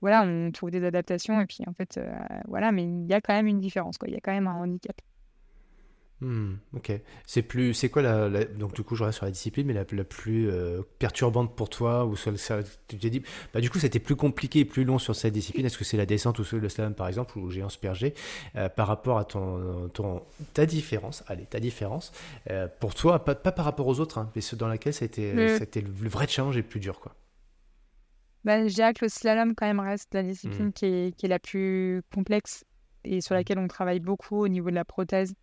voilà, 0.00 0.22
on 0.22 0.50
trouve 0.52 0.70
des 0.70 0.84
adaptations. 0.84 1.40
Et 1.40 1.46
puis 1.46 1.64
en 1.66 1.72
fait, 1.72 1.98
euh, 1.98 2.12
voilà, 2.46 2.72
mais 2.72 2.84
il 2.84 3.06
y 3.06 3.14
a 3.14 3.20
quand 3.20 3.34
même 3.34 3.46
une 3.46 3.60
différence. 3.60 3.98
Quoi. 3.98 4.08
Il 4.08 4.14
y 4.14 4.16
a 4.16 4.20
quand 4.20 4.32
même 4.32 4.46
un 4.46 4.54
handicap. 4.54 5.00
Hmm, 6.20 6.54
ok. 6.74 6.92
C'est 7.26 7.42
plus, 7.42 7.74
c'est 7.74 7.88
quoi 7.88 8.00
la, 8.00 8.44
donc 8.44 8.74
du 8.74 8.82
coup 8.82 8.94
je 8.94 9.02
reste 9.02 9.16
sur 9.16 9.26
la 9.26 9.32
discipline, 9.32 9.66
mais 9.66 9.72
la, 9.72 9.84
la 9.90 10.04
plus 10.04 10.48
euh, 10.48 10.80
perturbante 10.98 11.56
pour 11.56 11.68
toi 11.68 12.04
ou 12.06 12.16
sur 12.16 12.32
tu 12.88 12.98
t'es 12.98 13.10
dit, 13.10 13.22
bah 13.52 13.60
du 13.60 13.68
coup 13.68 13.78
c'était 13.78 13.98
plus 13.98 14.14
compliqué 14.14 14.60
et 14.60 14.64
plus 14.64 14.84
long 14.84 14.98
sur 14.98 15.16
cette 15.16 15.34
discipline. 15.34 15.66
Est-ce 15.66 15.76
que 15.76 15.84
c'est 15.84 15.96
la 15.96 16.06
descente 16.06 16.38
ou 16.38 16.44
le 16.52 16.68
slalom 16.68 16.94
par 16.94 17.08
exemple 17.08 17.38
ou 17.38 17.50
géant 17.50 17.68
supergé 17.68 18.14
euh, 18.54 18.68
par 18.68 18.86
rapport 18.86 19.18
à 19.18 19.24
ton, 19.24 19.88
ton, 19.92 20.22
ta 20.54 20.66
différence, 20.66 21.24
allez 21.26 21.46
ta 21.46 21.58
différence 21.58 22.12
euh, 22.50 22.68
pour 22.80 22.94
toi, 22.94 23.24
pas, 23.24 23.34
pas, 23.34 23.52
par 23.52 23.64
rapport 23.64 23.88
aux 23.88 23.98
autres, 23.98 24.18
hein, 24.18 24.30
mais 24.36 24.40
ceux 24.40 24.56
dans 24.56 24.68
laquelle 24.68 24.94
c'était, 24.94 25.58
c'était 25.58 25.80
le, 25.80 26.08
vrai 26.08 26.28
challenge 26.28 26.56
et 26.56 26.62
le 26.62 26.68
plus 26.68 26.80
dur 26.80 27.00
quoi. 27.00 27.14
Bah, 28.44 28.68
je 28.68 28.74
dirais 28.74 28.92
que 28.92 29.04
le 29.04 29.08
slalom 29.08 29.54
quand 29.54 29.66
même 29.66 29.80
reste 29.80 30.14
la 30.14 30.22
discipline 30.22 30.68
hmm. 30.68 30.72
qui, 30.72 30.86
est, 30.86 31.16
qui 31.16 31.26
est 31.26 31.30
la 31.30 31.38
plus 31.38 32.02
complexe 32.14 32.64
et 33.02 33.20
sur 33.20 33.34
hmm. 33.34 33.38
laquelle 33.38 33.58
on 33.58 33.68
travaille 33.68 34.00
beaucoup 34.00 34.36
au 34.36 34.48
niveau 34.48 34.70
de 34.70 34.74
la 34.74 34.84
prothèse 34.84 35.34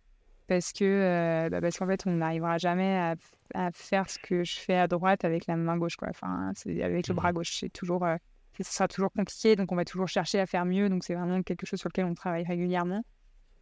parce 0.52 0.72
que 0.72 0.84
euh, 0.84 1.48
bah, 1.48 1.62
parce 1.62 1.78
qu'en 1.78 1.86
fait 1.86 2.02
on 2.06 2.12
n'arrivera 2.12 2.58
jamais 2.58 2.94
à, 2.98 3.14
à, 3.54 3.70
faire 3.72 4.10
ce 4.10 4.18
que 4.18 4.44
je 4.44 4.58
fais 4.58 4.76
à 4.76 4.86
droite 4.86 5.24
avec 5.24 5.46
la 5.46 5.56
main 5.56 5.78
gauche 5.78 5.96
quoi. 5.96 6.08
Enfin 6.10 6.52
c'est 6.54 6.82
avec 6.82 7.08
le 7.08 7.14
bras 7.14 7.30
mmh 7.30 7.34
gauche 7.34 7.56
c'est 7.58 7.70
toujours 7.70 8.04
euh, 8.04 8.16
ce 8.60 8.64
sera 8.70 8.86
toujours 8.86 9.10
compliqué 9.12 9.56
donc 9.56 9.72
on 9.72 9.76
va 9.76 9.86
toujours 9.86 10.08
chercher 10.08 10.40
à 10.40 10.46
faire 10.46 10.66
mieux 10.66 10.90
donc 10.90 11.04
c'est 11.04 11.14
vraiment 11.14 11.42
quelque 11.42 11.64
chose 11.64 11.80
sur 11.80 11.88
lequel 11.88 12.04
on 12.04 12.14
travaille 12.14 12.44
régulièrement. 12.44 13.02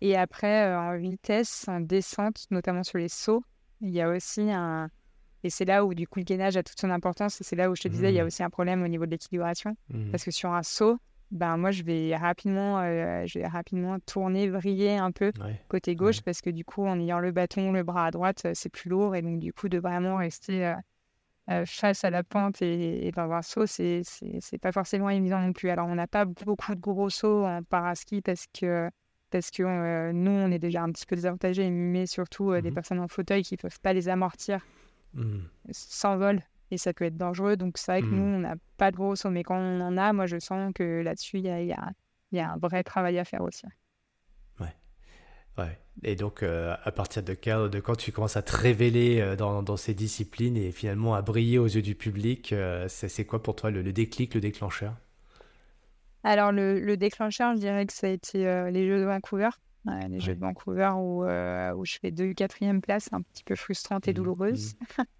Et 0.00 0.16
après 0.16 0.66
euh, 0.66 0.80
en 0.80 0.96
vitesse 0.96 1.66
en 1.68 1.78
descente 1.78 2.46
notamment 2.50 2.82
sur 2.82 2.98
les 2.98 3.08
sauts 3.08 3.44
il 3.80 3.90
y 3.90 4.00
a 4.00 4.10
aussi 4.10 4.50
un 4.50 4.90
et 5.44 5.48
c'est 5.48 5.64
là 5.64 5.84
où 5.84 5.94
du 5.94 6.08
coup 6.08 6.18
le 6.18 6.24
gainage 6.24 6.56
a 6.56 6.64
toute 6.64 6.78
son 6.80 6.90
importance 6.90 7.40
et 7.40 7.44
c'est 7.44 7.56
là 7.56 7.70
où 7.70 7.76
je 7.76 7.82
te 7.82 7.88
disais 7.88 8.10
il 8.10 8.16
y 8.16 8.20
a 8.20 8.24
mmh. 8.24 8.26
aussi 8.26 8.42
un 8.42 8.50
problème 8.50 8.82
au 8.82 8.88
niveau 8.88 9.06
de 9.06 9.12
l'équilibration 9.12 9.76
mmh 9.90 10.10
parce 10.10 10.24
que 10.24 10.32
sur 10.32 10.52
un 10.52 10.64
saut 10.64 10.98
ben 11.30 11.56
moi 11.56 11.70
je 11.70 11.82
vais 11.82 12.16
rapidement 12.16 12.80
euh, 12.80 13.24
je 13.26 13.38
vais 13.38 13.46
rapidement 13.46 13.98
tourner 14.00 14.48
vriller 14.48 14.96
un 14.96 15.12
peu 15.12 15.32
côté 15.68 15.94
gauche 15.94 16.22
parce 16.22 16.40
que 16.40 16.50
du 16.50 16.64
coup 16.64 16.84
en 16.86 16.98
ayant 16.98 17.20
le 17.20 17.30
bâton 17.30 17.72
le 17.72 17.84
bras 17.84 18.06
à 18.06 18.10
droite 18.10 18.42
euh, 18.46 18.52
c'est 18.54 18.68
plus 18.68 18.90
lourd 18.90 19.14
et 19.14 19.22
donc 19.22 19.38
du 19.38 19.52
coup 19.52 19.68
de 19.68 19.78
vraiment 19.78 20.16
rester 20.16 20.74
euh, 21.50 21.64
face 21.66 22.04
à 22.04 22.10
la 22.10 22.24
pente 22.24 22.62
et, 22.62 23.06
et 23.06 23.12
dans 23.12 23.30
un 23.30 23.42
saut 23.42 23.66
c'est 23.66 24.02
c'est 24.04 24.58
pas 24.58 24.72
forcément 24.72 25.10
évident 25.10 25.40
non 25.40 25.52
plus. 25.52 25.70
Alors 25.70 25.86
on 25.86 25.94
n'a 25.94 26.06
pas 26.06 26.24
beaucoup 26.24 26.74
de 26.74 26.80
gros 26.80 27.10
sauts 27.10 27.44
en 27.44 27.62
paraski 27.62 28.22
parce 28.22 28.46
que 28.52 28.90
parce 29.30 29.52
que 29.52 30.10
nous 30.10 30.30
on 30.32 30.50
est 30.50 30.58
déjà 30.58 30.82
un 30.82 30.90
petit 30.90 31.06
peu 31.06 31.14
désavantagés 31.14 31.70
mais 31.70 32.06
surtout 32.06 32.60
des 32.60 32.70
mmh 32.70 32.74
personnes 32.74 33.00
en 33.00 33.08
fauteuil 33.08 33.42
qui 33.42 33.56
peuvent 33.56 33.80
pas 33.80 33.92
les 33.92 34.08
amortir 34.08 34.66
sans 35.70 36.16
vol 36.16 36.42
et 36.70 36.78
ça 36.78 36.92
peut 36.92 37.04
être 37.04 37.16
dangereux. 37.16 37.56
Donc 37.56 37.78
c'est 37.78 37.92
vrai 37.92 38.00
que 38.02 38.06
nous, 38.06 38.24
mmh. 38.24 38.34
on 38.34 38.38
n'a 38.40 38.54
pas 38.76 38.90
de 38.90 38.96
gros 38.96 39.14
mais 39.30 39.42
quand 39.42 39.58
on 39.58 39.80
en 39.80 39.96
a, 39.96 40.12
moi 40.12 40.26
je 40.26 40.38
sens 40.38 40.72
que 40.74 41.02
là-dessus, 41.02 41.38
il 41.38 41.44
y 41.44 41.50
a, 41.50 41.62
y, 41.62 41.72
a, 41.72 41.90
y 42.32 42.40
a, 42.40 42.52
un 42.52 42.56
vrai 42.58 42.82
travail 42.82 43.18
à 43.18 43.24
faire 43.24 43.42
aussi. 43.42 43.66
Ouais. 44.60 44.74
Ouais. 45.58 45.78
Et 46.02 46.16
donc, 46.16 46.42
euh, 46.42 46.74
à 46.82 46.92
partir 46.92 47.22
de 47.22 47.34
quand, 47.34 47.68
de 47.68 47.80
quand 47.80 47.96
tu 47.96 48.12
commences 48.12 48.36
à 48.36 48.42
te 48.42 48.56
révéler 48.56 49.20
euh, 49.20 49.36
dans, 49.36 49.62
dans, 49.62 49.76
ces 49.76 49.94
disciplines 49.94 50.56
et 50.56 50.72
finalement 50.72 51.14
à 51.14 51.22
briller 51.22 51.58
aux 51.58 51.66
yeux 51.66 51.82
du 51.82 51.94
public, 51.94 52.52
euh, 52.52 52.86
c'est 52.88 53.24
quoi 53.24 53.42
pour 53.42 53.56
toi 53.56 53.70
le, 53.70 53.82
déclic, 53.92 54.34
le 54.34 54.40
déclencheur? 54.40 54.94
Alors, 56.22 56.52
le, 56.52 56.80
le, 56.80 56.96
déclencheur, 56.96 57.54
je 57.54 57.60
dirais 57.60 57.86
que 57.86 57.92
ça 57.92 58.06
a 58.06 58.10
été 58.10 58.38
les 58.70 58.86
Jeux 58.86 59.00
de 59.00 59.04
Vancouver. 59.04 59.50
les 60.08 60.20
Jeux 60.20 60.34
de 60.34 60.40
Vancouver 60.40 60.90
où, 60.96 61.24
où 61.24 61.84
je 61.84 61.98
fais 62.00 62.10
deux 62.10 62.34
quatrième 62.34 62.80
place, 62.82 63.08
un 63.12 63.22
petit 63.22 63.42
peu 63.42 63.56
frustrante 63.56 64.06
et 64.06 64.12
mmh. 64.12 64.14
douloureuse. 64.14 64.74
Mmh. 64.98 65.02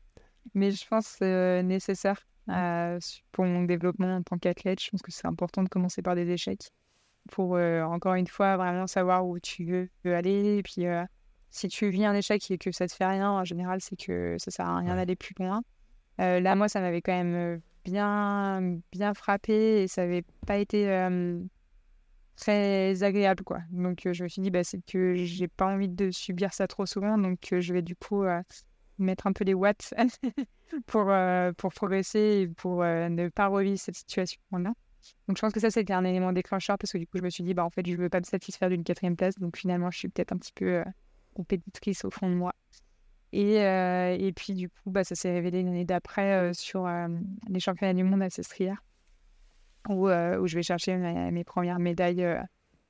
mais 0.55 0.71
je 0.71 0.87
pense 0.87 1.19
euh, 1.23 1.63
nécessaire 1.63 2.27
euh, 2.51 2.99
pour 3.33 3.45
mon 3.45 3.63
développement 3.63 4.17
en 4.17 4.23
tant 4.23 4.39
qu'athlète. 4.39 4.83
Je 4.83 4.91
pense 4.91 5.03
que 5.03 5.13
c'est 5.13 5.27
important 5.27 5.63
de 5.63 5.69
commencer 5.69 6.03
par 6.03 6.15
des 6.15 6.31
échecs 6.31 6.71
pour, 7.31 7.57
euh, 7.57 7.83
encore 7.83 8.15
une 8.15 8.27
fois, 8.27 8.57
vraiment 8.57 8.87
savoir 8.87 9.27
où 9.27 9.39
tu 9.39 9.89
veux 10.05 10.15
aller. 10.15 10.59
Et 10.59 10.63
puis, 10.63 10.87
euh, 10.87 11.05
si 11.51 11.69
tu 11.69 11.89
vis 11.91 12.05
un 12.05 12.15
échec 12.15 12.51
et 12.51 12.59
que 12.59 12.73
ça 12.73 12.89
te 12.89 12.95
fait 12.95 13.07
rien, 13.07 13.31
en 13.31 13.45
général, 13.45 13.81
c'est 13.81 13.97
que 13.97 14.37
ça 14.39 14.51
sert 14.51 14.67
à 14.67 14.79
rien 14.79 14.97
d'aller 14.97 15.17
plus 15.17 15.35
loin. 15.39 15.63
là, 16.19 16.55
moi, 16.57 16.69
ça 16.69 16.81
m'avait 16.81 17.03
quand 17.03 17.13
même 17.13 17.61
bien, 17.85 18.79
bien 18.91 19.15
frappé 19.15 19.83
et 19.83 19.89
ça 19.89 20.03
n'avait 20.03 20.25
pas 20.47 20.59
été 20.59 20.87
très 22.37 23.03
agréable 23.03 23.45
quoi. 23.45 23.61
Donc 23.71 24.09
je 24.11 24.23
me 24.23 24.29
suis 24.29 24.41
dit 24.41 24.51
bah 24.51 24.65
c'est 24.65 24.81
que 24.87 25.15
j'ai 25.15 25.47
pas 25.47 25.67
envie 25.67 25.89
de 25.89 26.11
subir 26.11 26.55
ça 26.55 26.67
trop 26.67 26.87
souvent 26.87 27.19
donc 27.19 27.39
je 27.51 27.73
vais 27.75 27.83
du 27.83 27.95
coup 27.95 28.25
mettre 29.01 29.27
un 29.27 29.33
peu 29.33 29.45
les 29.45 29.55
watts 29.55 29.95
pour, 30.87 31.11
euh, 31.11 31.53
pour 31.53 31.73
progresser 31.73 32.43
et 32.43 32.49
pour 32.49 32.83
euh, 32.83 33.09
ne 33.09 33.29
pas 33.29 33.49
revivre 33.49 33.79
cette 33.79 33.97
situation-là. 33.97 34.73
Donc 35.27 35.37
je 35.37 35.41
pense 35.41 35.53
que 35.53 35.61
ça, 35.61 35.71
c'était 35.71 35.93
un 35.93 36.05
élément 36.05 36.33
déclencheur 36.33 36.77
parce 36.79 36.93
que 36.93 36.99
du 36.99 37.07
coup, 37.07 37.19
je 37.19 37.23
me 37.23 37.31
suis 37.31 37.43
dit, 37.43 37.55
bah, 37.55 37.65
en 37.65 37.71
fait, 37.71 37.87
je 37.87 37.93
ne 37.93 37.97
veux 37.97 38.09
pas 38.09 38.21
me 38.21 38.25
satisfaire 38.25 38.69
d'une 38.69 38.85
quatrième 38.85 39.17
place. 39.17 39.39
Donc 39.39 39.57
finalement, 39.57 39.91
je 39.91 39.99
suis 39.99 40.09
peut-être 40.09 40.33
un 40.33 40.37
petit 40.37 40.53
peu 40.53 40.67
euh, 40.67 40.85
compétitrice 41.35 42.05
au 42.05 42.11
fond 42.11 42.29
de 42.29 42.35
moi. 42.35 42.53
Et, 43.33 43.59
et 43.59 44.33
puis 44.33 44.55
du 44.55 44.69
coup, 44.69 44.91
bah, 44.91 45.05
ça 45.05 45.15
s'est 45.15 45.33
révélé 45.33 45.63
l'année 45.63 45.85
d'après 45.85 46.53
sur 46.53 46.89
les 47.49 47.61
championnats 47.61 47.95
du 47.95 48.03
monde 48.03 48.23
à 48.23 48.29
Sestrière, 48.29 48.83
où, 49.89 50.09
où 50.09 50.47
je 50.49 50.55
vais 50.57 50.65
chercher 50.65 50.97
mes, 50.97 51.45
premières 51.45 51.79
médailles 51.79 52.27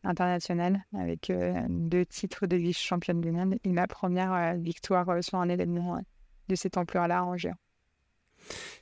internationale 0.04 0.84
avec 0.96 1.30
euh, 1.30 1.54
deux 1.68 2.06
titres 2.06 2.46
de 2.46 2.56
vice-championne 2.56 3.20
du 3.20 3.30
monde 3.30 3.56
et 3.64 3.72
ma 3.72 3.86
première 3.86 4.32
euh, 4.32 4.52
victoire 4.54 5.08
euh, 5.08 5.22
sur 5.22 5.38
un 5.38 5.48
événement 5.48 6.00
de 6.48 6.54
cette 6.54 6.76
ampleur-là 6.76 7.24
en 7.24 7.36
géant. 7.36 7.56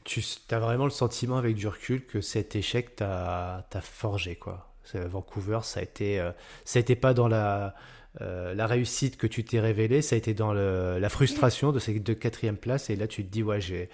Tu 0.04 0.22
as 0.50 0.58
vraiment 0.58 0.84
le 0.84 0.90
sentiment 0.90 1.36
avec 1.36 1.56
du 1.56 1.66
recul 1.66 2.06
que 2.06 2.20
cet 2.20 2.56
échec 2.56 2.96
t'a 2.96 3.66
forgé 3.82 4.36
quoi? 4.36 4.74
Vancouver, 4.94 5.58
ça 5.64 5.80
a 5.80 5.82
été, 5.82 6.26
ça 6.64 6.78
a 6.78 6.80
été 6.80 6.96
pas 6.96 7.12
dans 7.12 7.28
la, 7.28 7.74
la 8.20 8.66
réussite 8.66 9.18
que 9.18 9.26
tu 9.26 9.44
t'es 9.44 9.60
révélé, 9.60 10.00
ça 10.00 10.14
a 10.14 10.18
été 10.18 10.32
dans 10.32 10.54
le, 10.54 10.98
la 10.98 11.08
frustration 11.10 11.72
de 11.72 11.78
ces 11.78 11.98
deux 11.98 12.14
quatrième 12.14 12.56
places. 12.56 12.88
Et 12.88 12.96
là, 12.96 13.06
tu 13.06 13.22
te 13.22 13.30
dis, 13.30 13.42
ouais, 13.42 13.60
j'ai, 13.60 13.90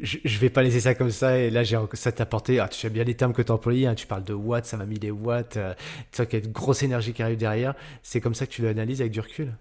je, 0.00 0.18
je 0.24 0.38
vais 0.38 0.50
pas 0.50 0.62
laisser 0.62 0.80
ça 0.80 0.94
comme 0.94 1.10
ça. 1.10 1.38
Et 1.38 1.50
là, 1.50 1.62
j'ai 1.62 1.78
ça 1.94 2.12
t'a 2.12 2.22
apporté. 2.22 2.60
Ah, 2.60 2.68
tu 2.68 2.78
sais 2.78 2.90
bien 2.90 3.04
les 3.04 3.14
termes 3.14 3.32
que 3.32 3.42
tu 3.42 3.52
emploies. 3.52 3.86
Hein, 3.86 3.94
tu 3.94 4.06
parles 4.06 4.24
de 4.24 4.34
watts, 4.34 4.66
ça 4.66 4.76
m'a 4.76 4.86
mis 4.86 4.98
des 4.98 5.10
watts. 5.10 5.56
Euh, 5.56 5.74
tu 6.10 6.16
sais 6.16 6.26
qu'il 6.26 6.38
y 6.38 6.42
a 6.42 6.44
une 6.44 6.52
grosse 6.52 6.82
énergie 6.82 7.12
qui 7.12 7.22
arrive 7.22 7.38
derrière. 7.38 7.74
C'est 8.02 8.20
comme 8.20 8.34
ça 8.34 8.46
que 8.46 8.52
tu 8.52 8.62
l'analyses 8.62 9.00
avec 9.00 9.12
du 9.12 9.20
recul? 9.20 9.52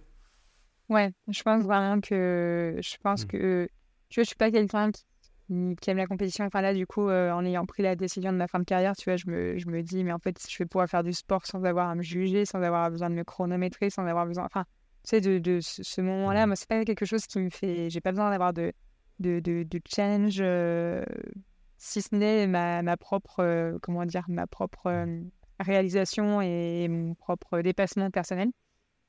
Ouais, 0.89 1.11
je 1.27 1.41
pense 1.43 1.63
vraiment 1.63 1.99
que 1.99 2.77
je 2.79 2.95
pense 3.03 3.25
hmm. 3.25 3.27
que 3.27 3.69
tu 4.09 4.19
vois, 4.19 4.23
je 4.23 4.27
suis 4.27 4.38
pas 4.38 4.51
quelqu'un 4.51 4.91
qui, 4.91 5.03
qui, 5.81 5.89
aime 5.89 5.97
la 5.97 6.07
compétition. 6.07 6.45
Enfin 6.45 6.61
là, 6.61 6.73
du 6.73 6.88
coup, 6.88 7.09
euh, 7.09 7.31
en 7.31 7.43
ayant 7.45 7.65
pris 7.65 7.83
la 7.83 7.95
décision 7.95 8.31
de 8.31 8.38
ma 8.38 8.47
fin 8.47 8.59
de 8.59 8.63
carrière, 8.63 8.95
tu 8.95 9.09
vois, 9.09 9.17
je 9.17 9.27
me, 9.27 9.57
je 9.57 9.67
me 9.67 9.81
dis, 9.83 10.03
mais 10.03 10.13
en 10.13 10.19
fait, 10.19 10.41
je 10.49 10.57
vais 10.57 10.65
pouvoir 10.65 10.88
faire 10.88 11.03
du 11.03 11.13
sport 11.13 11.45
sans 11.45 11.63
avoir 11.65 11.89
à 11.89 11.95
me 11.95 12.03
juger, 12.03 12.45
sans 12.45 12.61
avoir 12.61 12.89
besoin 12.89 13.09
de 13.09 13.15
me 13.15 13.23
chronométrer, 13.23 13.89
sans 13.89 14.05
avoir 14.05 14.25
besoin. 14.25 14.45
Enfin, 14.45 14.63
tu 15.03 15.09
sais, 15.09 15.21
de, 15.21 15.39
de 15.39 15.59
ce, 15.61 16.01
moment-là, 16.01 16.45
hmm. 16.45 16.49
moi, 16.49 16.55
c'est 16.55 16.69
pas 16.69 16.85
quelque 16.85 17.05
chose 17.05 17.25
qui 17.27 17.39
me 17.39 17.49
fait. 17.49 17.89
J'ai 17.89 18.01
pas 18.01 18.11
besoin 18.11 18.29
d'avoir 18.29 18.53
de 19.20 19.39
de, 19.39 19.63
de, 19.63 19.82
challenge, 19.88 20.38
euh, 20.39 21.03
si 21.78 22.01
ce 22.01 22.15
n'est 22.15 22.47
ma, 22.47 22.82
ma, 22.82 22.97
propre, 22.97 23.39
euh, 23.39 23.78
comment 23.82 24.05
dire, 24.05 24.26
ma 24.28 24.47
propre 24.47 24.88
euh, 24.88 25.22
réalisation 25.59 26.41
et 26.41 26.88
mon 26.88 27.15
propre 27.15 27.61
dépassement 27.61 28.09
personnel. 28.11 28.49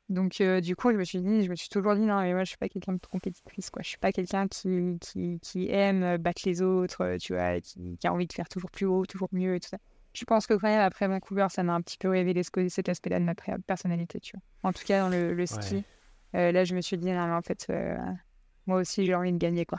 Donc, 0.08 0.40
du 0.40 0.74
coup, 0.74 0.90
je 0.90 0.96
me 0.96 1.04
suis 1.04 1.20
dit, 1.20 1.44
je 1.44 1.50
me 1.50 1.54
suis 1.54 1.68
toujours 1.68 1.94
dit, 1.94 2.00
non, 2.00 2.22
mais 2.22 2.32
moi, 2.32 2.42
je 2.42 2.48
suis 2.48 2.56
pas 2.56 2.70
quelqu'un 2.70 2.94
de 2.94 2.98
compétitrice, 2.98 3.68
quoi. 3.68 3.82
Je 3.82 3.88
suis 3.90 3.98
pas 3.98 4.10
quelqu'un 4.10 4.48
qui, 4.48 4.96
qui, 5.02 5.38
qui, 5.40 5.70
aime 5.70 6.16
battre 6.16 6.40
les 6.46 6.62
autres, 6.62 7.18
tu 7.20 7.34
vois, 7.34 7.60
qui, 7.60 7.98
a 8.04 8.12
envie 8.14 8.26
de 8.26 8.32
faire 8.32 8.48
toujours 8.48 8.70
plus 8.70 8.86
haut, 8.86 9.04
toujours 9.04 9.28
mieux 9.32 9.56
et 9.56 9.60
tout 9.60 9.68
ça. 9.68 9.76
Je 10.14 10.24
pense 10.24 10.46
que 10.46 10.54
quand 10.54 10.66
même, 10.66 10.80
après 10.80 11.08
Vancouver, 11.08 11.48
ça 11.50 11.62
m'a 11.62 11.74
un 11.74 11.82
petit 11.82 11.98
peu 11.98 12.08
révélé 12.08 12.40
cet 12.42 12.88
aspect-là 12.88 13.20
de 13.20 13.24
ma 13.26 13.34
personnalité, 13.66 14.18
tu 14.18 14.32
vois. 14.34 14.70
En 14.70 14.72
tout 14.72 14.82
cas, 14.86 15.00
dans 15.00 15.10
le, 15.10 15.34
le 15.34 15.44
ski, 15.44 15.84
là, 16.32 16.64
je 16.64 16.74
me 16.74 16.80
suis 16.80 16.96
dit, 16.96 17.10
non, 17.10 17.26
mais 17.26 17.34
en 17.34 17.42
fait, 17.42 17.70
moi 18.66 18.78
aussi, 18.78 19.04
j'ai 19.04 19.14
envie 19.14 19.32
de 19.32 19.36
gagner, 19.38 19.66
quoi. 19.66 19.78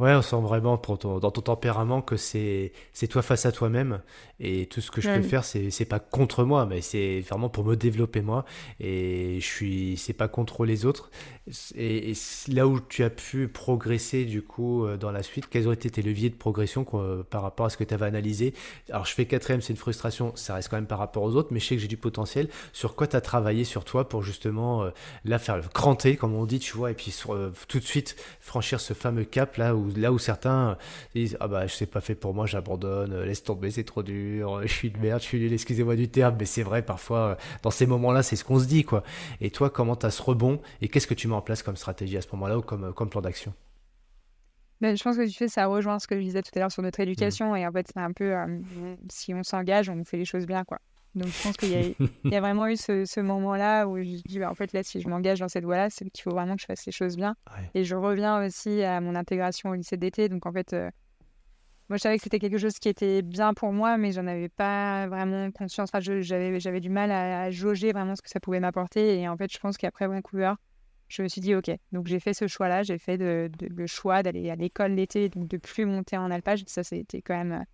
Ouais, 0.00 0.14
on 0.14 0.22
sent 0.22 0.40
vraiment 0.40 0.76
pour 0.76 0.98
dans 0.98 1.30
ton 1.30 1.40
tempérament 1.40 2.02
que 2.02 2.16
c'est 2.16 2.72
c'est 2.92 3.06
toi 3.06 3.22
face 3.22 3.46
à 3.46 3.52
toi-même. 3.52 4.00
Et 4.40 4.66
tout 4.66 4.80
ce 4.80 4.90
que 4.90 5.00
je 5.00 5.08
peux 5.08 5.22
faire 5.22 5.44
c'est 5.44 5.70
c'est 5.70 5.84
pas 5.84 6.00
contre 6.00 6.44
moi 6.44 6.66
mais 6.66 6.80
c'est 6.80 7.20
vraiment 7.20 7.48
pour 7.48 7.64
me 7.64 7.76
développer 7.76 8.22
moi. 8.22 8.44
Et 8.80 9.38
je 9.40 9.46
suis 9.46 9.96
c'est 9.96 10.12
pas 10.12 10.28
contre 10.28 10.64
les 10.64 10.84
autres. 10.84 11.10
Et, 11.76 12.12
là 12.48 12.66
où 12.66 12.80
tu 12.80 13.02
as 13.04 13.10
pu 13.10 13.48
progresser 13.48 14.24
du 14.24 14.42
coup 14.42 14.84
euh, 14.84 14.96
dans 14.96 15.10
la 15.10 15.22
suite 15.22 15.48
quels 15.48 15.68
ont 15.68 15.72
été 15.72 15.90
tes 15.90 16.02
leviers 16.02 16.30
de 16.30 16.36
progression 16.36 16.84
par 17.30 17.42
rapport 17.42 17.66
à 17.66 17.70
ce 17.70 17.76
que 17.76 17.84
tu 17.84 17.94
avais 17.94 18.06
analysé? 18.06 18.54
Alors 18.90 19.06
je 19.06 19.14
fais 19.14 19.26
quatrième 19.26 19.60
c'est 19.60 19.72
une 19.72 19.78
frustration 19.78 20.32
ça 20.36 20.54
reste 20.54 20.68
quand 20.68 20.76
même 20.76 20.86
par 20.86 20.98
rapport 20.98 21.22
aux 21.22 21.36
autres 21.36 21.48
mais 21.52 21.60
je 21.60 21.66
sais 21.66 21.76
que 21.76 21.82
j'ai 21.82 21.88
du 21.88 21.96
potentiel. 21.96 22.48
Sur 22.72 22.96
quoi 22.96 23.06
tu 23.06 23.16
as 23.16 23.20
travaillé 23.20 23.64
sur 23.64 23.84
toi 23.84 24.08
pour 24.08 24.22
justement 24.22 24.82
euh, 24.82 24.90
là 25.24 25.38
faire 25.38 25.60
cranter 25.70 26.16
comme 26.16 26.34
on 26.34 26.46
dit 26.46 26.58
tu 26.58 26.76
vois 26.76 26.90
et 26.90 26.94
puis 26.94 27.14
euh, 27.28 27.50
tout 27.68 27.78
de 27.78 27.84
suite 27.84 28.16
franchir 28.40 28.80
ce 28.80 28.94
fameux 28.94 29.24
cap 29.24 29.51
là 29.58 29.74
où 29.74 29.90
là 29.96 30.12
où 30.12 30.18
certains 30.18 30.78
disent 31.14 31.36
ah 31.40 31.48
bah 31.48 31.66
je 31.66 31.74
sais 31.74 31.86
pas 31.86 32.00
fait 32.00 32.14
pour 32.14 32.34
moi 32.34 32.46
j'abandonne 32.46 33.22
laisse 33.22 33.42
tomber 33.42 33.70
c'est 33.70 33.84
trop 33.84 34.02
dur 34.02 34.60
je 34.62 34.72
suis 34.72 34.90
de 34.90 34.98
merde 34.98 35.20
je 35.20 35.26
suis 35.26 35.38
nul 35.40 35.52
excusez-moi 35.52 35.96
du 35.96 36.08
terme 36.08 36.36
mais 36.38 36.46
c'est 36.46 36.62
vrai 36.62 36.82
parfois 36.82 37.36
dans 37.62 37.70
ces 37.70 37.86
moments 37.86 38.12
là 38.12 38.22
c'est 38.22 38.36
ce 38.36 38.44
qu'on 38.44 38.58
se 38.60 38.66
dit 38.66 38.84
quoi 38.84 39.02
et 39.40 39.50
toi 39.50 39.70
comment 39.70 39.96
tu 39.96 40.06
as 40.06 40.10
ce 40.10 40.22
rebond 40.22 40.60
et 40.80 40.88
qu'est-ce 40.88 41.06
que 41.06 41.14
tu 41.14 41.26
en 41.32 41.42
place 41.42 41.62
comme 41.62 41.76
stratégie 41.76 42.16
à 42.16 42.22
ce 42.22 42.28
moment-là 42.32 42.58
ou 42.58 42.62
comme, 42.62 43.08
plan 43.08 43.20
d'action? 43.20 43.52
Ben, 44.80 44.96
je 44.96 45.02
pense 45.02 45.16
que 45.16 45.26
tu 45.26 45.36
fais, 45.36 45.48
ça 45.48 45.66
rejoint 45.66 45.98
ce 45.98 46.08
que 46.08 46.16
je 46.16 46.22
disais 46.22 46.42
tout 46.42 46.50
à 46.56 46.58
l'heure 46.58 46.72
sur 46.72 46.82
notre 46.82 46.98
éducation. 46.98 47.54
Et 47.54 47.64
en 47.66 47.70
fait, 47.70 47.86
c'est 47.92 48.00
un 48.00 48.12
peu, 48.12 48.34
euh, 48.34 48.58
si 49.08 49.32
on 49.32 49.44
s'engage, 49.44 49.88
on 49.88 50.04
fait 50.04 50.16
les 50.16 50.24
choses 50.24 50.44
bien, 50.44 50.64
quoi. 50.64 50.78
Donc, 51.14 51.28
je 51.28 51.42
pense 51.42 51.56
qu'il 51.56 51.70
y, 51.70 52.30
y, 52.30 52.36
a 52.36 52.40
vraiment 52.40 52.66
eu 52.66 52.76
ce, 52.76 53.04
ce 53.04 53.20
moment-là 53.20 53.86
où 53.86 53.98
je 53.98 54.22
dis, 54.22 54.38
bah, 54.38 54.50
en 54.50 54.54
fait, 54.54 54.72
là, 54.72 54.82
si 54.82 55.00
je 55.00 55.08
m'engage 55.08 55.40
dans 55.40 55.48
cette 55.48 55.64
voie-là, 55.64 55.90
c'est 55.90 56.08
qu'il 56.08 56.22
faut 56.22 56.30
vraiment 56.30 56.54
que 56.56 56.62
je 56.62 56.66
fasse 56.66 56.86
les 56.86 56.92
choses 56.92 57.16
bien. 57.16 57.36
Et 57.74 57.84
je 57.84 57.94
reviens 57.94 58.44
aussi 58.44 58.82
à 58.82 59.00
mon 59.00 59.14
intégration 59.14 59.70
au 59.70 59.74
lycée 59.74 59.98
d'été. 59.98 60.28
Donc, 60.28 60.46
en 60.46 60.52
fait, 60.52 60.72
euh, 60.72 60.90
moi, 61.90 61.98
je 61.98 62.02
savais 62.02 62.16
que 62.16 62.22
c'était 62.22 62.38
quelque 62.38 62.56
chose 62.56 62.78
qui 62.78 62.88
était 62.88 63.20
bien 63.20 63.52
pour 63.52 63.72
moi, 63.72 63.98
mais 63.98 64.12
j'en 64.12 64.26
avais 64.26 64.48
pas 64.48 65.06
vraiment 65.08 65.50
conscience. 65.50 65.90
Enfin, 65.92 66.00
j'avais 66.00 66.80
du 66.80 66.88
mal 66.90 67.10
à, 67.10 67.42
à, 67.42 67.50
jauger 67.50 67.92
vraiment 67.92 68.16
ce 68.16 68.22
que 68.22 68.30
ça 68.30 68.40
pouvait 68.40 68.60
m'apporter. 68.60 69.20
Et 69.20 69.28
en 69.28 69.36
fait, 69.36 69.52
je 69.52 69.58
pense 69.58 69.76
qu'après 69.76 70.06
Vancouver, 70.06 70.54
je 71.12 71.22
me 71.22 71.28
suis 71.28 71.42
dit, 71.42 71.54
OK, 71.54 71.70
donc 71.92 72.06
j'ai 72.06 72.20
fait 72.20 72.32
ce 72.32 72.46
choix-là, 72.46 72.82
j'ai 72.82 72.98
fait 72.98 73.18
de, 73.18 73.50
le 73.60 73.86
choix 73.86 74.22
d'aller 74.22 74.48
à 74.48 74.56
l'école 74.56 74.92
l'été, 74.92 75.28
donc 75.28 75.46
de 75.46 75.58
plus 75.58 75.84
monter 75.84 76.16
en 76.16 76.30
alpage. 76.30 76.62
Ça, 76.66 76.82
c'était 76.82 77.20
quand 77.20 77.36
même, 77.36 77.64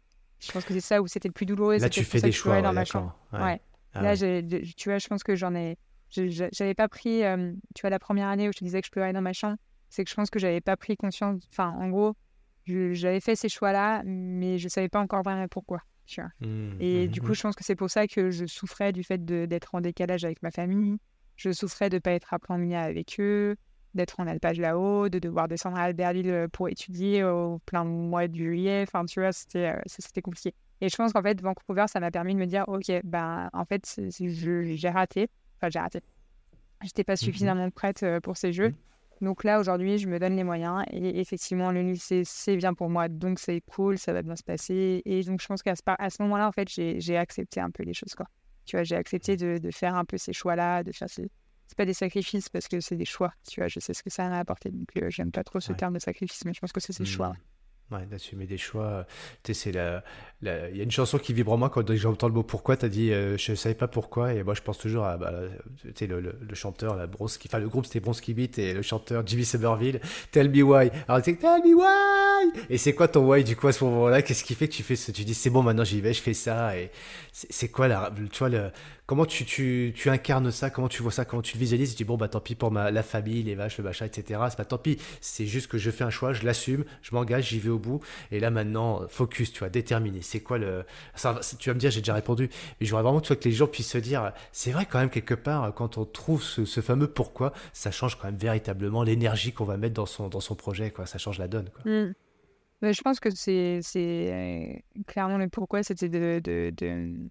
je 0.40 0.52
pense 0.52 0.64
que 0.64 0.74
c'est 0.74 0.80
ça 0.80 1.02
où 1.02 1.06
c'était 1.06 1.28
le 1.28 1.32
plus 1.32 1.46
douloureux. 1.46 1.78
Là, 1.78 1.88
tu 1.88 2.04
fais 2.04 2.20
des 2.20 2.32
choix 2.32 2.62
dans 2.62 2.72
ma 2.72 2.84
chambre. 2.84 3.16
Ouais. 3.32 3.60
Ah 3.94 4.02
Là, 4.02 4.16
tu 4.16 4.88
vois, 4.88 4.98
je 4.98 5.08
pense 5.08 5.24
que 5.24 5.34
j'en 5.34 5.54
ai, 5.54 5.78
j'avais 6.10 6.74
pas 6.74 6.88
pris, 6.88 7.24
euh, 7.24 7.52
tu 7.74 7.80
vois, 7.82 7.90
la 7.90 7.98
première 7.98 8.28
année 8.28 8.48
où 8.48 8.52
je 8.52 8.58
te 8.58 8.64
disais 8.64 8.80
que 8.80 8.88
je 8.92 9.00
aller 9.00 9.12
dans 9.12 9.22
ma 9.22 9.32
chambre, 9.32 9.56
c'est 9.88 10.04
que 10.04 10.10
je 10.10 10.14
pense 10.14 10.30
que 10.30 10.38
j'avais 10.38 10.60
pas 10.60 10.76
pris 10.76 10.96
conscience, 10.96 11.42
enfin, 11.50 11.70
en 11.78 11.88
gros, 11.88 12.14
j'avais 12.66 13.20
fait 13.20 13.34
ces 13.34 13.48
choix-là, 13.48 14.02
mais 14.04 14.58
je 14.58 14.68
savais 14.68 14.88
pas 14.88 15.00
encore 15.00 15.22
vraiment 15.22 15.48
pourquoi. 15.48 15.80
Tu 16.06 16.22
vois. 16.22 16.30
Mmh, 16.40 16.80
et 16.80 17.06
mmh, 17.06 17.10
du 17.10 17.20
coup, 17.20 17.32
mmh. 17.32 17.34
je 17.34 17.42
pense 17.42 17.54
que 17.54 17.64
c'est 17.64 17.76
pour 17.76 17.90
ça 17.90 18.06
que 18.06 18.30
je 18.30 18.46
souffrais 18.46 18.92
du 18.92 19.04
fait 19.04 19.24
d'être 19.24 19.74
en 19.74 19.80
décalage 19.80 20.24
avec 20.24 20.42
ma 20.42 20.50
famille, 20.50 20.96
je 21.36 21.52
souffrais 21.52 21.90
de 21.90 21.96
ne 21.96 22.00
pas 22.00 22.12
être 22.12 22.32
à 22.32 22.38
plein 22.38 22.70
avec 22.72 23.16
eux, 23.20 23.56
d'être 23.94 24.20
en 24.20 24.26
alpage 24.26 24.58
là-haut, 24.58 25.08
de 25.08 25.18
devoir 25.18 25.48
descendre 25.48 25.78
à 25.78 25.82
Albertville 25.82 26.30
euh, 26.30 26.48
pour 26.48 26.68
étudier 26.68 27.24
au 27.24 27.58
plein 27.66 27.84
mois 27.84 28.28
de 28.28 28.34
juillet. 28.34 28.84
Enfin, 28.86 29.04
tu 29.04 29.20
vois, 29.20 29.32
c'était, 29.32 29.74
euh, 29.74 29.80
c'était 29.86 30.22
compliqué. 30.22 30.54
Et 30.80 30.88
je 30.88 30.96
pense 30.96 31.12
qu'en 31.12 31.22
fait, 31.22 31.40
Vancouver, 31.40 31.86
ça 31.88 32.00
m'a 32.00 32.10
permis 32.10 32.34
de 32.34 32.38
me 32.38 32.46
dire, 32.46 32.64
OK, 32.68 32.90
ben, 33.04 33.50
en 33.52 33.64
fait, 33.64 34.00
j'ai 34.18 34.88
raté. 34.90 35.28
Enfin, 35.56 35.70
j'ai 35.70 35.78
raté. 35.78 36.00
J'étais 36.84 37.02
pas 37.02 37.14
mmh 37.14 37.16
suffisamment 37.16 37.70
prête 37.70 38.02
euh, 38.04 38.20
pour 38.20 38.36
ces 38.36 38.52
jeux. 38.52 38.68
Mmh. 38.68 39.24
Donc 39.24 39.42
là, 39.42 39.58
aujourd'hui, 39.58 39.98
je 39.98 40.08
me 40.08 40.20
donne 40.20 40.36
les 40.36 40.44
moyens. 40.44 40.84
Et 40.92 41.20
effectivement, 41.20 41.72
le 41.72 41.82
lycée, 41.82 42.22
c'est 42.24 42.56
bien 42.56 42.74
pour 42.74 42.88
moi. 42.88 43.08
Donc, 43.08 43.40
c'est 43.40 43.60
cool, 43.62 43.98
ça 43.98 44.12
va 44.12 44.22
bien 44.22 44.36
se 44.36 44.44
passer. 44.44 45.02
Et 45.04 45.22
donc, 45.24 45.42
je 45.42 45.46
pense 45.48 45.62
qu'à 45.62 45.74
ce, 45.74 45.82
à 45.86 46.10
ce 46.10 46.22
moment-là, 46.22 46.46
en 46.46 46.52
fait, 46.52 46.68
j'ai 46.68 47.16
accepté 47.16 47.60
un 47.60 47.70
peu 47.70 47.82
les 47.82 47.94
choses, 47.94 48.14
quoi. 48.14 48.26
Tu 48.64 48.76
vois, 48.76 48.84
j'ai 48.84 48.96
accepté 48.96 49.36
de, 49.36 49.58
de, 49.58 49.70
faire 49.70 49.94
un 49.94 50.04
peu 50.04 50.18
ces 50.18 50.34
choix-là, 50.34 50.84
de 50.84 50.92
faire 50.92 51.08
ces... 51.08 51.30
Pas 51.78 51.84
des 51.84 51.94
sacrifices 51.94 52.48
parce 52.48 52.66
que 52.66 52.80
c'est 52.80 52.96
des 52.96 53.04
choix, 53.04 53.32
tu 53.48 53.60
vois, 53.60 53.68
je 53.68 53.78
sais 53.78 53.94
ce 53.94 54.02
que 54.02 54.10
ça 54.10 54.26
a 54.26 54.38
apporté, 54.40 54.68
donc 54.70 54.88
euh, 54.96 55.10
j'aime 55.10 55.30
pas 55.30 55.44
trop 55.44 55.60
ce 55.60 55.72
terme 55.72 55.94
de 55.94 56.00
sacrifice, 56.00 56.44
mais 56.44 56.52
je 56.52 56.58
pense 56.58 56.72
que 56.72 56.80
c'est 56.80 56.92
ces 56.92 57.04
choix. 57.04 57.28
Mmh. 57.28 57.36
Ouais, 57.90 58.04
d'assumer 58.04 58.46
des 58.46 58.58
choix. 58.58 58.84
Euh, 58.84 59.02
tu 59.42 59.54
sais, 59.54 59.70
c'est 59.70 59.72
la, 59.72 60.02
il 60.42 60.76
y 60.76 60.80
a 60.80 60.82
une 60.82 60.90
chanson 60.90 61.18
qui 61.18 61.32
vibre 61.32 61.52
en 61.52 61.56
moi 61.56 61.70
quand 61.70 61.90
j'entends 61.94 62.28
le 62.28 62.34
mot 62.34 62.42
pourquoi. 62.42 62.76
Tu 62.76 62.84
as 62.84 62.88
dit, 62.90 63.12
euh, 63.12 63.38
je 63.38 63.54
savais 63.54 63.74
pas 63.74 63.88
pourquoi. 63.88 64.34
Et 64.34 64.42
moi, 64.42 64.52
je 64.52 64.60
pense 64.60 64.76
toujours 64.76 65.04
à, 65.04 65.16
bah, 65.16 65.32
tu 65.82 65.92
sais, 65.94 66.06
le, 66.06 66.20
le, 66.20 66.54
chanteur, 66.54 66.96
la 66.96 67.06
Bronski, 67.06 67.48
enfin, 67.48 67.58
le 67.58 67.68
groupe 67.68 67.86
c'était 67.86 68.00
Bronski 68.00 68.34
Beat 68.34 68.58
et 68.58 68.74
le 68.74 68.82
chanteur 68.82 69.26
Jimmy 69.26 69.46
Somerville. 69.46 70.00
Tell 70.32 70.50
me 70.50 70.62
why. 70.62 70.90
Alors, 71.08 71.22
tu 71.22 71.38
Tell 71.38 71.62
me 71.64 71.74
why. 71.76 72.60
Et 72.68 72.76
c'est 72.76 72.92
quoi 72.92 73.08
ton 73.08 73.26
why 73.26 73.42
du 73.42 73.56
coup 73.56 73.68
à 73.68 73.72
ce 73.72 73.82
moment-là? 73.84 74.20
Qu'est-ce 74.20 74.44
qui 74.44 74.54
fait 74.54 74.68
que 74.68 74.74
tu 74.74 74.82
fais 74.82 74.96
ce, 74.96 75.10
tu 75.10 75.24
dis, 75.24 75.34
c'est 75.34 75.50
bon, 75.50 75.62
maintenant 75.62 75.84
j'y 75.84 76.02
vais, 76.02 76.12
je 76.12 76.20
fais 76.20 76.34
ça. 76.34 76.76
Et 76.76 76.90
c'est 77.32 77.70
quoi 77.70 77.88
la, 77.88 78.12
tu 78.30 78.38
vois, 78.38 78.50
le, 78.50 78.70
comment 79.08 79.24
tu, 79.24 79.46
tu, 79.46 79.94
tu, 79.96 80.10
incarnes 80.10 80.50
ça, 80.50 80.68
comment 80.68 80.86
tu 80.86 81.02
vois 81.02 81.10
ça, 81.10 81.24
comment 81.24 81.40
tu 81.40 81.56
le 81.56 81.60
visualises, 81.60 81.92
tu 81.92 81.96
dis 81.96 82.04
bon 82.04 82.18
bah 82.18 82.28
tant 82.28 82.40
pis 82.40 82.54
pour 82.54 82.70
ma, 82.70 82.90
la 82.90 83.02
famille, 83.02 83.42
les 83.42 83.54
vaches, 83.54 83.78
le 83.78 83.84
machin, 83.84 84.04
etc. 84.04 84.38
C'est 84.50 84.56
pas 84.56 84.66
tant 84.66 84.76
pis, 84.76 84.98
c'est 85.22 85.46
juste 85.46 85.66
que 85.68 85.78
je 85.78 85.90
fais 85.90 86.04
un 86.04 86.10
choix, 86.10 86.34
je 86.34 86.44
l'assume, 86.44 86.84
je 87.00 87.14
m'engage, 87.14 87.48
j'y 87.48 87.58
vais 87.58 87.70
au 87.70 87.78
bout, 87.78 88.00
et 88.30 88.38
là 88.38 88.50
maintenant, 88.50 89.08
focus, 89.08 89.50
tu 89.50 89.60
vois, 89.60 89.70
déterminé. 89.70 90.20
C'est 90.20 90.40
quoi 90.40 90.58
le... 90.58 90.84
Tu 91.58 91.70
vas 91.70 91.74
me 91.74 91.80
dire, 91.80 91.90
j'ai 91.90 92.02
déjà 92.02 92.12
répondu, 92.12 92.50
mais 92.80 92.86
je 92.86 92.94
vraiment 92.94 93.20
que 93.20 93.32
les 93.44 93.52
gens 93.52 93.66
puissent 93.66 93.92
se 93.92 93.98
dire, 93.98 94.32
c'est 94.52 94.72
vrai 94.72 94.84
quand 94.84 94.98
même 94.98 95.10
quelque 95.10 95.34
part, 95.34 95.72
quand 95.74 95.96
on 95.96 96.04
trouve 96.04 96.42
ce, 96.42 96.80
fameux 96.82 97.08
pourquoi, 97.08 97.54
ça 97.72 97.90
change 97.90 98.16
quand 98.18 98.26
même 98.26 98.36
véritablement 98.36 99.02
l'énergie 99.02 99.52
qu'on 99.52 99.64
va 99.64 99.78
mettre 99.78 99.94
dans 99.94 100.06
son, 100.06 100.28
dans 100.28 100.40
son 100.40 100.54
projet, 100.54 100.90
quoi. 100.90 101.06
ça 101.06 101.16
change 101.16 101.38
la 101.38 101.48
donne. 101.48 101.70
Quoi. 101.70 101.90
Mmh. 101.90 102.12
je 102.82 103.00
pense 103.00 103.20
que 103.20 103.30
c'est 103.30 103.80
euh, 104.04 105.02
clairement 105.06 105.38
le 105.38 105.48
pourquoi, 105.48 105.82
c'était 105.82 106.10
de, 106.10 106.42
de, 106.44 106.74
de 106.76 107.30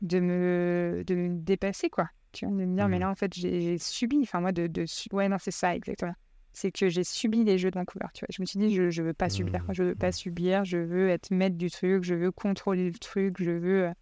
de 0.00 0.20
me, 0.20 1.02
de 1.06 1.14
me 1.14 1.28
dépasser, 1.40 1.90
quoi. 1.90 2.08
Tu 2.32 2.46
vois, 2.46 2.54
de 2.54 2.64
me 2.64 2.76
dire, 2.76 2.88
mais 2.88 2.98
mmh 2.98 3.00
là, 3.00 3.10
en 3.10 3.14
fait, 3.14 3.32
j'ai 3.34 3.78
subi, 3.78 4.20
enfin, 4.22 4.40
moi, 4.40 4.52
de, 4.52 4.66
de. 4.66 4.84
Ouais, 5.12 5.28
non, 5.28 5.38
c'est 5.40 5.50
ça, 5.50 5.74
exactement. 5.74 6.14
C'est 6.52 6.72
que 6.72 6.88
j'ai 6.88 7.04
subi 7.04 7.44
les 7.44 7.58
jeux 7.58 7.70
de 7.70 7.78
Vancouver, 7.78 8.06
tu 8.14 8.20
vois. 8.20 8.28
Je 8.30 8.42
me 8.42 8.46
suis 8.46 8.58
dit, 8.58 8.74
je, 8.74 8.90
je 8.90 9.02
veux 9.02 9.14
pas 9.14 9.28
subir, 9.28 9.62
Je 9.70 9.82
veux 9.82 9.94
pas 9.94 10.08
mmh. 10.08 10.12
subir, 10.12 10.64
je 10.64 10.78
veux 10.78 11.08
être 11.08 11.30
maître 11.30 11.56
du 11.56 11.70
truc, 11.70 12.02
je 12.04 12.14
veux 12.14 12.32
contrôler 12.32 12.90
le 12.90 12.98
truc, 12.98 13.36
je 13.38 13.50
veux 13.50 13.84
euh, 13.86 13.92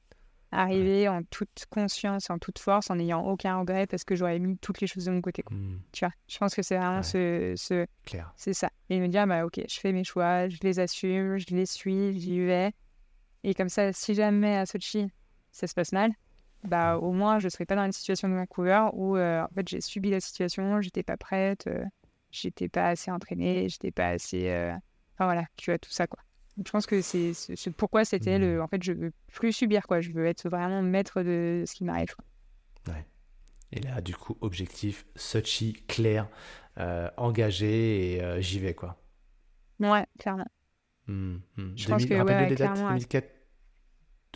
arriver 0.53 1.09
en 1.09 1.23
toute 1.25 1.67
conscience, 1.71 2.31
en 2.31 2.39
toute 2.39 2.59
force, 2.59 2.91
en 2.91 2.97
n'ayant 2.97 3.23
aucun 3.27 3.59
regret 3.59 3.87
parce 3.87 4.05
que 4.05 4.15
j'aurais 4.15 4.39
mis 4.39 4.57
toutes 4.59 4.81
les 4.81 4.87
choses 4.87 5.05
de 5.05 5.11
mon 5.11 5.21
côté. 5.21 5.43
Quoi. 5.43 5.57
Mmh. 5.57 5.81
Tu 5.93 6.05
vois, 6.05 6.13
je 6.29 6.39
pense 6.39 6.55
que 6.55 6.63
c'est 6.63 6.77
vraiment 6.77 7.03
ce, 7.03 7.55
ce... 7.57 7.87
c'est 8.37 8.55
ça. 8.55 8.71
Et 8.89 9.01
me 9.01 9.09
dire, 9.09 9.27
bah 9.27 9.45
ok, 9.45 9.61
je 9.69 9.81
fais 9.81 9.93
mes 9.93 10.05
choix, 10.05 10.49
je 10.49 10.59
les 10.63 10.79
assume, 10.79 11.37
je 11.37 11.55
les 11.55 11.67
suis, 11.67 12.19
j'y 12.19 12.41
vais. 12.41 12.73
Et 13.45 13.55
comme 13.55 13.69
ça, 13.69 13.93
si 13.93 14.15
jamais 14.15 14.57
à 14.57 14.67
Sochi, 14.67 15.09
ça 15.57 15.67
se 15.67 15.75
passe 15.75 15.93
mal, 15.93 16.13
bah 16.65 16.99
au 16.99 17.13
moins 17.13 17.39
je 17.39 17.49
serais 17.49 17.65
pas 17.65 17.77
dans 17.77 17.85
une 17.85 17.93
situation 17.93 18.29
de 18.29 18.35
Vancouver 18.35 18.87
où 18.93 19.17
euh, 19.17 19.43
en 19.43 19.49
fait 19.55 19.67
j'ai 19.69 19.81
subi 19.81 20.11
la 20.11 20.21
situation, 20.21 20.81
j'étais 20.81 21.03
pas 21.03 21.17
prête, 21.17 21.67
euh, 21.67 21.85
j'étais 22.31 22.69
pas 22.69 22.89
assez 22.89 23.11
entraînée, 23.11 23.69
j'étais 23.69 23.91
pas 23.91 24.09
assez, 24.09 24.51
euh, 24.51 24.73
enfin 25.15 25.25
voilà, 25.25 25.45
tu 25.57 25.71
vois 25.71 25.79
tout 25.79 25.91
ça 25.91 26.07
quoi. 26.07 26.21
Donc, 26.57 26.67
je 26.67 26.73
pense 26.73 26.87
que 26.87 27.03
c'est 27.03 27.35
ce 27.35 27.71
pourquoi 27.71 28.05
c'était 28.05 28.39
le, 28.39 28.59
mmh. 28.59 28.63
en 28.63 28.69
fait 28.69 28.83
je 28.83 28.93
veux 28.93 29.13
plus 29.33 29.53
subir 29.53 29.87
quoi, 29.87 30.01
je 30.01 30.11
veux 30.11 30.27
être 30.27 30.49
vraiment 30.49 30.83
maître 30.83 31.23
de 31.23 31.65
ce 31.67 31.75
qui 31.75 31.85
m'arrive. 31.85 32.15
Ouais. 32.89 33.07
Et 33.73 33.81
là 33.81 34.01
du 34.01 34.15
coup 34.15 34.37
objectif 34.43 35.07
Sochi 35.17 35.73
clair, 35.89 36.29
engagé 37.17 38.17
et 38.17 38.43
j'y 38.43 38.59
vais 38.59 38.75
quoi. 38.75 38.97
Ouais 39.81 40.07
clairement. 40.19 40.47
Mmh, 41.07 41.37
mmh. 41.57 41.73
Je 41.77 41.89
pense 41.89 42.05
que 42.05 42.15
ouais, 42.15 42.55
clairement, 42.55 42.89
2004, 42.89 43.36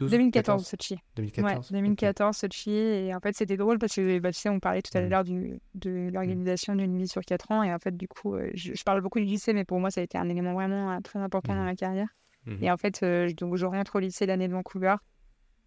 2014, 0.09 0.67
Sochi. 0.67 0.97
2014, 1.17 1.71
ouais, 1.71 1.79
2014 1.79 2.37
Sochi. 2.37 2.71
Et 2.71 3.15
en 3.15 3.21
fait, 3.21 3.37
c'était 3.37 3.57
drôle 3.57 3.79
parce 3.79 3.95
que 3.95 4.19
bah, 4.19 4.33
tu 4.33 4.39
sais, 4.39 4.49
on 4.49 4.61
parlait 4.61 4.83
tout 4.83 4.97
à 4.97 5.03
mm. 5.03 5.09
l'heure 5.09 5.25
de 5.25 6.11
l'organisation 6.13 6.75
d'une 6.75 6.97
vie 6.97 7.09
sur 7.09 7.23
4 7.23 7.51
ans. 7.51 7.63
Et 7.63 7.73
en 7.73 7.79
fait, 7.79 7.97
du 7.97 8.09
coup, 8.09 8.35
euh, 8.35 8.51
je, 8.55 8.83
parle 8.85 9.01
beaucoup 9.01 9.19
du 9.19 9.27
lycée, 9.27 9.53
mais 9.53 9.65
pour 9.65 9.81
moi, 9.81 9.91
ça 9.91 10.01
a 10.01 10.05
été 10.05 10.19
un 10.19 10.29
élément 10.29 10.55
vraiment 10.55 10.93
euh, 10.93 11.01
très 11.01 11.19
important 11.19 11.55
dans 11.55 11.63
mm. 11.63 11.67
ma 11.67 11.77
carrière. 11.77 12.09
Mm-hmm. 12.47 12.65
Et 12.65 12.71
en 12.71 12.77
fait, 12.77 13.03
euh, 13.03 13.31
donc, 13.33 13.57
je 13.57 13.67
rentre 13.67 13.97
au 13.97 14.01
lycée 14.01 14.27
l'année 14.27 14.49
de 14.49 14.53
Vancouver. 14.53 14.97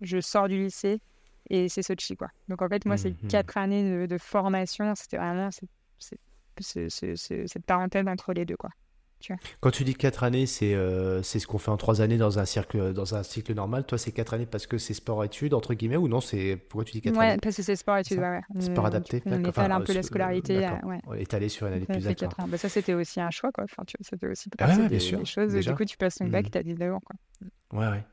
Je 0.01 0.19
sors 0.19 0.47
du 0.47 0.57
lycée 0.57 0.99
et 1.49 1.69
c'est 1.69 1.83
Sochi, 1.83 2.15
quoi. 2.15 2.29
Donc, 2.47 2.61
en 2.61 2.69
fait, 2.69 2.85
moi, 2.85 2.97
c'est 2.97 3.13
4 3.27 3.45
mm-hmm. 3.45 3.59
années 3.59 4.07
de, 4.07 4.17
formation. 4.17 4.93
C'était 4.95 5.17
vraiment 5.17 5.49
cette 6.59 7.65
parenthèse 7.65 8.07
entre 8.07 8.33
les 8.33 8.45
deux, 8.45 8.57
quoi. 8.57 8.69
Quand 9.59 9.71
tu 9.71 9.83
dis 9.83 9.95
quatre 9.95 10.23
années, 10.23 10.45
c'est 10.45 10.75
c'est 11.23 11.39
ce 11.39 11.47
qu'on 11.47 11.57
fait 11.57 11.71
en 11.71 11.77
trois 11.77 12.01
années 12.01 12.17
dans 12.17 12.39
un 12.39 12.45
cycle 12.45 12.93
dans 12.93 13.15
un 13.15 13.23
cycle 13.23 13.53
normal. 13.53 13.85
Toi, 13.85 13.97
c'est 13.97 14.11
quatre 14.11 14.33
années 14.33 14.45
parce 14.45 14.67
que 14.67 14.77
c'est 14.77 14.93
sport-études 14.93 15.53
entre 15.53 15.73
guillemets 15.73 15.97
ou 15.97 16.07
non 16.07 16.21
C'est 16.21 16.57
pourquoi 16.57 16.85
tu 16.85 16.93
dis 16.93 17.01
quatre 17.01 17.17
ouais, 17.17 17.27
années? 17.27 17.39
parce 17.41 17.55
que 17.55 17.63
c'est 17.63 17.75
sport-études. 17.75 18.19
Ouais, 18.19 18.41
ouais. 18.55 18.61
Sport 18.61 18.85
adapté. 18.85 19.21
On 19.25 19.43
étale 19.43 19.71
un 19.71 19.81
peu 19.81 19.93
la 19.93 20.03
scolarité. 20.03 20.69
ouais. 20.83 21.21
Étalé 21.21 21.49
sur 21.49 21.67
une 21.67 21.73
année 21.73 21.85
plus. 21.85 22.03
D'accord. 22.03 22.47
Bah, 22.47 22.57
ça, 22.57 22.69
c'était 22.69 22.93
aussi 22.93 23.19
un 23.19 23.29
choix, 23.29 23.51
quoi. 23.51 23.63
Enfin, 23.63 23.83
c'était 24.01 24.27
aussi 24.27 24.49
ah, 24.59 24.67
ouais, 24.67 24.89
des, 24.89 24.99
sûr, 24.99 25.19
des 25.19 25.25
choses. 25.25 25.53
Déjà. 25.53 25.71
Du 25.71 25.77
coup, 25.77 25.85
tu 25.85 25.97
passes 25.97 26.15
ton 26.15 26.27
bac, 26.27 26.47
mmh. 26.47 26.49
tu 26.49 26.57
as 26.57 26.63
19 26.63 26.93
ans, 26.93 27.01
quoi. 27.03 27.79
Ouais, 27.79 27.87
ouais. 27.87 28.03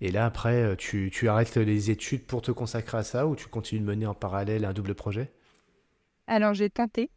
Et 0.00 0.10
là, 0.10 0.26
après, 0.26 0.76
tu, 0.76 1.10
tu, 1.12 1.28
arrêtes 1.28 1.56
les 1.56 1.90
études 1.90 2.26
pour 2.26 2.42
te 2.42 2.50
consacrer 2.50 2.98
à 2.98 3.02
ça 3.02 3.26
ou 3.26 3.34
tu 3.34 3.46
continues 3.46 3.80
de 3.80 3.86
mener 3.86 4.06
en 4.06 4.14
parallèle 4.14 4.64
un 4.64 4.72
double 4.72 4.94
projet? 4.94 5.32
Alors, 6.26 6.54
j'ai 6.54 6.70
tenté. 6.70 7.10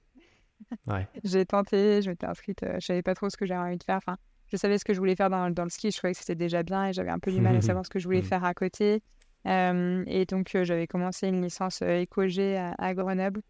Ouais. 0.87 1.07
j'ai 1.23 1.45
tenté, 1.45 2.01
je 2.01 2.09
m'étais 2.09 2.27
inscrite, 2.27 2.63
euh, 2.63 2.75
je 2.79 2.85
savais 2.85 3.01
pas 3.01 3.15
trop 3.15 3.29
ce 3.29 3.37
que 3.37 3.45
j'avais 3.45 3.59
envie 3.59 3.77
de 3.77 3.83
faire. 3.83 3.97
Enfin, 3.97 4.17
je 4.51 4.57
savais 4.57 4.77
ce 4.77 4.85
que 4.85 4.93
je 4.93 4.99
voulais 4.99 5.15
faire 5.15 5.29
dans, 5.29 5.49
dans 5.49 5.63
le 5.63 5.69
ski, 5.69 5.91
je 5.91 5.97
trouvais 5.97 6.13
que 6.13 6.19
c'était 6.19 6.35
déjà 6.35 6.63
bien 6.63 6.87
et 6.87 6.93
j'avais 6.93 7.11
un 7.11 7.19
peu 7.19 7.31
du 7.31 7.41
mal 7.41 7.55
à 7.55 7.61
savoir 7.61 7.85
ce 7.85 7.89
que 7.89 7.99
je 7.99 8.05
voulais 8.05 8.21
faire 8.21 8.43
à 8.43 8.53
côté. 8.53 9.01
Euh, 9.47 10.03
et 10.07 10.25
donc, 10.25 10.53
euh, 10.55 10.63
j'avais 10.63 10.87
commencé 10.87 11.27
une 11.27 11.41
licence 11.41 11.81
éco-G 11.81 12.57
à, 12.57 12.73
à, 12.77 12.93
Grenoble. 12.93 13.41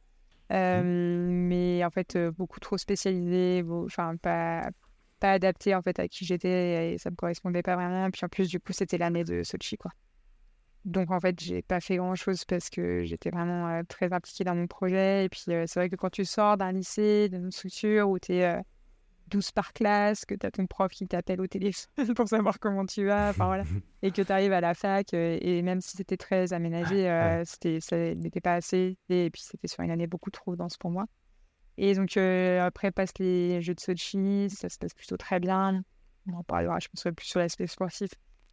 Mais 0.51 1.83
en 1.83 1.89
fait, 1.89 2.17
beaucoup 2.37 2.59
trop 2.59 2.77
spécialisée, 2.77 3.63
enfin, 3.85 4.15
pas, 4.17 4.69
pas 5.19 5.33
adapté 5.33 5.75
en 5.75 5.81
fait 5.81 5.99
à 5.99 6.07
qui 6.07 6.25
j'étais 6.25 6.93
et 6.93 6.97
ça 6.97 7.11
me 7.11 7.15
correspondait 7.15 7.61
pas 7.61 7.75
vraiment. 7.75 8.09
Puis 8.11 8.25
en 8.25 8.29
plus, 8.29 8.49
du 8.49 8.59
coup, 8.59 8.73
c'était 8.73 8.97
l'année 8.97 9.23
de 9.23 9.43
Sochi, 9.43 9.77
quoi. 9.77 9.91
Donc 10.85 11.11
en 11.11 11.19
fait, 11.19 11.39
j'ai 11.39 11.61
pas 11.61 11.81
fait 11.81 11.97
grand 11.97 12.15
chose 12.15 12.45
parce 12.45 12.69
que 12.69 13.03
j'étais 13.03 13.29
vraiment 13.29 13.67
euh, 13.67 13.83
très 13.87 14.11
impliquée 14.13 14.43
dans 14.43 14.55
mon 14.55 14.67
projet. 14.67 15.25
Et 15.25 15.29
puis 15.29 15.43
euh, 15.49 15.65
c'est 15.67 15.79
vrai 15.79 15.89
que 15.89 15.95
quand 15.95 16.09
tu 16.09 16.25
sors 16.25 16.57
d'un 16.57 16.71
lycée, 16.71 17.29
d'une 17.29 17.51
structure 17.51 18.09
où 18.09 18.17
tu 18.17 18.33
es 18.33 18.61
12 19.27 19.51
par 19.51 19.73
classe, 19.73 20.25
que 20.25 20.35
tu 20.35 20.45
as 20.45 20.51
ton 20.51 20.65
prof 20.65 20.91
qui 20.91 21.07
t'appelle 21.07 21.41
au 21.41 21.47
téléphone 21.47 21.87
pour 22.15 22.27
savoir 22.27 22.59
comment 22.59 22.85
tu 22.85 23.05
vas, 23.05 23.31
voilà, 23.33 23.63
et 24.01 24.11
que 24.11 24.21
tu 24.21 24.31
arrives 24.31 24.53
à 24.53 24.61
la 24.61 24.73
fac, 24.73 25.13
euh, 25.13 25.37
et 25.41 25.61
même 25.61 25.81
si 25.81 25.97
c'était 25.97 26.17
très 26.17 26.53
aménagé, 26.53 27.43
c'était, 27.45 27.79
ça 27.81 28.15
n'était 28.15 28.41
pas 28.41 28.55
assez. 28.55 28.97
Et 29.09 29.29
puis 29.29 29.41
c'était 29.41 29.67
sur 29.67 29.83
une 29.83 29.91
année 29.91 30.07
beaucoup 30.07 30.31
trop 30.31 30.55
dense 30.55 30.77
pour 30.77 30.91
moi. 30.91 31.05
Et 31.81 31.95
donc, 31.95 32.17
euh, 32.17 32.61
après, 32.61 32.91
passe 32.91 33.11
les 33.19 33.61
Jeux 33.61 33.73
de 33.73 33.79
Sochi, 33.79 34.49
ça 34.49 34.67
se 34.67 34.77
passe 34.77 34.93
plutôt 34.93 35.15
très 35.15 35.39
bien. 35.39 35.81
On 36.27 36.33
en 36.33 36.43
parlera, 36.43 36.77
je 36.79 36.89
pense, 36.89 37.07
plus 37.15 37.25
sur 37.25 37.39
l'aspect 37.39 37.67
sportif. 37.67 38.11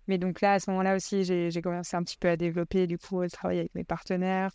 Mais 0.08 0.18
donc 0.18 0.40
là, 0.40 0.54
à 0.54 0.60
ce 0.60 0.70
moment-là 0.70 0.96
aussi, 0.96 1.24
j'ai 1.24 1.62
commencé 1.62 1.96
un 1.96 2.02
petit 2.02 2.16
peu 2.16 2.28
à 2.28 2.36
développer, 2.36 2.86
du 2.86 2.98
coup, 2.98 3.20
le 3.20 3.30
travail 3.30 3.58
avec 3.60 3.74
mes 3.74 3.84
partenaires, 3.84 4.50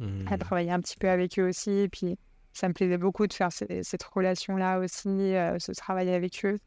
à 0.00 0.04
mmh. 0.04 0.38
travailler 0.38 0.70
un 0.72 0.80
petit 0.80 0.96
peu 0.96 1.08
avec 1.08 1.38
eux 1.38 1.48
aussi. 1.48 1.70
Et 1.70 1.88
puis, 1.88 2.16
ça 2.52 2.68
me 2.68 2.72
plaisait 2.74 2.98
beaucoup 2.98 3.26
de 3.26 3.32
faire 3.32 3.50
cette 3.52 4.02
relation-là 4.02 4.80
aussi, 4.80 5.08
euh, 5.08 5.58
ce 5.58 5.72
travail 5.72 6.12
avec 6.12 6.44
eux. 6.44 6.58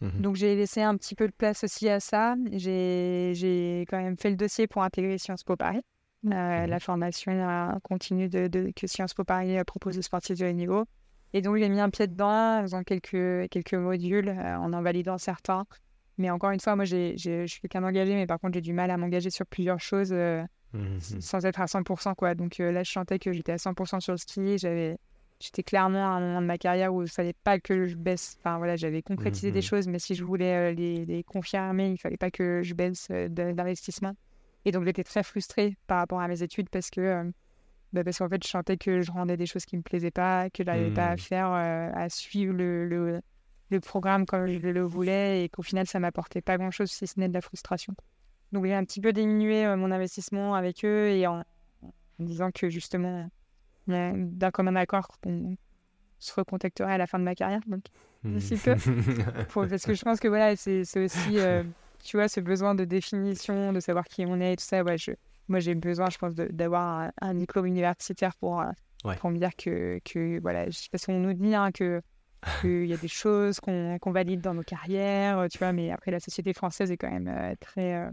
Mmh 0.00 0.20
donc, 0.20 0.36
j'ai 0.36 0.54
laissé 0.54 0.82
un 0.82 0.96
petit 0.96 1.14
peu 1.14 1.26
de 1.26 1.32
place 1.32 1.64
aussi 1.64 1.88
à 1.88 1.98
ça. 1.98 2.36
J'ai 2.52 3.84
quand 3.88 4.00
même 4.00 4.16
fait 4.16 4.30
le 4.30 4.36
dossier 4.36 4.66
pour 4.66 4.82
intégrer 4.82 5.18
Sciences 5.18 5.42
Po 5.42 5.56
Paris. 5.56 5.80
Mmh 6.22 6.30
la 6.30 6.80
formation 6.80 7.78
continue 7.82 8.28
de, 8.28 8.46
de, 8.48 8.72
que 8.76 8.86
Sciences 8.86 9.14
Po 9.14 9.24
Paris 9.24 9.56
propose 9.66 9.98
aux 9.98 10.02
sportifs 10.02 10.38
de 10.38 10.46
haut 10.46 10.52
niveau. 10.52 10.84
Et 11.32 11.42
donc, 11.42 11.56
j'ai 11.56 11.68
mis 11.68 11.80
un 11.80 11.90
pied 11.90 12.06
dedans 12.06 12.58
en 12.58 12.62
faisant 12.62 12.82
quelques, 12.82 13.48
quelques 13.50 13.74
modules, 13.74 14.28
euh, 14.28 14.56
en 14.56 14.72
en 14.72 14.82
validant 14.82 15.18
certains. 15.18 15.66
Mais 16.18 16.30
encore 16.30 16.50
une 16.50 16.60
fois, 16.60 16.76
moi, 16.76 16.84
je 16.84 17.46
suis 17.46 17.60
quelqu'un 17.60 17.80
d'engagé, 17.80 18.14
mais 18.14 18.26
par 18.26 18.38
contre, 18.38 18.54
j'ai 18.54 18.60
du 18.60 18.72
mal 18.72 18.90
à 18.90 18.96
m'engager 18.96 19.30
sur 19.30 19.46
plusieurs 19.46 19.80
choses 19.80 20.12
euh, 20.12 20.42
mmh 20.74 20.98
sans 21.20 21.46
être 21.46 21.60
à 21.60 21.66
100%. 21.66 22.14
Quoi. 22.14 22.34
Donc 22.34 22.60
euh, 22.60 22.70
là, 22.70 22.82
je 22.82 22.90
sentais 22.92 23.18
que 23.18 23.32
j'étais 23.32 23.52
à 23.52 23.56
100% 23.56 24.00
sur 24.00 24.12
le 24.12 24.18
ski. 24.18 24.58
J'avais, 24.58 24.98
j'étais 25.40 25.62
clairement 25.62 26.06
à 26.06 26.16
un 26.16 26.20
moment 26.20 26.42
de 26.42 26.46
ma 26.46 26.58
carrière 26.58 26.92
où 26.92 27.00
il 27.02 27.04
ne 27.04 27.10
fallait 27.10 27.36
pas 27.44 27.58
que 27.58 27.86
je 27.86 27.96
baisse. 27.96 28.36
Enfin, 28.40 28.58
voilà, 28.58 28.76
j'avais 28.76 29.02
concrétisé 29.02 29.52
des 29.52 29.60
mmh 29.60 29.62
choses, 29.62 29.88
mais 29.88 29.98
si 29.98 30.14
je 30.14 30.24
voulais 30.24 30.74
les, 30.74 31.06
les, 31.06 31.22
confirmer, 31.22 31.86
il 31.86 31.92
ne 31.92 31.96
fallait 31.96 32.16
pas 32.16 32.30
que 32.30 32.62
je 32.62 32.74
baisse 32.74 33.08
d'investissement. 33.10 34.14
Et 34.64 34.70
donc, 34.70 34.84
j'étais 34.84 35.04
très 35.04 35.22
frustrée 35.22 35.76
par 35.86 35.98
rapport 35.98 36.20
à 36.20 36.28
mes 36.28 36.42
études 36.42 36.68
parce 36.68 36.90
que, 36.90 37.00
euh, 37.00 37.24
bah, 37.92 38.04
parce 38.04 38.18
qu'en 38.18 38.28
fait, 38.28 38.42
je 38.42 38.48
sentais 38.48 38.76
que 38.76 39.00
je 39.00 39.10
rendais 39.10 39.36
des 39.36 39.46
choses 39.46 39.64
qui 39.64 39.76
ne 39.76 39.78
me 39.78 39.82
plaisaient 39.82 40.10
pas, 40.10 40.50
que 40.50 40.62
je 40.62 40.64
n'arrivais 40.64 40.92
pas 40.92 41.06
à 41.06 41.14
mmh. 41.14 41.18
faire, 41.18 41.52
euh, 41.52 41.90
à 41.94 42.08
suivre 42.08 42.52
le, 42.52 42.86
le, 42.86 43.20
le, 43.70 43.80
programme 43.80 44.26
comme 44.26 44.46
je 44.46 44.58
le 44.58 44.82
voulais 44.82 45.44
et 45.44 45.48
qu'au 45.48 45.62
final, 45.62 45.86
ça 45.86 46.00
m'apportait 46.00 46.40
pas 46.40 46.56
grand-chose 46.56 46.90
si 46.90 47.06
ce 47.06 47.18
n'est 47.20 47.28
de 47.28 47.34
la 47.34 47.40
frustration. 47.40 47.94
Donc, 48.52 48.64
j'ai 48.64 48.74
un 48.74 48.84
petit 48.84 49.00
peu 49.00 49.12
diminué 49.12 49.66
euh, 49.66 49.76
mon 49.76 49.90
investissement 49.90 50.54
avec 50.54 50.84
eux 50.84 51.08
et 51.08 51.26
en, 51.26 51.44
disant 52.18 52.50
que 52.50 52.68
justement, 52.68 53.28
d'un 53.86 54.50
commun 54.50 54.76
accord, 54.76 55.08
on 55.26 55.56
se 56.18 56.34
recontacterait 56.34 56.94
à 56.94 56.98
la 56.98 57.06
fin 57.06 57.18
de 57.18 57.24
ma 57.24 57.34
carrière. 57.34 57.60
Donc, 57.66 57.84
mmh. 58.24 58.38
peu. 58.64 58.74
parce 59.68 59.84
que 59.84 59.94
je 59.94 60.02
pense 60.02 60.18
que 60.18 60.28
voilà, 60.28 60.56
c'est 60.56 60.82
aussi 60.96 61.38
tu 62.02 62.16
vois, 62.16 62.28
ce 62.28 62.40
besoin 62.40 62.74
de 62.74 62.84
définition, 62.84 63.72
de 63.72 63.80
savoir 63.80 64.04
qui 64.04 64.24
on 64.26 64.40
est 64.40 64.54
et 64.54 64.56
tout 64.56 64.64
ça, 64.64 64.82
ouais, 64.82 64.98
je, 64.98 65.12
moi 65.48 65.60
j'ai 65.60 65.74
besoin, 65.74 66.10
je 66.10 66.18
pense, 66.18 66.34
d'avoir 66.34 67.10
un, 67.20 67.34
diplôme 67.34 67.66
universitaire 67.66 68.34
pour, 68.36 68.60
euh, 68.60 69.14
pour 69.20 69.30
me 69.30 69.38
dire 69.38 69.54
que, 69.56 70.00
que 70.04 70.40
voilà, 70.40 70.66
parce 70.90 71.06
qu'on 71.06 71.18
nous 71.18 71.34
dit 71.34 71.54
hein, 71.54 71.70
que 71.72 72.00
qu'il 72.60 72.86
y 72.86 72.92
a 72.92 72.96
des 72.96 73.08
choses 73.08 73.60
qu'on 73.60 73.98
valide 74.06 74.40
dans 74.40 74.54
nos 74.54 74.62
carrières, 74.62 75.46
tu 75.50 75.58
vois, 75.58 75.72
mais 75.72 75.90
après 75.90 76.10
la 76.10 76.20
société 76.20 76.52
française 76.52 76.90
est 76.90 76.96
quand 76.96 77.10
même 77.10 77.28
euh, 77.28 77.54
très 77.60 77.94
euh, 77.94 78.10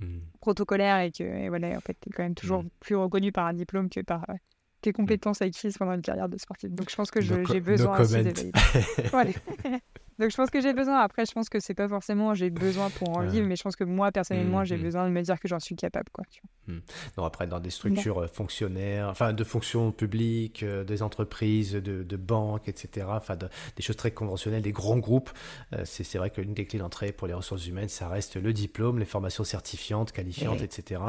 mmh. 0.00 0.18
protocolaire 0.40 1.00
et 1.00 1.12
que 1.12 1.22
et 1.22 1.48
voilà, 1.48 1.76
en 1.76 1.80
fait, 1.80 1.96
tu 2.00 2.08
es 2.08 2.12
quand 2.12 2.22
même 2.22 2.34
toujours 2.34 2.62
mmh. 2.62 2.70
plus 2.80 2.96
reconnu 2.96 3.32
par 3.32 3.46
un 3.46 3.54
diplôme 3.54 3.88
que 3.88 4.00
par 4.00 4.26
tes 4.80 4.90
mmh. 4.90 4.92
compétences 4.94 5.42
acquises 5.42 5.78
pendant 5.78 5.94
une 5.94 6.02
carrière 6.02 6.28
de 6.28 6.38
sportif. 6.38 6.70
Donc 6.70 6.90
je 6.90 6.96
pense 6.96 7.10
que 7.10 7.20
j'ai 7.20 7.60
besoin 7.60 8.00
aussi 8.00 8.16
de 8.16 8.22
valider. 8.22 8.52
voilà. 9.10 9.30
Donc 10.18 10.30
je 10.30 10.36
pense 10.36 10.50
que 10.50 10.60
j'ai 10.60 10.72
besoin. 10.72 10.98
Après, 11.00 11.26
je 11.26 11.32
pense 11.32 11.48
que 11.48 11.60
c'est 11.60 11.74
pas 11.74 11.88
forcément 11.88 12.34
j'ai 12.34 12.50
besoin 12.50 12.90
pour 12.90 13.16
en 13.16 13.26
vivre, 13.26 13.46
mais 13.46 13.56
je 13.56 13.62
pense 13.62 13.76
que 13.76 13.84
moi 13.84 14.12
personnellement, 14.12 14.64
j'ai 14.64 14.76
mmh, 14.76 14.80
mmh. 14.80 14.82
besoin 14.82 15.08
de 15.08 15.12
me 15.12 15.22
dire 15.22 15.38
que 15.38 15.48
j'en 15.48 15.60
suis 15.60 15.76
capable, 15.76 16.08
quoi. 16.12 16.24
Tu 16.30 16.40
vois. 16.42 16.74
Mmh. 16.74 16.80
Non, 17.18 17.24
après 17.24 17.46
dans 17.46 17.60
des 17.60 17.70
structures 17.70 18.22
euh, 18.22 18.26
fonctionnaires, 18.26 19.08
enfin 19.08 19.32
de 19.32 19.44
fonctions 19.44 19.92
publiques, 19.92 20.62
euh, 20.62 20.84
des 20.84 21.02
entreprises, 21.02 21.72
de, 21.72 22.02
de, 22.02 22.16
banques, 22.16 22.68
etc. 22.68 23.06
Enfin 23.10 23.36
des 23.36 23.82
choses 23.82 23.96
très 23.96 24.10
conventionnelles, 24.10 24.62
des 24.62 24.72
grands 24.72 24.98
groupes. 24.98 25.30
Euh, 25.72 25.82
c'est 25.84 26.18
vrai 26.18 26.30
qu'une 26.30 26.54
des 26.54 26.66
clés 26.66 26.78
d'entrée 26.78 27.12
pour 27.12 27.28
les 27.28 27.34
ressources 27.34 27.66
humaines, 27.66 27.88
ça 27.88 28.08
reste 28.08 28.36
le 28.36 28.52
diplôme, 28.52 28.98
les 28.98 29.04
formations 29.04 29.44
certifiantes, 29.44 30.12
qualifiantes, 30.12 30.62
etc. 30.62 31.00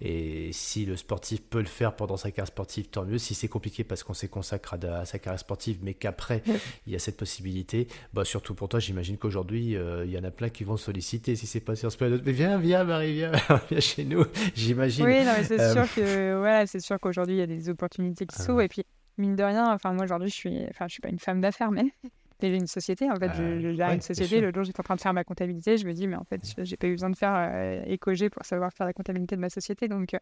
Et 0.00 0.50
si 0.52 0.86
le 0.86 0.96
sportif 0.96 1.42
peut 1.42 1.60
le 1.60 1.66
faire 1.66 1.94
pendant 1.94 2.16
sa 2.16 2.30
carrière 2.30 2.46
sportive, 2.46 2.88
tant 2.88 3.04
mieux. 3.04 3.18
Si 3.18 3.34
c'est 3.34 3.48
compliqué 3.48 3.84
parce 3.84 4.02
qu'on 4.02 4.14
s'est 4.14 4.28
consacré 4.28 4.78
à, 4.86 5.04
sa 5.04 5.18
carrière 5.18 5.40
sportive, 5.40 5.78
mais 5.82 5.94
qu'après 5.94 6.42
il 6.86 6.92
y 6.92 6.96
a 6.96 6.98
cette 6.98 7.16
possibilité, 7.16 7.88
bah 8.12 8.24
surtout 8.24 8.51
pour 8.54 8.68
toi, 8.68 8.80
j'imagine 8.80 9.16
qu'aujourd'hui, 9.16 9.76
euh, 9.76 10.04
il 10.04 10.10
y 10.10 10.18
en 10.18 10.24
a 10.24 10.30
plein 10.30 10.48
qui 10.48 10.64
vont 10.64 10.76
solliciter 10.76 11.36
si 11.36 11.46
c'est 11.46 11.60
pas 11.60 11.74
sur 11.74 11.90
ce 11.90 12.22
Mais 12.24 12.32
viens, 12.32 12.58
viens, 12.58 12.84
Marie, 12.84 13.14
viens, 13.14 13.32
viens 13.70 13.80
chez 13.80 14.04
nous, 14.04 14.24
j'imagine. 14.54 15.04
Oui, 15.04 15.24
non, 15.24 15.32
mais 15.36 15.44
c'est 15.44 15.60
euh, 15.60 15.72
sûr 15.72 15.94
que, 15.94 16.38
voilà, 16.38 16.66
c'est 16.66 16.80
sûr 16.80 16.98
qu'aujourd'hui, 17.00 17.36
il 17.36 17.38
y 17.38 17.42
a 17.42 17.46
des 17.46 17.68
opportunités 17.68 18.26
qui 18.26 18.40
s'ouvrent. 18.40 18.62
Et 18.62 18.68
puis, 18.68 18.84
mine 19.18 19.36
de 19.36 19.42
rien, 19.42 19.72
enfin, 19.72 19.92
moi, 19.92 20.04
aujourd'hui, 20.04 20.28
je 20.28 20.34
suis, 20.34 20.60
enfin, 20.70 20.86
je 20.88 20.92
suis 20.92 21.00
pas 21.00 21.08
une 21.08 21.18
femme 21.18 21.40
d'affaires, 21.40 21.70
mais 21.70 21.84
j'ai 22.40 22.56
une 22.56 22.66
société. 22.66 23.10
En 23.10 23.16
fait, 23.16 23.30
je, 23.36 23.74
j'ai 23.74 23.82
une 23.82 24.00
société. 24.00 24.40
Le 24.40 24.52
jour, 24.52 24.64
j'étais 24.64 24.80
en 24.80 24.84
train 24.84 24.96
de 24.96 25.00
faire 25.00 25.14
ma 25.14 25.24
comptabilité. 25.24 25.76
Je 25.76 25.86
me 25.86 25.92
dis, 25.92 26.06
mais 26.06 26.16
en 26.16 26.24
fait, 26.24 26.40
j'ai 26.58 26.76
pas 26.76 26.86
eu 26.86 26.92
besoin 26.92 27.10
de 27.10 27.16
faire 27.16 27.34
euh, 27.36 28.28
pour 28.30 28.44
savoir 28.44 28.72
faire 28.72 28.86
la 28.86 28.92
comptabilité 28.92 29.36
de 29.36 29.40
ma 29.40 29.50
société. 29.50 29.88
Donc, 29.88 30.16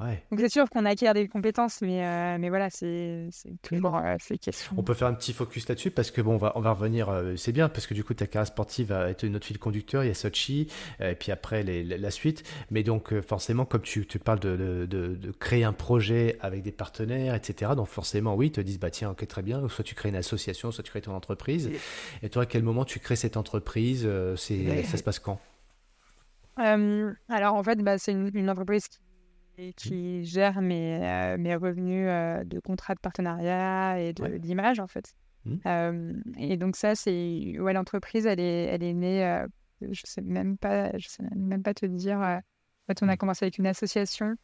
donc 0.00 0.40
c'est 0.40 0.48
sûr 0.48 0.68
qu'on 0.68 0.84
acquiert 0.84 1.14
des 1.14 1.28
compétences, 1.28 1.80
mais, 1.80 2.04
euh, 2.04 2.36
mais 2.38 2.48
voilà, 2.48 2.68
c'est 2.68 3.28
toujours 3.62 3.96
euh, 3.96 4.16
ces 4.18 4.38
questions. 4.38 4.74
On 4.76 4.82
peut 4.82 4.94
faire 4.94 5.06
un 5.06 5.14
petit 5.14 5.32
focus 5.32 5.68
là-dessus 5.68 5.92
parce 5.92 6.10
que 6.10 6.20
bon, 6.20 6.34
on 6.34 6.36
va, 6.36 6.52
on 6.56 6.60
va 6.60 6.72
revenir, 6.72 7.08
euh, 7.08 7.36
c'est 7.36 7.52
bien 7.52 7.68
parce 7.68 7.86
que 7.86 7.94
du 7.94 8.02
coup 8.02 8.12
ta 8.12 8.26
carrière 8.26 8.48
sportive 8.48 8.90
a 8.92 9.10
été 9.10 9.28
notre 9.28 9.46
fil 9.46 9.58
conducteur, 9.58 10.02
il 10.02 10.08
y 10.08 10.10
a 10.10 10.14
Sochi, 10.14 10.68
et 11.00 11.14
puis 11.14 11.30
après 11.30 11.62
les, 11.62 11.84
la 11.84 12.10
suite. 12.10 12.42
Mais 12.70 12.82
donc 12.82 13.18
forcément, 13.20 13.64
comme 13.64 13.82
tu, 13.82 14.04
tu 14.06 14.18
parles 14.18 14.40
de, 14.40 14.56
de, 14.56 14.86
de, 14.86 15.30
créer 15.30 15.64
un 15.64 15.72
projet 15.72 16.38
avec 16.40 16.62
des 16.62 16.72
partenaires, 16.72 17.34
etc. 17.34 17.72
Donc 17.76 17.86
forcément, 17.86 18.34
oui, 18.34 18.46
ils 18.48 18.52
te 18.52 18.60
disent, 18.60 18.80
bah 18.80 18.90
tiens, 18.90 19.10
ok, 19.10 19.26
très 19.28 19.42
bien, 19.42 19.68
soit 19.68 19.84
tu 19.84 19.94
crées 19.94 20.08
une 20.08 20.16
association, 20.16 20.72
soit 20.72 20.82
tu 20.82 20.90
crées 20.90 21.02
ton 21.02 21.14
entreprise. 21.14 21.70
Et 22.22 22.30
toi, 22.30 22.42
à 22.42 22.46
quel 22.46 22.64
moment 22.64 22.84
tu 22.84 22.98
crées 22.98 23.16
cette 23.16 23.36
entreprise 23.36 24.08
c'est, 24.36 24.82
Ça 24.84 24.96
se 24.96 25.02
passe 25.04 25.20
quand? 25.20 25.40
Alors 26.56 27.54
en 27.54 27.62
fait, 27.62 27.78
bah, 27.78 27.98
c'est 27.98 28.12
une, 28.12 28.30
une, 28.34 28.50
entreprise 28.50 28.88
qui 28.88 28.98
qui 29.76 30.24
gère 30.24 30.60
mes, 30.60 31.00
euh, 31.02 31.36
mes 31.38 31.54
revenus 31.54 32.06
euh, 32.08 32.44
de 32.44 32.58
contrats 32.60 32.94
de 32.94 33.00
partenariat 33.00 34.00
et 34.00 34.12
d'image, 34.12 34.80
en 34.80 34.86
fait. 34.86 35.14
Mmh. 35.46 36.22
et 36.38 36.56
donc 36.56 36.74
ça, 36.74 36.94
c'est... 36.94 37.58
Ouais, 37.58 37.74
l'entreprise, 37.74 38.24
elle 38.24 38.40
est, 38.40 38.64
elle 38.64 38.82
est 38.82 38.94
née... 38.94 39.44
je 39.82 40.00
sais 40.04 40.22
même 40.22 40.56
pas, 40.56 40.96
je 40.96 41.06
sais 41.06 41.22
même 41.36 41.62
pas 41.62 41.74
te 41.74 41.84
dire... 41.84 42.18
en 42.18 42.40
fait, 42.86 43.02
on 43.02 43.08
a 43.08 43.14
mmh. 43.14 43.16
commencé 43.18 43.44
avec 43.44 43.58
une 43.58 43.66
association. 43.66 44.36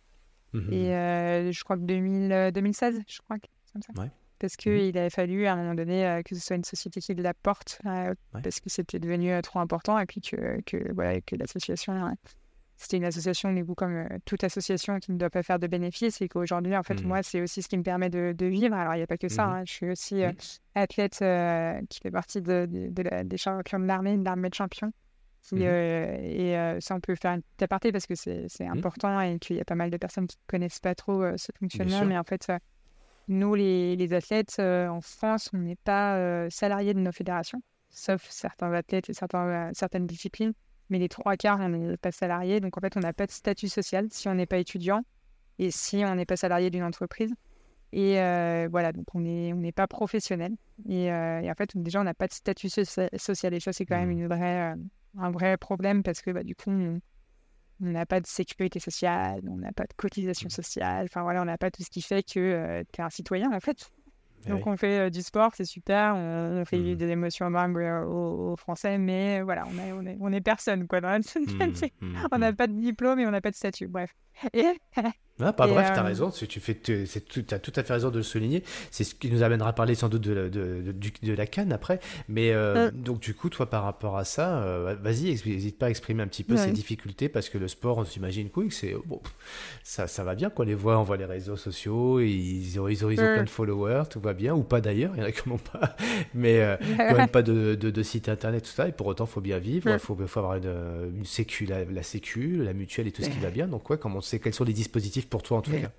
Mmh, 0.53 0.73
et 0.73 1.53
je 1.53 1.65
crois 1.65 1.77
que 1.77 1.83
2000, 1.83 2.51
2016, 2.53 3.01
je 3.07 3.19
crois, 3.23 3.39
comme 3.73 3.83
ça. 3.83 3.93
Parce 4.39 4.57
qu'il 4.57 4.97
avait 4.97 5.11
fallu 5.11 5.47
à 5.47 5.53
un 5.53 5.57
moment 5.57 5.75
donné 5.75 6.23
que 6.25 6.35
ce 6.35 6.41
soit 6.41 6.57
une 6.57 6.65
société 6.65 7.01
qui 7.01 7.15
la 7.15 7.35
porte, 7.35 7.81
parce 8.33 8.61
que 8.61 8.69
c'était 8.69 8.99
devenu 8.99 9.41
trop 9.43 9.61
important, 9.61 9.99
et 9.99 10.07
puis 10.07 10.21
que, 10.21 10.61
que, 10.67 10.93
voilà, 10.93 11.21
que 11.23 11.35
l'association 11.37 12.15
c'était 12.83 12.97
une 12.97 13.05
association, 13.05 13.53
du 13.53 13.65
coup, 13.65 13.75
comme 13.75 14.07
toute 14.25 14.43
association 14.43 14.99
qui 14.99 15.13
ne 15.13 15.19
doit 15.19 15.31
pas 15.31 15.43
faire 15.43 15.59
de 15.59 15.67
bénéfices. 15.67 16.21
Et 16.23 16.29
qu'aujourd'hui, 16.29 16.75
en 16.77 16.83
fait, 16.83 17.03
Mmh. 17.03 17.07
moi, 17.07 17.23
c'est 17.23 17.41
aussi 17.43 17.61
ce 17.63 17.69
qui 17.69 17.77
me 17.79 17.83
permet 17.83 18.09
de, 18.11 18.33
de 18.37 18.47
vivre. 18.47 18.75
Alors, 18.75 18.95
il 18.95 18.99
n'y 18.99 19.03
a 19.03 19.07
pas 19.07 19.19
que 19.19 19.29
ça. 19.29 19.47
Mmh 19.47 19.51
hein. 19.53 19.63
Je 19.67 19.73
suis 19.73 19.91
aussi 19.91 20.15
Mmh. 20.17 20.19
euh, 20.23 20.33
athlète 20.75 21.19
euh, 21.23 21.81
qui 21.91 22.01
fait 22.01 22.11
partie 22.11 22.41
de, 22.41 22.67
de- 22.71 22.89
de 22.89 23.03
la- 23.03 23.23
des 23.25 23.37
champions 23.37 23.79
de 23.79 23.85
l'armée, 23.87 24.17
de 24.17 24.25
l'armée 24.25 24.49
de 24.49 24.55
champions. 24.55 24.93
Qui, 25.43 25.65
euh, 25.67 26.19
et 26.21 26.57
euh, 26.59 26.81
ça, 26.81 26.95
on 26.95 27.01
peut 27.01 27.15
faire 27.15 27.33
une 27.33 27.41
petite 27.43 27.63
aparté 27.63 27.93
parce 27.93 28.07
que 28.07 28.15
c'est 28.15 28.67
important 28.67 29.19
et 29.23 29.39
qu'il 29.39 29.57
y 29.57 29.61
a 29.61 29.65
pas 29.65 29.75
mal 29.75 29.91
de 29.91 29.97
personnes 29.97 30.27
qui 30.27 30.37
ne 30.37 30.47
connaissent 30.51 30.81
pas 30.81 30.95
trop 30.95 31.23
euh, 31.23 31.35
ce 31.39 31.51
fonctionnement. 31.59 32.05
Mais 32.05 32.19
en 32.19 32.25
fait, 32.25 32.47
euh, 32.51 32.59
nous, 33.29 33.55
les, 33.55 33.97
les 33.97 34.13
athlètes 34.13 34.57
euh, 34.59 34.89
en 34.89 35.01
France, 35.01 35.49
on 35.55 35.59
n'est 35.59 35.77
pas 35.83 36.17
euh, 36.17 36.49
salariés 36.51 36.93
de 36.93 37.01
nos 37.01 37.11
fédérations, 37.13 37.63
sauf 37.89 38.27
certains 38.29 38.73
athlètes 38.75 39.09
et 39.09 39.15
certains, 39.15 39.47
euh, 39.47 39.71
certaines 39.73 40.07
disciplines. 40.07 40.53
Mais 40.91 40.99
les 40.99 41.09
trois 41.09 41.37
quarts, 41.37 41.59
on 41.61 41.69
n'est 41.69 41.97
pas 41.97 42.13
salariés. 42.13 42.61
Donc, 42.61 42.77
en 42.77 42.81
fait, 42.81 42.97
on 42.97 43.01
n'a 43.01 43.13
pas 43.13 43.27
de 43.27 43.31
statut 43.31 43.69
social 43.69 44.09
si 44.11 44.29
on 44.29 44.35
n'est 44.35 44.47
pas 44.47 44.59
étudiant 44.59 45.03
et 45.59 45.71
si 45.71 46.03
on 46.05 46.15
n'est 46.15 46.27
pas 46.27 46.37
salarié 46.37 46.71
d'une 46.71 46.83
entreprise. 46.83 47.33
Et 47.93 48.21
euh, 48.21 48.69
voilà, 48.71 48.93
donc 48.93 49.07
on 49.15 49.21
n'est 49.21 49.53
on 49.53 49.57
n'est 49.57 49.73
pas 49.73 49.87
professionnel. 49.89 50.53
Et, 50.89 51.11
euh, 51.13 51.41
et 51.41 51.51
en 51.51 51.55
fait, 51.55 51.71
déjà, 51.77 52.01
on 52.01 52.05
n'a 52.05 52.15
pas 52.15 52.27
de 52.29 52.33
statut 52.33 52.69
socia- 52.69 53.09
social. 53.19 53.55
Et 53.55 53.61
ça, 53.61 53.73
c'est 53.73 53.87
quand 53.87 53.99
même 53.99 54.11
une 54.11 54.27
vraie, 54.29 54.73
euh, 54.73 54.77
un 55.19 55.31
vrai 55.31 55.57
problème 55.57 56.03
parce 56.03 56.21
que 56.23 56.31
bah, 56.31 56.45
du 56.45 56.55
coup, 56.55 56.71
on 56.71 57.01
on 57.83 57.87
n'a 57.93 58.05
pas 58.05 58.21
de 58.21 58.27
sécurité 58.27 58.79
sociale, 58.79 59.41
on 59.49 59.57
n'a 59.57 59.73
pas 59.73 59.85
de 59.85 59.95
cotisation 59.97 60.51
sociale. 60.51 61.05
Enfin, 61.07 61.23
voilà, 61.23 61.41
on 61.41 61.47
n'a 61.47 61.57
pas 61.57 61.71
tout 61.71 61.83
ce 61.83 61.89
qui 61.91 62.03
fait 62.03 62.23
que 62.23 62.83
tu 62.93 63.01
es 63.01 63.03
un 63.03 63.09
citoyen, 63.11 63.51
en 63.53 63.61
fait. 63.61 63.91
Eh 64.47 64.49
Donc 64.49 64.65
oui. 64.67 64.73
on 64.73 64.77
fait 64.77 64.99
euh, 65.07 65.11
du 65.11 65.23
sport, 65.23 65.53
c'est 65.55 65.65
super, 65.65 66.15
on, 66.17 66.61
on 66.61 66.65
fait 66.65 66.79
Mhm. 66.79 66.95
des 66.97 67.09
émotions 67.09 67.51
euh, 67.55 68.05
aux, 68.05 68.53
aux 68.53 68.57
Français, 68.57 68.97
mais 68.99 69.43
voilà, 69.43 69.65
on 69.67 69.79
est, 69.79 69.93
on 69.93 70.03
est, 70.07 70.17
on 70.21 70.33
est 70.33 70.41
personne, 70.41 70.87
quoi. 70.87 71.01
Mmh, 71.01 71.19
mmh, 72.01 72.15
On 72.33 72.39
n'a 72.39 72.53
mmh. 72.53 72.57
pas 72.57 72.67
de 72.67 72.73
diplôme 72.73 73.19
et 73.21 73.27
on 73.27 73.31
n'a 73.31 73.41
pas 73.41 73.51
de 73.51 73.57
statut, 73.57 73.87
bref. 73.89 74.15
Et 74.55 74.67
Ah, 75.43 75.53
pas 75.53 75.67
Et, 75.69 75.71
bref, 75.71 75.91
t'as 75.95 76.03
euh, 76.03 76.07
raison, 76.07 76.31
tu, 76.31 76.47
tu 76.47 76.61
fais, 76.61 76.75
tu, 76.75 77.07
tout, 77.29 77.45
as 77.51 77.59
tout 77.59 77.73
à 77.77 77.83
fait 77.83 77.93
raison 77.93 78.11
de 78.11 78.17
le 78.19 78.23
souligner. 78.23 78.63
C'est 78.91 79.05
ce 79.05 79.15
qui 79.15 79.31
nous 79.31 79.43
amènera 79.43 79.71
à 79.71 79.73
parler 79.73 79.95
sans 79.95 80.09
doute 80.09 80.23
de, 80.23 80.33
la- 80.33 80.49
de, 80.49 80.83
de, 80.83 80.93
de 81.23 81.33
la 81.35 81.47
canne 81.47 81.73
après. 81.73 82.01
Mais 82.29 82.53
euh, 82.53 82.61
Euh. 82.61 82.91
donc 82.93 83.21
du 83.21 83.35
coup, 83.35 83.49
toi, 83.49 83.67
par 83.71 83.85
rapport 83.85 84.17
à 84.17 84.25
ça, 84.25 84.63
euh, 84.63 84.95
vas-y, 85.03 85.25
n'hésite 85.47 85.79
pas 85.79 85.87
à 85.87 85.91
exprimer 85.91 86.23
un 86.23 86.27
petit 86.29 86.45
peu 86.45 86.55
Ouais. 86.55 86.65
ces 86.65 86.71
difficultés 86.73 87.29
parce 87.29 87.49
que 87.49 87.59
le 87.59 87.69
sport, 87.69 87.99
on 87.99 88.05
s'imagine 88.05 88.49
que 88.51 88.69
c'est 88.71 88.95
bon, 89.07 89.21
ça, 89.83 90.07
ça 90.07 90.25
va 90.25 90.35
bien 90.35 90.51
quoi. 90.51 90.65
Les 90.65 90.75
voit, 90.75 90.99
on 90.99 91.03
voit 91.03 91.17
les 91.17 91.25
réseaux 91.25 91.57
sociaux, 91.57 92.21
ils 92.21 92.79
ont, 92.79 92.89
ils 92.89 93.05
ont, 93.05 93.11
ils 93.11 93.19
ont 93.21 93.23
Ouais. 93.25 93.35
plein 93.35 93.45
de 93.45 93.49
followers, 93.51 94.05
tout 94.11 94.21
va 94.21 94.33
bien 94.35 94.55
ou 94.55 94.63
pas 94.63 94.81
d'ailleurs. 94.81 95.13
Il 95.17 95.21
y 95.21 95.23
en 95.23 95.27
a 95.27 95.33
qui 95.33 95.49
n'en 95.49 95.55
ont 95.55 95.59
pas, 95.59 95.97
mais 96.35 96.79
quand 96.97 97.17
même 97.17 97.29
pas 97.29 97.43
de, 97.51 97.75
de, 97.75 98.03
site 98.03 98.29
internet 98.29 98.65
tout 98.65 98.71
ça. 98.71 98.89
Et 98.89 98.93
pour 98.93 99.07
autant, 99.07 99.27
faut 99.27 99.41
bien 99.41 99.59
vivre, 99.59 99.87
il 99.89 99.93
Ouais. 99.93 99.99
faut, 99.99 100.17
faut 100.27 100.39
avoir 100.41 100.57
une, 100.57 100.73
une 101.17 101.25
sécu, 101.25 101.65
la, 101.67 101.85
la 101.85 102.03
sécu, 102.03 102.57
la 102.63 102.73
mutuelle 102.73 103.07
et 103.09 103.13
tout 103.13 103.23
ce 103.23 103.29
qui 103.31 103.39
va 103.39 103.51
bien. 103.51 103.67
Donc 103.67 103.89
ouais, 103.91 103.99
comment 103.99 104.19
on 104.19 104.21
sait 104.21 104.39
quels 104.39 104.55
sont 104.55 104.65
les 104.65 104.73
dispositifs 104.73 105.27
pour 105.31 105.43
toi 105.43 105.59
en 105.59 105.63
tout 105.63 105.71
Ouais. 105.71 105.83
cas. 105.83 105.93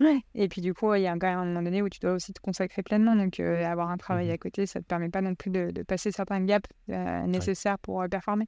Ouais. 0.00 0.20
Et 0.34 0.48
puis 0.48 0.60
du 0.60 0.74
coup, 0.74 0.92
il 0.94 1.02
y 1.02 1.06
a 1.06 1.12
quand 1.12 1.26
même 1.28 1.38
un 1.38 1.44
moment 1.44 1.62
donné 1.62 1.80
où 1.82 1.88
tu 1.88 2.00
dois 2.00 2.12
aussi 2.12 2.32
te 2.32 2.40
consacrer 2.40 2.82
pleinement. 2.82 3.14
Donc 3.14 3.38
euh, 3.38 3.64
avoir 3.64 3.90
un 3.90 3.96
travail 3.96 4.26
Mhm. 4.28 4.32
à 4.34 4.38
côté, 4.38 4.66
ça 4.66 4.80
te 4.80 4.86
permet 4.86 5.08
pas 5.08 5.20
non 5.20 5.34
plus 5.36 5.50
de, 5.50 5.70
de 5.70 5.82
passer 5.82 6.10
certains 6.10 6.40
gaps 6.44 6.68
euh, 6.90 7.22
nécessaires 7.26 7.78
pour 7.78 8.02
euh, 8.02 8.08
performer. 8.08 8.46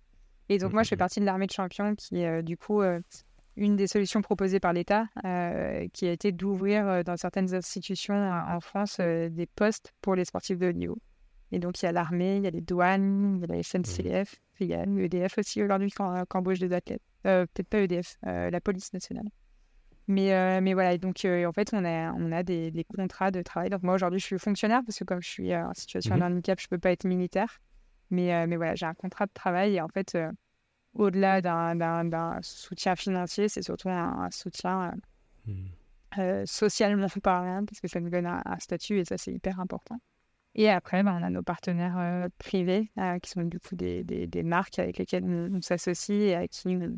Et 0.48 0.58
donc 0.58 0.72
moi, 0.72 0.82
je 0.82 0.88
fais 0.88 0.96
Mhm. 0.96 1.00
partie 1.00 1.20
de 1.20 1.24
l'armée 1.24 1.46
de 1.46 1.52
champions 1.52 1.94
qui 1.94 2.22
est 2.22 2.42
du 2.42 2.56
coup 2.56 2.80
une 3.56 3.74
des 3.76 3.86
solutions 3.86 4.22
proposées 4.22 4.60
par 4.60 4.72
l'État, 4.72 5.06
qui 5.92 6.06
a 6.06 6.12
été 6.12 6.30
d'ouvrir 6.32 7.02
dans 7.04 7.16
certaines 7.16 7.54
institutions 7.54 8.30
en 8.30 8.60
France 8.60 8.98
des 9.00 9.46
postes 9.56 9.92
pour 10.02 10.14
les 10.14 10.24
sportifs 10.24 10.58
de 10.58 10.68
haut 10.68 10.72
niveau. 10.72 10.98
Et 11.52 11.58
donc 11.58 11.80
il 11.80 11.86
y 11.86 11.88
a 11.88 11.92
l'armée, 11.92 12.36
il 12.36 12.44
y 12.44 12.46
a 12.46 12.50
les 12.50 12.60
douanes, 12.60 13.36
il 13.36 13.40
y 13.40 13.44
a 13.44 13.56
la 13.56 13.62
SNCF, 13.62 14.36
il 14.60 14.66
y 14.68 14.74
a 14.74 14.84
l'EDF 14.84 15.38
aussi 15.38 15.62
aujourd'hui 15.62 15.90
qui 15.90 16.00
embauche 16.02 16.58
des 16.60 16.72
athlètes. 16.72 17.02
Peut-être 17.22 17.68
pas 17.68 17.78
EDF, 17.80 18.16
la 18.22 18.60
police 18.60 18.92
nationale. 18.92 19.26
Mais, 20.08 20.32
euh, 20.32 20.60
mais 20.60 20.72
voilà, 20.74 20.92
et 20.92 20.98
donc 20.98 21.24
euh, 21.24 21.46
en 21.46 21.52
fait, 21.52 21.70
on 21.72 21.84
a, 21.84 22.12
on 22.12 22.30
a 22.30 22.42
des, 22.44 22.70
des 22.70 22.84
contrats 22.84 23.30
de 23.32 23.42
travail. 23.42 23.70
Donc 23.70 23.82
moi, 23.82 23.94
aujourd'hui, 23.94 24.20
je 24.20 24.24
suis 24.26 24.38
fonctionnaire 24.38 24.82
parce 24.86 24.98
que 24.98 25.04
comme 25.04 25.20
je 25.22 25.28
suis 25.28 25.52
euh, 25.52 25.66
en 25.66 25.74
situation 25.74 26.16
de 26.16 26.22
handicap, 26.22 26.60
je 26.60 26.68
peux 26.68 26.78
pas 26.78 26.92
être 26.92 27.04
militaire. 27.04 27.60
Mais, 28.10 28.46
mais 28.46 28.54
voilà, 28.56 28.76
j'ai 28.76 28.86
un 28.86 28.94
contrat 28.94 29.26
de 29.26 29.32
travail 29.34 29.74
et 29.74 29.80
en 29.80 29.88
fait, 29.88 30.16
au-delà 30.94 31.40
d'un- 31.40 32.38
soutien 32.42 32.94
financier, 32.94 33.48
c'est 33.48 33.62
surtout 33.62 33.88
un, 33.88 34.20
un 34.26 34.30
soutien 34.30 34.92
euh, 36.18 36.44
socialement 36.46 37.08
parlant 37.22 37.64
parce 37.64 37.80
que 37.80 37.88
ça 37.88 37.98
nous 38.00 38.10
donne 38.10 38.26
un, 38.26 38.42
un 38.44 38.58
statut 38.58 38.98
et 39.00 39.04
ça, 39.04 39.18
c'est 39.18 39.32
hyper 39.32 39.58
important. 39.60 39.98
Et 40.54 40.70
après, 40.70 41.02
ben, 41.02 41.18
on 41.20 41.22
a 41.24 41.30
nos 41.30 41.42
partenaires 41.42 42.28
privés 42.38 42.90
qui 43.22 43.30
sont 43.30 43.42
du 43.42 43.58
coup 43.60 43.74
des, 43.74 44.04
des, 44.04 44.26
des 44.28 44.42
marques 44.44 44.78
avec 44.78 44.98
lesquelles 44.98 45.24
on, 45.24 45.56
on 45.56 45.60
s'associe 45.60 46.30
et 46.30 46.34
à 46.36 46.46
qui 46.48 46.68
on, 46.68 46.96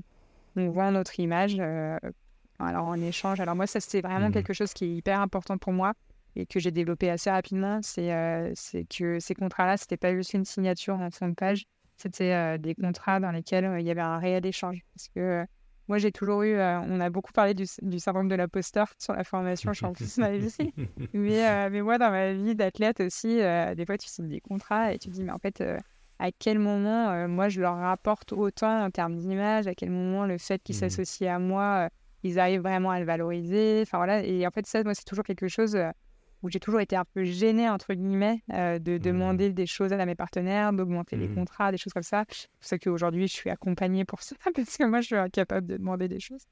on 0.56 0.70
vend 0.70 0.92
notre 0.92 1.18
image. 1.18 1.56
Alors 2.58 2.86
en 2.86 3.00
échange. 3.00 3.40
Alors 3.40 3.54
moi, 3.56 3.66
ça 3.66 3.80
c'est 3.80 4.00
vraiment 4.00 4.26
Mhm. 4.26 4.32
quelque 4.32 4.52
chose 4.52 4.72
qui 4.72 4.84
est 4.84 4.94
hyper 4.94 5.20
important 5.20 5.58
pour 5.58 5.72
moi 5.72 5.92
et 6.36 6.46
que 6.46 6.60
j'ai 6.60 6.70
développé 6.70 7.10
assez 7.10 7.30
rapidement. 7.30 7.80
C'est 7.82 8.12
euh, 8.12 8.52
que 8.96 9.18
ces 9.20 9.34
contrats-là, 9.34 9.76
c'était 9.76 9.96
pas 9.96 10.14
juste 10.14 10.34
une 10.34 10.44
signature 10.44 10.94
en 11.00 11.10
fond 11.10 11.28
de 11.28 11.34
page. 11.34 11.64
C'était 11.96 12.32
euh, 12.32 12.58
des 12.58 12.74
contrats 12.74 13.18
dans 13.18 13.32
lesquels 13.32 13.64
euh, 13.64 13.80
il 13.80 13.86
y 13.86 13.90
avait 13.90 14.00
un 14.00 14.18
réel 14.18 14.46
échange. 14.46 14.80
Parce 14.94 15.08
que 15.08 15.20
euh, 15.20 15.44
moi, 15.88 15.98
j'ai 15.98 16.12
toujours 16.12 16.42
eu, 16.42 16.54
on 16.60 17.00
a 17.00 17.08
beaucoup 17.10 17.32
parlé 17.32 17.54
du, 17.54 17.64
du 17.80 17.98
syndrome 17.98 18.28
de 18.28 18.34
l'imposteur 18.34 18.88
sur 18.98 19.14
la 19.14 19.24
formation, 19.24 19.72
je 19.72 19.78
suis 19.78 19.86
en 19.86 19.94
plus 19.94 20.18
ma 20.18 20.36
vie. 20.36 20.54
Mais, 21.14 21.70
mais 21.70 21.80
moi, 21.80 21.96
dans 21.96 22.10
ma 22.10 22.34
vie 22.34 22.54
d'athlète 22.54 23.00
aussi, 23.00 23.36
des 23.38 23.86
fois, 23.86 23.96
tu 23.96 24.06
signes 24.06 24.28
des 24.28 24.40
contrats 24.42 24.92
et 24.92 24.98
tu 24.98 25.08
te 25.08 25.14
dis, 25.14 25.24
mais 25.24 25.32
en 25.32 25.38
fait, 25.38 25.64
à 26.18 26.30
quel 26.38 26.58
moment, 26.58 27.08
euh, 27.08 27.26
moi, 27.26 27.48
je 27.48 27.62
leur 27.62 27.76
rapporte 27.76 28.34
autant 28.34 28.84
en 28.84 28.90
termes 28.90 29.16
d'image, 29.16 29.66
à 29.66 29.74
quel 29.74 29.90
moment 29.90 30.26
le 30.26 30.36
fait 30.36 30.62
qu'ils 30.62 30.74
Mhm. 30.74 30.80
s'associent 30.80 31.34
à 31.34 31.38
moi, 31.38 31.88
ils 32.28 32.38
arrivent 32.38 32.60
vraiment 32.62 32.90
à 32.90 33.00
le 33.00 33.06
valoriser. 33.06 33.80
Enfin, 33.82 33.98
voilà. 33.98 34.22
Et 34.24 34.46
en 34.46 34.50
fait, 34.50 34.66
ça, 34.66 34.82
moi, 34.84 34.94
c'est 34.94 35.04
toujours 35.04 35.24
quelque 35.24 35.48
chose 35.48 35.74
euh, 35.76 35.90
où 36.42 36.48
j'ai 36.50 36.60
toujours 36.60 36.80
été 36.80 36.94
un 36.94 37.04
peu 37.14 37.24
gênée, 37.24 37.68
entre 37.68 37.94
guillemets, 37.94 38.42
euh, 38.52 38.78
de 38.78 38.96
demander 38.98 39.52
des 39.52 39.66
choses 39.66 39.92
à 39.92 40.06
mes 40.06 40.14
partenaires, 40.14 40.72
d'augmenter 40.72 41.16
les 41.16 41.26
Mhm. 41.28 41.34
contrats, 41.34 41.72
des 41.72 41.78
choses 41.78 41.92
comme 41.92 42.02
ça. 42.04 42.24
C'est 42.28 42.46
pour 42.48 42.68
ça 42.68 42.78
qu'aujourd'hui, 42.78 43.26
je 43.26 43.32
suis 43.32 43.50
accompagnée 43.50 44.04
pour 44.04 44.22
ça, 44.22 44.36
parce 44.54 44.76
que 44.76 44.84
moi, 44.84 45.00
je 45.00 45.06
suis 45.06 45.16
incapable 45.16 45.66
de 45.66 45.76
demander 45.76 46.06
des 46.08 46.20
choses. 46.20 46.44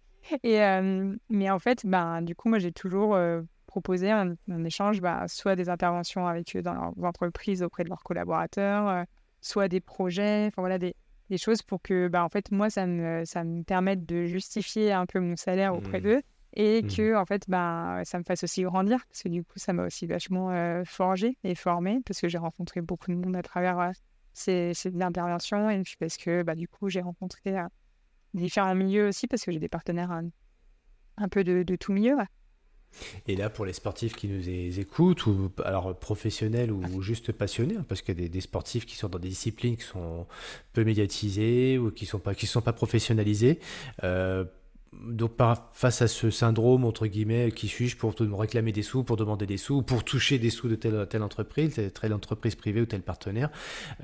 Et, 0.42 0.60
euh, 0.60 1.14
mais 1.30 1.50
en 1.50 1.60
fait, 1.60 1.86
ben, 1.86 2.20
du 2.22 2.34
coup, 2.34 2.48
moi, 2.48 2.58
j'ai 2.58 2.72
toujours 2.72 3.14
euh, 3.14 3.42
proposé 3.68 4.12
en, 4.12 4.34
en 4.50 4.64
échange 4.64 5.00
ben, 5.00 5.28
soit 5.28 5.54
des 5.54 5.68
interventions 5.68 6.26
avec 6.26 6.56
eux 6.56 6.62
dans 6.62 6.74
leurs 6.74 7.04
entreprises 7.04 7.62
auprès 7.62 7.84
de 7.84 7.88
leurs 7.88 8.02
collaborateurs, 8.02 9.04
soit 9.40 9.68
des 9.68 9.80
projets, 9.80 10.46
enfin 10.48 10.62
voilà, 10.62 10.78
des, 10.78 10.96
des 11.30 11.38
choses 11.38 11.62
pour 11.62 11.82
que, 11.82 12.08
ben, 12.08 12.22
en 12.22 12.28
fait, 12.28 12.50
moi, 12.50 12.70
ça 12.70 12.86
me, 12.86 13.24
ça 13.24 13.44
me 13.44 13.62
permette 13.62 14.06
de 14.06 14.24
justifier 14.26 14.92
un 14.92 15.06
peu 15.06 15.18
mon 15.20 15.36
salaire 15.36 15.74
auprès 15.74 15.98
Mhm. 15.98 16.04
d'eux 16.04 16.22
et 16.54 16.82
Mhm. 16.82 16.90
que, 16.90 17.14
en 17.16 17.24
fait, 17.26 17.42
ben, 17.48 18.02
ça 18.04 18.18
me 18.18 18.24
fasse 18.24 18.44
aussi 18.44 18.62
grandir 18.62 19.04
parce 19.08 19.22
que 19.22 19.28
du 19.28 19.42
coup, 19.44 19.58
ça 19.58 19.72
m'a 19.72 19.84
aussi 19.86 20.06
vachement 20.06 20.50
euh, 20.50 20.84
forgé 20.84 21.36
et 21.44 21.54
formé 21.54 22.00
parce 22.06 22.20
que 22.20 22.28
j'ai 22.28 22.38
rencontré 22.38 22.80
beaucoup 22.80 23.10
de 23.10 23.16
monde 23.16 23.36
à 23.36 23.42
travers 23.42 23.78
euh, 23.80 23.90
ces, 24.32 24.72
ces 24.74 25.02
interventions 25.02 25.68
et 25.70 25.82
puis 25.82 25.96
parce 25.98 26.16
que, 26.16 26.42
bah, 26.42 26.54
du 26.54 26.68
coup, 26.68 26.88
j'ai 26.88 27.00
rencontré 27.02 27.58
euh, 27.58 27.66
différents 28.34 28.74
milieux 28.74 29.08
aussi 29.08 29.26
parce 29.26 29.44
que 29.44 29.50
j'ai 29.52 29.58
des 29.58 29.68
partenaires 29.68 30.12
un, 30.12 30.28
un 31.18 31.28
peu 31.28 31.42
de, 31.44 31.62
de 31.62 31.76
tout 31.76 31.92
milieu. 31.92 32.16
ouais. 32.16 32.26
Et 33.28 33.37
là, 33.37 33.51
pour 33.51 33.66
les 33.66 33.72
sportifs 33.72 34.14
qui 34.14 34.26
nous 34.28 34.49
écoutent, 34.80 35.26
ou 35.26 35.51
alors 35.64 35.95
professionnels 35.99 36.72
ou 36.72 37.03
juste 37.03 37.32
passionnés, 37.32 37.76
hein, 37.76 37.84
parce 37.89 38.01
qu'il 38.03 38.14
y 38.14 38.18
a 38.18 38.22
des, 38.22 38.28
des 38.28 38.41
sportifs 38.41 38.87
qui 38.87 38.97
sont 38.97 39.09
dans 39.09 39.18
des 39.18 39.28
disciplines 39.28 39.76
qui 39.76 39.84
sont 39.84 40.26
peu 40.72 40.84
médiatisées 40.84 41.78
ou 41.78 41.91
qui 41.91 42.07
sont 42.07 42.18
pas 42.18 42.34
qui 42.34 42.47
sont 42.47 42.62
pas 42.62 42.72
professionnalisées. 42.72 43.59
euh, 44.05 44.45
donc 44.93 45.37
par, 45.37 45.68
face 45.74 46.01
à 46.01 46.09
ce 46.09 46.30
syndrome 46.30 46.84
entre 46.84 47.07
guillemets, 47.07 47.53
qui 47.53 47.68
suis-je 47.68 47.99
pour 47.99 48.14
te 48.14 48.22
réclamer 48.22 48.72
des 48.72 48.82
sous, 48.82 49.05
pour 49.05 49.16
demander 49.18 49.45
des 49.47 49.59
sous, 49.59 49.76
ou 49.76 49.82
pour 49.82 50.05
toucher 50.05 50.39
des 50.39 50.49
sous 50.49 50.68
de 50.68 50.74
telle 50.74 51.07
telle 51.11 51.22
entreprise, 51.22 51.74
telle, 51.74 51.93
telle 51.93 52.14
entreprise 52.14 52.55
privée 52.55 52.80
ou 52.80 52.87
tel 52.87 53.03
partenaire. 53.03 53.51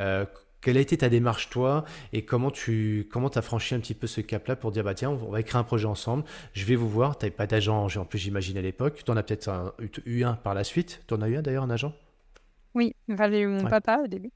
euh, 0.00 0.26
quelle 0.62 0.76
a 0.78 0.80
été 0.80 0.96
ta 0.96 1.08
démarche 1.10 1.50
toi 1.50 1.84
et 2.14 2.24
comment 2.24 2.50
tu 2.50 3.08
comment 3.12 3.28
as 3.28 3.42
franchi 3.42 3.74
un 3.74 3.80
petit 3.80 3.94
peu 3.94 4.06
ce 4.06 4.20
cap-là 4.22 4.56
pour 4.56 4.70
dire 4.72 4.84
bah 4.84 4.94
tiens 4.94 5.10
on 5.10 5.30
va 5.30 5.40
écrire 5.40 5.56
un 5.56 5.64
projet 5.64 5.86
ensemble 5.86 6.24
je 6.54 6.64
vais 6.64 6.76
vous 6.76 6.88
voir 6.88 7.18
tu 7.18 7.24
n'avais 7.26 7.34
pas 7.36 7.46
d'agent 7.46 7.86
en 7.86 8.04
plus 8.06 8.18
j'imagine 8.18 8.56
à 8.56 8.62
l'époque 8.62 9.02
tu 9.04 9.10
en 9.10 9.16
as 9.16 9.22
peut-être 9.22 9.74
eu 10.06 10.22
un 10.24 10.34
par 10.34 10.54
la 10.54 10.64
suite 10.64 11.02
tu 11.06 11.14
en 11.14 11.20
as 11.20 11.28
eu 11.28 11.36
un 11.36 11.42
d'ailleurs 11.42 11.64
un 11.64 11.70
agent? 11.70 11.92
Oui, 12.74 12.94
enfin, 13.12 13.30
j'ai 13.30 13.40
eu 13.40 13.46
mon 13.48 13.64
Ouais. 13.64 13.68
papa 13.70 14.00
au 14.02 14.06
début. 14.06 14.30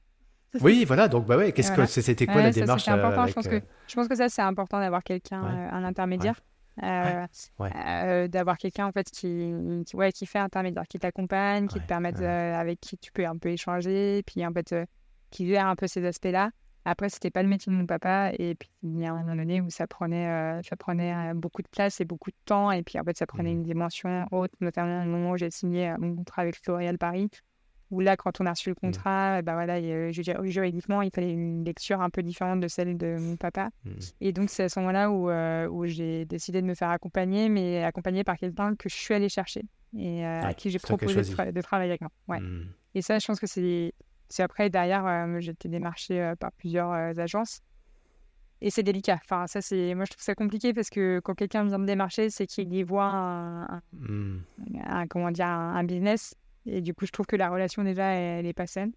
oui 0.61 0.85
voilà 0.85 1.07
donc 1.07 1.25
bah 1.25 1.37
ouais 1.37 1.51
qu'est-ce 1.53 1.69
Voilà. 1.69 1.85
que 1.87 1.91
c'était 1.91 2.25
quoi 2.27 2.35
Ouais, 2.35 2.43
la 2.43 2.51
démarche 2.51 2.83
c'était 2.83 2.91
important. 2.99 3.23
euh, 3.23 3.27
je, 3.27 3.33
pense 3.33 3.47
avec, 3.47 3.63
que, 3.63 3.69
je 3.87 3.95
pense 3.95 4.07
que 4.07 4.15
ça, 4.15 4.29
c'est 4.29 4.41
important 4.43 4.79
d'avoir 4.79 5.03
quelqu'un, 5.03 5.41
Ouais. 5.43 5.49
euh, 5.51 5.69
un 5.71 5.83
intermédiaire. 5.83 6.39
Euh, 6.83 7.25
euh, 7.59 8.27
d'avoir 8.27 8.59
quelqu'un 8.59 8.85
en 8.85 8.91
fait 8.91 9.09
qui, 9.09 9.51
qui, 9.87 9.95
ouais, 9.95 10.11
qui 10.11 10.27
fait 10.27 10.37
intermédiaire, 10.37 10.83
qui 10.87 10.99
t'accompagne, 10.99 11.67
qui 11.67 11.79
te 11.81 11.87
permette, 11.87 12.21
euh, 12.21 12.53
avec 12.55 12.79
qui 12.79 12.99
tu 12.99 13.11
peux 13.11 13.25
un 13.25 13.35
peu 13.37 13.49
échanger, 13.49 14.21
puis 14.27 14.45
en 14.45 14.53
fait, 14.53 14.73
euh, 14.73 14.85
qui 15.29 15.47
gère 15.47 15.67
un 15.67 15.75
peu 15.75 15.87
ces 15.87 16.05
aspects-là. 16.05 16.51
Après, 16.85 17.09
c'était 17.09 17.31
pas 17.31 17.43
le 17.43 17.49
métier 17.49 17.69
de 17.69 17.77
mon 17.77 17.85
papa, 17.85 18.31
et 18.39 18.55
puis 18.55 18.69
il 18.81 18.97
y 18.97 19.05
a 19.05 19.11
un 19.11 19.19
moment 19.19 19.35
donné 19.35 19.59
où 19.59 19.69
ça 19.69 19.87
prenait, 19.87 20.27
euh, 20.29 20.61
ça 20.63 20.77
prenait 20.77 21.13
euh, 21.13 21.33
beaucoup 21.33 21.61
de 21.61 21.67
place 21.67 21.99
et 21.99 22.05
beaucoup 22.05 22.31
de 22.31 22.37
temps, 22.45 22.71
et 22.71 22.81
puis 22.81 22.97
en 22.97 23.03
fait, 23.03 23.17
ça 23.17 23.25
prenait 23.25 23.51
Mhm. 23.51 23.57
une 23.57 23.63
dimension 23.63 24.25
haute, 24.31 24.53
notamment 24.61 25.03
au 25.03 25.05
moment 25.05 25.31
où 25.31 25.37
j'ai 25.37 25.51
signé 25.51 25.89
euh, 25.89 25.95
mon 25.99 26.15
contrat 26.15 26.43
avec 26.43 26.65
L'Oréal 26.65 26.97
Paris, 26.97 27.29
où 27.91 27.99
là, 28.01 28.17
quand 28.17 28.41
on 28.41 28.45
a 28.45 28.51
reçu 28.51 28.69
le 28.69 28.73
mmh. 28.73 28.85
contrat, 28.85 29.41
bah 29.41 29.53
voilà, 29.53 29.81
je 29.81 30.17
veux 30.17 30.23
dire, 30.23 30.43
juridiquement, 30.43 31.01
il 31.01 31.11
fallait 31.11 31.31
une 31.31 31.63
lecture 31.63 32.01
un 32.01 32.09
peu 32.09 32.21
différente 32.21 32.59
de 32.59 32.67
celle 32.67 32.97
de 32.97 33.17
mon 33.17 33.37
papa. 33.37 33.69
Mmh. 33.85 33.91
Et 34.21 34.33
donc, 34.33 34.49
c'est 34.49 34.63
à 34.63 34.69
ce 34.69 34.79
moment-là 34.79 35.09
où, 35.09 35.29
euh, 35.29 35.67
où 35.69 35.85
j'ai 35.85 36.25
décidé 36.25 36.61
de 36.61 36.67
me 36.67 36.73
faire 36.73 36.89
accompagner, 36.89 37.49
mais 37.49 37.83
accompagner 37.83 38.23
par 38.23 38.37
quelqu'un 38.37 38.75
que 38.75 38.89
je 38.89 38.95
suis 38.95 39.13
allée 39.13 39.29
chercher 39.29 39.63
et 39.97 40.25
euh, 40.25 40.41
à 40.41 40.53
qui 40.53 40.69
j'ai 40.69 40.79
proposé 40.79 41.21
de, 41.21 41.61
travailler 41.61 41.91
avec 41.91 42.01
moi. 42.01 42.11
Ouais. 42.27 42.39
Mmh. 42.41 42.67
Et 42.95 43.01
ça, 43.01 43.19
je 43.19 43.25
pense 43.25 43.39
que 43.39 43.47
c'est. 43.47 43.93
Après, 44.39 44.69
derrière, 44.69 45.05
euh, 45.05 45.39
j'ai 45.39 45.51
été 45.51 45.69
démarchée 45.69 46.33
par 46.39 46.51
plusieurs 46.53 46.91
agences. 46.91 47.61
Et 48.59 48.71
c'est 48.71 48.83
délicat. 48.83 49.19
Enfin, 49.23 49.45
ça, 49.45 49.61
c'est. 49.61 49.93
Moi, 49.93 50.05
je 50.05 50.11
trouve 50.11 50.23
ça 50.23 50.33
compliqué 50.33 50.73
parce 50.73 50.89
que 50.89 51.19
quand 51.23 51.35
quelqu'un 51.35 51.63
vient 51.65 51.77
me 51.77 51.85
démarcher, 51.85 52.29
c'est 52.31 52.47
qu'il 52.47 52.73
y 52.73 52.81
voit 52.83 53.05
un, 53.05 53.81
un, 54.87 55.07
comment 55.07 55.29
dire, 55.29 55.45
un 55.45 55.83
business 55.83 56.33
et 56.67 56.81
du 56.81 56.93
coup, 56.93 57.05
je 57.05 57.11
trouve 57.11 57.25
que 57.25 57.35
la 57.35 57.49
relation, 57.49 57.83
déjà, 57.83 58.11
elle, 58.11 58.45
n'est 58.45 58.53
pas 58.53 58.67
saine. 58.67 58.91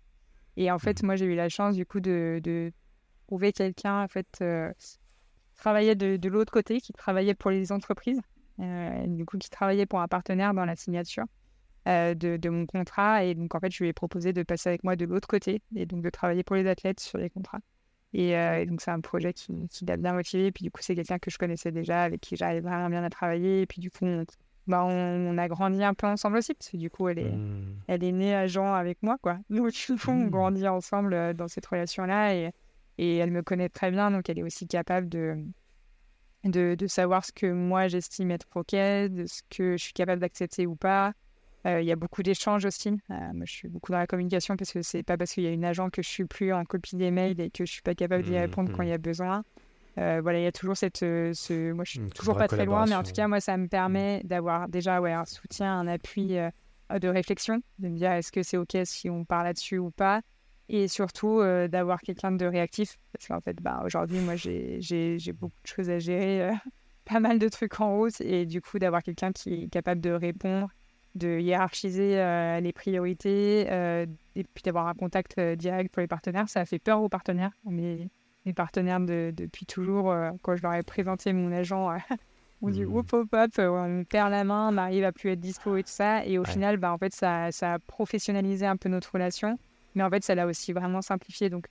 Et 0.56 0.70
en 0.70 0.78
fait, 0.78 1.02
mmh. 1.02 1.06
moi, 1.06 1.16
j'ai 1.16 1.26
eu 1.26 1.36
la 1.36 1.48
chance, 1.48 1.76
du 1.76 1.86
coup, 1.86 2.00
de, 2.00 2.40
de 2.42 2.72
trouver 3.28 3.52
quelqu'un, 3.52 4.02
en 4.02 4.08
fait, 4.08 4.26
euh, 4.42 4.72
qui 4.78 4.98
travaillait 5.56 5.94
de, 5.94 6.16
de 6.16 6.28
l'autre 6.28 6.52
côté, 6.52 6.80
qui 6.80 6.92
travaillait 6.92 7.34
pour 7.34 7.50
les 7.50 7.70
entreprises, 7.70 8.20
euh, 8.58 9.06
du 9.06 9.24
coup, 9.24 9.38
qui 9.38 9.48
travaillait 9.48 9.86
pour 9.86 10.00
un 10.00 10.08
partenaire 10.08 10.52
dans 10.52 10.64
la 10.64 10.74
signature 10.74 11.24
euh, 11.88 12.14
de, 12.14 12.36
de, 12.36 12.48
mon 12.48 12.66
contrat. 12.66 13.24
Et 13.24 13.34
donc, 13.34 13.54
en 13.54 13.60
fait, 13.60 13.72
je 13.72 13.82
lui 13.82 13.88
ai 13.88 13.92
proposé 13.92 14.32
de 14.32 14.42
passer 14.42 14.68
avec 14.68 14.84
moi 14.84 14.96
de 14.96 15.04
l'autre 15.04 15.28
côté 15.28 15.62
et 15.76 15.86
donc 15.86 16.02
de 16.02 16.10
travailler 16.10 16.42
pour 16.42 16.56
les 16.56 16.66
athlètes 16.66 17.00
sur 17.00 17.18
les 17.18 17.30
contrats. 17.30 17.60
Et, 18.12 18.34
donc, 18.66 18.80
c'est 18.80 18.90
un 18.90 19.00
projet 19.00 19.32
qui, 19.32 19.52
qui 19.68 19.84
l'a 19.84 19.96
bien 19.96 20.12
motivé. 20.12 20.46
Et 20.46 20.52
puis, 20.52 20.64
du 20.64 20.70
coup, 20.70 20.80
c'est 20.82 20.94
quelqu'un 20.94 21.18
que 21.18 21.30
je 21.30 21.38
connaissais 21.38 21.70
déjà, 21.70 22.02
avec 22.02 22.20
qui 22.20 22.36
j'arrive 22.36 22.64
vraiment 22.64 22.90
bien 22.90 23.04
à 23.04 23.10
travailler. 23.10 23.62
Et 23.62 23.66
puis, 23.66 23.80
du 23.80 23.90
coup, 23.90 24.04
on, 24.04 24.24
bah, 24.70 24.84
on, 24.84 25.36
a 25.38 25.48
grandi 25.48 25.82
un 25.82 25.94
peu 25.94 26.06
ensemble 26.06 26.38
aussi, 26.38 26.54
parce 26.54 26.70
que 26.70 26.76
du 26.76 26.90
coup, 26.90 27.08
elle 27.08 27.18
est, 27.18 27.32
mmh. 27.32 27.76
elle 27.88 28.04
est 28.04 28.12
née 28.12 28.34
à 28.34 28.46
Jean 28.46 28.72
avec 28.72 29.02
moi, 29.02 29.16
quoi. 29.20 29.38
Nous, 29.50 29.68
on 30.06 30.12
mmh. 30.12 30.30
grandit 30.30 30.68
ensemble 30.68 31.14
euh, 31.14 31.32
dans 31.32 31.48
cette 31.48 31.66
relation-là, 31.66 32.34
et, 32.34 32.50
et 32.98 33.16
elle 33.16 33.32
me 33.32 33.42
connaît 33.42 33.68
très 33.68 33.90
bien, 33.90 34.10
donc 34.10 34.28
elle 34.28 34.38
est 34.38 34.42
aussi 34.42 34.68
capable 34.68 35.08
de, 35.08 35.44
de, 36.44 36.76
de 36.76 36.86
savoir 36.86 37.24
ce 37.24 37.32
que 37.32 37.50
moi 37.50 37.88
j'estime 37.88 38.30
être 38.30 38.46
OK, 38.54 38.72
de 38.72 39.24
ce 39.26 39.42
que 39.50 39.76
je 39.76 39.82
suis 39.82 39.92
capable 39.92 40.20
d'accepter 40.20 40.66
ou 40.66 40.76
pas. 40.76 41.14
Euh, 41.66 41.82
il 41.82 41.86
y 41.86 41.92
a 41.92 41.96
beaucoup 41.96 42.22
d'échanges 42.22 42.64
aussi. 42.64 42.88
Euh, 42.88 43.14
moi, 43.34 43.44
je 43.44 43.52
suis 43.52 43.68
beaucoup 43.68 43.92
dans 43.92 43.98
la 43.98 44.06
communication 44.06 44.56
parce 44.56 44.72
que 44.72 44.82
c'est 44.82 45.02
pas 45.02 45.16
parce 45.16 45.32
qu'il 45.32 45.44
y 45.44 45.46
a 45.46 45.50
une 45.50 45.64
agent 45.64 45.90
que 45.90 46.02
je 46.02 46.08
suis 46.08 46.24
plus 46.24 46.52
en 46.52 46.64
copie 46.64 46.96
des 46.96 47.10
mails 47.10 47.38
et 47.40 47.50
que 47.50 47.66
je 47.66 47.72
suis 47.72 47.82
pas 47.82 47.94
capable 47.94 48.22
d'y 48.22 48.32
mmh, 48.32 48.36
répondre 48.36 48.72
quand 48.74 48.82
il 48.82 48.88
y 48.88 48.92
a 48.92 48.98
besoin. 48.98 49.44
Euh, 49.98 50.20
voilà, 50.22 50.38
il 50.38 50.44
y 50.44 50.46
a 50.46 50.52
toujours 50.52 50.76
cette. 50.76 50.98
Ce... 50.98 51.72
Moi, 51.72 51.84
je 51.84 51.90
suis 51.90 52.00
mmh, 52.00 52.10
toujours 52.10 52.36
pas 52.36 52.48
très 52.48 52.64
loin, 52.64 52.86
mais 52.86 52.94
en 52.94 53.02
tout 53.02 53.12
cas, 53.12 53.28
moi, 53.28 53.40
ça 53.40 53.56
me 53.58 53.68
permet 53.68 54.20
mmh. 54.22 54.26
d'avoir 54.26 54.68
déjà 54.68 55.00
ouais, 55.00 55.12
un 55.12 55.26
soutien, 55.26 55.80
un 55.80 55.86
appui 55.86 56.38
euh, 56.38 56.50
de 56.98 57.08
réflexion, 57.08 57.60
de 57.78 57.88
me 57.88 57.96
dire 57.96 58.12
est-ce 58.12 58.32
que 58.32 58.42
c'est 58.42 58.56
OK 58.56 58.76
si 58.84 59.10
on 59.10 59.24
parle 59.24 59.44
là-dessus 59.44 59.78
ou 59.78 59.90
pas. 59.90 60.22
Et 60.72 60.86
surtout, 60.86 61.42
d'avoir 61.68 62.00
quelqu'un 62.00 62.30
de 62.30 62.46
réactif. 62.46 62.96
Parce 63.12 63.26
qu'en 63.26 63.40
fait, 63.40 63.60
bah, 63.60 63.82
aujourd'hui, 63.84 64.20
moi, 64.20 64.36
j'ai 64.36 65.18
beaucoup 65.34 65.60
de 65.64 65.66
choses 65.66 65.90
à 65.90 65.98
gérer, 65.98 66.48
pas 67.04 67.18
mal 67.18 67.40
de 67.40 67.48
trucs 67.48 67.80
en 67.80 67.96
route. 67.96 68.20
Et 68.20 68.46
du 68.46 68.62
coup, 68.62 68.78
d'avoir 68.78 69.02
quelqu'un 69.02 69.32
qui 69.32 69.64
est 69.64 69.68
capable 69.68 70.00
de 70.00 70.10
répondre, 70.10 70.70
de 71.14 71.38
hiérarchiser 71.38 72.16
les 72.60 72.72
priorités, 72.72 73.62
et 73.62 74.44
puis 74.44 74.62
d'avoir 74.64 74.86
un 74.86 74.94
contact 74.94 75.40
direct 75.40 75.92
pour 75.92 76.00
les 76.00 76.06
partenaires, 76.06 76.48
ça 76.48 76.60
a 76.60 76.64
fait 76.64 76.78
peur 76.78 77.02
aux 77.02 77.08
partenaires. 77.08 77.52
Mes 78.46 78.54
partenaires 78.54 79.00
de, 79.00 79.32
depuis 79.36 79.66
toujours, 79.66 80.10
euh, 80.10 80.30
quand 80.42 80.56
je 80.56 80.62
leur 80.62 80.74
ai 80.74 80.82
présenté 80.82 81.32
mon 81.32 81.52
agent, 81.52 81.90
on 82.62 82.70
dit 82.70 82.84
hop 82.84 83.12
hop 83.12 83.28
hop, 83.32 83.50
on 83.58 83.88
me 83.88 84.04
perd 84.04 84.30
la 84.30 84.44
main, 84.44 84.72
on 84.72 84.76
arrive 84.76 85.04
à 85.04 85.12
plus 85.12 85.30
être 85.30 85.40
dispo 85.40 85.76
et 85.76 85.82
tout 85.82 85.90
ça. 85.90 86.24
Et 86.24 86.38
au 86.38 86.44
final, 86.44 86.76
bah, 86.78 86.92
en 86.92 86.98
fait, 86.98 87.14
ça, 87.14 87.52
ça, 87.52 87.74
a 87.74 87.78
professionnalisé 87.78 88.66
un 88.66 88.76
peu 88.76 88.88
notre 88.88 89.12
relation. 89.12 89.58
Mais 89.94 90.02
en 90.02 90.10
fait, 90.10 90.24
ça 90.24 90.34
l'a 90.34 90.46
aussi 90.46 90.72
vraiment 90.72 91.02
simplifié. 91.02 91.50
Donc, 91.50 91.66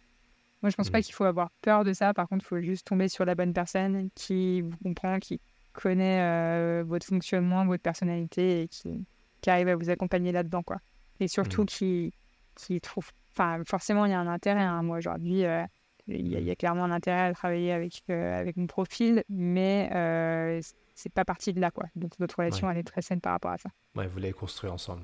moi, 0.61 0.69
je 0.69 0.75
pense 0.75 0.89
pas 0.89 0.99
mmh. 0.99 1.03
qu'il 1.03 1.15
faut 1.15 1.23
avoir 1.23 1.51
peur 1.61 1.83
de 1.83 1.93
ça. 1.93 2.13
Par 2.13 2.27
contre, 2.27 2.43
il 2.45 2.47
faut 2.47 2.61
juste 2.61 2.85
tomber 2.85 3.07
sur 3.07 3.25
la 3.25 3.33
bonne 3.33 3.53
personne 3.53 4.09
qui 4.13 4.61
vous 4.61 4.75
comprend, 4.83 5.19
qui 5.19 5.39
connaît 5.73 6.21
euh, 6.21 6.83
votre 6.85 7.05
fonctionnement, 7.05 7.65
votre 7.65 7.81
personnalité 7.81 8.63
et 8.63 8.67
qui, 8.67 9.05
qui 9.41 9.49
arrive 9.49 9.69
à 9.69 9.75
vous 9.75 9.89
accompagner 9.89 10.31
là-dedans. 10.31 10.63
quoi. 10.63 10.77
Et 11.19 11.27
surtout 11.27 11.63
mmh. 11.63 11.67
qui, 11.67 12.13
qui 12.55 12.81
trouve. 12.81 13.09
Enfin, 13.33 13.61
forcément, 13.65 14.05
il 14.05 14.11
y 14.11 14.13
a 14.13 14.19
un 14.19 14.27
intérêt. 14.27 14.61
Hein. 14.61 14.83
Moi, 14.83 14.97
aujourd'hui, 14.97 15.45
euh, 15.45 15.63
il 16.07 16.27
y, 16.27 16.51
a, 16.51 16.55
clairement 16.55 16.85
un 16.85 16.91
intérêt 16.91 17.27
à 17.27 17.33
travailler 17.33 17.71
avec, 17.71 18.01
euh, 18.09 18.39
avec 18.39 18.57
mon 18.57 18.67
profil, 18.67 19.23
mais 19.29 19.89
euh, 19.93 20.59
c'est 20.95 21.13
pas 21.13 21.25
parti 21.25 21.53
de 21.53 21.61
là. 21.61 21.71
Quoi. 21.71 21.85
Donc 21.95 22.19
notre 22.19 22.39
relation, 22.39 22.69
elle 22.69 22.77
est 22.77 22.83
très 22.83 23.01
saine 23.01 23.21
par 23.21 23.33
rapport 23.33 23.51
à 23.51 23.57
ça. 23.57 23.69
Ouais, 23.95 24.07
vous 24.07 24.19
l'avez 24.19 24.33
construit 24.33 24.69
ensemble. 24.69 25.03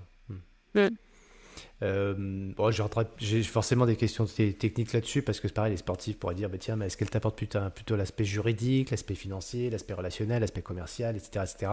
Hmm. 0.74 0.90
Euh, 1.84 2.54
bon, 2.56 2.72
j'ai 3.18 3.44
forcément 3.44 3.86
des 3.86 3.96
questions 3.96 4.26
techniques 4.26 4.94
là-dessus 4.94 5.22
parce 5.22 5.40
que 5.40 5.48
c'est 5.48 5.54
pareil, 5.54 5.72
les 5.72 5.78
sportifs 5.78 6.18
pourraient 6.18 6.36
dire 6.36 6.50
bah, 6.50 6.58
tiens, 6.58 6.76
mais 6.76 6.88
est-ce 6.88 6.98
qu'elle 6.98 7.10
t'apporte 7.10 7.38
plutôt, 7.38 7.60
plutôt 7.74 7.96
l'aspect 7.96 8.26
juridique, 8.26 8.92
l'aspect 8.92 9.16
financier, 9.16 9.70
l'aspect 9.70 9.94
relationnel, 9.94 10.42
l'aspect 10.42 10.62
commercial, 10.62 11.16
etc. 11.16 11.46
etc. 11.50 11.72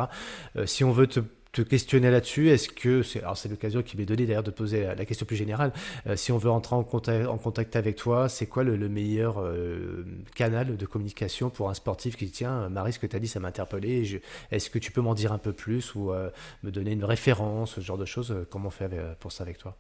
Euh, 0.56 0.66
si 0.66 0.84
on 0.84 0.92
veut 0.92 1.06
te 1.06 1.20
te 1.52 1.60
questionner 1.60 2.10
là-dessus. 2.10 2.48
Est-ce 2.48 2.68
que 2.68 3.02
c'est 3.02 3.22
alors 3.22 3.36
c'est 3.36 3.48
l'occasion 3.48 3.82
qui 3.82 3.96
m'est 3.96 4.06
donnée 4.06 4.26
d'ailleurs 4.26 4.42
de 4.42 4.50
poser 4.50 4.84
la, 4.84 5.04
question 5.04 5.26
plus 5.26 5.36
générale. 5.36 5.72
Euh, 6.06 6.16
si 6.16 6.32
on 6.32 6.38
veut 6.38 6.50
entrer 6.50 6.74
en 6.74 6.82
contact, 6.82 7.28
en 7.28 7.36
contact 7.38 7.76
avec 7.76 7.96
toi, 7.96 8.28
c'est 8.28 8.46
quoi 8.46 8.64
le, 8.64 8.88
meilleur 8.88 9.40
euh, 9.40 10.04
canal 10.34 10.76
de 10.76 10.86
communication 10.86 11.50
pour 11.50 11.70
un 11.70 11.74
sportif 11.74 12.16
qui 12.16 12.26
dit 12.26 12.32
tiens 12.32 12.68
Marie 12.68 12.92
ce 12.92 12.98
que 12.98 13.06
tu 13.06 13.14
as 13.14 13.20
dit 13.20 13.28
ça 13.28 13.38
m'a 13.38 13.48
interpellé. 13.48 14.22
Est-ce 14.50 14.70
que 14.70 14.78
tu 14.78 14.90
peux 14.90 15.02
m'en 15.02 15.14
dire 15.14 15.32
un 15.32 15.38
peu 15.38 15.52
plus 15.52 15.94
ou 15.94 16.10
euh, 16.10 16.30
me 16.62 16.70
donner 16.70 16.92
une 16.92 17.04
référence, 17.04 17.74
ce 17.74 17.80
genre 17.80 17.98
de 17.98 18.06
choses 18.06 18.34
Comment 18.50 18.68
on 18.68 18.70
fait 18.70 18.90
pour 19.20 19.30
ça 19.30 19.44
avec 19.44 19.58
toi? 19.58 19.76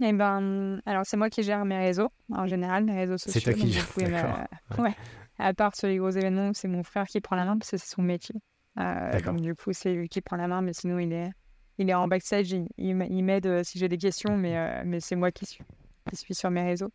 Eh 0.00 0.12
ben, 0.12 0.80
alors 0.86 1.02
c'est 1.04 1.16
moi 1.16 1.28
qui 1.28 1.42
gère 1.42 1.64
mes 1.64 1.78
réseaux 1.78 2.08
en 2.32 2.46
général, 2.46 2.84
mes 2.84 2.96
réseaux 2.96 3.18
sociaux. 3.18 3.40
C'est 3.44 3.52
toi 3.52 3.52
qui 3.52 3.72
gères. 3.72 4.46
ouais. 4.78 4.94
À 5.40 5.52
part 5.54 5.74
sur 5.74 5.88
les 5.88 5.96
gros 5.96 6.10
événements, 6.10 6.52
c'est 6.54 6.68
mon 6.68 6.84
frère 6.84 7.06
qui 7.06 7.20
prend 7.20 7.34
la 7.34 7.44
main 7.44 7.58
parce 7.58 7.72
que 7.72 7.76
c'est 7.76 7.94
son 7.94 8.02
métier. 8.02 8.36
Euh, 8.78 9.20
donc, 9.20 9.40
du 9.40 9.54
coup, 9.54 9.72
c'est 9.72 9.92
lui 9.92 10.08
qui 10.08 10.20
prend 10.20 10.36
la 10.36 10.48
main, 10.48 10.62
mais 10.62 10.72
sinon, 10.72 10.98
il 10.98 11.12
est, 11.12 11.30
il 11.78 11.90
est 11.90 11.94
en 11.94 12.08
backstage. 12.08 12.50
Il, 12.52 12.68
il 12.76 13.24
m'aide 13.24 13.46
euh, 13.46 13.62
si 13.64 13.78
j'ai 13.78 13.88
des 13.88 13.98
questions, 13.98 14.36
mais, 14.36 14.56
euh, 14.56 14.82
mais 14.84 15.00
c'est 15.00 15.16
moi 15.16 15.30
qui 15.30 15.46
suis, 15.46 15.64
qui 16.08 16.16
suis 16.16 16.34
sur 16.34 16.50
mes 16.50 16.62
réseaux. 16.62 16.90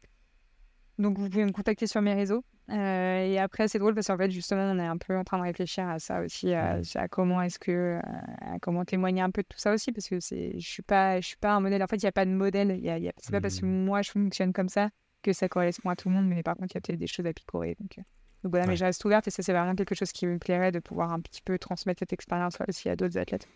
Donc, 0.99 1.17
vous 1.17 1.29
pouvez 1.29 1.45
me 1.45 1.51
contacter 1.51 1.87
sur 1.87 2.01
mes 2.01 2.13
réseaux. 2.13 2.43
et 2.69 3.39
après, 3.39 3.67
c'est 3.67 3.79
drôle 3.79 3.95
parce 3.95 4.07
qu'en 4.07 4.17
fait, 4.17 4.31
justement, 4.31 4.71
on 4.71 4.79
est 4.79 4.85
un 4.85 4.97
peu 4.97 5.17
en 5.17 5.23
train 5.23 5.39
de 5.39 5.43
réfléchir 5.43 5.87
à 5.87 5.99
ça 5.99 6.21
aussi, 6.21 6.53
à, 6.53 6.81
comment 7.09 7.41
est-ce 7.41 7.57
que, 7.59 7.99
à 8.41 8.59
comment 8.61 8.85
témoigner 8.85 9.21
un 9.21 9.31
peu 9.31 9.41
de 9.41 9.47
tout 9.47 9.57
ça 9.57 9.73
aussi, 9.73 9.91
parce 9.91 10.07
que 10.07 10.19
c'est, 10.19 10.53
je 10.59 10.69
suis 10.69 10.83
pas, 10.83 11.19
je 11.19 11.27
suis 11.27 11.37
pas 11.37 11.53
un 11.53 11.59
modèle. 11.59 11.81
En 11.83 11.87
fait, 11.87 11.97
il 11.97 12.05
n'y 12.05 12.09
a 12.09 12.13
pas 12.13 12.25
de 12.25 12.31
modèle. 12.31 12.79
Y 12.79 12.89
a, 12.89 12.99
y 12.99 13.09
a 13.09 13.13
c'est 13.17 13.31
pas 13.31 13.41
parce 13.41 13.59
que 13.59 13.65
mmh. 13.65 13.85
moi 13.85 14.01
je 14.03 14.11
fonctionne 14.11 14.53
comme 14.53 14.69
ça 14.69 14.89
que 15.23 15.33
ça 15.33 15.49
correspond 15.49 15.89
à 15.89 15.95
tout 15.95 16.09
le 16.09 16.15
monde, 16.15 16.27
mais 16.27 16.43
par 16.43 16.55
contre, 16.55 16.73
il 16.73 16.75
y 16.75 16.77
a 16.77 16.81
peut-être 16.81 16.99
des 16.99 17.07
choses 17.07 17.25
à 17.25 17.33
picorer. 17.33 17.75
Donc, 17.79 17.97
donc 18.43 18.51
voilà, 18.51 18.67
mais 18.67 18.75
je 18.75 18.83
reste 18.83 19.03
ouverte 19.05 19.27
et 19.27 19.31
ça, 19.31 19.41
c'est 19.41 19.53
vraiment 19.53 19.75
quelque 19.75 19.95
chose 19.95 20.11
qui 20.11 20.27
me 20.27 20.37
plairait 20.37 20.71
de 20.71 20.79
pouvoir 20.79 21.11
un 21.13 21.21
petit 21.21 21.41
peu 21.41 21.57
transmettre 21.57 21.99
cette 21.99 22.13
expérience 22.13 22.57
aussi 22.67 22.89
à 22.89 22.95
d'autres 22.95 23.17
athlètes. 23.17 23.47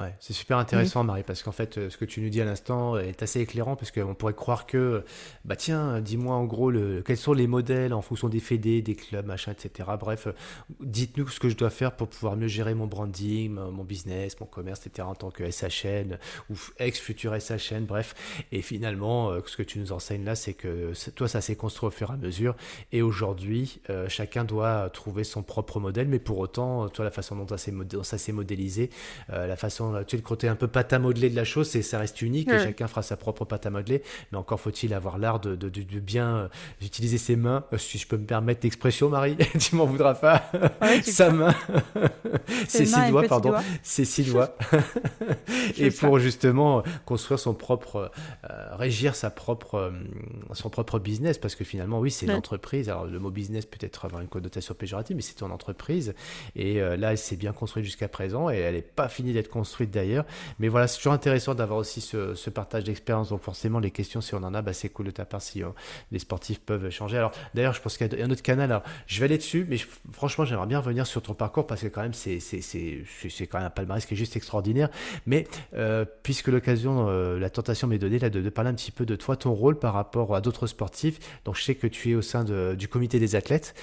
Ouais, 0.00 0.14
c'est 0.20 0.32
super 0.32 0.56
intéressant, 0.56 1.04
Marie, 1.04 1.22
parce 1.22 1.42
qu'en 1.42 1.52
fait, 1.52 1.76
euh, 1.76 1.90
ce 1.90 1.98
que 1.98 2.06
tu 2.06 2.22
nous 2.22 2.30
dis 2.30 2.40
à 2.40 2.46
l'instant 2.46 2.96
est 2.96 3.22
assez 3.22 3.40
éclairant, 3.40 3.76
parce 3.76 3.90
qu'on 3.90 4.14
pourrait 4.14 4.32
croire 4.32 4.64
que, 4.64 5.04
bah 5.44 5.54
tiens, 5.54 6.00
dis-moi 6.00 6.34
en 6.34 6.44
gros 6.44 6.70
le, 6.70 7.02
quels 7.02 7.18
sont 7.18 7.34
les 7.34 7.46
modèles 7.46 7.92
en 7.92 8.00
fonction 8.00 8.30
des 8.30 8.40
fédés, 8.40 8.80
des 8.80 8.94
clubs, 8.94 9.26
machin, 9.26 9.52
etc. 9.52 9.90
Bref, 10.00 10.28
euh, 10.28 10.32
dites-nous 10.80 11.28
ce 11.28 11.38
que 11.38 11.50
je 11.50 11.56
dois 11.56 11.68
faire 11.68 11.94
pour 11.94 12.08
pouvoir 12.08 12.36
mieux 12.36 12.48
gérer 12.48 12.72
mon 12.72 12.86
branding, 12.86 13.52
mon 13.52 13.84
business, 13.84 14.40
mon 14.40 14.46
commerce, 14.46 14.86
etc. 14.86 15.06
en 15.06 15.14
tant 15.14 15.30
que 15.30 15.48
SHN 15.48 16.18
ou 16.48 16.54
ex-futur 16.78 17.38
SHN, 17.38 17.84
bref. 17.84 18.14
Et 18.50 18.62
finalement, 18.62 19.28
euh, 19.28 19.40
ce 19.44 19.58
que 19.58 19.62
tu 19.62 19.78
nous 19.78 19.92
enseignes 19.92 20.24
là, 20.24 20.34
c'est 20.34 20.54
que 20.54 20.92
toi, 21.10 21.28
ça 21.28 21.42
s'est 21.42 21.56
construit 21.56 21.88
au 21.88 21.90
fur 21.90 22.10
et 22.10 22.14
à 22.14 22.16
mesure. 22.16 22.56
Et 22.92 23.02
aujourd'hui, 23.02 23.80
chacun 24.08 24.44
doit 24.44 24.88
trouver 24.90 25.24
son 25.24 25.42
propre 25.42 25.80
modèle, 25.80 26.08
mais 26.08 26.18
pour 26.18 26.38
autant, 26.38 26.88
toi, 26.88 27.04
la 27.04 27.10
façon 27.10 27.36
dont 27.36 28.02
ça 28.02 28.18
s'est 28.18 28.32
modélisé, 28.32 28.90
la 29.28 29.56
façon 29.56 29.81
tu 30.06 30.16
le 30.16 30.22
côté 30.22 30.48
un 30.48 30.54
peu 30.54 30.68
pâte 30.68 30.92
à 30.92 30.98
modeler 30.98 31.30
de 31.30 31.36
la 31.36 31.44
chose, 31.44 31.68
c'est 31.68 31.82
ça 31.82 31.98
reste 31.98 32.22
unique 32.22 32.48
et 32.48 32.58
chacun 32.58 32.86
fera 32.86 33.02
sa 33.02 33.16
propre 33.16 33.44
pâte 33.44 33.66
à 33.66 33.70
modeler. 33.70 34.02
Mais 34.30 34.38
encore 34.38 34.60
faut-il 34.60 34.94
avoir 34.94 35.18
l'art 35.18 35.40
de, 35.40 35.54
de, 35.54 35.68
bien 36.00 36.36
euh, 36.36 36.48
utiliser 36.80 37.18
ses 37.18 37.36
mains. 37.36 37.64
Euh, 37.72 37.78
si 37.78 37.98
je 37.98 38.06
peux 38.06 38.16
me 38.16 38.26
permettre 38.26 38.60
l'expression, 38.62 39.08
Marie, 39.08 39.36
tu 39.58 39.76
m'en 39.76 39.86
voudras 39.86 40.14
pas. 40.14 40.50
sa 41.02 41.30
main, 41.30 41.54
ses 42.68 42.86
six 42.86 43.10
doigts, 43.10 43.24
pardon, 43.24 43.54
ses 43.82 44.04
six 44.04 44.24
doigts. 44.24 44.56
et 45.78 45.90
pour 45.90 46.18
justement 46.18 46.82
construire 47.04 47.38
son 47.38 47.54
propre, 47.54 48.10
euh, 48.50 48.76
régir 48.76 49.14
sa 49.14 49.30
propre, 49.30 49.92
son 50.52 50.70
propre 50.70 50.98
business, 50.98 51.38
parce 51.38 51.54
que 51.54 51.64
finalement, 51.64 51.98
oui, 51.98 52.10
c'est 52.10 52.26
une 52.26 52.32
entreprise. 52.32 52.88
Alors 52.88 53.06
le 53.06 53.18
mot 53.18 53.30
business 53.30 53.66
peut 53.66 53.78
être 53.80 54.04
avoir 54.04 54.22
une 54.22 54.28
connotation 54.28 54.74
péjorative, 54.74 55.16
mais 55.16 55.22
c'est 55.22 55.34
ton 55.34 55.50
entreprise. 55.50 56.14
Et 56.56 56.80
là, 56.80 57.12
elle 57.12 57.18
s'est 57.18 57.36
bien 57.36 57.52
construite 57.52 57.84
jusqu'à 57.84 58.08
présent 58.08 58.50
et 58.50 58.56
elle 58.56 58.74
n'est 58.74 58.82
pas 58.82 59.08
finie 59.08 59.32
d'être 59.32 59.48
construite 59.48 59.71
construite 59.72 59.90
d'ailleurs. 59.90 60.26
Mais 60.58 60.68
voilà, 60.68 60.86
c'est 60.86 60.98
toujours 60.98 61.14
intéressant 61.14 61.54
d'avoir 61.54 61.78
aussi 61.78 62.02
ce, 62.02 62.50
partage 62.50 62.84
d'expérience. 62.84 63.30
Donc 63.30 63.40
forcément, 63.40 63.78
les 63.78 63.90
questions, 63.90 64.20
si 64.20 64.34
on 64.34 64.42
en 64.42 64.52
a, 64.52 64.60
bah, 64.60 64.74
c'est 64.74 64.90
cool 64.90 65.06
de 65.06 65.10
ta 65.10 65.24
part 65.24 65.40
si 65.40 65.62
les 66.10 66.18
sportifs 66.18 66.60
peuvent 66.60 66.90
changer. 66.90 67.16
Alors 67.16 67.32
d'ailleurs, 67.54 67.72
je 67.72 67.80
pense 67.80 67.96
qu'il 67.96 68.06
y 68.06 68.20
a 68.20 68.24
un 68.24 68.30
autre 68.30 68.42
canal. 68.42 68.70
Alors, 68.70 68.82
je 69.06 69.18
vais 69.20 69.24
aller 69.24 69.38
dessus, 69.38 69.66
mais 69.66 69.78
franchement, 70.12 70.44
j'aimerais 70.44 70.66
bien 70.66 70.78
revenir 70.78 71.06
sur 71.06 71.22
ton 71.22 71.32
parcours 71.32 71.66
parce 71.66 71.80
que 71.80 71.86
quand 71.86 72.02
même, 72.02 72.12
c'est 72.12 72.38
quand 73.46 73.58
même 73.58 73.66
un 73.66 73.70
palmarès 73.70 74.04
qui 74.04 74.12
est 74.12 74.16
juste 74.16 74.36
extraordinaire. 74.36 74.90
Mais 75.24 75.46
puisque 76.22 76.48
l'occasion, 76.48 77.06
la 77.08 77.48
tentation 77.48 77.88
m'est 77.88 77.98
donnée 77.98 78.18
là, 78.18 78.28
de, 78.28 78.50
parler 78.50 78.70
un 78.70 78.74
petit 78.74 78.92
peu 78.92 79.06
de 79.06 79.16
toi, 79.16 79.36
ton 79.36 79.54
rôle 79.54 79.78
par 79.78 79.94
rapport 79.94 80.36
à 80.36 80.42
d'autres 80.42 80.66
sportifs. 80.66 81.18
Donc 81.46 81.56
je 81.56 81.62
sais 81.62 81.76
que 81.76 81.86
tu 81.86 82.10
es 82.10 82.14
au 82.14 82.22
sein 82.22 82.44
du 82.44 82.88
comité 82.88 83.18
des 83.18 83.36
athlètes. 83.36 83.74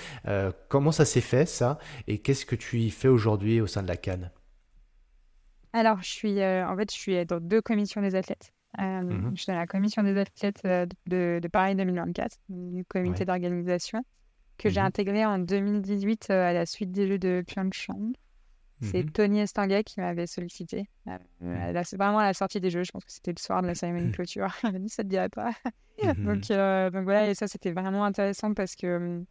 comment 0.67 0.91
ça 0.91 1.05
s'est 1.05 1.21
fait 1.21 1.47
ça? 1.47 1.79
Et 2.07 2.19
qu'est-ce 2.19 2.45
que 2.45 2.55
tu 2.55 2.79
y 2.79 2.91
fais 2.91 3.07
aujourd'hui 3.07 3.59
au 3.59 3.67
sein 3.67 3.81
de 3.81 3.87
la 3.87 3.97
Cannes? 3.97 4.29
Alors, 5.73 6.01
je 6.01 6.09
suis, 6.09 6.39
euh, 6.39 6.67
en 6.67 6.75
fait, 6.75 6.91
je 6.91 6.97
suis 6.97 7.25
dans 7.25 7.39
deux 7.39 7.61
commissions 7.61 8.01
des 8.01 8.15
athlètes. 8.15 8.51
Euh, 8.79 9.01
mhm. 9.01 9.31
Je 9.35 9.41
suis 9.41 9.51
dans 9.51 9.57
la 9.57 9.67
commission 9.67 10.03
des 10.03 10.17
athlètes 10.17 10.61
euh, 10.65 10.85
de, 11.07 11.39
de 11.41 11.47
Paris 11.47 11.75
2024, 11.75 12.37
du 12.49 12.85
comité 12.85 13.25
d'organisation, 13.25 14.03
que 14.57 14.69
j'ai 14.69 14.79
mhm. 14.79 14.87
intégré 14.87 15.25
en 15.25 15.39
2018 15.39 16.29
à 16.29 16.53
la 16.53 16.65
suite 16.65 16.91
des 16.91 17.07
Jeux 17.07 17.19
de 17.19 17.43
Pyeongchang. 17.45 18.13
C'est 18.81 19.03
mhm. 19.03 19.11
Tony 19.11 19.39
Estanguet 19.41 19.83
qui 19.83 19.99
m'avait 19.99 20.25
sollicité. 20.25 20.89
c'est 21.03 21.97
vraiment 21.97 22.19
à 22.19 22.25
la 22.25 22.33
sortie 22.33 22.61
des 22.61 22.69
Jeux, 22.69 22.83
je 22.83 22.91
pense 22.91 23.03
que 23.03 23.11
c'était 23.11 23.33
le 23.33 23.39
soir 23.39 23.61
de 23.61 23.67
la 23.67 23.75
cérémonie 23.75 24.07
de 24.07 24.15
clôture. 24.15 24.47
Il 24.63 24.71
m'a 24.71 24.79
dit 24.79 24.87
ça 24.87 25.03
te 25.03 25.09
dirait 25.09 25.27
pas. 25.27 25.51
donc, 26.17 26.47
donc 26.47 27.03
voilà, 27.03 27.29
et 27.29 27.35
ça 27.35 27.49
c'était 27.49 27.71
vraiment 27.71 28.05
intéressant 28.05 28.53
parce 28.53 28.77
que 28.77 28.95
hum, 28.95 29.25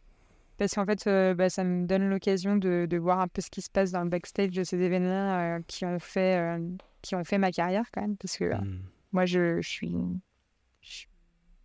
parce 0.59 0.75
qu'en 0.75 0.85
fait, 0.85 1.07
euh, 1.07 1.33
bah, 1.33 1.49
ça 1.49 1.63
me 1.63 1.87
donne 1.87 2.09
l'occasion 2.09 2.57
de, 2.57 2.85
de, 2.87 2.97
voir 2.97 3.21
un 3.21 3.29
peu 3.29 3.41
ce 3.41 3.49
qui 3.49 3.61
se 3.61 3.69
passe 3.69 3.91
dans 3.91 4.03
le 4.03 4.09
backstage 4.09 4.51
de 4.51 4.65
ces 4.65 4.81
événements 4.81 5.39
euh, 5.39 5.59
qui, 5.67 5.85
ont 5.85 5.99
fait, 5.99 6.37
euh, 6.37 6.59
qui 7.01 7.15
ont 7.15 7.23
fait 7.23 7.37
ma 7.37 7.49
carrière 7.49 7.85
quand 7.93 8.01
même. 8.01 8.17
Parce 8.17 8.37
que 8.37 8.53
mmh. 8.53 8.81
moi, 9.13 9.25
je, 9.25 9.61
je, 9.61 9.69
suis, 9.69 9.95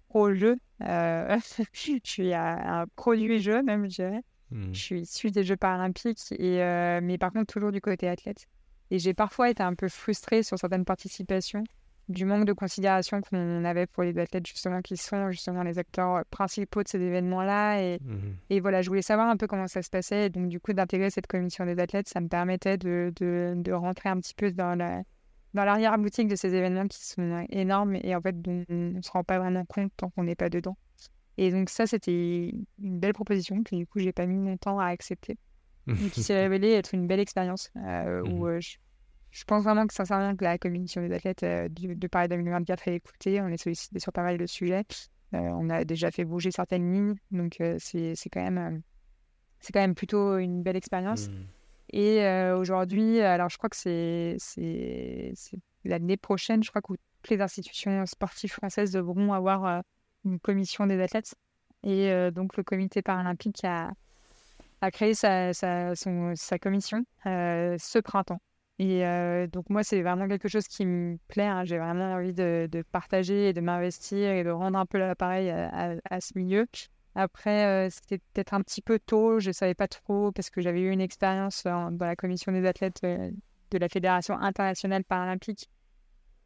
pro-jeu. 0.09 0.57
je 0.81 1.99
suis 2.05 2.33
un, 2.35 2.87
produit-jeu 2.95 3.65
même, 3.65 3.91
je 3.91 3.97
dirais. 3.97 4.23
Mmh. 4.53 4.73
Je 4.73 4.79
suis 4.79 5.01
issu 5.01 5.33
des 5.33 5.43
Jeux 5.43 5.57
paralympiques, 5.57 6.31
et, 6.31 6.59
mais 7.03 7.19
par 7.19 7.33
contre, 7.33 7.53
toujours 7.53 7.73
du 7.73 7.81
côté 7.81 8.09
athlète. 8.09 8.47
Et 8.93 9.01
j'ai 9.01 9.13
parfois 9.13 9.51
été 9.51 9.65
un 9.65 9.75
peu 9.75 9.89
frustrée 9.89 10.45
sur 10.45 10.57
certaines 10.57 10.85
participations 10.85 11.65
du 12.09 12.25
manque 12.25 12.45
de 12.45 12.53
considération 12.53 13.21
qu'on 13.21 13.65
avait 13.65 13.87
pour 13.87 14.03
les 14.03 14.19
athlètes 14.19 14.47
justement 14.47 14.83
qui 14.83 14.97
sont 14.97 15.31
justement 15.31 15.63
les 15.63 15.79
acteurs 15.79 16.25
principaux 16.27 16.83
de 16.83 16.89
ces 16.89 17.01
événements-là. 17.01 17.81
Et, 17.81 17.99
mhm. 18.03 18.37
et, 18.51 18.61
voilà, 18.61 18.83
je 18.83 18.89
voulais 18.89 19.03
savoir 19.03 19.29
un 19.29 19.37
peu 19.37 19.47
comment 19.47 19.69
ça 19.69 19.83
se 19.83 19.91
passait. 19.91 20.27
Et 20.27 20.31
donc 20.31 20.49
du 20.49 20.61
coup, 20.61 20.73
d'intégrer 20.73 21.11
cette 21.11 21.27
commission 21.27 21.65
des 21.65 21.79
athlètes, 21.79 22.09
ça 22.09 22.21
me 22.21 22.29
permettait 22.29 22.77
de, 22.77 23.13
de, 23.17 23.55
de 23.57 23.73
rentrer 23.73 24.09
un 24.09 24.19
petit 24.21 24.35
peu 24.35 24.51
dans 24.53 24.75
la 24.75 25.03
dans 25.55 25.65
l'arrière-boutique 25.65 26.27
de 26.27 26.35
ces 26.35 26.53
événements 26.53 26.89
qui 26.89 27.07
sont 27.07 27.47
énormes 27.49 27.95
et 28.03 28.17
en 28.17 28.21
fait 28.21 28.35
on 28.49 28.65
ne 28.69 29.01
se 29.01 29.11
rend 29.13 29.23
pas 29.23 29.39
vraiment 29.39 29.65
compte 29.65 29.93
tant 29.97 30.11
qu'on 30.11 30.25
n'est 30.25 30.35
pas 30.35 30.51
dedans. 30.51 30.77
Et 31.37 31.51
donc 31.51 31.71
ça, 31.71 31.87
c'était 31.87 32.53
une 32.83 32.99
belle 32.99 33.13
proposition 33.13 33.63
que 33.63 33.75
du 33.75 33.87
coup, 33.87 33.99
j'ai 33.99 34.13
pas 34.13 34.27
mis 34.27 34.45
longtemps 34.45 34.79
à 34.79 34.87
accepter. 34.87 35.39
et 35.87 36.09
qui 36.11 36.23
s'est 36.23 36.41
révélée 36.41 36.73
être 36.73 36.95
une 36.95 37.07
belle 37.07 37.21
expérience 37.21 37.71
euh, 37.77 38.23
où 38.23 38.47
euh, 38.47 38.59
je 38.59 38.79
je 39.35 39.43
pense 39.43 39.65
vraiment 39.65 39.87
que 39.89 39.93
sincèrement 39.93 40.37
que 40.37 40.45
la 40.45 40.59
commission 40.59 41.03
des 41.03 41.13
athlètes 41.13 41.43
euh, 41.43 41.69
de 41.69 42.07
Paris 42.07 42.29
2024 42.29 42.87
est 42.87 42.95
écoutée. 42.95 43.41
On 43.41 43.49
est 43.49 43.57
sollicité 43.57 43.99
sur 43.99 44.13
pas 44.13 44.23
mal 44.23 44.39
de 44.39 44.47
sujets. 44.47 44.85
Euh, 45.35 45.39
on 45.39 45.69
a 45.71 45.85
déjà 45.85 46.13
fait 46.13 46.25
bouger 46.25 46.53
certaines 46.53 46.93
lignes, 46.93 47.17
donc 47.33 47.61
euh, 47.61 47.77
c'est 47.81 48.15
quand 48.33 48.49
même 48.49 48.81
c'est 49.59 49.73
quand 49.73 49.81
même 49.81 49.97
plutôt 49.97 50.39
une 50.39 50.63
belle 50.63 50.77
expérience. 50.77 51.29
Mmh. 51.29 51.47
Et 51.91 52.51
aujourd'hui, 52.53 53.21
alors 53.21 53.49
je 53.49 53.57
crois 53.57 53.69
que 53.69 53.77
c'est 53.77 54.37
l'année 55.85 56.17
prochaine, 56.17 56.63
je 56.63 56.71
crois 56.71 56.83
que 56.83 56.95
toutes 57.23 57.31
les 57.31 57.41
institutions 57.41 58.05
sportives 58.07 58.53
françaises 58.53 58.91
devront 58.91 59.33
avoir 59.33 59.83
une 60.25 60.41
commission 60.41 60.87
des 60.87 61.01
athlètes. 61.01 61.35
Et 61.85 62.11
donc 62.33 62.57
le 62.57 62.65
comité 62.65 63.01
paralympique 63.01 63.63
a, 63.65 63.93
a 64.81 64.91
créé 64.91 65.15
sa, 65.15 65.53
sa, 65.53 65.95
son, 65.95 66.35
sa 66.35 66.59
commission 66.59 67.05
ce 67.25 67.99
printemps. 68.01 68.41
Et 68.79 69.07
euh, 69.07 69.47
donc 69.47 69.71
moi, 69.71 69.85
c'est 69.85 70.03
vraiment 70.03 70.27
quelque 70.27 70.49
chose 70.49 70.67
qui 70.67 70.85
me 70.85 71.17
plaît. 71.29 71.47
Hein. 71.47 71.65
J'ai 71.65 71.79
vraiment 71.79 72.15
envie 72.15 72.33
de, 72.33 72.69
de, 72.71 72.83
partager 72.83 73.49
et 73.49 73.53
de 73.53 73.61
m'investir 73.61 74.31
et 74.33 74.43
de 74.43 74.51
rendre 74.51 74.79
un 74.79 74.87
peu 74.87 74.99
l'appareil 74.99 75.51
à, 75.51 75.95
à, 76.11 76.21
ce 76.21 76.37
milieu. 76.37 76.67
Après, 77.15 77.67
euh, 77.67 77.89
c'était 77.91 78.19
peut-être 78.19 78.53
un 78.55 78.61
petit 78.63 78.83
peu 78.83 78.99
tôt. 78.99 79.39
Je 79.39 79.49
ne 79.49 79.53
savais 79.53 79.75
pas 79.75 79.87
trop 79.87 80.33
parce 80.33 80.51
que 80.51 80.61
j'avais 80.61 80.81
eu 80.81 80.91
une 80.91 81.01
expérience 81.01 81.65
dans 81.65 81.97
la 82.01 82.17
commission 82.17 82.51
des 82.51 82.67
athlètes 82.67 83.01
euh, 83.05 83.31
de 83.71 83.79
la 83.79 83.89
Fédération 83.89 84.37
internationale 84.39 85.05
paralympique 85.05 85.71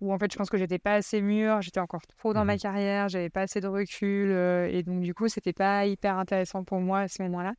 où 0.00 0.12
en 0.12 0.18
fait, 0.18 0.30
je 0.30 0.36
pense 0.38 0.48
que 0.48 0.58
j'étais 0.58 0.78
pas 0.78 0.94
assez 0.94 1.20
mûre. 1.20 1.60
J'étais 1.60 1.80
encore 1.80 2.06
trop 2.06 2.32
dans 2.32 2.44
ma 2.44 2.54
mmh 2.54 2.58
carrière. 2.58 3.08
J'avais 3.08 3.30
pas 3.30 3.40
assez 3.42 3.60
de 3.60 3.66
recul. 3.66 4.30
et 4.30 4.84
donc, 4.84 5.00
du 5.00 5.12
coup, 5.12 5.28
c'était 5.28 5.52
pas 5.52 5.86
hyper 5.86 6.18
intéressant 6.18 6.62
pour 6.62 6.78
moi 6.78 7.00
à 7.00 7.08
ce 7.08 7.20
moment-là. 7.24 7.54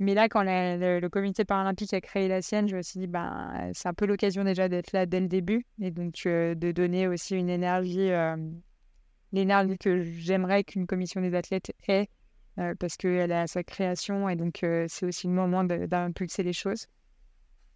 Mais 0.00 0.14
là, 0.14 0.30
quand 0.30 0.42
le, 0.42 1.06
comité 1.08 1.44
paralympique 1.44 1.92
a 1.92 2.00
créé 2.00 2.26
la 2.26 2.40
sienne, 2.40 2.66
je 2.66 2.74
me 2.74 2.80
suis 2.80 3.00
dit, 3.00 3.06
ben, 3.06 3.70
c'est 3.74 3.86
un 3.86 3.92
peu 3.92 4.06
l'occasion 4.06 4.44
déjà 4.44 4.66
d'être 4.66 4.92
là 4.92 5.04
dès 5.04 5.20
le 5.20 5.28
début 5.28 5.66
et 5.78 5.90
donc 5.90 6.22
euh, 6.24 6.54
de 6.54 6.72
donner 6.72 7.06
aussi 7.06 7.36
une 7.36 7.50
énergie, 7.50 8.10
euh, 8.10 8.34
l'énergie 9.32 9.76
que 9.76 10.02
j'aimerais 10.02 10.64
qu'une 10.64 10.86
commission 10.86 11.20
des 11.20 11.34
athlètes 11.34 11.72
ait 11.86 12.08
euh, 12.58 12.74
parce 12.80 12.96
qu'elle 12.96 13.30
a 13.30 13.46
sa 13.46 13.62
création 13.62 14.30
et 14.30 14.36
donc 14.36 14.60
c'est 14.88 15.04
aussi 15.04 15.26
le 15.26 15.34
moment 15.34 15.64
d'impulser 15.64 16.42
les 16.42 16.54
choses. 16.54 16.86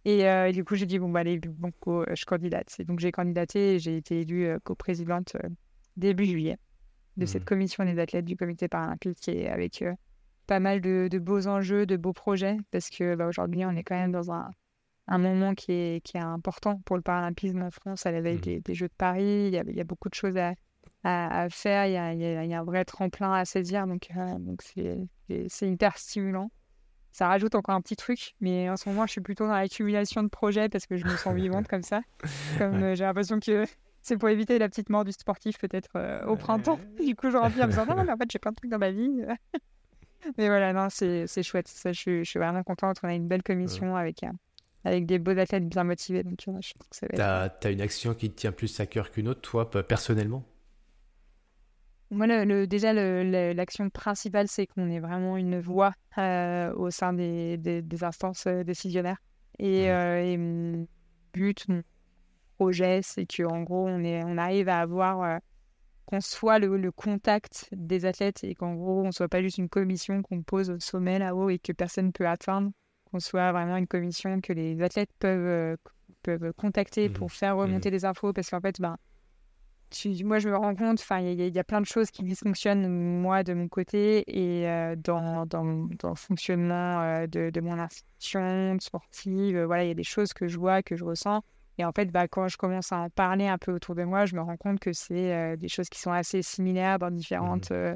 Et, 0.03 0.51
du 0.51 0.63
coup, 0.63 0.75
j'ai 0.75 0.85
dit, 0.85 0.99
bon, 0.99 1.09
bah, 1.09 1.21
allez, 1.21 1.39
bon, 1.39 1.71
je 2.11 2.25
candidate. 2.25 2.75
Et 2.79 2.83
donc, 2.83 2.99
j'ai 2.99 3.11
candidaté 3.11 3.75
et 3.75 3.79
j'ai 3.79 3.97
été 3.97 4.21
élue 4.21 4.59
coprésidente 4.63 5.35
début 5.97 6.25
juillet 6.25 6.57
de 7.17 7.25
cette 7.25 7.41
mmh. 7.43 7.45
commission 7.45 7.85
des 7.85 7.97
athlètes 7.97 8.25
du 8.25 8.35
comité 8.35 8.67
paralympique 8.67 9.27
et 9.27 9.49
avec 9.49 9.83
pas 10.45 10.59
mal 10.59 10.81
de, 10.81 11.19
beaux 11.19 11.47
enjeux, 11.47 11.85
de 11.85 11.97
beaux 11.97 12.13
projets, 12.13 12.57
parce 12.71 12.89
que 12.89 13.15
bah, 13.15 13.27
aujourd'hui, 13.27 13.65
on 13.65 13.71
est 13.71 13.83
quand 13.83 13.95
même 13.95 14.11
dans 14.11 14.31
un, 14.31 14.49
un 15.07 15.17
moment 15.17 15.53
qui 15.53 15.71
est, 15.71 16.03
qui 16.03 16.17
est 16.17 16.21
important 16.21 16.81
pour 16.85 16.95
le 16.95 17.01
paralympisme 17.01 17.61
en 17.61 17.71
France 17.71 18.05
à 18.05 18.11
la 18.11 18.21
veille 18.21 18.37
mmh. 18.37 18.61
des, 18.61 18.73
Jeux 18.73 18.87
de 18.87 18.93
Paris. 18.97 19.47
Il 19.47 19.53
y, 19.53 19.57
a, 19.57 19.63
il 19.67 19.75
y 19.75 19.81
a, 19.81 19.83
beaucoup 19.83 20.09
de 20.09 20.15
choses 20.15 20.37
à, 20.37 20.53
à, 21.03 21.49
faire, 21.49 21.85
il 21.85 21.93
y, 21.93 21.97
a, 21.97 22.13
il 22.13 22.49
y, 22.49 22.53
a, 22.53 22.59
un 22.59 22.63
vrai 22.63 22.85
tremplin 22.85 23.33
à 23.33 23.45
saisir, 23.45 23.85
donc 23.87 24.09
euh, 24.15 24.39
donc 24.39 24.61
c'est 24.63 25.67
hyper 25.69 25.97
stimulant. 25.97 26.49
Ça 27.11 27.27
rajoute 27.27 27.55
encore 27.55 27.75
un 27.75 27.81
petit 27.81 27.95
truc, 27.95 28.35
mais 28.41 28.69
en 28.69 28.75
ce 28.75 28.89
moment, 28.89 29.05
je 29.05 29.11
suis 29.13 29.21
plutôt 29.21 29.47
dans 29.47 29.53
l'accumulation 29.53 30.21
de 30.21 30.27
projets 30.27 30.67
parce 30.67 30.85
que 30.85 30.97
je 30.97 31.05
me 31.05 31.15
sens 31.15 31.33
vivante 31.35 31.67
comme 31.67 31.83
ça. 31.83 32.01
Comme 32.57 32.83
euh, 32.83 32.95
j'ai 32.95 33.05
l'impression 33.05 33.39
que 33.39 33.63
c'est 34.01 34.17
pour 34.17 34.27
éviter 34.29 34.59
la 34.59 34.67
petite 34.67 34.89
mort 34.89 35.05
du 35.05 35.13
sportif 35.13 35.57
peut-être 35.57 35.91
euh, 35.95 36.25
au 36.25 36.35
printemps. 36.35 36.79
Du 37.03 37.15
coup, 37.15 37.29
je 37.29 37.37
reviens 37.37 37.63
en 37.63 37.67
me 37.67 37.71
disant 37.71 37.85
non, 37.95 38.03
mais 38.03 38.11
en 38.11 38.17
fait, 38.17 38.29
j'ai 38.29 38.39
plein 38.39 38.51
de 38.51 38.57
trucs 38.57 38.71
dans 38.71 38.79
ma 38.79 38.91
vie. 38.91 39.09
Mais 40.37 40.47
voilà, 40.47 40.73
non, 40.73 40.87
c'est 40.89 41.43
chouette. 41.43 41.67
Ça, 41.67 41.91
je, 41.91 42.23
je, 42.23 42.29
suis 42.29 42.39
vraiment 42.39 42.63
contente. 42.63 42.97
On 43.03 43.07
a 43.07 43.13
une 43.13 43.27
belle 43.27 43.43
commission 43.43 43.95
avec, 43.95 44.23
euh, 44.23 44.29
avec 44.83 45.05
des 45.05 45.19
beaux 45.19 45.37
athlètes 45.37 45.67
bien 45.67 45.83
motivés. 45.83 46.23
Donc, 46.23 46.39
je 46.41 46.51
pense 46.51 46.61
que 46.89 46.95
ça 46.95 47.07
va 47.09 47.49
T'as 47.49 47.67
as 47.67 47.71
une 47.71 47.81
action 47.81 48.13
qui 48.13 48.31
te 48.31 48.35
tient 48.35 48.51
plus 48.51 48.79
à 48.79 48.85
cœur 48.85 49.11
qu'une 49.11 49.27
autre, 49.27 49.41
toi, 49.41 49.69
personnellement? 49.69 50.43
Moi, 52.11 52.27
le, 52.27 52.65
déjà, 52.65 52.93
l'action 52.93 53.89
principale, 53.89 54.47
c'est 54.47 54.67
qu'on 54.67 54.89
est 54.89 54.99
vraiment 54.99 55.37
une 55.37 55.59
voix 55.59 55.91
euh, 56.17 56.73
au 56.75 56.89
sein 56.89 57.13
des, 57.13 57.57
des, 57.57 58.03
instances 58.03 58.45
euh, 58.47 58.63
décisionnaires. 58.63 59.17
Et, 59.59 59.85
et, 59.85 60.37
mon 60.37 60.87
but, 61.33 61.67
mon 61.69 61.81
projet, 62.57 63.01
c'est 63.03 63.25
qu'en 63.25 63.63
gros, 63.63 63.87
on, 63.87 64.03
est, 64.03 64.23
on 64.23 64.37
arrive 64.37 64.69
à 64.69 64.79
avoir 64.79 65.39
qu'on 66.05 66.21
soit 66.21 66.59
le, 66.59 66.91
contact 66.91 67.67
des 67.71 68.05
athlètes 68.05 68.43
et 68.43 68.55
qu'en 68.55 68.75
gros, 68.75 69.03
on 69.03 69.11
soit 69.11 69.27
pas 69.27 69.41
juste 69.41 69.57
une 69.57 69.69
commission 69.69 70.21
qu'on 70.21 70.43
pose 70.43 70.69
au 70.69 70.79
sommet 70.79 71.19
là-haut 71.19 71.49
et 71.49 71.59
que 71.59 71.71
personne 71.71 72.07
ne 72.07 72.11
peut 72.11 72.27
atteindre, 72.27 72.71
qu'on 73.11 73.19
soit 73.19 73.51
vraiment 73.51 73.77
une 73.77 73.87
commission 73.87 74.39
que 74.41 74.53
les 74.53 74.81
athlètes 74.81 75.11
peuvent, 75.19 75.39
euh, 75.39 75.75
peuvent 76.23 76.53
contacter 76.53 77.09
pour 77.09 77.27
mmh. 77.27 77.31
faire 77.31 77.57
remonter 77.57 77.89
mmh. 77.89 77.91
des 77.91 78.05
infos 78.05 78.33
parce 78.33 78.49
qu'en 78.49 78.61
fait, 78.61 78.79
ben, 78.79 78.97
moi, 80.23 80.39
je 80.39 80.49
me 80.49 80.57
rends 80.57 80.75
compte, 80.75 81.03
il 81.21 81.55
y, 81.55 81.59
a 81.59 81.63
plein 81.63 81.79
de 81.79 81.85
choses 81.85 82.11
qui 82.11 82.23
dysfonctionnent, 82.23 82.87
moi, 82.87 83.43
de 83.43 83.53
mon 83.53 83.67
côté, 83.67 84.23
et 84.27 84.67
euh, 84.67 84.95
dans, 84.97 85.45
dans, 85.45 85.63
dans, 85.63 86.09
le 86.09 86.15
fonctionnement 86.15 87.01
euh, 87.01 87.27
de, 87.27 87.49
de, 87.49 87.61
mon 87.61 87.79
institution 87.79 88.77
sportive, 88.79 89.61
voilà, 89.63 89.85
il 89.85 89.87
y 89.87 89.91
a 89.91 89.95
des 89.95 90.03
choses 90.03 90.33
que 90.33 90.47
je 90.47 90.57
vois, 90.57 90.83
que 90.83 90.95
je 90.95 91.03
ressens, 91.05 91.41
et 91.77 91.85
en 91.85 91.91
fait, 91.91 92.05
bah, 92.05 92.27
quand 92.27 92.47
je 92.47 92.57
commence 92.57 92.91
à 92.91 92.97
en 92.97 93.09
parler 93.09 93.47
un 93.47 93.57
peu 93.57 93.73
autour 93.73 93.95
de 93.95 94.03
moi, 94.03 94.25
je 94.25 94.35
me 94.35 94.41
rends 94.41 94.57
compte 94.57 94.79
que 94.79 94.93
c'est 94.93 95.33
euh, 95.33 95.55
des 95.57 95.67
choses 95.67 95.89
qui 95.89 95.99
sont 95.99 96.11
assez 96.11 96.41
similaires 96.41 96.99
dans 96.99 97.11
différentes 97.11 97.71
mmh. 97.71 97.75
euh, 97.75 97.95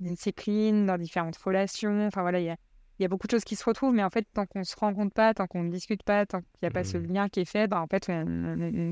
disciplines, 0.00 0.86
dans 0.86 0.98
différentes 0.98 1.36
relations. 1.36 2.06
Enfin 2.06 2.22
voilà, 2.22 2.38
il 2.38 2.44
y 2.44 2.50
a, 2.50 2.56
y 3.00 3.04
a, 3.04 3.08
beaucoup 3.08 3.26
de 3.26 3.32
choses 3.32 3.44
qui 3.44 3.56
se 3.56 3.64
retrouvent, 3.64 3.94
mais 3.94 4.04
en 4.04 4.10
fait, 4.10 4.26
tant 4.32 4.46
qu'on 4.46 4.60
ne 4.60 4.64
se 4.64 4.76
rencontre 4.76 5.12
pas, 5.12 5.34
tant 5.34 5.48
qu'on 5.48 5.64
ne 5.64 5.70
discute 5.70 6.04
pas, 6.04 6.24
tant 6.24 6.40
qu'il 6.40 6.48
n'y 6.62 6.68
a 6.68 6.70
pas 6.70 6.84
ce 6.84 6.98
mmh. 6.98 7.12
lien 7.12 7.28
qui 7.28 7.40
est 7.40 7.50
fait, 7.50 7.66
bah, 7.66 7.80
en 7.80 7.88
fait, 7.88 8.04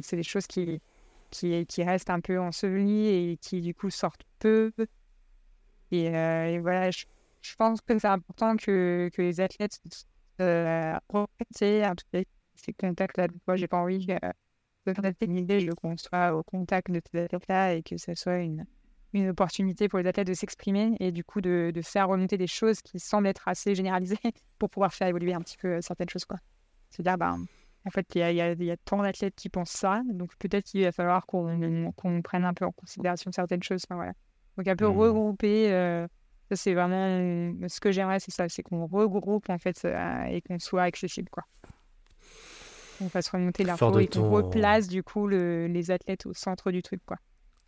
c'est 0.02 0.16
des 0.16 0.23
choses 0.24 0.48
qui, 0.48 0.81
qui, 1.31 1.65
qui, 1.66 1.85
restent 1.85 2.11
un 2.11 2.20
peu 2.20 2.40
ensevelies 2.40 3.06
et 3.06 3.39
qui, 3.40 3.61
du 3.61 3.73
coup, 3.73 3.90
sortent 3.90 4.24
peu. 4.40 4.73
Et, 5.93 6.09
euh, 6.09 6.59
voilà, 6.61 6.90
je, 6.90 7.05
je, 7.40 7.55
pense 7.55 7.81
que 7.81 7.97
c'est 8.01 8.09
important 8.09 8.56
que, 8.56 9.11
que 9.15 9.23
les 9.23 9.40
athlètes 9.40 9.78
euh, 10.40 10.94
un 11.12 11.94
ces 12.55 12.73
contacts 12.73 13.17
là. 13.19 13.29
Moi, 13.47 13.57
j'ai 13.57 13.69
pas 13.69 13.79
envie 13.79 14.07
l'idée 15.21 15.69
qu'on 15.81 15.97
soit 15.97 16.35
au 16.35 16.43
contact 16.43 16.91
de 16.91 17.01
ces 17.11 17.21
athlètes-là 17.21 17.75
et 17.75 17.83
que 17.83 17.97
ce 17.97 18.15
soit 18.15 18.39
une, 18.39 18.67
une 19.13 19.31
opportunité 19.31 19.89
pour 19.89 19.99
les 19.99 20.07
athlètes 20.07 20.27
de 20.27 20.35
s'exprimer 20.35 20.97
et 21.01 21.13
du 21.13 21.25
coup 21.25 21.41
de, 21.41 21.73
de, 21.75 21.83
faire 21.83 22.09
remonter 22.09 22.37
des 22.37 22.47
choses 22.47 22.83
qui 22.83 22.99
semblent 22.99 23.27
être 23.27 23.49
assez 23.49 23.75
généralisées 23.75 24.19
pour 24.59 24.71
pouvoir 24.71 24.93
faire 24.93 25.09
évoluer 25.09 25.35
un 25.35 25.41
petit 25.41 25.57
peu 25.57 25.81
certaines 25.81 26.09
choses. 26.09 26.25
quoi. 26.25 26.39
C'est-à-dire, 26.91 27.19
ben, 27.19 27.45
en 27.87 27.91
fait, 27.91 28.07
il 28.15 28.19
y 28.19 28.23
a, 28.23 28.33
y, 28.33 28.41
a, 28.41 28.53
y 28.53 28.71
a, 28.71 28.77
tant 28.77 29.03
d'athlètes 29.03 29.35
qui 29.35 29.49
pensent 29.49 29.71
ça, 29.71 30.03
donc 30.07 30.37
peut-être 30.39 30.65
qu'il 30.65 30.85
va 30.85 30.93
falloir 30.93 31.27
qu'on 31.27 31.93
qu 31.93 32.23
prenne 32.23 32.45
un 32.45 32.55
peu 32.55 32.65
en 32.65 32.73
considération 32.73 33.31
certaines 33.33 33.63
choses. 33.63 33.83
Enfin, 33.87 33.97
voilà. 33.97 34.13
Donc 34.57 34.69
un 34.69 34.77
peu 34.77 34.87
mmh. 34.87 34.99
regrouper, 34.99 35.73
euh, 35.73 36.07
ça 36.49 36.57
c'est 36.57 36.75
vraiment 36.75 37.69
ce 37.69 37.81
que 37.81 37.91
j'aimerais, 37.91 38.21
c'est 38.21 38.31
ça, 38.31 38.49
c'est 38.49 38.63
qu'on 38.63 38.87
regroupe 38.87 39.51
en 39.51 39.59
fait 39.59 39.85
euh, 39.85 40.25
et 40.25 40.41
qu'on 40.43 40.59
soit 40.61 40.85
accessible. 40.85 41.29
quoi 41.29 41.45
on 43.05 43.09
fasse 43.09 43.29
remonter 43.29 43.65
l'info 43.65 43.99
et 43.99 44.07
qu'on 44.07 44.31
replace 44.31 44.89
du 44.89 45.03
coup 45.03 45.27
le, 45.27 45.67
les 45.67 45.91
athlètes 45.91 46.27
au 46.27 46.35
centre 46.35 46.71
du 46.71 46.83
truc 46.83 47.01
quoi 47.07 47.19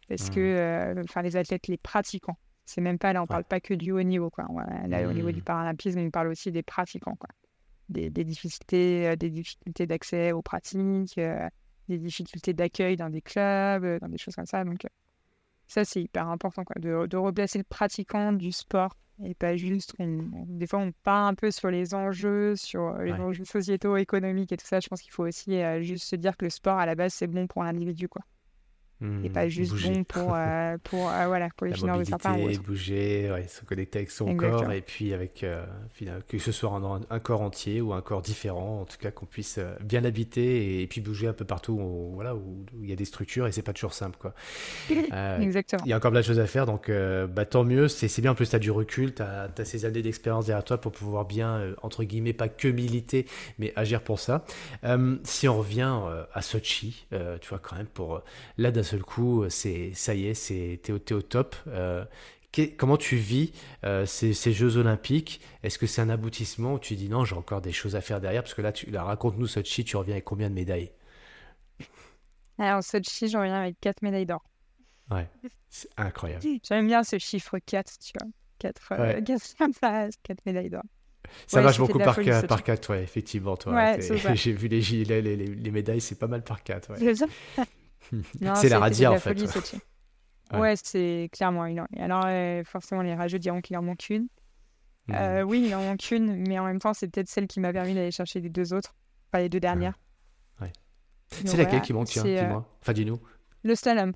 parce 0.09 0.31
que 0.31 0.41
mmh. 0.41 0.99
euh, 0.99 1.03
enfin 1.05 1.23
les 1.23 1.37
athlètes 1.37 1.69
les 1.69 1.77
pratiquants 1.77 2.39
c'est 2.65 2.81
même 2.81 2.99
pas 2.99 3.13
là 3.13 3.23
on 3.23 3.27
parle 3.27 3.45
pas 3.45 3.61
que 3.61 3.75
du 3.75 3.93
haut 3.93 4.03
niveau 4.03 4.31
quoi 4.31 4.47
là 4.87 5.09
au 5.09 5.13
niveau 5.13 5.31
du 5.31 5.41
mmh. 5.41 5.45
paralympisme 5.45 5.99
on 6.01 6.11
parle 6.11 6.29
aussi 6.29 6.53
des 6.53 6.63
pratiquants 6.63 7.17
quoi 7.17 7.31
des, 7.89 8.11
des 8.11 8.25
difficultés 8.25 9.09
euh, 9.09 9.17
des 9.17 9.31
difficultés 9.31 9.87
d'accès 9.87 10.33
aux 10.33 10.43
pratiques 10.43 11.19
euh, 11.19 11.49
des 11.89 11.99
difficultés 11.99 12.53
d'accueil 12.53 12.97
dans 12.97 13.11
des 13.11 13.23
clubs 13.23 14.01
dans 14.01 14.09
des 14.09 14.19
choses 14.19 14.35
comme 14.35 14.47
ça 14.47 14.65
donc 14.65 14.87
ça 15.67 15.85
c'est 15.85 16.03
hyper 16.03 16.29
important 16.29 16.65
quoi 16.65 16.77
de, 16.81 17.07
de 17.07 17.17
replacer 17.17 17.59
le 17.59 17.65
pratiquant 17.65 18.33
du 18.33 18.53
sport 18.53 18.97
et 19.25 19.35
pas 19.35 19.57
juste 19.57 19.95
des 19.99 20.67
fois 20.67 20.81
on 20.81 20.93
part 21.03 21.27
un 21.27 21.35
peu 21.35 21.51
sur 21.51 21.71
les 21.71 21.95
enjeux 21.95 22.55
sur 22.57 22.99
les 22.99 23.13
enjeux 23.13 23.45
sociétaux 23.45 23.97
économiques 23.97 24.53
et 24.53 24.57
tout 24.57 24.67
ça. 24.67 24.81
Je 24.81 24.89
pense 24.89 25.01
qu'il 25.01 25.13
faut 25.13 25.27
aussi 25.27 25.57
euh, 25.63 25.81
juste 25.83 26.05
se 26.05 26.17
dire 26.17 26.37
que 26.37 26.45
le 26.45 26.51
sport 26.51 26.79
à 26.79 26.87
la 26.87 26.95
base 26.95 27.15
c'est 27.15 27.27
bon 27.27 27.47
pour 27.47 27.65
l'individu 27.65 28.09
quoi 28.09 28.23
et 29.03 29.29
pas 29.29 29.45
mmh, 29.45 29.49
juste 29.51 29.75
bon 29.83 30.05
pour, 30.05 30.35
euh, 30.35 30.79
pour, 30.85 31.11
euh, 31.11 31.27
voilà, 31.27 31.51
pour 31.55 31.67
les 31.67 31.75
finances 31.75 31.99
de 31.99 32.05
certains. 32.05 32.35
bouger, 32.67 33.31
ouais, 33.31 33.47
se 33.47 33.63
connecter 33.63 33.99
avec 33.99 34.11
son 34.11 34.35
corps 34.37 34.73
et 34.73 34.81
puis 34.81 35.13
avec 35.13 35.45
euh, 35.45 35.67
que 36.27 36.39
ce 36.39 36.51
soit 36.51 36.71
un, 36.71 37.01
un, 37.11 37.19
corps 37.19 37.43
entier 37.43 37.83
ou 37.83 37.93
un 37.93 38.01
corps 38.01 38.23
différent, 38.23 38.81
en 38.81 38.85
tout 38.87 38.97
cas 38.97 39.11
qu'on 39.11 39.27
puisse 39.27 39.61
bien 39.83 40.01
l'habiter 40.01 40.81
et, 40.81 40.87
puis 40.87 41.03
bouger 41.03 41.27
un 41.27 41.35
peu 41.35 41.45
partout 41.45 41.75
où, 41.75 42.13
voilà, 42.15 42.35
où, 42.35 42.65
il 42.83 42.89
y 42.89 42.93
a 42.93 42.97
des 42.97 43.05
structures 43.05 43.47
et 43.47 43.53
c'est 43.53 43.61
pas 43.61 43.75
toujours 43.75 43.93
simple. 43.93 44.17
Quoi. 44.19 44.33
Exactement. 45.41 45.83
Il 45.85 45.91
y 45.91 45.93
a 45.93 45.97
encore 45.97 46.11
plein 46.11 46.21
de 46.21 46.27
choses 46.27 46.41
à 46.41 46.47
faire, 46.47 46.65
donc 46.65 46.91
bah, 46.91 47.45
tant 47.45 47.65
mieux. 47.65 47.89
C'est 47.89 48.23
bien, 48.23 48.31
en 48.31 48.35
plus, 48.35 48.49
tu 48.49 48.57
as 48.57 48.61
du 48.61 48.71
recul, 48.71 49.15
tu 49.15 49.21
as, 49.21 49.51
as, 49.59 49.65
ces 49.67 49.85
années 49.85 50.01
d'expérience 50.01 50.47
derrière 50.47 50.65
toi 50.65 50.81
pour 50.81 50.93
pouvoir 50.93 51.27
bien, 51.27 51.75
entre 51.83 52.03
guillemets, 52.05 52.33
pas 52.33 52.49
que 52.49 52.69
militer, 52.69 53.27
mais 53.59 53.75
agir 53.77 54.01
pour 54.01 54.21
ça. 54.21 54.47
si 55.25 55.49
on 55.49 55.59
revient 55.59 56.01
à 56.33 56.41
Sochi, 56.41 57.07
tu 57.11 57.49
vois, 57.51 57.59
quand 57.59 57.77
même, 57.77 57.87
pour 57.87 58.23
là, 58.57 58.71
seul 58.87 59.03
coup, 59.03 59.45
c'est 59.51 59.93
ça 59.95 60.15
y 60.15 60.27
est, 60.27 60.35
c'est 60.35 60.81
t'es 60.83 60.93
au, 60.93 60.97
au, 60.97 61.23
top. 61.23 61.55
Euh, 61.67 62.05
comment 62.77 62.97
tu 62.97 63.17
vis 63.17 63.53
euh, 63.85 64.07
ces, 64.07 64.33
ces, 64.33 64.53
Jeux 64.53 64.77
Olympiques? 64.77 65.41
Est-ce 65.63 65.79
que 65.79 65.87
c'est 65.87 66.01
un 66.01 66.09
aboutissement 66.09 66.75
ou 66.75 66.79
tu 66.79 66.95
dis 66.95 67.09
non, 67.09 67.25
j'ai 67.25 67.35
encore 67.35 67.61
des 67.61 67.73
choses 67.73 67.97
à 67.97 68.01
faire 68.01 68.21
derrière? 68.21 68.43
Parce 68.43 68.55
que 68.55 68.63
là, 68.63 68.73
tu, 68.73 68.95
raconte-nous 68.97 69.47
Sochi, 69.47 69.85
tu 69.85 69.97
reviens 69.97 70.15
avec 70.15 70.25
combien 70.25 70.49
de 70.49 70.55
médailles? 70.55 70.91
Alors, 72.59 72.83
Sochi, 72.83 73.29
j'en 73.29 73.41
reviens 73.41 73.61
avec 73.61 73.77
4 73.81 74.03
médailles 74.03 74.27
d'or. 74.27 74.43
Ouais, 75.11 75.29
c'est 75.69 75.89
incroyable. 75.97 76.45
J'aime 76.67 76.87
bien 76.87 77.05
ce 77.05 77.19
chiffre 77.19 77.59
4, 77.59 77.93
tu 77.99 78.13
vois. 78.19 78.31
4, 78.59 78.93
euh, 78.93 79.15
ouais. 79.15 79.23
4, 79.83 80.11
4 80.23 80.47
médailles 80.47 80.71
d'or. 80.71 80.83
Ça 81.47 81.59
ouais, 81.59 81.65
marche 81.65 81.79
beaucoup 81.79 81.99
par, 81.99 82.19
par 82.49 82.63
4, 82.63 82.91
ouais, 82.91 83.03
effectivement. 83.03 83.57
Toi, 83.57 83.99
J'ai 84.35 84.53
vu 84.53 84.69
les, 84.69 84.81
les, 84.81 85.21
les, 85.21 85.37
les 85.37 85.71
médailles, 85.71 86.01
c'est 86.01 86.19
pas 86.19 86.29
mal 86.29 86.43
par 86.43 86.63
4. 86.63 86.91
Ouais. 86.93 87.15
c'est 88.55 88.69
la 88.69 88.79
radia 88.79 89.13
en 89.13 89.19
fait. 89.19 89.37
ouais, 90.53 90.75
c'est 90.83 91.29
clairement. 91.33 91.67
Alors, 91.99 92.25
euh, 92.27 92.63
forcément, 92.65 93.03
les 93.03 93.15
rageux 93.15 93.39
diront 93.39 93.61
qu'il 93.61 93.77
en 93.77 93.83
manque 93.83 94.09
une. 94.11 94.29
Hmm. 95.09 95.15
Euh, 95.15 95.43
oui, 95.43 95.65
il 95.67 95.75
en 95.75 95.83
manque 95.83 96.11
une, 96.11 96.47
mais 96.49 96.59
en 96.59 96.65
même 96.65 96.79
temps, 96.79 96.95
c'est 96.95 97.09
peut-être 97.09 97.29
celle 97.29 97.47
qui 97.47 97.61
m'a 97.61 97.73
permis 97.73 97.95
d'aller 97.95 98.11
chercher 98.11 98.41
les 98.41 98.49
deux 98.49 98.73
autres, 98.73 98.95
enfin 99.29 99.43
les 99.43 99.49
deux 99.49 99.61
dernières. 99.61 99.99
Ouais. 100.61 100.73
C'est 101.29 101.57
laquelle 101.57 101.83
qui 101.83 101.93
manque, 101.93 102.09
dis-moi. 102.09 102.27
Euh, 102.27 102.61
enfin, 102.81 102.93
dis-nous. 102.93 103.21
Le 103.63 103.75
slalom. 103.75 104.13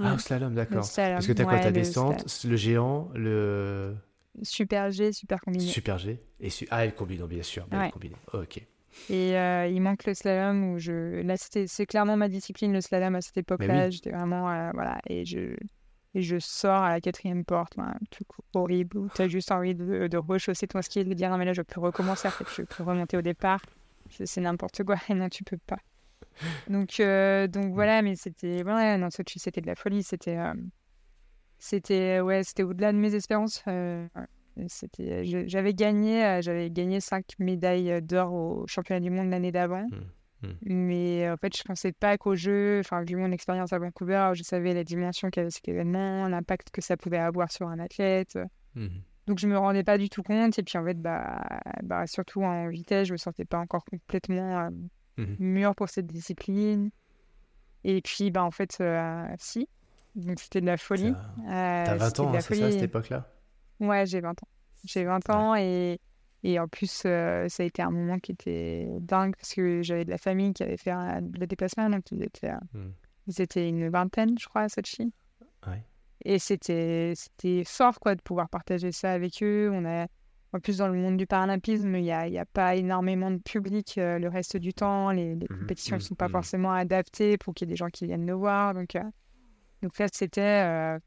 Ah, 0.00 0.12
le 0.12 0.18
slalom, 0.18 0.54
d'accord. 0.54 0.88
Parce 0.96 1.26
que 1.26 1.32
tu 1.32 1.42
as 1.42 1.44
quoi 1.44 1.58
Ta 1.58 1.70
descente, 1.70 2.44
le 2.44 2.56
géant, 2.56 3.10
le. 3.14 3.94
Super 4.42 4.90
G, 4.90 5.12
super 5.12 5.40
combiné. 5.42 5.64
Super 5.64 5.98
G. 5.98 6.18
Et 6.40 6.48
su... 6.48 6.66
Ah, 6.70 6.86
le 6.86 6.92
combiné, 6.92 7.22
bien 7.26 7.42
sûr. 7.42 7.66
Bien 7.66 7.90
combiné. 7.90 8.16
ok. 8.32 8.66
Et 9.08 9.36
euh, 9.36 9.66
il 9.66 9.80
manque 9.80 10.04
le 10.04 10.14
slalom 10.14 10.72
où 10.72 10.78
je. 10.78 11.22
Là, 11.22 11.36
c'est 11.36 11.86
clairement 11.86 12.16
ma 12.16 12.28
discipline, 12.28 12.72
le 12.72 12.80
slalom 12.80 13.14
à 13.14 13.20
cette 13.20 13.38
époque-là. 13.38 13.90
J'étais 13.90 14.10
vraiment. 14.10 14.50
Euh, 14.50 14.70
voilà. 14.74 15.00
Et 15.08 15.24
je, 15.24 15.56
et 16.14 16.22
je 16.22 16.38
sors 16.38 16.82
à 16.82 16.90
la 16.90 17.00
quatrième 17.00 17.44
porte, 17.44 17.78
un 17.78 17.94
truc 18.10 18.28
horrible 18.54 18.98
où 18.98 19.08
tu 19.14 19.22
as 19.22 19.28
juste 19.28 19.50
envie 19.50 19.74
de, 19.74 20.08
de 20.08 20.16
rechausser 20.18 20.66
ton 20.66 20.82
ski 20.82 21.00
et 21.00 21.04
de 21.04 21.14
dire 21.14 21.30
non, 21.30 21.38
mais 21.38 21.46
là, 21.46 21.52
je 21.52 21.62
peux 21.62 21.80
recommencer. 21.80 22.28
Je 22.54 22.62
peux 22.62 22.82
remonter 22.82 23.16
au 23.16 23.22
départ. 23.22 23.62
C'est 24.10 24.40
n'importe 24.40 24.84
quoi. 24.84 24.96
Et 25.08 25.14
non, 25.14 25.28
tu 25.28 25.42
peux 25.42 25.58
pas. 25.58 25.78
Donc, 26.68 27.00
euh, 27.00 27.46
donc 27.46 27.72
voilà, 27.74 28.02
mais 28.02 28.14
c'était. 28.14 28.62
Voilà, 28.62 28.98
non, 28.98 29.08
c'était 29.10 29.60
de 29.60 29.66
la 29.66 29.74
folie. 29.74 30.02
C'était. 30.02 30.38
c'était 31.58 32.20
ouais, 32.20 32.44
c'était 32.44 32.62
au-delà 32.62 32.92
de 32.92 32.98
mes 32.98 33.14
espérances. 33.14 33.64
C'était, 34.68 35.24
j'avais 35.48 35.74
gagné, 35.74 36.24
euh, 36.24 36.42
j'avais 36.42 36.70
gagné 36.70 37.00
cinq 37.00 37.24
médailles 37.38 37.90
euh, 37.90 38.00
d'or 38.00 38.32
au 38.32 38.66
championnat 38.66 39.00
du 39.00 39.10
monde 39.10 39.30
l'année 39.30 39.52
d'avant. 39.52 39.86
Mmh, 39.88 40.46
mmh. 40.46 40.52
Mais 40.62 41.30
en 41.30 41.36
fait, 41.36 41.56
je 41.56 41.62
pensais 41.62 41.92
pas 41.92 42.18
qu'au 42.18 42.34
jeu, 42.34 42.80
enfin, 42.80 43.02
vu 43.02 43.16
mon 43.16 43.32
expérience 43.32 43.72
à 43.72 43.78
Vancouver, 43.78 44.32
je 44.34 44.42
savais 44.42 44.74
la 44.74 44.84
dimension 44.84 45.30
qu'avait 45.30 45.50
cet 45.50 45.66
événement, 45.68 46.28
l'impact 46.28 46.70
que 46.70 46.82
ça 46.82 46.96
pouvait 46.96 47.18
avoir 47.18 47.50
sur 47.50 47.68
un 47.68 47.78
athlète. 47.78 48.38
Mmh. 48.74 48.88
Donc, 49.26 49.38
je 49.38 49.46
me 49.46 49.56
rendais 49.56 49.84
pas 49.84 49.98
du 49.98 50.10
tout 50.10 50.22
compte. 50.22 50.58
Et 50.58 50.62
puis, 50.62 50.76
en 50.76 50.84
fait, 50.84 51.00
bah, 51.00 51.40
bah, 51.82 52.06
surtout 52.06 52.42
en 52.42 52.68
vitesse, 52.68 53.08
je 53.08 53.12
me 53.12 53.18
sentais 53.18 53.44
pas 53.44 53.58
encore 53.58 53.84
complètement 53.84 54.68
euh, 55.18 55.26
mûr 55.38 55.74
pour 55.74 55.88
cette 55.88 56.08
discipline. 56.08 56.90
Et 57.84 58.02
puis, 58.02 58.30
bah, 58.30 58.44
en 58.44 58.50
fait, 58.50 58.82
si. 59.38 59.68
Donc, 60.14 60.40
c'était 60.40 60.60
de 60.60 60.66
la 60.66 60.76
folie. 60.76 61.14
T'as 61.46 61.96
20 61.96 62.20
ans, 62.20 62.34
hein, 62.34 62.40
c'est 62.40 62.54
ça, 62.56 62.66
à 62.66 62.72
cette 62.72 62.82
époque-là? 62.82 63.32
Ouais, 63.82 64.06
j'ai 64.06 64.20
20 64.20 64.30
ans. 64.30 64.48
J'ai 64.84 65.04
20 65.04 65.30
ans 65.30 65.54
et, 65.56 66.00
et 66.44 66.58
en 66.58 66.68
plus, 66.68 67.02
euh, 67.04 67.48
ça 67.48 67.64
a 67.64 67.66
été 67.66 67.82
un 67.82 67.90
moment 67.90 68.18
qui 68.18 68.32
était 68.32 68.88
dingue 69.00 69.34
parce 69.36 69.54
que 69.54 69.82
j'avais 69.82 70.04
de 70.04 70.10
la 70.10 70.18
famille 70.18 70.52
qui 70.52 70.62
avait 70.62 70.76
fait 70.76 70.92
le 70.92 71.46
déplacement. 71.46 71.90
Donc, 71.90 72.10
ils 72.12 72.22
étaient, 72.22 72.52
hmm. 72.72 72.92
ils 73.26 73.40
étaient 73.40 73.68
une 73.68 73.88
vingtaine, 73.88 74.38
je 74.38 74.46
crois, 74.46 74.62
à 74.62 74.68
Sochi. 74.68 75.12
Ouais. 75.66 75.82
Et 76.24 76.38
c'était 76.38 77.14
fort, 77.66 77.98
quoi, 77.98 78.14
de 78.14 78.22
pouvoir 78.22 78.48
partager 78.48 78.92
ça 78.92 79.12
avec 79.12 79.42
eux. 79.42 79.68
On 79.72 79.84
a, 79.84 80.06
en 80.52 80.60
plus, 80.60 80.78
dans 80.78 80.88
le 80.88 80.94
monde 80.94 81.16
du 81.16 81.26
paralympisme, 81.26 81.96
il 81.96 82.02
n'y 82.02 82.12
a, 82.12 82.28
y 82.28 82.38
a, 82.38 82.46
pas 82.46 82.76
énormément 82.76 83.32
de 83.32 83.38
public 83.38 83.94
euh, 83.98 84.20
le 84.20 84.28
reste 84.28 84.56
du 84.56 84.72
temps. 84.72 85.10
Les, 85.10 85.34
les 85.34 85.46
mmh 85.46 85.58
compétitions 85.60 85.96
ne 85.96 86.00
mmh 86.00 86.04
sont 86.04 86.14
pas 86.14 86.28
mmh 86.28 86.32
forcément 86.32 86.72
adaptées 86.72 87.36
pour 87.36 87.52
qu'il 87.54 87.66
y 87.66 87.70
ait 87.70 87.74
des 87.74 87.76
gens 87.76 87.88
qui 87.88 88.06
viennent 88.06 88.26
nous 88.26 88.38
voir. 88.38 88.74
Donc, 88.74 88.94
euh, 88.94 89.02
donc 89.82 89.98
là, 89.98 90.06
c'était 90.12 90.98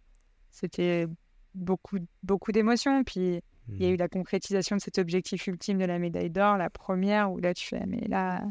c'était 0.52 1.07
beaucoup, 1.56 1.98
beaucoup 2.23 2.52
d'émotions. 2.52 3.03
Puis 3.03 3.41
il 3.69 3.82
y 3.82 3.86
a 3.86 3.90
eu 3.90 3.95
hmm. 3.95 3.99
la 3.99 4.07
concrétisation 4.07 4.76
de 4.76 4.82
cet 4.82 4.99
objectif 4.99 5.48
ultime 5.48 5.80
de 5.80 5.86
la 5.86 5.98
médaille 5.99 6.30
d'or, 6.30 6.57
la 6.57 6.69
première, 6.69 7.32
où 7.32 7.40
là 7.40 7.53
tu 7.53 7.65
fais, 7.65 7.86
mais 7.88 8.02
là, 8.07 8.44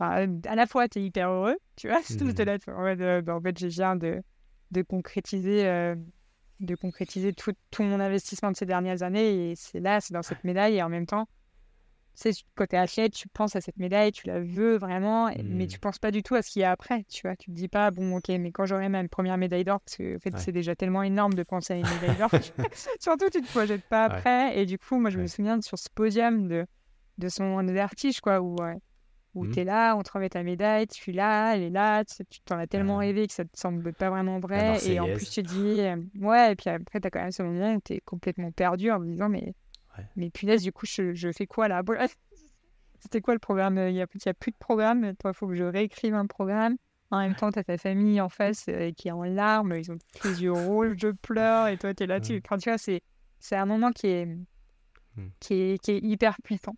à 0.00 0.26
la 0.26 0.66
fois 0.66 0.88
tu 0.88 0.98
es 0.98 1.04
hyper 1.04 1.30
heureux, 1.30 1.56
tu 1.76 1.88
vois, 1.88 2.00
tout 2.02 2.24
mmh. 2.24 2.42
là, 2.44 2.58
euh, 2.68 3.22
bah, 3.22 3.36
en 3.36 3.40
fait, 3.40 3.58
je 3.58 3.66
viens 3.68 3.96
de, 3.96 4.22
de 4.70 4.82
concrétiser. 4.82 5.66
Euh, 5.66 5.94
de 6.58 6.74
concrétiser 6.74 7.34
tout, 7.34 7.52
tout, 7.70 7.82
mon 7.82 8.00
investissement 8.00 8.50
de 8.50 8.56
ces 8.56 8.64
dernières 8.64 9.02
années 9.02 9.50
et 9.50 9.56
c'est 9.56 9.78
là, 9.78 10.00
c'est 10.00 10.14
dans 10.14 10.22
cette 10.22 10.42
médaille 10.42 10.76
et 10.76 10.82
en 10.82 10.88
même 10.88 11.04
temps, 11.04 11.28
sais, 12.20 12.30
quand 12.54 12.66
tu 12.66 12.76
es 12.76 12.78
athlète, 12.78 13.12
tu 13.12 13.28
penses 13.28 13.56
à 13.56 13.60
cette 13.60 13.76
médaille, 13.78 14.12
tu 14.12 14.26
la 14.26 14.40
veux 14.40 14.76
vraiment, 14.76 15.30
mais 15.44 15.66
tu 15.66 15.76
mmh. 15.76 15.80
penses 15.80 15.98
pas 15.98 16.10
du 16.10 16.22
tout 16.22 16.34
à 16.34 16.42
ce 16.42 16.50
qu'il 16.50 16.62
y 16.62 16.64
a 16.64 16.70
après. 16.70 17.04
Tu 17.08 17.22
vois, 17.22 17.36
tu 17.36 17.50
te 17.50 17.56
dis 17.56 17.68
pas, 17.68 17.90
bon, 17.90 18.16
ok, 18.16 18.28
mais 18.28 18.52
quand 18.52 18.66
j'aurai 18.66 18.88
ma 18.88 19.06
première 19.08 19.36
médaille 19.36 19.64
d'or, 19.64 19.80
parce 19.80 19.96
que 19.96 20.16
en 20.16 20.18
fait, 20.18 20.36
c'est 20.38 20.52
déjà 20.52 20.74
tellement 20.74 21.02
énorme 21.02 21.34
de 21.34 21.42
penser 21.42 21.74
à 21.74 21.76
une 21.76 21.86
médaille 21.88 22.16
d'or, 22.16 22.30
surtout 23.00 23.28
tu 23.30 23.42
te 23.42 23.48
projettes 23.48 23.84
pas 23.88 24.04
après. 24.04 24.58
Et 24.58 24.66
du 24.66 24.78
coup, 24.78 24.98
moi, 24.98 25.10
je 25.10 25.18
me 25.18 25.26
souviens 25.26 25.60
sur 25.60 25.78
ce 25.78 25.88
podium 25.94 26.48
de, 26.48 26.66
de 27.18 27.28
son 27.28 27.62
vertige, 27.64 28.20
quoi, 28.20 28.40
où, 28.40 28.56
où 29.34 29.44
mmh. 29.44 29.50
tu 29.50 29.60
es 29.60 29.64
là, 29.64 29.94
on 29.96 30.02
te 30.02 30.10
remet 30.10 30.30
ta 30.30 30.42
médaille, 30.42 30.86
tu 30.86 31.10
es 31.10 31.12
là, 31.12 31.54
elle 31.54 31.62
est 31.62 31.70
là, 31.70 32.04
tu 32.04 32.40
t'en 32.46 32.58
as 32.58 32.66
tellement 32.66 32.96
rêvé 32.96 33.26
que 33.26 33.34
ça 33.34 33.44
te 33.44 33.58
semble 33.58 33.92
pas 33.92 34.08
vraiment 34.08 34.40
vrai. 34.40 34.78
Et 34.86 34.98
en 34.98 35.06
plus, 35.06 35.30
tu 35.30 35.42
te 35.42 35.48
dis, 35.48 35.80
euh, 35.80 35.96
ouais, 36.20 36.52
et 36.52 36.56
puis 36.56 36.70
après, 36.70 37.00
tu 37.00 37.06
as 37.06 37.10
quand 37.10 37.20
même 37.20 37.30
ce 37.30 37.42
moment 37.42 37.74
où 37.74 37.80
tu 37.84 37.94
es 37.94 38.00
complètement 38.00 38.50
perdu 38.50 38.90
en 38.90 38.98
me 38.98 39.10
disant, 39.10 39.28
mais 39.28 39.54
mais 40.16 40.30
punaise, 40.30 40.62
du 40.62 40.72
coup, 40.72 40.86
je, 40.86 41.14
je 41.14 41.32
fais 41.32 41.46
quoi 41.46 41.68
là? 41.68 41.82
C'était 43.00 43.20
quoi 43.20 43.34
le 43.34 43.40
programme? 43.40 43.78
Il 43.78 43.92
n'y 43.92 44.00
a, 44.00 44.04
a, 44.04 44.34
plus 44.34 44.50
de 44.50 44.56
programme. 44.58 45.14
Toi, 45.16 45.32
il 45.32 45.36
faut 45.36 45.46
que 45.46 45.54
je 45.54 45.64
réécrive 45.64 46.14
un 46.14 46.26
programme. 46.26 46.76
En 47.10 47.20
même 47.20 47.34
temps, 47.34 47.52
tu 47.52 47.58
as 47.58 47.64
ta 47.64 47.78
famille 47.78 48.20
en 48.20 48.28
face 48.28 48.64
euh, 48.68 48.90
qui 48.90 49.08
est 49.08 49.12
en 49.12 49.22
larmes. 49.22 49.74
Ils 49.76 49.92
ont 49.92 49.98
les 50.24 50.42
yeux 50.42 50.52
rouges, 50.52 50.96
je 50.98 51.08
pleure. 51.08 51.68
Et 51.68 51.76
toi, 51.76 51.94
tu 51.94 52.02
es 52.02 52.06
là-dessus. 52.06 52.42
Quand 52.42 52.58
tu 52.58 52.68
vois, 52.68 52.78
c'est 52.78 53.56
un 53.56 53.66
moment 53.66 53.92
qui 53.92 54.08
est, 54.08 54.26
mmh. 54.26 55.28
qui 55.38 55.54
est, 55.54 55.78
qui 55.82 55.92
est 55.92 56.00
hyper 56.00 56.36
puissant. 56.42 56.74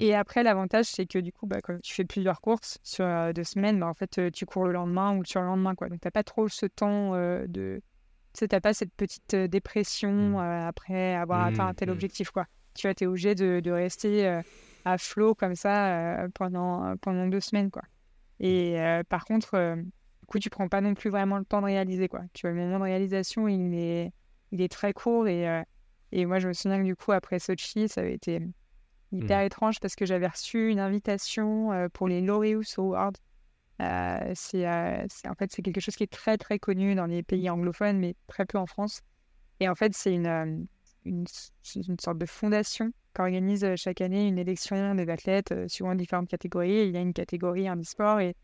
Et 0.00 0.14
après, 0.14 0.42
l'avantage, 0.42 0.86
c'est 0.86 1.06
que 1.06 1.20
du 1.20 1.30
coup, 1.32 1.46
bah, 1.46 1.60
quand 1.62 1.80
tu 1.80 1.94
fais 1.94 2.04
plusieurs 2.04 2.40
courses 2.40 2.78
sur 2.82 3.06
deux 3.32 3.44
semaines, 3.44 3.78
bah, 3.78 3.86
en 3.86 3.94
fait, 3.94 4.32
tu 4.32 4.44
cours 4.44 4.64
le 4.64 4.72
lendemain 4.72 5.14
ou 5.14 5.20
le 5.20 5.26
surlendemain. 5.26 5.74
Quoi. 5.74 5.88
Donc, 5.88 6.00
tu 6.00 6.06
n'as 6.06 6.10
pas 6.10 6.24
trop 6.24 6.48
ce 6.48 6.66
temps 6.66 7.12
de. 7.12 7.80
Tu 8.36 8.46
n'as 8.50 8.60
pas 8.60 8.74
cette 8.74 8.92
petite 8.94 9.34
dépression 9.34 10.12
Mmh. 10.12 10.36
après 10.66 11.14
avoir 11.14 11.46
atteint 11.46 11.68
un 11.68 11.74
tel 11.74 11.88
Mmh, 11.88 11.92
mmh. 11.92 11.94
objectif. 11.94 12.30
Quoi. 12.30 12.46
Tu 12.74 12.86
vois, 12.88 12.94
es 13.00 13.06
obligé 13.06 13.34
de, 13.34 13.60
de 13.60 13.70
rester 13.70 14.40
à 14.84 14.98
flot 14.98 15.34
comme 15.34 15.54
ça 15.54 16.22
euh, 16.22 16.28
pendant, 16.34 16.96
pendant 16.98 17.26
deux 17.26 17.40
semaines. 17.40 17.70
Quoi. 17.70 17.82
Et 18.40 18.80
euh, 18.80 19.02
par 19.08 19.24
contre, 19.24 19.54
euh, 19.54 19.76
du 19.76 20.26
coup, 20.26 20.38
tu 20.38 20.50
prends 20.50 20.68
pas 20.68 20.80
non 20.80 20.94
plus 20.94 21.10
vraiment 21.10 21.38
le 21.38 21.44
temps 21.44 21.60
de 21.60 21.66
réaliser. 21.66 22.08
Quoi. 22.08 22.22
Tu 22.32 22.42
vois, 22.46 22.50
le 22.50 22.60
moment 22.62 22.78
de 22.78 22.84
réalisation, 22.84 23.46
il 23.48 23.74
est, 23.74 24.12
il 24.52 24.60
est 24.60 24.70
très 24.70 24.92
court. 24.92 25.28
Et, 25.28 25.48
euh, 25.48 25.62
et 26.12 26.26
moi, 26.26 26.38
je 26.40 26.48
me 26.48 26.52
souviens 26.52 26.78
que 26.78 26.84
du 26.84 26.96
coup, 26.96 27.12
après 27.12 27.38
Sochi, 27.38 27.88
ça 27.88 28.00
avait 28.00 28.14
été 28.14 28.40
hyper 29.12 29.40
étrange 29.42 29.78
parce 29.80 29.94
que 29.94 30.04
j'avais 30.06 30.26
reçu 30.26 30.70
une 30.70 30.80
invitation 30.80 31.72
euh, 31.72 31.88
pour 31.92 32.08
les 32.08 32.20
Laureus 32.20 32.76
Awards. 32.78 33.12
Euh, 33.82 34.32
c'est, 34.34 34.66
euh, 34.68 35.04
c'est- 35.08 35.28
en 35.28 35.34
fait, 35.34 35.50
c'est 35.52 35.62
quelque 35.62 35.80
chose 35.80 35.96
qui 35.96 36.04
est 36.04 36.12
très, 36.12 36.38
très 36.38 36.58
connu 36.58 36.94
dans 36.94 37.06
les 37.06 37.22
pays 37.22 37.50
anglophones, 37.50 37.98
mais 37.98 38.14
très 38.28 38.46
peu 38.46 38.58
en 38.58 38.66
France. 38.66 39.00
Et 39.60 39.68
en 39.68 39.74
fait, 39.74 39.94
c'est 39.94 40.14
une, 40.14 40.26
euh, 40.26 40.64
une, 41.04 41.26
sorte 42.00 42.18
de 42.18 42.26
fondation 42.26 42.90
qui 43.14 43.20
organise 43.20 43.64
euh, 43.64 43.74
chaque 43.76 44.00
année 44.00 44.28
une 44.28 44.38
élection 44.38 44.94
des 44.94 45.08
athlètes 45.08 45.54
suivant 45.68 45.94
différentes 45.94 46.28
catégories. 46.28 46.86
Il 46.88 46.94
y 46.94 46.96
a 46.96 47.00
une 47.00 47.12
catégorie 47.12 47.70
handisport. 47.70 48.20
Et 48.20 48.36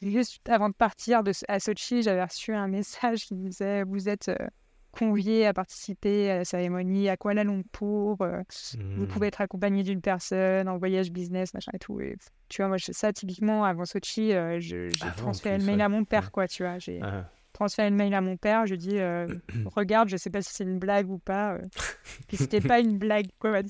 juste 0.00 0.48
avant 0.48 0.68
de 0.68 0.74
partir 0.74 1.22
de, 1.24 1.32
à 1.48 1.60
Sochi, 1.60 2.02
j'avais 2.02 2.24
reçu 2.24 2.54
un 2.54 2.68
message 2.68 3.26
qui 3.26 3.34
disait 3.34 3.84
Vous 3.84 4.08
êtes 4.08 4.30
conviés 4.92 5.46
à 5.46 5.52
participer 5.54 6.30
à 6.30 6.36
la 6.38 6.44
cérémonie 6.44 7.08
à 7.08 7.16
Kuala 7.16 7.42
Lumpur. 7.44 8.16
euh, 8.20 8.42
vous 8.96 9.02
Mmh. 9.04 9.06
pouvez 9.08 9.26
être 9.26 9.40
accompagné 9.40 9.82
d'une 9.82 10.00
personne 10.00 10.68
en 10.68 10.76
voyage 10.78 11.10
business, 11.10 11.54
machin 11.54 11.72
et 11.74 11.78
tout. 11.78 12.00
Et 12.00 12.16
tu 12.48 12.62
vois, 12.62 12.68
moi, 12.68 12.76
je- 12.76 12.92
ça, 12.92 13.12
typiquement, 13.12 13.64
avant 13.64 13.84
Sochi, 13.84 14.32
euh, 14.32 14.60
j'ai 14.60 14.90
en 15.04 15.10
transféré 15.12 15.58
le 15.58 15.64
mail 15.64 15.78
ouais. 15.78 15.82
à 15.82 15.88
mon 15.88 16.04
père, 16.04 16.24
Ouais. 16.24 16.30
quoi, 16.30 16.46
tu 16.48 16.62
vois. 16.62 16.78
J'ai 16.78 17.00
Ah, 17.02 17.28
transféré 17.62 17.90
le 17.90 17.96
mail 17.96 18.12
à 18.14 18.20
mon 18.20 18.36
père, 18.36 18.66
je 18.66 18.72
lui 18.72 18.78
dis, 18.78 18.98
euh, 18.98 19.26
regarde, 19.76 20.08
je 20.08 20.16
sais 20.16 20.30
pas 20.30 20.42
si 20.42 20.52
c'est 20.52 20.64
une 20.64 20.78
blague 20.78 21.10
ou 21.10 21.18
pas. 21.18 21.54
euh. 21.54 21.58
Puis 22.28 22.36
c'était 22.36 22.60
pas 22.60 22.80
une 22.80 22.98
blague, 22.98 23.26
quoi, 23.38 23.60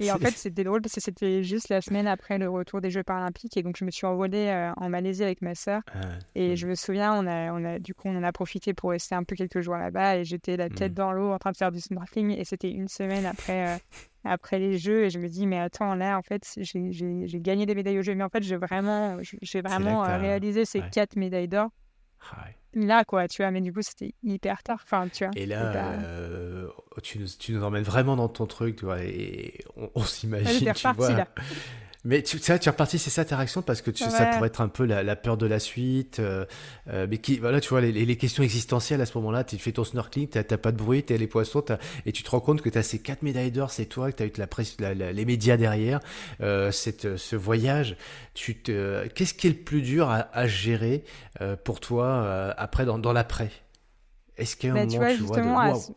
et 0.00 0.12
en 0.12 0.18
fait, 0.18 0.30
c'était 0.36 0.64
drôle 0.64 0.82
parce 0.82 0.94
que 0.94 1.00
c'était 1.00 1.42
juste 1.42 1.70
la 1.70 1.80
semaine 1.80 2.06
après 2.06 2.36
le 2.36 2.48
retour 2.50 2.80
des 2.82 2.90
Jeux 2.90 3.02
Paralympiques. 3.02 3.56
Et 3.56 3.62
donc, 3.62 3.76
je 3.78 3.84
me 3.86 3.90
suis 3.90 4.06
envolée 4.06 4.48
euh, 4.48 4.72
en 4.76 4.90
Malaisie 4.90 5.22
avec 5.24 5.40
ma 5.40 5.54
sœur. 5.54 5.80
ah, 5.94 6.00
Et 6.34 6.56
je 6.56 6.66
me 6.66 6.74
souviens, 6.74 7.14
on 7.14 7.26
a, 7.26 7.52
on 7.52 7.64
a, 7.64 7.78
du 7.78 7.94
coup, 7.94 8.08
on 8.08 8.16
en 8.18 8.22
a 8.22 8.32
profité 8.32 8.74
pour 8.74 8.90
rester 8.90 9.14
un 9.14 9.24
peu 9.24 9.34
quelques 9.36 9.60
jours 9.60 9.76
là-bas. 9.76 10.18
Et 10.18 10.24
j'étais 10.24 10.56
la 10.58 10.68
tête 10.68 10.92
Mm. 10.92 10.94
dans 10.94 11.12
l'eau 11.12 11.30
en 11.32 11.38
train 11.38 11.52
de 11.52 11.56
faire 11.56 11.72
du 11.72 11.80
snorkeling. 11.80 12.32
Et 12.38 12.44
c'était 12.44 12.70
une 12.70 12.88
semaine 12.88 13.24
après, 13.24 13.68
euh, 13.68 13.78
après 14.24 14.58
les 14.58 14.76
Jeux. 14.76 15.04
Et 15.04 15.10
je 15.10 15.18
me 15.18 15.28
dis, 15.28 15.46
mais 15.46 15.58
attends, 15.58 15.94
là, 15.94 16.18
en 16.18 16.22
fait, 16.22 16.42
j'ai- 16.58 17.40
gagné 17.40 17.64
des 17.64 17.74
médailles 17.74 17.98
aux 17.98 18.02
Jeux. 18.02 18.14
Mais 18.14 18.24
en 18.24 18.28
fait, 18.28 18.42
j'ai 18.42 18.56
vraiment, 18.56 19.16
j'ai 19.40 19.62
vraiment 19.62 20.02
réalisé 20.02 20.66
ces 20.66 20.80
ouais. 20.80 20.90
quatre 20.92 21.16
médailles 21.16 21.48
d'or. 21.48 21.70
Ah, 22.32 22.44
ouais. 22.44 22.56
Là, 22.74 23.04
quoi, 23.04 23.26
tu 23.26 23.42
vois. 23.42 23.50
Mais 23.50 23.60
du 23.60 23.72
coup, 23.72 23.82
c'était 23.82 24.14
hyper 24.22 24.62
tard. 24.62 24.80
Enfin, 24.82 25.08
tu 25.08 25.24
vois. 25.24 25.32
Et 25.36 25.46
là, 25.46 25.72
euh, 26.04 26.68
tu, 27.02 27.18
nous, 27.18 27.26
tu 27.38 27.52
nous 27.52 27.64
emmènes 27.64 27.82
vraiment 27.82 28.16
dans 28.16 28.28
ton 28.28 28.46
truc, 28.46 28.76
tu 28.76 28.84
vois, 28.84 29.02
et 29.02 29.58
on, 29.76 29.90
on 29.94 30.02
s'imagine, 30.02 30.72
tu 30.72 30.88
vois. 30.88 31.10
là. 31.12 31.28
Mais 32.02 32.22
tu, 32.22 32.38
ça, 32.38 32.58
tu 32.58 32.66
es 32.66 32.70
reparti, 32.72 32.98
c'est 32.98 33.10
ça 33.10 33.26
ta 33.26 33.36
réaction? 33.36 33.60
Parce 33.60 33.82
que 33.82 33.90
tu, 33.90 34.10
ça 34.10 34.24
pourrait 34.26 34.46
être 34.48 34.62
un 34.62 34.68
peu 34.68 34.86
la, 34.86 35.02
la 35.02 35.16
peur 35.16 35.36
de 35.36 35.44
la 35.46 35.58
suite. 35.58 36.18
euh, 36.18 36.46
euh, 36.88 37.06
mais 37.10 37.18
qui, 37.18 37.38
voilà, 37.38 37.60
tu 37.60 37.68
vois, 37.68 37.82
les, 37.82 37.92
les- 37.92 38.06
les 38.06 38.16
questions 38.16 38.42
existentielles 38.42 39.02
à 39.02 39.06
ce 39.06 39.18
moment-là, 39.18 39.44
tu 39.44 39.58
fais 39.58 39.72
ton 39.72 39.84
snorkeling, 39.84 40.28
t'as 40.28 40.42
t'as 40.42 40.56
pas 40.56 40.72
de 40.72 40.78
bruit, 40.78 41.02
t'as 41.02 41.18
les 41.18 41.26
poissons, 41.26 41.60
t'as- 41.60 41.78
et 42.06 42.12
tu 42.12 42.22
te 42.22 42.30
rends 42.30 42.40
compte 42.40 42.62
que 42.62 42.70
tu 42.70 42.78
as 42.78 42.82
ces 42.82 43.00
quatre 43.00 43.22
médailles 43.22 43.50
d'or, 43.52 43.70
c'est 43.70 43.84
toi, 43.84 44.10
que 44.12 44.16
tu 44.16 44.22
as 44.22 44.26
eu 44.26 44.32
la 44.38 44.46
presse, 44.46 44.76
la- 44.80 44.94
la- 44.94 45.12
les 45.12 45.24
médias 45.26 45.58
derrière, 45.58 46.00
euh, 46.40 46.72
cette, 46.72 47.18
ce 47.18 47.36
voyage. 47.36 47.96
Tu 48.32 48.56
te, 48.62 49.06
qu'est-ce 49.08 49.34
qui 49.34 49.48
est 49.48 49.50
le 49.50 49.56
plus 49.56 49.82
dur 49.82 50.08
à, 50.08 50.28
à 50.32 50.46
gérer 50.46 51.04
euh, 51.42 51.54
pour 51.56 51.80
toi 51.80 52.06
euh, 52.06 52.54
après 52.56 52.86
dans, 52.86 52.98
dans 52.98 53.12
l'après? 53.12 53.50
Est-ce 54.36 54.56
qu'il 54.56 54.68
y 54.68 54.70
a 54.72 54.74
un 54.74 54.78
Bah, 54.78 54.80
moment 54.80 55.04
tu 55.04 55.22
vois, 55.22 55.40
tu 55.40 55.40
justement, 55.40 55.58
vois 55.58 55.74
de. 55.74 55.94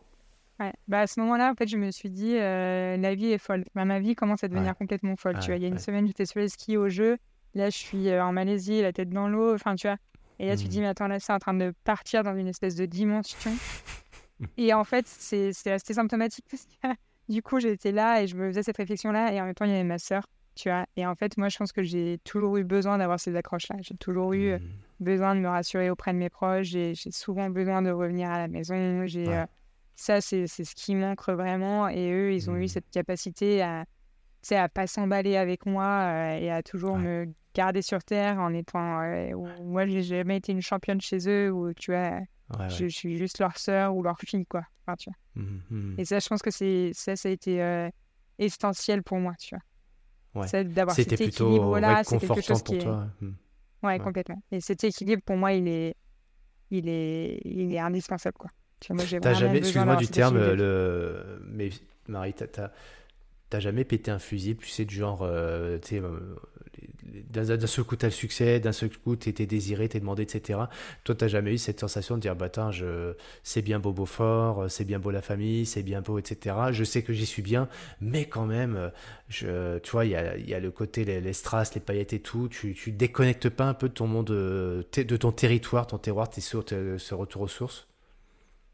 Ouais. 0.59 0.73
bah, 0.87 1.01
à 1.01 1.07
ce 1.07 1.19
moment-là, 1.21 1.51
en 1.51 1.55
fait, 1.55 1.67
je 1.67 1.77
me 1.77 1.91
suis 1.91 2.09
dit, 2.09 2.35
euh, 2.37 2.97
la 2.97 3.15
vie 3.15 3.27
est 3.31 3.37
folle. 3.37 3.63
Bah, 3.75 3.85
ma 3.85 3.99
vie 3.99 4.15
commence 4.15 4.43
à 4.43 4.47
devenir 4.47 4.69
Ouais. 4.71 4.75
complètement 4.77 5.15
folle. 5.15 5.37
tu 5.39 5.47
vois, 5.47 5.55
il 5.57 5.61
y 5.63 5.65
a 5.65 5.69
une 5.69 5.77
semaine, 5.79 6.07
j'étais 6.07 6.25
sur 6.25 6.39
les 6.39 6.49
skis 6.49 6.77
au 6.77 6.89
jeu. 6.89 7.17
Là, 7.55 7.69
je 7.69 7.77
suis 7.77 8.09
euh, 8.09 8.23
en 8.23 8.31
Malaisie, 8.33 8.81
la 8.81 8.91
tête 8.93 9.09
dans 9.09 9.27
l'eau. 9.27 9.53
Enfin, 9.53 9.75
tu 9.75 9.87
vois. 9.87 9.97
Et 10.39 10.47
là, 10.47 10.57
tu 10.57 10.63
te 10.65 10.69
dis, 10.69 10.77
Mhm. 10.77 10.83
mais 10.83 10.89
attends, 10.89 11.07
là, 11.07 11.19
c'est 11.19 11.31
en 11.33 11.39
train 11.39 11.53
de 11.53 11.73
partir 11.83 12.23
dans 12.23 12.35
une 12.35 12.47
espèce 12.47 12.75
de 12.75 12.85
dimension. 12.85 13.37
et 14.57 14.73
en 14.73 14.83
fait, 14.83 15.05
c'est 15.07 15.51
assez 15.67 15.93
symptomatique 15.93 16.45
parce 16.49 16.65
que 16.65 16.71
du 17.29 17.41
coup, 17.41 17.59
j'étais 17.59 17.91
là 17.91 18.21
et 18.21 18.27
je 18.27 18.35
me 18.35 18.47
faisais 18.49 18.63
cette 18.63 18.77
réflexion-là. 18.77 19.33
Et 19.33 19.39
en 19.41 19.45
même 19.45 19.53
temps, 19.53 19.65
il 19.65 19.71
y 19.71 19.75
avait 19.75 19.83
ma 19.83 19.99
sœur. 19.99 20.25
Tu 20.55 20.69
vois. 20.69 20.85
Et 20.97 21.05
en 21.05 21.15
fait, 21.15 21.37
moi, 21.37 21.49
je 21.49 21.57
pense 21.57 21.71
que 21.71 21.81
j'ai 21.83 22.19
toujours 22.23 22.57
eu 22.57 22.63
besoin 22.63 22.97
d'avoir 22.97 23.19
ces 23.19 23.35
accroches-là. 23.35 23.77
J'ai 23.81 23.95
toujours 23.95 24.33
eu 24.33 24.49
euh, 24.51 24.59
Mhm. 24.59 24.69
besoin 24.99 25.35
de 25.35 25.39
me 25.39 25.47
rassurer 25.49 25.89
auprès 25.89 26.13
de 26.13 26.17
mes 26.17 26.29
proches. 26.29 26.67
J'ai 26.67 26.93
j'ai 26.95 27.11
souvent 27.11 27.49
besoin 27.49 27.81
de 27.81 27.89
revenir 27.91 28.29
à 28.29 28.37
la 28.37 28.47
maison. 28.47 29.05
J'ai 29.07 29.35
euh, 29.35 29.45
ça, 29.95 30.21
c'est 30.21 30.47
ce 30.47 30.75
qui 30.75 30.95
manque 30.95 31.27
vraiment. 31.27 31.87
Et 31.87 32.11
eux, 32.11 32.33
ils 32.33 32.49
ont 32.49 32.55
eu 32.55 32.61
Mhm. 32.63 32.67
cette 32.67 32.89
capacité 32.89 33.61
à, 33.61 33.85
sais, 34.41 34.57
à 34.57 34.69
pas 34.69 34.87
s'emballer 34.87 35.37
avec 35.37 35.65
moi 35.65 35.85
euh, 35.85 36.37
et 36.37 36.51
à 36.51 36.63
toujours 36.63 36.95
Ouais. 36.95 37.01
me 37.01 37.33
garder 37.53 37.81
sur 37.81 38.03
terre 38.03 38.39
en 38.39 38.53
étant. 38.53 39.01
moi, 39.61 39.85
j'ai 39.85 40.03
jamais 40.03 40.37
été 40.37 40.51
une 40.51 40.61
championne 40.61 41.01
chez 41.01 41.29
eux. 41.29 41.51
Ou 41.51 41.73
tu 41.73 41.91
vois, 41.91 42.19
Ouais, 42.49 42.59
ouais. 42.59 42.69
je, 42.69 42.87
suis 42.87 43.17
juste 43.17 43.39
leur 43.39 43.57
sœur 43.57 43.95
ou 43.95 44.03
leur 44.03 44.19
fille, 44.19 44.45
quoi. 44.45 44.63
Enfin, 44.85 44.95
tu 44.97 45.09
vois. 45.09 45.43
Mhm, 45.43 45.61
mhm. 45.69 45.95
Et 45.97 46.05
ça, 46.05 46.19
je 46.19 46.27
pense 46.27 46.41
que 46.41 46.51
c'est 46.51 46.91
ça, 46.93 47.15
ça 47.15 47.29
a 47.29 47.31
été 47.31 47.61
euh, 47.61 47.89
essentiel 48.37 49.01
pour 49.03 49.17
moi, 49.19 49.33
tu 49.39 49.55
vois. 49.55 50.43
Ouais. 50.43 50.63
D'avoir 50.63 50.95
cet 50.95 51.09
C'était 51.09 51.23
plutôt 51.23 51.45
équilibre-là, 51.45 51.97
ouais, 51.97 52.03
c'est 52.03 52.19
quelque 52.19 52.41
chose 52.41 52.63
pour 52.63 52.75
qui 52.75 52.83
toi. 52.83 53.07
Ouais. 53.83 53.99
complètement. 53.99 54.41
Et 54.51 54.61
cet 54.61 54.83
équilibre, 54.83 55.21
pour 55.23 55.37
moi, 55.37 55.53
il 55.53 55.67
est, 55.67 55.95
il 56.71 56.89
est, 56.89 57.39
il 57.45 57.73
est 57.73 57.79
indispensable, 57.79 58.37
quoi. 58.37 58.49
Tu 58.83 58.87
vois, 58.91 58.95
moi, 58.97 59.05
j'ai 59.05 59.19
T'as 59.19 59.33
jamais, 59.33 59.59
excuse-moi 59.59 59.95
du 59.95 60.07
terme, 60.07 60.35
équilibre. 60.37 60.57
le... 60.57 61.39
mais 61.51 61.69
Marie, 62.07 62.33
t'as, 62.33 62.47
t'as- 62.47 62.71
t'as 63.49 63.59
jamais 63.59 63.85
pété 63.85 64.11
un 64.11 64.19
fusil, 64.19 64.57
tu 64.57 64.67
sais, 64.67 64.83
du 64.85 64.95
genre, 64.95 65.21
euh, 65.23 65.77
tu 65.79 65.89
sais, 65.89 66.01
euh, 66.01 66.19
d'un, 67.29 67.43
d'un 67.57 67.67
seul 67.67 67.85
coup 67.85 67.95
t'as 67.95 68.07
le 68.07 68.11
succès, 68.11 68.59
d'un 68.59 68.71
seul 68.71 68.89
coup 68.89 69.15
t'es 69.15 69.31
désiré, 69.45 69.87
t'es 69.89 69.99
demandé, 69.99 70.23
etc. 70.23 70.59
Toi, 71.03 71.15
t'as 71.15 71.27
jamais 71.27 71.53
eu 71.53 71.57
cette 71.57 71.79
sensation 71.79 72.15
de 72.15 72.21
dire, 72.21 72.35
bah 72.35 72.49
je... 72.71 73.13
c'est 73.43 73.61
bien 73.61 73.79
beau 73.79 73.93
Beaufort, 73.93 74.69
c'est 74.71 74.85
bien 74.85 74.99
beau 74.99 75.11
la 75.11 75.21
famille, 75.21 75.65
c'est 75.65 75.83
bien 75.83 76.01
beau, 76.01 76.17
etc. 76.19 76.55
Je 76.71 76.83
sais 76.83 77.03
que 77.03 77.13
j'y 77.13 77.25
suis 77.25 77.41
bien, 77.43 77.69
mais 78.01 78.25
quand 78.25 78.45
même, 78.45 78.75
euh, 78.75 78.89
je... 79.29 79.79
tu 79.79 79.91
vois, 79.91 80.05
il 80.05 80.11
y 80.11 80.15
a, 80.15 80.37
y 80.37 80.53
a 80.53 80.59
le 80.59 80.71
côté, 80.71 81.05
les, 81.05 81.21
les 81.21 81.33
strass, 81.33 81.73
les 81.75 81.81
paillettes 81.81 82.13
et 82.13 82.19
tout, 82.19 82.47
tu, 82.49 82.73
tu 82.73 82.91
déconnectes 82.91 83.49
pas 83.49 83.65
un 83.65 83.73
peu 83.75 83.87
de 83.89 83.93
ton 83.93 84.07
monde, 84.07 84.31
euh, 84.31 84.83
de 84.97 85.17
ton 85.17 85.31
territoire, 85.31 85.87
ton 85.87 85.97
terroir, 85.99 86.29
tes 86.29 86.41
sur- 86.41 86.65
ce 86.67 87.13
retour 87.13 87.43
aux 87.43 87.47
sources 87.47 87.87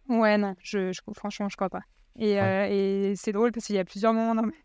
Ouais, 0.10 0.38
non, 0.38 0.56
je, 0.62 0.92
je, 0.92 1.02
franchement, 1.14 1.48
je 1.50 1.56
crois 1.56 1.70
pas. 1.70 1.82
Et, 2.18 2.34
Ouais. 2.34 2.40
euh, 2.42 2.68
et 3.12 3.16
c'est 3.16 3.32
drôle 3.32 3.52
parce 3.52 3.66
qu'il 3.68 3.76
y 3.76 3.80
a 3.80 3.86
plusieurs 3.86 4.14
moments 4.14 4.36
dans 4.36 4.42
ma 4.44 4.52
vie 4.52 4.58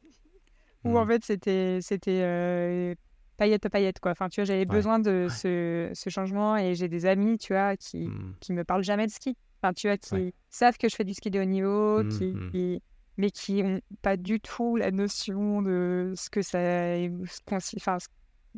où, 0.84 0.90
Mhm. 0.90 0.96
en 0.96 1.06
fait, 1.06 1.24
c'était, 1.24 1.78
c'était 1.82 2.20
euh, 2.22 2.94
paillette 3.36 3.64
à 3.66 3.70
paillette, 3.70 4.00
quoi. 4.00 4.12
Enfin, 4.12 4.28
tu 4.28 4.40
vois, 4.40 4.44
j'avais 4.46 4.60
Ouais. 4.60 4.64
besoin 4.66 4.98
de 4.98 5.24
Ouais. 5.24 5.28
ce, 5.28 5.90
ce 5.94 6.10
changement 6.10 6.56
et 6.56 6.74
j'ai 6.74 6.88
des 6.88 7.06
amis, 7.06 7.38
tu 7.38 7.52
vois, 7.52 7.76
qui, 7.76 8.08
Mhm. 8.08 8.34
qui 8.40 8.52
me 8.52 8.64
parlent 8.64 8.82
jamais 8.84 9.06
de 9.06 9.12
ski. 9.12 9.36
Enfin, 9.62 9.72
tu 9.72 9.86
vois, 9.86 9.96
qui 9.96 10.34
savent 10.50 10.76
que 10.76 10.88
je 10.88 10.94
fais 10.96 11.04
du 11.04 11.14
ski 11.14 11.30
de 11.30 11.40
haut 11.40 11.44
niveau, 11.44 12.02
qui, 12.08 12.32
Mhm. 12.34 12.50
qui- 12.50 12.82
mais 13.16 13.30
qui 13.30 13.62
ont 13.64 13.80
pas 14.02 14.16
du 14.16 14.40
tout 14.40 14.76
la 14.76 14.90
notion 14.90 15.62
de 15.62 16.12
ce 16.16 16.28
que 16.30 16.42
ça, 16.42 16.58
ce 16.58 17.38
qu'on 17.46 17.60
s'y- 17.60 17.76
enfin, 17.78 17.98
ce- 17.98 18.08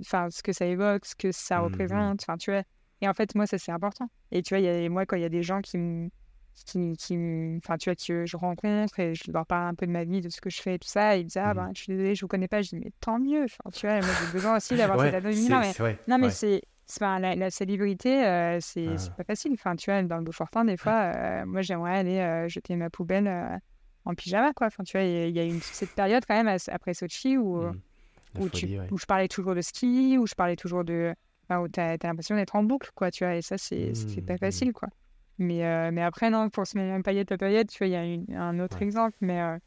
enfin, 0.01 0.31
ce 0.31 0.43
que 0.43 0.53
ça 0.53 0.67
évoque, 0.67 1.05
ce 1.05 1.15
que 1.15 1.31
ça 1.33 1.61
représente. 1.61 2.23
Enfin, 2.23 2.37
tu 2.39 2.51
vois. 2.51 2.63
Et 3.03 3.09
en 3.09 3.13
fait, 3.15 3.35
moi, 3.35 3.47
ça, 3.47 3.59
c'est 3.59 3.71
important. 3.73 4.09
Et 4.33 4.43
tu 4.43 4.55
vois, 4.55 4.61
y 4.61 4.69
a, 4.69 4.89
moi, 4.89 5.05
quand 5.07 5.17
il 5.17 5.23
y 5.23 5.27
a 5.27 5.29
des 5.29 5.43
gens 5.43 5.61
qui 5.61 5.77
me, 5.79 6.09
qui, 6.65 6.97
qui 6.97 7.17
me- 7.17 7.59
enfin, 7.59 7.77
tu 7.77 7.91
vois, 7.91 7.95
que 7.97 8.25
je 8.27 8.37
rencontre 8.37 8.99
et 8.99 9.15
je 9.15 9.31
leur 9.31 9.47
parle 9.47 9.69
un 9.69 9.75
peu 9.75 9.87
de 9.87 9.93
ma 9.93 10.05
vie, 10.05 10.21
de 10.21 10.29
ce 10.31 10.41
que 10.41 10.51
je 10.51 10.61
fais 10.61 10.75
et 10.77 10.79
tout 10.79 10.89
ça, 10.89 11.17
et 11.17 11.21
ils 11.21 11.25
disent, 11.25 11.37
ah, 11.37 11.49
Mhm. 11.49 11.55
ben, 11.55 11.71
je 11.75 11.83
suis 11.83 11.93
désolée, 11.93 12.15
je 12.15 12.21
vous 12.23 12.29
connais 12.29 12.49
pas. 12.49 12.63
Je 12.63 12.71
dis, 12.71 12.77
mais 12.77 12.91
tant 13.01 13.19
mieux. 13.19 13.45
Enfin, 13.45 13.71
tu 13.73 13.87
vois, 13.87 13.97
moi, 14.01 14.09
j'ai 14.27 14.33
besoin 14.33 14.57
aussi 14.57 14.75
d'avoir 14.77 14.99
Ouais, 14.99 15.11
cette 15.11 15.25
anonymat. 15.25 15.61
Mais... 15.81 15.99
Non, 16.09 16.19
mais 16.19 16.27
ouais. 16.27 16.31
c'est, 16.33 16.63
pas- 16.99 17.19
la, 17.19 17.35
la 17.37 17.51
célébrité, 17.51 18.25
euh, 18.27 18.59
c'est 18.61 18.87
Ah. 18.89 19.15
pas 19.19 19.25
facile. 19.25 19.53
Enfin, 19.55 19.77
tu 19.77 19.91
vois, 19.91 20.03
dans 20.03 20.17
le 20.19 20.25
Beaufortin, 20.25 20.65
des 20.65 20.77
fois, 20.77 21.13
euh, 21.15 21.45
moi, 21.47 21.63
j'aimerais 21.63 21.99
aller 21.99 22.19
euh, 22.19 22.49
jeter 22.49 22.75
ma 22.77 22.91
poubelle 22.91 23.27
euh, 23.29 23.57
en 24.05 24.15
pyjama, 24.15 24.53
quoi. 24.55 24.69
Enfin, 24.69 24.83
tu 24.85 24.97
vois, 24.97 25.05
il 25.07 25.29
y, 25.29 25.33
y 25.33 25.41
a 25.41 25.45
une 25.45 25.61
cette 25.61 25.91
période 25.91 26.25
quand 26.27 26.35
même 26.43 26.57
après 26.73 26.95
Sochi 26.95 27.37
où. 27.37 27.61
La 28.35 28.41
où, 28.43 28.49
tu- 28.51 28.61
folie, 28.67 28.79
ouais. 28.79 28.89
où 28.91 28.99
je 28.99 29.07
parlais 29.07 29.29
toujours 29.29 29.55
de 29.55 29.63
ski, 29.63 30.17
où 30.19 30.27
je 30.27 30.35
parlais 30.35 30.57
toujours 30.57 30.85
de. 30.85 31.15
enfin, 31.49 31.61
où 31.61 31.69
t'as 31.69 31.93
as, 31.95 31.97
l'impression 32.05 32.35
d'être 32.37 32.55
en 32.57 32.63
boucle, 32.65 32.91
quoi, 32.95 33.11
tu 33.11 33.25
vois. 33.25 33.35
Et 33.37 33.43
ça, 33.43 33.57
c'est 33.59 33.95
c'est 33.95 34.21
pas 34.21 34.35
Mhm. 34.35 34.39
facile, 34.39 34.73
quoi. 34.75 34.89
Mais, 35.39 35.65
euh, 35.67 35.91
mais 35.93 36.03
après, 36.03 36.31
non, 36.31 36.49
pour 36.51 36.67
ce 36.67 36.79
moment 36.79 37.01
paillette 37.03 37.31
à 37.33 37.37
paillette, 37.39 37.69
tu 37.71 37.79
vois, 37.79 37.87
il 37.89 37.93
y 37.93 37.97
a 37.97 38.05
une- 38.05 38.35
un 38.35 38.59
autre 38.61 38.79
Ouais. 38.79 38.87
exemple. 38.87 39.17
Mais 39.21 39.41
euh, 39.41 39.59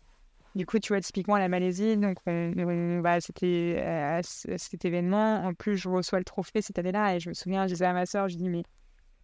du 0.55 0.65
coup, 0.65 0.79
tu 0.79 0.93
vois, 0.93 0.99
typiquement 1.01 1.37
la 1.37 1.47
Malaisie, 1.47 1.95
donc 1.97 2.17
on, 2.25 2.53
on- 2.57 2.99
bah, 3.01 3.21
c'était 3.21 3.75
euh, 3.79 4.19
cet 4.23 4.83
événement. 4.85 5.43
En 5.45 5.53
plus, 5.53 5.77
je 5.77 5.87
reçois 5.89 6.17
le 6.19 6.25
trophée 6.25 6.61
cette 6.61 6.79
année-là 6.79 7.15
et 7.15 7.19
je 7.19 7.29
me 7.29 7.33
souviens, 7.35 7.67
je 7.67 7.73
disais 7.73 7.85
à 7.85 7.93
ma 7.93 8.05
soeur, 8.07 8.29
je 8.29 8.35
dis, 8.37 8.49
mais 8.49 8.63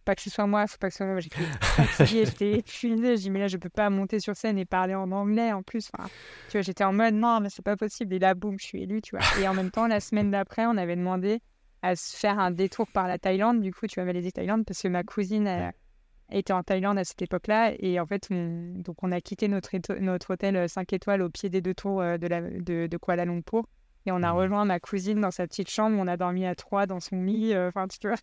pas 0.04 0.14
que 0.14 0.22
ce 0.22 0.30
soit 0.30 0.46
moi, 0.46 0.68
faut 0.68 0.76
pas 0.78 0.86
que 0.86 0.92
ce 0.94 0.98
soit 0.98 1.06
moi. 1.06 1.18
J'étais 1.18 1.42
fatiguée, 1.60 2.24
j'étais 2.26 2.58
épuisée. 2.58 3.16
Je 3.16 3.22
dis, 3.22 3.30
mais 3.30 3.40
là, 3.40 3.48
je 3.48 3.56
peux 3.56 3.68
pas 3.68 3.90
monter 3.90 4.20
sur 4.20 4.36
scène 4.36 4.56
et 4.56 4.64
parler 4.64 4.94
en 4.94 5.10
anglais 5.10 5.52
en 5.52 5.64
plus. 5.64 5.90
Enfin, 5.92 6.06
tu 6.48 6.52
vois, 6.58 6.62
j'étais 6.62 6.84
en 6.84 6.92
mode, 6.92 7.14
non, 7.14 7.40
mais 7.40 7.48
c'est 7.50 7.64
pas 7.64 7.76
possible. 7.76 8.14
Et 8.14 8.20
là, 8.20 8.34
boum, 8.34 8.56
je 8.60 8.64
suis 8.66 8.82
élue, 8.84 9.02
tu 9.02 9.16
vois. 9.16 9.26
Et 9.42 9.48
en 9.48 9.54
même 9.54 9.72
temps, 9.72 9.88
la 9.88 9.98
semaine 9.98 10.30
d'après, 10.30 10.64
on 10.66 10.76
avait 10.76 10.94
demandé 10.94 11.40
à 11.82 11.96
se 11.96 12.16
faire 12.16 12.38
un 12.38 12.52
détour 12.52 12.86
par 12.86 13.08
la 13.08 13.18
Thaïlande. 13.18 13.60
Du 13.60 13.74
coup, 13.74 13.88
tu 13.88 13.98
vas 13.98 14.06
valider 14.06 14.30
Thaïlande 14.30 14.64
parce 14.64 14.80
que 14.80 14.86
ma 14.88 15.02
cousine 15.02 15.48
elle, 15.48 15.72
était 16.30 16.52
en 16.52 16.62
Thaïlande 16.62 16.98
à 16.98 17.04
cette 17.04 17.22
époque-là. 17.22 17.72
Et 17.78 18.00
en 18.00 18.06
fait, 18.06 18.28
on, 18.30 18.72
donc 18.76 19.02
on 19.02 19.12
a 19.12 19.20
quitté 19.20 19.48
notre, 19.48 19.70
notre 20.00 20.34
hôtel 20.34 20.68
5 20.68 20.92
étoiles 20.92 21.22
au 21.22 21.30
pied 21.30 21.48
des 21.48 21.60
deux 21.60 21.74
tours 21.74 22.00
euh, 22.00 22.18
de, 22.18 22.26
la, 22.26 22.40
de, 22.40 22.86
de 22.86 22.96
Kuala 22.96 23.24
Lumpur. 23.24 23.66
Et 24.06 24.12
on 24.12 24.22
a 24.22 24.32
mmh. 24.32 24.36
rejoint 24.36 24.64
ma 24.64 24.80
cousine 24.80 25.20
dans 25.20 25.30
sa 25.30 25.46
petite 25.46 25.70
chambre. 25.70 25.96
On 25.98 26.06
a 26.06 26.16
dormi 26.16 26.46
à 26.46 26.54
trois 26.54 26.86
dans 26.86 27.00
son 27.00 27.22
lit. 27.22 27.54
Euh, 27.54 27.68
enfin, 27.68 27.86
tu 27.88 28.06
vois. 28.06 28.16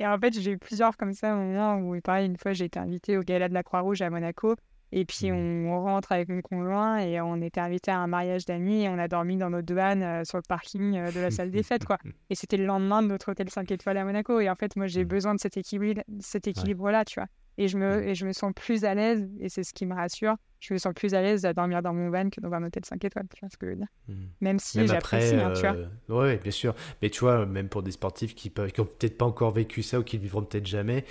Et 0.00 0.06
en 0.06 0.18
fait, 0.18 0.38
j'ai 0.38 0.52
eu 0.52 0.58
plusieurs 0.58 0.96
comme 0.96 1.12
ça, 1.12 1.34
au 1.34 1.38
moment 1.38 1.78
où, 1.78 2.00
pareil, 2.00 2.26
une 2.26 2.36
fois, 2.36 2.52
j'ai 2.52 2.66
été 2.66 2.78
invitée 2.78 3.18
au 3.18 3.22
gala 3.22 3.48
de 3.48 3.54
la 3.54 3.62
Croix-Rouge 3.62 4.00
à 4.00 4.10
Monaco. 4.10 4.54
Et 4.92 5.04
puis, 5.04 5.30
mmh. 5.30 5.66
on 5.66 5.82
rentre 5.82 6.12
avec 6.12 6.28
mon 6.28 6.40
conjoint 6.40 6.98
et 6.98 7.20
on 7.20 7.40
était 7.42 7.60
invité 7.60 7.90
à 7.90 7.98
un 7.98 8.06
mariage 8.06 8.46
d'amis 8.46 8.84
et 8.84 8.88
on 8.88 8.98
a 8.98 9.08
dormi 9.08 9.36
dans 9.36 9.50
notre 9.50 9.66
douane 9.66 10.02
euh, 10.02 10.24
sur 10.24 10.38
le 10.38 10.42
parking 10.48 10.96
euh, 10.96 11.12
de 11.12 11.20
la 11.20 11.30
salle 11.30 11.50
des 11.50 11.62
fêtes, 11.62 11.84
quoi. 11.84 11.98
Et 12.30 12.34
c'était 12.34 12.56
le 12.56 12.66
lendemain 12.66 13.02
de 13.02 13.08
notre 13.08 13.30
hôtel 13.30 13.50
5 13.50 13.70
étoiles 13.70 13.98
à 13.98 14.04
Monaco. 14.04 14.40
Et 14.40 14.48
en 14.48 14.54
fait, 14.54 14.76
moi, 14.76 14.86
j'ai 14.86 15.04
mmh. 15.04 15.08
besoin 15.08 15.34
de 15.34 15.40
cet 15.40 15.56
équilibre-là, 15.56 16.04
cet 16.20 16.46
équilibre 16.46 16.90
tu 17.06 17.20
vois 17.20 17.28
et 17.58 17.66
je 17.66 17.76
me, 17.76 18.06
et 18.06 18.14
je 18.14 18.24
me 18.24 18.32
sens 18.32 18.52
plus 18.54 18.84
à 18.84 18.94
l'aise, 18.94 19.28
et 19.40 19.48
c'est 19.48 19.64
ce 19.64 19.74
qui 19.74 19.84
me 19.84 19.94
rassure, 19.94 20.36
je 20.60 20.74
me 20.74 20.78
sens 20.78 20.92
plus 20.94 21.14
à 21.14 21.22
l'aise 21.22 21.44
à 21.44 21.52
dormir 21.52 21.82
dans 21.82 21.94
mon 21.94 22.10
van 22.10 22.28
que 22.30 22.40
dans 22.40 22.52
un 22.52 22.64
hôtel 22.64 22.84
5 22.84 23.04
étoiles, 23.04 23.26
tu 23.32 23.40
vois 23.40 23.48
ce 23.50 23.56
que 23.56 23.66
je 23.66 23.70
veux 23.70 23.76
dire. 23.76 23.86
Hmm. 24.08 24.26
Même 24.40 24.58
si 24.58 24.86
j'apprécie, 24.86 25.34
hein, 25.36 25.52
tu 25.54 25.60
vois. 25.62 25.76
Euh, 25.76 25.86
oui, 26.08 26.36
bien 26.36 26.50
sûr. 26.50 26.74
Mais 27.00 27.10
tu 27.10 27.20
vois, 27.20 27.46
même 27.46 27.68
pour 27.68 27.82
des 27.82 27.92
sportifs 27.92 28.34
qui 28.34 28.52
n'ont 28.56 28.66
qui 28.66 28.82
peut-être 28.82 29.18
pas 29.18 29.26
encore 29.26 29.52
vécu 29.52 29.82
ça 29.82 30.00
ou 30.00 30.02
qui 30.02 30.16
ne 30.16 30.22
vivront 30.22 30.42
peut-être 30.42 30.66
jamais, 30.66 31.04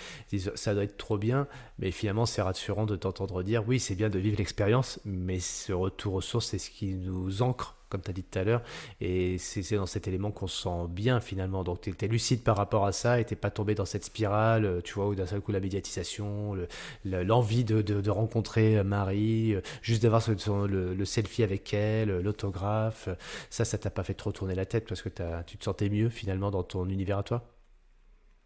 ça 0.56 0.74
doit 0.74 0.84
être 0.84 0.98
trop 0.98 1.18
bien, 1.18 1.48
mais 1.80 1.92
finalement 1.92 2.26
c'est 2.26 2.42
rassurant 2.42 2.86
de 2.86 2.96
t'entendre 2.96 3.44
dire, 3.44 3.64
oui, 3.68 3.80
c'est 3.80 3.96
bien 3.96 4.10
de 4.10 4.20
vivre 4.20 4.38
l'expérience, 4.38 5.00
mais 5.06 5.40
ce 5.40 5.72
retour 5.74 6.16
aux 6.16 6.22
sources, 6.22 6.48
c'est 6.48 6.58
ce 6.58 6.70
qui 6.70 6.94
nous 6.96 7.42
ancre 7.42 7.77
comme 7.90 8.02
tu 8.02 8.10
as 8.10 8.14
dit 8.14 8.24
tout 8.24 8.40
à 8.40 8.44
l'heure. 8.44 8.62
Et 9.02 9.38
c'est 9.38 9.76
dans 9.76 9.86
cet 9.86 10.08
élément 10.08 10.32
qu'on 10.32 10.48
se 10.48 10.64
sent 10.64 10.88
bien 10.90 11.20
finalement. 11.20 11.64
Donc 11.64 11.82
tu 11.82 11.94
es, 12.00 12.08
lucide 12.08 12.44
par 12.44 12.58
rapport 12.58 12.86
à 12.86 12.92
ça 12.92 13.20
et 13.20 13.26
tu 13.26 13.36
pas 13.36 13.52
tombé 13.52 13.76
dans 13.76 13.86
cette 13.86 14.04
spirale, 14.04 14.66
euh, 14.66 14.82
tu 14.82 14.94
vois, 14.94 15.08
où 15.08 15.16
d'un 15.16 15.26
seul 15.26 15.42
coup 15.42 15.52
la 15.52 15.60
médiatisation, 15.60 16.58
l'envie 17.06 17.64
de, 17.64 17.82
de, 17.82 18.10
rencontrer 18.10 18.78
euh, 18.78 18.84
Marie, 18.84 19.54
euh, 19.54 19.62
juste 19.82 20.04
d'avoir 20.04 20.24
le, 20.68 20.94
le, 20.94 21.06
selfie 21.06 21.44
avec 21.44 21.74
elle, 21.74 22.20
l'autographe. 22.20 23.10
Ça, 23.50 23.66
ça 23.66 23.78
t'a 23.78 23.90
pas 23.90 24.04
fait 24.04 24.14
trop 24.14 24.32
tourner 24.32 24.56
la 24.56 24.66
tête 24.66 24.88
parce 24.88 25.02
que 25.02 25.10
as, 25.22 25.44
tu 25.44 25.58
te 25.58 25.64
sentais 25.64 25.90
mieux 25.90 26.10
finalement 26.10 26.52
dans 26.52 26.64
ton 26.64 26.88
univers 26.90 27.20
à 27.20 27.24
toi? 27.24 27.54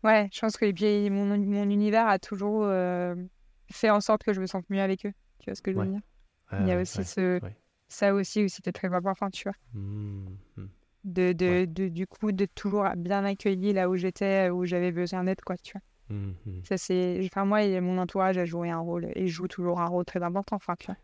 Ouais, 0.03 0.29
je 0.31 0.39
pense 0.39 0.57
que 0.57 1.09
mon, 1.09 1.25
mon 1.37 1.69
univers 1.69 2.07
a 2.07 2.17
toujours 2.19 2.65
fait 3.71 3.89
en 3.89 4.01
sorte 4.01 4.23
que 4.23 4.33
je 4.33 4.41
me 4.41 4.47
sente 4.47 4.69
mieux 4.69 4.81
avec 4.81 5.05
eux. 5.05 5.13
Tu 5.39 5.45
vois 5.49 5.55
ce 5.55 5.61
que 5.61 5.71
je 5.71 5.77
veux 5.77 5.85
dire? 5.85 6.01
Il 6.59 6.67
y 6.67 6.71
a 6.71 6.81
aussi 6.81 7.03
ce 7.03 7.39
ça 7.91 8.13
aussi, 8.13 8.49
c'était 8.49 8.71
très 8.71 8.93
important, 8.93 9.29
tu 9.29 9.43
vois. 9.43 9.55
Mmh, 9.73 10.25
mmh. 10.57 10.65
De, 11.03 11.33
de, 11.33 11.65
de, 11.65 11.87
du 11.87 12.07
coup, 12.07 12.31
de 12.31 12.45
toujours 12.45 12.87
bien 12.95 13.25
accueillir 13.25 13.73
là 13.73 13.89
où 13.89 13.95
j'étais, 13.95 14.49
où 14.49 14.65
j'avais 14.65 14.91
besoin 14.91 15.23
d'être, 15.23 15.43
quoi, 15.43 15.57
tu 15.57 15.73
vois. 15.73 16.15
Mmh, 16.15 16.33
ça, 16.63 16.77
c'est... 16.77 17.19
Enfin, 17.25 17.45
moi, 17.45 17.63
et 17.63 17.79
mon 17.81 17.97
entourage 17.97 18.37
a 18.37 18.45
joué 18.45 18.69
un 18.69 18.79
rôle, 18.79 19.09
et 19.15 19.27
joue 19.27 19.47
toujours 19.47 19.81
un 19.81 19.87
rôle 19.87 20.05
très 20.05 20.23
important, 20.23 20.55
enfin, 20.55 20.75
tu 20.79 20.87
vois. 20.87 20.97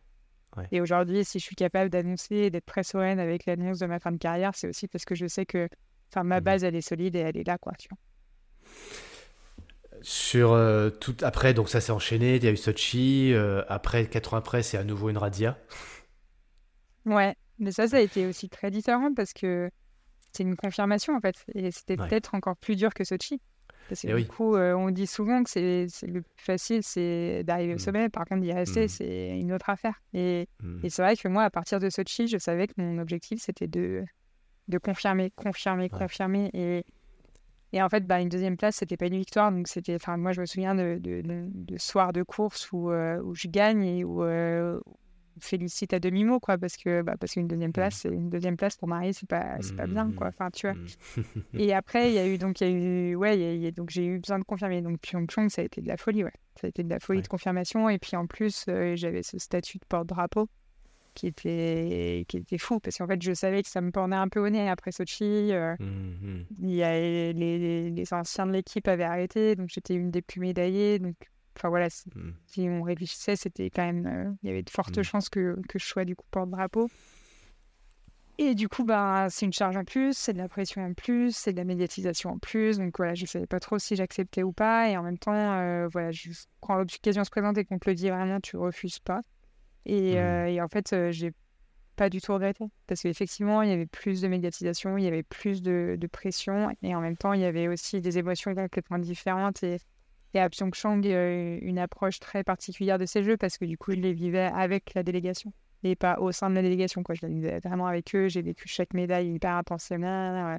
Et 0.71 0.81
aujourd'hui, 0.81 1.23
si 1.23 1.37
je 1.37 1.43
suis 1.43 1.55
capable 1.55 1.91
d'annoncer 1.91 2.35
et 2.35 2.49
d'être 2.49 2.65
très 2.65 2.81
sereine 2.81 3.19
avec 3.19 3.45
l'annonce 3.45 3.77
de 3.77 3.85
ma 3.85 3.99
fin 3.99 4.11
de 4.11 4.17
carrière, 4.17 4.53
c'est 4.55 4.67
aussi 4.67 4.87
parce 4.87 5.05
que 5.05 5.13
je 5.13 5.27
sais 5.27 5.45
que 5.45 5.69
enfin, 6.11 6.23
ma 6.23 6.41
base, 6.41 6.63
elle 6.63 6.75
est 6.75 6.81
solide 6.81 7.15
et 7.15 7.19
elle 7.19 7.37
est 7.37 7.45
là, 7.45 7.59
quoi, 7.59 7.73
tu 7.77 7.87
vois. 7.89 7.97
Sur 10.01 10.53
euh, 10.53 10.89
tout 10.89 11.15
après, 11.21 11.53
donc 11.53 11.69
ça 11.69 11.79
s'est 11.79 11.91
enchaîné, 11.91 12.37
il 12.37 12.43
y 12.43 12.47
a 12.47 12.51
eu 12.51 12.57
Sochi, 12.57 13.33
euh, 13.33 13.61
après, 13.67 14.07
quatre 14.07 14.33
ans 14.33 14.37
après, 14.37 14.63
c'est 14.63 14.77
à 14.77 14.83
nouveau 14.83 15.09
une 15.09 15.17
radia. 15.17 15.59
Ouais, 17.07 17.35
mais 17.57 17.71
ça, 17.71 17.87
ça 17.87 17.97
a 17.97 18.01
été 18.01 18.25
aussi 18.25 18.49
très 18.49 18.69
différent 18.69 19.13
parce 19.13 19.33
que 19.33 19.69
c'est 20.33 20.43
une 20.43 20.55
confirmation 20.55 21.15
en 21.15 21.21
fait. 21.21 21.35
Et 21.55 21.71
c'était 21.71 21.97
peut-être 21.97 22.35
encore 22.35 22.57
plus 22.57 22.75
dur 22.75 22.93
que 22.93 23.03
Sochi. 23.03 23.41
Parce 23.89 24.01
que 24.01 24.07
eh 24.09 24.21
du 24.21 24.27
coup, 24.27 24.55
euh, 24.55 24.73
on 24.73 24.91
dit 24.91 25.07
souvent 25.07 25.43
que 25.43 25.49
c'est 25.49 25.87
le 26.03 26.21
plus 26.21 26.43
facile, 26.43 26.83
c'est 26.83 27.43
d'arriver 27.45 27.73
au 27.73 27.77
mmh. 27.77 27.79
sommet. 27.79 28.09
Par 28.09 28.25
contre, 28.25 28.41
d'y 28.41 28.51
rester, 28.51 28.85
mmh. 28.85 28.89
c'est 28.89 29.39
une 29.39 29.53
autre 29.53 29.69
affaire. 29.69 30.01
Et, 30.13 30.49
mmh. 30.61 30.79
et 30.83 30.89
c'est 30.89 31.01
vrai 31.01 31.15
que 31.15 31.27
moi, 31.29 31.43
à 31.43 31.49
partir 31.49 31.79
de 31.79 31.89
Sochi, 31.89 32.27
je 32.27 32.37
savais 32.37 32.67
que 32.67 32.73
mon 32.77 32.97
objectif, 32.97 33.41
c'était 33.41 33.67
de, 33.67 34.03
de 34.67 34.77
confirmer, 34.77 35.31
confirmer, 35.31 35.87
confirmer. 35.87 36.49
Et, 36.53 36.83
et 37.71 37.81
en 37.81 37.87
fait, 37.87 38.05
bah, 38.05 38.19
une 38.19 38.27
deuxième 38.27 38.57
place, 38.57 38.75
c'était 38.75 38.97
pas 38.97 39.07
une 39.07 39.17
victoire. 39.17 39.53
Donc, 39.53 39.69
c'était, 39.69 39.95
enfin, 39.95 40.17
moi, 40.17 40.33
je 40.33 40.41
me 40.41 40.45
souviens 40.45 40.75
de, 40.75 40.97
de, 40.99 41.21
de, 41.23 41.77
soirs 41.77 42.11
de 42.11 42.23
course 42.23 42.69
où, 42.73 42.91
euh, 42.91 43.21
où 43.21 43.35
je 43.35 43.47
gagne 43.47 43.83
et 43.83 44.03
où, 44.03 44.21
euh, 44.21 44.81
félicite 45.39 45.93
à 45.93 45.99
demi 45.99 46.23
mot 46.23 46.39
quoi 46.39 46.57
parce 46.57 46.77
que 46.77 47.01
bah, 47.01 47.15
parce 47.19 47.33
qu'une 47.33 47.47
deuxième 47.47 47.73
place 47.73 47.95
mmh. 47.95 47.97
c'est 47.97 48.09
une 48.09 48.29
deuxième 48.29 48.57
place 48.57 48.75
pour 48.77 48.87
Marie 48.87 49.13
c'est 49.13 49.27
pas 49.27 49.57
c'est 49.61 49.75
pas 49.75 49.87
bien 49.87 50.11
quoi 50.11 50.27
mmh. 50.27 50.29
enfin 50.29 50.49
tu 50.51 50.67
vois. 50.67 50.75
Mmh. 50.75 51.59
et 51.59 51.73
après 51.73 52.09
il 52.09 52.15
y 52.15 52.19
a 52.19 52.27
eu 52.27 52.37
donc 52.37 52.61
il 52.61 52.67
y 52.67 52.71
a 52.71 52.73
eu 52.73 53.15
ouais 53.15 53.37
y 53.37 53.67
a, 53.67 53.71
donc 53.71 53.89
j'ai 53.89 54.05
eu 54.05 54.19
besoin 54.19 54.39
de 54.39 54.43
confirmer. 54.43 54.81
Donc 54.81 54.99
Pyeongchang 54.99 55.49
ça 55.49 55.61
a 55.61 55.65
été 55.65 55.81
de 55.81 55.87
la 55.87 55.97
folie 55.97 56.23
ouais. 56.23 56.33
Ça 56.59 56.65
a 56.65 56.69
été 56.69 56.83
de 56.83 56.89
la 56.89 56.99
folie 56.99 57.21
de 57.21 57.27
confirmation. 57.27 57.89
Et 57.89 57.99
puis 57.99 58.15
en 58.15 58.25
plus 58.25 58.65
euh, 58.67 58.95
j'avais 58.95 59.23
ce 59.23 59.37
statut 59.37 59.77
de 59.77 59.85
porte-drapeau 59.85 60.49
qui 61.13 61.27
était 61.27 62.25
qui 62.27 62.37
était 62.37 62.59
fou 62.59 62.79
parce 62.79 62.97
qu'en 62.97 63.07
fait 63.07 63.19
je 63.21 63.33
savais 63.33 63.63
que 63.63 63.69
ça 63.69 63.81
me 63.81 63.89
portait 63.89 64.13
un 64.13 64.27
peu 64.27 64.39
au 64.39 64.49
nez 64.49 64.69
après 64.69 64.91
Sochi 64.91 65.51
euh, 65.51 65.75
y 66.61 66.83
a 66.83 66.91
les, 66.93 67.33
les, 67.33 67.89
les 67.89 68.13
anciens 68.13 68.45
de 68.45 68.51
l'équipe 68.51 68.87
avaient 68.87 69.03
arrêté 69.03 69.55
donc 69.55 69.69
j'étais 69.69 69.95
une 69.95 70.11
des 70.11 70.21
plus 70.21 70.39
médaillées 70.39 70.99
donc 70.99 71.15
Enfin 71.57 71.69
voilà, 71.69 71.87
mmh. 71.87 72.31
si, 72.45 72.69
on 72.69 72.83
réfléchissait, 72.83 73.35
c'était 73.35 73.69
quand 73.69 73.85
même. 73.85 74.05
Euh, 74.05 74.31
il 74.43 74.47
y 74.47 74.51
avait 74.51 74.63
de 74.63 74.69
fortes 74.69 74.97
mmh. 74.97 75.03
chances 75.03 75.29
que, 75.29 75.59
que 75.67 75.79
je 75.79 75.85
sois 75.85 76.05
du 76.05 76.15
coup 76.15 76.25
porte-drapeau. 76.29 76.87
Et 78.39 78.53
du 78.53 78.69
coup, 78.69 78.83
bah, 78.83 79.27
c'est 79.31 79.47
une 79.47 79.53
charge 79.53 79.75
en 79.77 79.83
plus, 79.83 80.15
c'est 80.15 80.33
de 80.33 80.37
la 80.37 80.47
pression 80.47 80.85
en 80.85 80.93
plus, 80.93 81.35
c'est 81.35 81.53
de 81.53 81.57
la 81.57 81.63
médiatisation 81.63 82.29
en 82.31 82.37
plus. 82.37 82.77
Donc 82.77 82.95
voilà, 82.97 83.15
je 83.15 83.23
ne 83.23 83.27
savais 83.27 83.47
pas 83.47 83.59
trop 83.59 83.79
si 83.79 83.95
j'acceptais 83.95 84.43
ou 84.43 84.51
pas. 84.51 84.89
Et 84.89 84.97
en 84.97 85.01
même 85.01 85.17
temps, 85.17 85.33
euh, 85.33 85.87
voilà, 85.91 86.11
je, 86.11 86.29
quand 86.59 86.75
l'occasion 86.75 87.23
se 87.23 87.31
présente 87.31 87.57
et 87.57 87.65
qu'on 87.65 87.79
te 87.79 87.89
le 87.89 87.95
dit 87.95 88.09
vraiment, 88.09 88.39
tu 88.39 88.55
refuses 88.55 88.99
pas. 88.99 89.21
Et, 89.87 90.13
mmh. 90.13 90.17
euh, 90.17 90.45
et 90.47 90.61
en 90.61 90.67
fait, 90.67 90.95
j'ai 91.09 91.33
pas 91.95 92.11
du 92.11 92.21
tout 92.21 92.31
regretté. 92.31 92.65
Parce 92.85 93.01
qu'effectivement, 93.01 93.63
il 93.63 93.69
y 93.69 93.73
avait 93.73 93.87
plus 93.87 94.21
de 94.21 94.27
médiatisation, 94.27 94.99
il 94.99 95.03
y 95.03 95.07
avait 95.07 95.23
plus 95.23 95.63
de, 95.63 95.97
de, 95.99 96.07
pression. 96.07 96.69
Et 96.83 96.93
en 96.93 97.01
même 97.01 97.17
temps, 97.17 97.33
il 97.33 97.41
y 97.41 97.45
avait 97.45 97.67
aussi 97.67 98.01
des 98.01 98.19
émotions 98.19 98.53
complètement 98.53 98.99
différentes. 98.99 99.63
Et 99.63 99.79
et 100.37 100.39
à 100.39 100.49
Pyeongchang, 100.49 101.01
euh, 101.05 101.57
une 101.63 101.79
approche 101.79 102.19
très 102.19 102.43
particulière 102.43 102.99
de 102.99 103.07
ces 103.07 103.23
jeux 103.23 103.37
parce 103.37 103.57
que 103.57 103.65
du 103.65 103.75
coup, 103.75 103.91
je 103.91 103.97
les 103.97 104.13
vivais 104.13 104.51
avec 104.53 104.93
la 104.93 105.01
délégation 105.01 105.51
et 105.83 105.95
pas 105.95 106.19
au 106.19 106.31
sein 106.31 106.51
de 106.51 106.55
la 106.55 106.61
délégation. 106.61 107.01
Quoi. 107.01 107.15
Je 107.15 107.25
les 107.25 107.33
vivais 107.33 107.59
vraiment 107.59 107.87
avec 107.87 108.15
eux. 108.15 108.27
J'ai 108.27 108.43
vécu 108.43 108.67
chaque 108.67 108.93
médaille 108.93 109.33
hyper 109.33 109.55
intensément. 109.55 110.57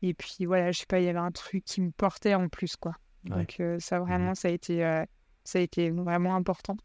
Et 0.00 0.14
puis 0.14 0.46
voilà, 0.46 0.72
je 0.72 0.78
sais 0.78 0.86
pas, 0.86 0.98
il 0.98 1.04
y 1.04 1.08
avait 1.08 1.18
un 1.18 1.30
truc 1.30 1.62
qui 1.64 1.82
me 1.82 1.90
portait 1.90 2.34
en 2.34 2.48
plus. 2.48 2.76
quoi. 2.76 2.94
Donc 3.24 3.60
euh, 3.60 3.78
ça, 3.80 4.00
vraiment, 4.00 4.30
mmh. 4.30 4.36
ça, 4.36 4.48
a 4.48 4.50
été, 4.50 4.82
euh, 4.82 5.04
ça 5.44 5.58
a 5.58 5.62
été 5.62 5.90
vraiment 5.90 6.34
important. 6.34 6.78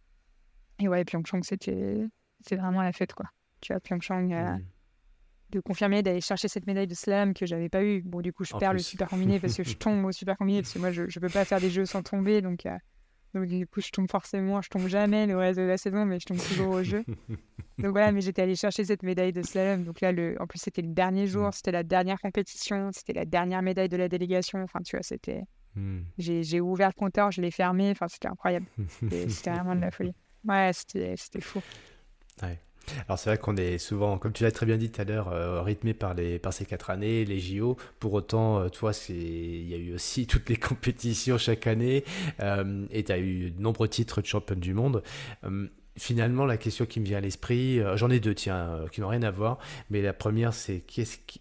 Et 0.79 0.89
ouais, 0.89 1.05
Pyeongchang, 1.05 1.43
c'était 1.43 2.05
vraiment 2.51 2.81
la 2.81 2.91
fête. 2.91 3.13
quoi. 3.13 3.27
Tu 3.61 3.71
vois, 3.71 3.79
Pyeongchang. 3.79 4.27
Mmh 4.27 4.74
de 5.51 5.59
confirmer 5.59 6.01
d'aller 6.01 6.21
chercher 6.21 6.47
cette 6.47 6.65
médaille 6.67 6.87
de 6.87 6.95
slam 6.95 7.33
que 7.33 7.45
j'avais 7.45 7.69
pas 7.69 7.83
eu. 7.83 8.01
Bon, 8.01 8.21
du 8.21 8.33
coup, 8.33 8.43
je 8.43 8.53
perds 8.55 8.73
le 8.73 8.79
super 8.79 9.07
combiné 9.07 9.39
parce 9.39 9.55
que 9.55 9.63
je 9.63 9.73
tombe 9.77 10.03
au 10.05 10.11
super 10.11 10.37
combiné 10.37 10.61
parce 10.61 10.73
que 10.73 10.79
moi, 10.79 10.91
je, 10.91 11.07
je 11.07 11.19
peux 11.19 11.29
pas 11.29 11.45
faire 11.45 11.59
des 11.59 11.69
jeux 11.69 11.85
sans 11.85 12.03
tomber. 12.03 12.41
Donc, 12.41 12.65
euh, 12.65 12.77
donc, 13.35 13.47
du 13.47 13.67
coup, 13.67 13.81
je 13.81 13.89
tombe 13.89 14.09
forcément. 14.09 14.61
Je 14.61 14.69
tombe 14.69 14.87
jamais 14.87 15.27
le 15.27 15.37
reste 15.37 15.59
de 15.59 15.65
la 15.65 15.77
saison, 15.77 16.05
mais 16.05 16.19
je 16.19 16.25
tombe 16.25 16.37
toujours 16.37 16.69
au 16.69 16.83
jeu. 16.83 17.03
donc 17.77 17.91
voilà, 17.91 18.11
mais 18.11 18.21
j'étais 18.21 18.41
allée 18.41 18.55
chercher 18.55 18.85
cette 18.85 19.03
médaille 19.03 19.33
de 19.33 19.41
slam. 19.41 19.83
Donc 19.83 20.01
là, 20.01 20.11
le, 20.11 20.35
en 20.39 20.47
plus, 20.47 20.59
c'était 20.59 20.81
le 20.81 20.93
dernier 20.93 21.27
jour, 21.27 21.49
mm. 21.49 21.51
c'était 21.51 21.71
la 21.71 21.83
dernière 21.83 22.19
compétition, 22.19 22.89
c'était 22.93 23.13
la 23.13 23.25
dernière 23.25 23.61
médaille 23.61 23.89
de 23.89 23.97
la 23.97 24.07
délégation. 24.07 24.63
Enfin, 24.63 24.79
tu 24.83 24.95
vois, 24.95 25.03
c'était. 25.03 25.43
Mm. 25.75 25.99
J'ai 26.17 26.61
ouvert 26.61 26.87
le 26.87 26.99
compteur, 26.99 27.31
je 27.31 27.41
l'ai 27.41 27.51
fermé. 27.51 27.91
Enfin, 27.91 28.07
c'était 28.07 28.29
incroyable. 28.29 28.67
C'était 29.27 29.51
vraiment 29.51 29.75
de 29.75 29.81
la 29.81 29.91
folie. 29.91 30.13
Ouais, 30.47 30.71
c'était 30.73 31.41
fou. 31.41 31.61
Ouais. 32.41 32.59
Alors 33.07 33.19
c'est 33.19 33.29
vrai 33.29 33.37
qu'on 33.37 33.55
est 33.57 33.77
souvent, 33.77 34.17
comme 34.17 34.33
tu 34.33 34.43
l'as 34.43 34.51
très 34.51 34.65
bien 34.65 34.77
dit 34.77 34.89
tout 34.89 35.01
à 35.01 35.03
l'heure, 35.03 35.29
euh, 35.29 35.61
rythmé 35.61 35.93
par, 35.93 36.15
ces 36.51 36.65
quatre 36.65 36.89
années, 36.89 37.25
les 37.25 37.39
JO. 37.39 37.77
Pour 37.99 38.13
autant, 38.13 38.59
euh, 38.59 38.69
toi, 38.69 38.91
il 39.09 39.69
y 39.69 39.73
a 39.73 39.77
eu 39.77 39.93
aussi 39.93 40.27
toutes 40.27 40.49
les 40.49 40.57
compétitions 40.57 41.37
chaque 41.37 41.67
année 41.67 42.03
euh, 42.39 42.85
et 42.91 43.03
tu 43.03 43.11
as 43.11 43.19
eu 43.19 43.51
de 43.51 43.61
nombreux 43.61 43.87
titres 43.87 44.21
de 44.21 44.25
champion 44.25 44.55
du 44.55 44.73
monde 44.73 45.03
finalement, 45.97 46.45
la 46.45 46.57
question 46.57 46.85
qui 46.85 46.99
me 46.99 47.05
vient 47.05 47.17
à 47.17 47.21
l'esprit, 47.21 47.79
euh, 47.79 47.95
j'en 47.97 48.09
ai 48.09 48.19
deux, 48.19 48.35
tiens, 48.35 48.69
euh, 48.69 48.87
qui 48.87 49.01
n'ont 49.01 49.07
rien 49.07 49.23
à 49.23 49.31
voir, 49.31 49.59
mais 49.89 50.01
la 50.01 50.13
première, 50.13 50.53
c'est 50.53 50.83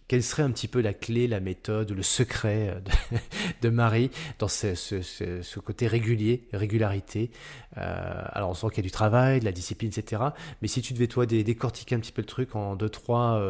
quelle 0.08 0.22
serait 0.22 0.42
un 0.42 0.50
petit 0.50 0.68
peu 0.68 0.80
la 0.80 0.94
clé, 0.94 1.26
la 1.26 1.40
méthode, 1.40 1.90
le 1.90 2.02
secret 2.02 2.70
euh, 2.70 3.18
de, 3.62 3.68
Marie 3.74 4.10
dans 4.38 4.48
ce, 4.48 5.58
côté 5.58 5.86
régulier, 5.86 6.46
régularité. 6.52 7.30
alors, 7.74 8.50
on 8.50 8.54
sent 8.54 8.68
qu'il 8.68 8.78
y 8.78 8.80
a 8.80 8.82
du 8.82 8.90
travail, 8.90 9.40
de 9.40 9.44
la 9.44 9.52
discipline, 9.52 9.90
etc. 9.96 10.22
Mais 10.62 10.68
si 10.68 10.82
tu 10.82 10.92
devais, 10.92 11.08
toi, 11.08 11.26
décortiquer 11.26 11.94
un 11.94 12.00
petit 12.00 12.12
peu 12.12 12.22
le 12.22 12.26
truc 12.26 12.54
en 12.54 12.76
deux, 12.76 12.88
trois 12.88 13.40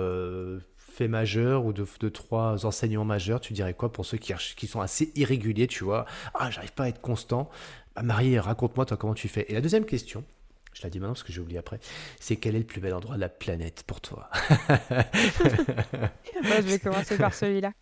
faits 0.76 1.10
majeurs 1.10 1.66
ou 1.66 1.72
de, 1.72 1.84
de 2.00 2.08
trois 2.08 2.64
enseignements 2.64 3.04
majeurs, 3.04 3.40
tu 3.40 3.52
dirais 3.52 3.74
quoi 3.74 3.92
pour 3.92 4.06
ceux 4.06 4.16
qui, 4.16 4.32
qui 4.56 4.66
sont 4.66 4.80
assez 4.80 5.12
irréguliers, 5.16 5.66
tu 5.66 5.84
vois? 5.84 6.06
Ah, 6.34 6.50
j'arrive 6.50 6.72
pas 6.72 6.84
à 6.84 6.88
être 6.88 7.00
constant. 7.00 7.50
Bah, 7.94 8.02
Marie, 8.02 8.38
raconte-moi 8.38 8.86
toi 8.86 8.96
comment 8.96 9.14
tu 9.14 9.28
fais? 9.28 9.44
Et 9.48 9.54
la 9.54 9.60
deuxième 9.60 9.84
question, 9.84 10.24
je 10.74 10.82
la 10.82 10.90
dis 10.90 10.98
maintenant 11.00 11.14
parce 11.14 11.22
que 11.22 11.32
j'ai 11.32 11.40
oublié 11.40 11.58
après, 11.58 11.78
c'est 12.20 12.36
quel 12.36 12.54
est 12.56 12.58
le 12.60 12.64
plus 12.66 12.80
bel 12.80 12.92
endroit 12.94 13.16
de 13.16 13.20
la 13.20 13.28
planète 13.30 13.84
pour 13.86 14.00
toi 14.00 14.28
Moi, 14.68 16.56
je 16.56 16.66
vais 16.68 16.78
commencer 16.78 17.16
par 17.16 17.34
celui-là. 17.34 17.72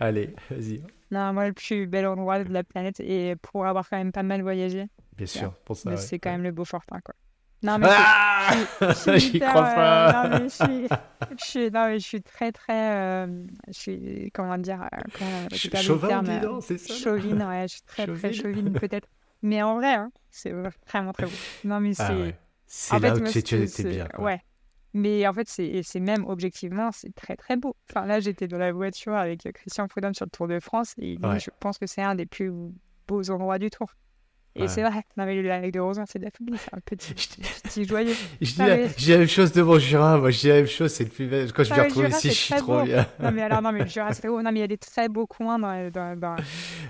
Allez, 0.00 0.34
vas-y. 0.50 0.82
Non, 1.10 1.32
moi, 1.32 1.46
le 1.48 1.52
plus 1.52 1.86
bel 1.86 2.06
endroit 2.06 2.42
de 2.42 2.52
la 2.52 2.64
planète, 2.64 3.00
et 3.00 3.36
pour 3.36 3.66
avoir 3.66 3.88
quand 3.88 3.96
même 3.96 4.12
pas 4.12 4.22
mal 4.22 4.42
voyagé, 4.42 4.86
Bien 5.16 5.26
sûr, 5.26 5.52
pour 5.64 5.76
ça. 5.76 5.90
ouais. 5.90 5.96
c'est 5.96 6.18
quand 6.18 6.30
même 6.30 6.42
le 6.42 6.50
Beaufortin, 6.52 7.00
quoi. 7.04 7.14
Non, 7.62 7.76
mais 7.78 7.88
Ah 7.90 8.54
je 8.80 8.92
suis 8.94 9.18
J'y 9.32 9.38
crois 9.38 9.68
euh, 9.68 9.74
pas. 9.74 10.12
non, 10.30 10.38
mais 10.38 10.48
je 10.48 10.54
suis, 10.54 10.88
je 11.38 11.44
suis- 11.44 11.70
non, 11.70 11.86
mais 11.88 11.98
je 11.98 12.06
suis 12.06 12.22
très, 12.22 12.52
très. 12.52 12.94
euh, 12.96 13.44
je 13.68 13.72
suis. 13.72 14.30
Comment 14.32 14.56
dire 14.56 14.80
euh, 14.82 14.98
comment, 15.18 15.46
le 15.50 15.76
Chauvin, 15.82 16.24
euh, 16.26 16.60
c'est 16.62 16.78
ça 16.78 16.94
Chauvine, 16.94 17.42
ouais, 17.42 17.66
je 17.68 17.74
suis 17.74 17.82
très, 17.82 18.06
très 18.06 18.32
chauvine, 18.32 18.72
peut-être. 18.72 19.08
Mais 19.42 19.62
en 19.62 19.74
vrai, 19.76 19.94
hein, 19.94 20.12
c'est 20.30 20.52
vraiment 20.86 21.12
très 21.12 21.26
beau. 21.26 21.32
Non, 21.64 21.80
mais 21.80 21.94
c'est. 21.94 22.02
Ah 22.02 22.16
ouais. 22.16 22.38
C'est 22.66 22.98
là 23.00 23.14
fait, 23.14 23.20
où 23.22 23.42
tu 23.42 23.56
étais 23.56 23.84
bien. 23.84 24.06
quoi. 24.06 24.24
Ouais. 24.24 24.40
Mais 24.92 25.26
en 25.26 25.32
fait, 25.32 25.48
c'est 25.48 26.00
même 26.00 26.24
objectivement, 26.26 26.90
c'est 26.92 27.14
très 27.14 27.36
très 27.36 27.56
beau. 27.56 27.76
Enfin, 27.88 28.06
là, 28.06 28.20
j'étais 28.20 28.48
dans 28.48 28.58
la 28.58 28.72
voiture 28.72 29.14
avec 29.14 29.46
euh, 29.46 29.52
Christian 29.52 29.86
Prudhomme 29.88 30.14
sur 30.14 30.26
le 30.26 30.30
Tour 30.30 30.48
de 30.48 30.58
France 30.60 30.94
et 30.98 31.16
Ouais. 31.22 31.38
je 31.38 31.50
pense 31.60 31.78
que 31.78 31.86
c'est 31.86 32.02
un 32.02 32.14
des 32.16 32.26
plus 32.26 32.52
beaux 33.06 33.30
endroits 33.30 33.58
du 33.58 33.70
Tour. 33.70 33.94
Et 34.56 34.62
Ouais. 34.62 34.68
c'est 34.68 34.82
vrai, 34.82 35.02
non, 35.16 35.26
mais 35.26 35.36
le 35.40 35.42
lac 35.48 35.70
de 35.70 35.78
Rosan, 35.78 36.04
c'est 36.08 36.18
de 36.18 36.24
la 36.24 36.30
folie, 36.32 36.58
c'est 36.58 36.74
un 36.74 36.80
petit, 36.84 37.14
petit 37.62 37.84
joyeux. 37.84 38.14
Je 38.40 38.50
dis, 38.52 38.56
Ah, 38.60 38.66
la, 38.68 38.76
mais- 38.78 38.88
je 38.88 38.96
dis 38.96 39.10
la 39.12 39.18
même 39.18 39.28
chose 39.28 39.52
de 39.52 39.62
mon 39.62 39.78
Jura, 39.78 40.18
moi 40.18 40.30
je 40.32 40.40
dis 40.40 40.48
la 40.48 40.54
même 40.56 40.66
chose, 40.66 40.92
c'est 40.92 41.04
le 41.04 41.10
plus 41.10 41.26
bel. 41.28 41.52
Quand 41.52 41.62
je 41.62 41.72
Ah, 41.72 41.76
vais 41.76 41.82
retrouver 41.82 42.08
ici, 42.08 42.28
je 42.30 42.34
suis 42.34 42.54
trop 42.56 42.78
beau. 42.80 42.84
bien. 42.84 43.06
Non, 43.20 43.30
mais 43.30 43.42
alors, 43.42 43.62
non, 43.62 43.70
mais 43.70 43.80
le 43.80 43.86
Jura, 43.86 44.12
c'est 44.12 44.26
beau. 44.28 44.42
Non, 44.42 44.50
mais 44.50 44.58
il 44.58 44.62
y 44.62 44.64
a 44.64 44.68
des 44.68 44.76
très 44.78 45.08
beaux 45.08 45.26
coins 45.26 45.58
dans, 45.58 45.90
dans, 45.90 46.18
dans, 46.18 46.36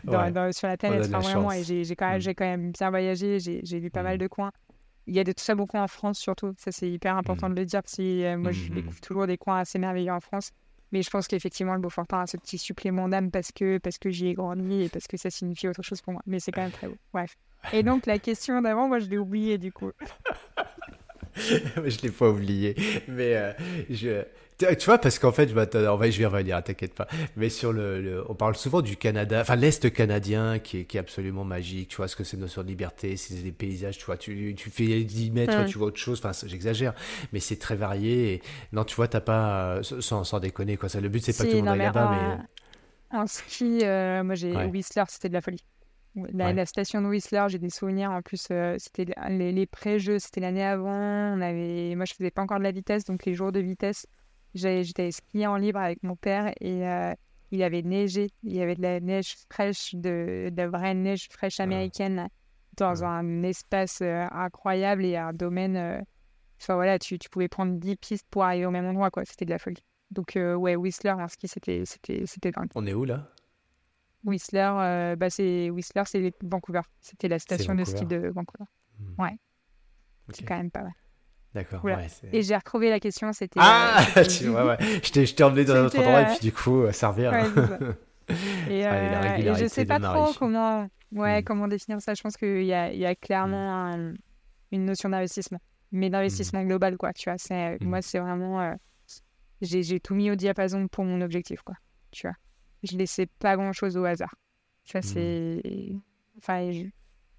dans- 0.04 0.18
Ouais. 0.24 0.32
dans- 0.32 0.52
sur 0.52 0.68
la 0.68 0.76
planète, 0.78 1.06
enfin, 1.08 1.18
vraiment. 1.18 1.52
Et 1.52 1.62
j'ai 1.64 1.84
quand, 1.96 2.08
même- 2.08 2.20
Mm. 2.20 2.34
quand 2.34 2.44
même 2.46 2.72
bien 2.72 2.88
voyagé, 2.90 3.38
j'ai 3.40 3.78
vu 3.78 3.90
pas 3.90 4.02
mal 4.02 4.14
Mm. 4.16 4.20
de 4.20 4.26
coins. 4.26 4.52
Il 5.06 5.14
y 5.14 5.20
a 5.20 5.24
de 5.24 5.32
très 5.32 5.54
beaux 5.54 5.66
coins 5.66 5.82
en 5.82 5.88
France, 5.88 6.18
surtout. 6.18 6.54
Ça, 6.56 6.72
c'est 6.72 6.88
hyper 6.88 7.16
important 7.16 7.48
Mm. 7.50 7.54
de 7.54 7.60
le 7.60 7.66
dire. 7.66 7.82
parce 7.82 7.96
que, 7.96 8.02
euh, 8.24 8.36
moi, 8.38 8.52
je 8.52 8.70
découvre 8.72 9.00
toujours 9.00 9.26
des 9.26 9.36
coins 9.36 9.58
assez 9.58 9.78
merveilleux 9.78 10.12
en 10.12 10.20
France. 10.20 10.50
Mais 10.92 11.02
je 11.02 11.10
pense 11.10 11.28
qu'effectivement, 11.28 11.74
le 11.74 11.80
Beaufortin 11.80 12.22
a 12.22 12.26
ce 12.26 12.36
petit 12.36 12.58
supplément 12.58 13.08
d'âme 13.08 13.30
parce 13.30 13.52
que, 13.52 13.78
parce 13.78 13.98
que 13.98 14.10
j'y 14.10 14.28
ai 14.28 14.34
grandi 14.34 14.82
et 14.84 14.88
parce 14.88 15.06
que 15.06 15.16
ça 15.16 15.30
signifie 15.30 15.68
autre 15.68 15.82
chose 15.82 16.00
pour 16.00 16.14
moi. 16.14 16.22
Mais 16.26 16.40
c'est 16.40 16.50
quand 16.52 16.62
même 16.62 16.72
très 16.72 16.88
beau. 16.88 16.96
Bref. 17.12 17.36
Et 17.72 17.82
donc, 17.82 18.06
la 18.06 18.18
question 18.18 18.60
d'avant, 18.62 18.88
moi, 18.88 18.98
je 18.98 19.06
l'ai 19.08 19.18
oubliée 19.18 19.58
du 19.58 19.72
coup. 19.72 19.90
je 21.36 22.00
l'ai 22.02 22.10
pas 22.10 22.28
oublié. 22.28 22.74
Mais 23.08 23.34
euh, 23.36 23.52
je. 23.88 24.22
Tu 24.58 24.84
vois, 24.84 24.98
parce 24.98 25.18
qu'en 25.18 25.32
fait, 25.32 25.48
je, 25.48 25.54
on 25.54 25.96
va, 25.96 26.10
je 26.10 26.18
vais 26.18 26.22
y 26.24 26.26
revenir, 26.26 26.62
t'inquiète 26.62 26.92
pas. 26.94 27.06
Mais 27.34 27.48
sur 27.48 27.72
le, 27.72 28.02
le- 28.02 28.24
On 28.30 28.34
parle 28.34 28.54
souvent 28.56 28.82
du 28.82 28.94
Canada, 28.98 29.40
enfin 29.40 29.56
l'Est 29.56 29.90
canadien 29.90 30.58
qui 30.58 30.80
est, 30.80 30.84
qui 30.84 30.98
est 30.98 31.00
absolument 31.00 31.44
magique. 31.44 31.88
Tu 31.88 31.96
vois 31.96 32.08
ce 32.08 32.16
que 32.16 32.24
c'est 32.24 32.36
une 32.36 32.42
notion 32.42 32.62
de 32.62 32.68
liberté, 32.68 33.16
c'est 33.16 33.42
des 33.42 33.52
paysages, 33.52 33.96
tu 33.96 34.04
vois. 34.04 34.18
Tu, 34.18 34.54
tu 34.58 34.68
fais 34.68 35.02
10 35.02 35.30
mètres, 35.30 35.56
Ouais. 35.56 35.64
tu 35.64 35.78
vois 35.78 35.86
autre 35.86 35.96
chose. 35.96 36.20
Enfin, 36.22 36.32
j'exagère. 36.46 36.92
Mais 37.32 37.40
c'est 37.40 37.56
très 37.56 37.74
varié. 37.76 38.34
Et... 38.34 38.42
Non, 38.74 38.84
tu 38.84 38.96
vois, 38.96 39.08
t'as 39.08 39.22
pas. 39.22 39.76
euh, 39.76 39.82
sans, 39.82 40.24
sans 40.24 40.40
déconner, 40.40 40.76
quoi. 40.76 40.90
Ça, 40.90 41.00
le 41.00 41.08
but, 41.08 41.24
c'est 41.24 41.32
pas 41.34 41.44
que 41.44 41.50
Si, 41.50 41.56
tout 41.56 41.64
le 41.64 41.70
monde 41.70 41.80
aille 41.80 41.86
là-bas, 41.86 42.10
mais. 43.12 43.16
en- 43.18 43.22
En 43.22 43.26
ski, 43.26 43.80
euh, 43.82 44.22
moi 44.22 44.34
j'ai 44.34 44.52
Ouais. 44.54 44.66
Whistler, 44.66 45.04
c'était 45.08 45.28
de 45.30 45.34
la 45.34 45.40
folie. 45.40 45.64
La, 46.16 46.46
Ouais. 46.46 46.52
la 46.54 46.66
station 46.66 47.00
de 47.02 47.06
Whistler, 47.06 47.46
j'ai 47.48 47.58
des 47.58 47.70
souvenirs. 47.70 48.10
En 48.10 48.20
plus, 48.20 48.48
euh, 48.50 48.74
c'était 48.78 49.06
les, 49.28 49.52
les 49.52 49.66
pré-jeux, 49.66 50.18
c'était 50.18 50.40
l'année 50.40 50.64
avant. 50.64 50.90
On 51.36 51.40
avait, 51.40 51.94
moi, 51.94 52.04
je 52.04 52.14
faisais 52.14 52.30
pas 52.32 52.42
encore 52.42 52.58
de 52.58 52.64
la 52.64 52.72
vitesse, 52.72 53.04
donc 53.04 53.24
les 53.24 53.34
jours 53.34 53.52
de 53.52 53.60
vitesse, 53.60 54.06
j'étais 54.54 55.10
skier 55.12 55.46
en 55.46 55.56
libre 55.56 55.78
avec 55.78 56.02
mon 56.02 56.16
père 56.16 56.52
et 56.60 56.86
euh, 56.88 57.12
il 57.52 57.62
avait 57.62 57.82
neigé. 57.82 58.28
Il 58.42 58.54
y 58.54 58.60
avait 58.60 58.74
de 58.74 58.82
la 58.82 58.98
neige 59.00 59.36
fraîche, 59.50 59.94
de, 59.94 60.48
de 60.50 60.56
la 60.56 60.68
vraie 60.68 60.94
neige 60.94 61.28
fraîche 61.30 61.60
américaine 61.60 62.28
dans 62.76 62.94
Ouais. 63.00 63.04
un 63.04 63.42
espace 63.44 64.00
euh, 64.02 64.26
incroyable 64.32 65.04
et 65.04 65.16
un 65.16 65.32
domaine. 65.32 65.76
euh, 65.76 66.00
Enfin 66.60 66.74
voilà, 66.74 66.98
tu, 66.98 67.18
tu 67.18 67.30
pouvais 67.30 67.48
prendre 67.48 67.74
10 67.78 67.96
pistes 67.96 68.26
pour 68.30 68.44
arriver 68.44 68.66
au 68.66 68.70
même 68.70 68.84
endroit, 68.86 69.10
quoi. 69.10 69.24
C'était 69.24 69.44
de 69.46 69.50
la 69.50 69.58
folie. 69.58 69.82
Donc, 70.10 70.36
euh, 70.36 70.54
ouais, 70.54 70.76
Whistler 70.76 71.12
en 71.12 71.26
ski, 71.28 71.48
c'était 71.48 71.84
c'était- 71.86 72.24
c'était 72.26 72.50
dingue. 72.50 72.68
On 72.74 72.84
est 72.86 72.92
où 72.92 73.04
là? 73.06 73.30
Whistler, 74.24 74.70
euh, 74.74 75.16
bah 75.16 75.30
c'est 75.30 75.70
Whistler, 75.70 76.02
c'est 76.06 76.32
Vancouver. 76.42 76.82
C'était 77.00 77.28
la 77.28 77.38
station 77.38 77.74
de 77.74 77.84
ski 77.84 78.04
de 78.06 78.28
Vancouver. 78.28 78.64
Hmm. 78.98 79.22
Ouais. 79.22 79.38
C'est 80.32 80.44
quand 80.44 80.56
même 80.56 80.70
pas 80.70 80.82
mal. 80.82 80.92
D'accord. 81.54 81.84
Ouais, 81.84 82.06
Et 82.32 82.42
j'ai 82.42 82.54
retrouvé 82.54 82.90
la 82.90 83.00
question, 83.00 83.32
c'était. 83.32 83.58
Ah, 83.60 84.04
euh, 84.16 84.24
tu 84.38 84.46
vois, 84.48 84.64
ouais. 84.66 84.76
Je 85.02 85.34
t'ai 85.34 85.42
emmené 85.42 85.64
dans 85.64 85.74
un 85.74 85.84
autre 85.86 85.98
endroit 85.98 86.20
et 86.20 86.24
euh, 86.24 86.28
puis 86.28 86.38
du 86.40 86.52
coup, 86.52 86.84
ça 86.92 87.08
revient. 87.08 87.28
Ouais, 87.28 87.44
ça. 87.66 87.78
Et, 88.70 88.86
euh, 88.86 89.36
et 89.38 89.54
je 89.56 89.66
sais 89.66 89.84
pas 89.84 89.98
trop 89.98 90.32
comment, 90.38 90.86
ouais, 91.12 91.40
Mm. 91.40 91.44
comment 91.44 91.66
définir 91.66 92.00
ça. 92.00 92.14
Je 92.14 92.22
pense 92.22 92.36
qu'il 92.36 92.62
y 92.62 92.66
y 92.66 92.74
a 93.06 93.14
clairement 93.16 93.74
un- 93.86 94.14
une 94.70 94.84
notion 94.84 95.08
d'investissement, 95.08 95.58
mais 95.90 96.08
d'investissement 96.10 96.62
global, 96.62 96.96
quoi. 96.96 97.12
Tu 97.12 97.28
vois, 97.28 97.38
c'est, 97.38 97.80
moi, 97.82 98.00
c'est 98.02 98.20
vraiment. 98.20 98.76
j'ai, 99.60 99.82
j'ai 99.82 99.98
tout 99.98 100.14
mis 100.14 100.30
au 100.30 100.36
diapason 100.36 100.86
pour 100.86 101.04
mon 101.04 101.20
objectif, 101.20 101.62
quoi. 101.62 101.74
Tu 102.12 102.28
vois. 102.28 102.36
Je 102.82 102.96
laissais 102.96 103.26
pas 103.26 103.56
grand 103.56 103.72
chose 103.72 103.96
au 103.96 104.04
hasard. 104.04 104.34
Tu 104.84 104.92
vois, 104.92 105.00
Mm. 105.00 105.02
c'est. 105.04 105.92
Enfin, 106.38 106.70
je, 106.72 106.84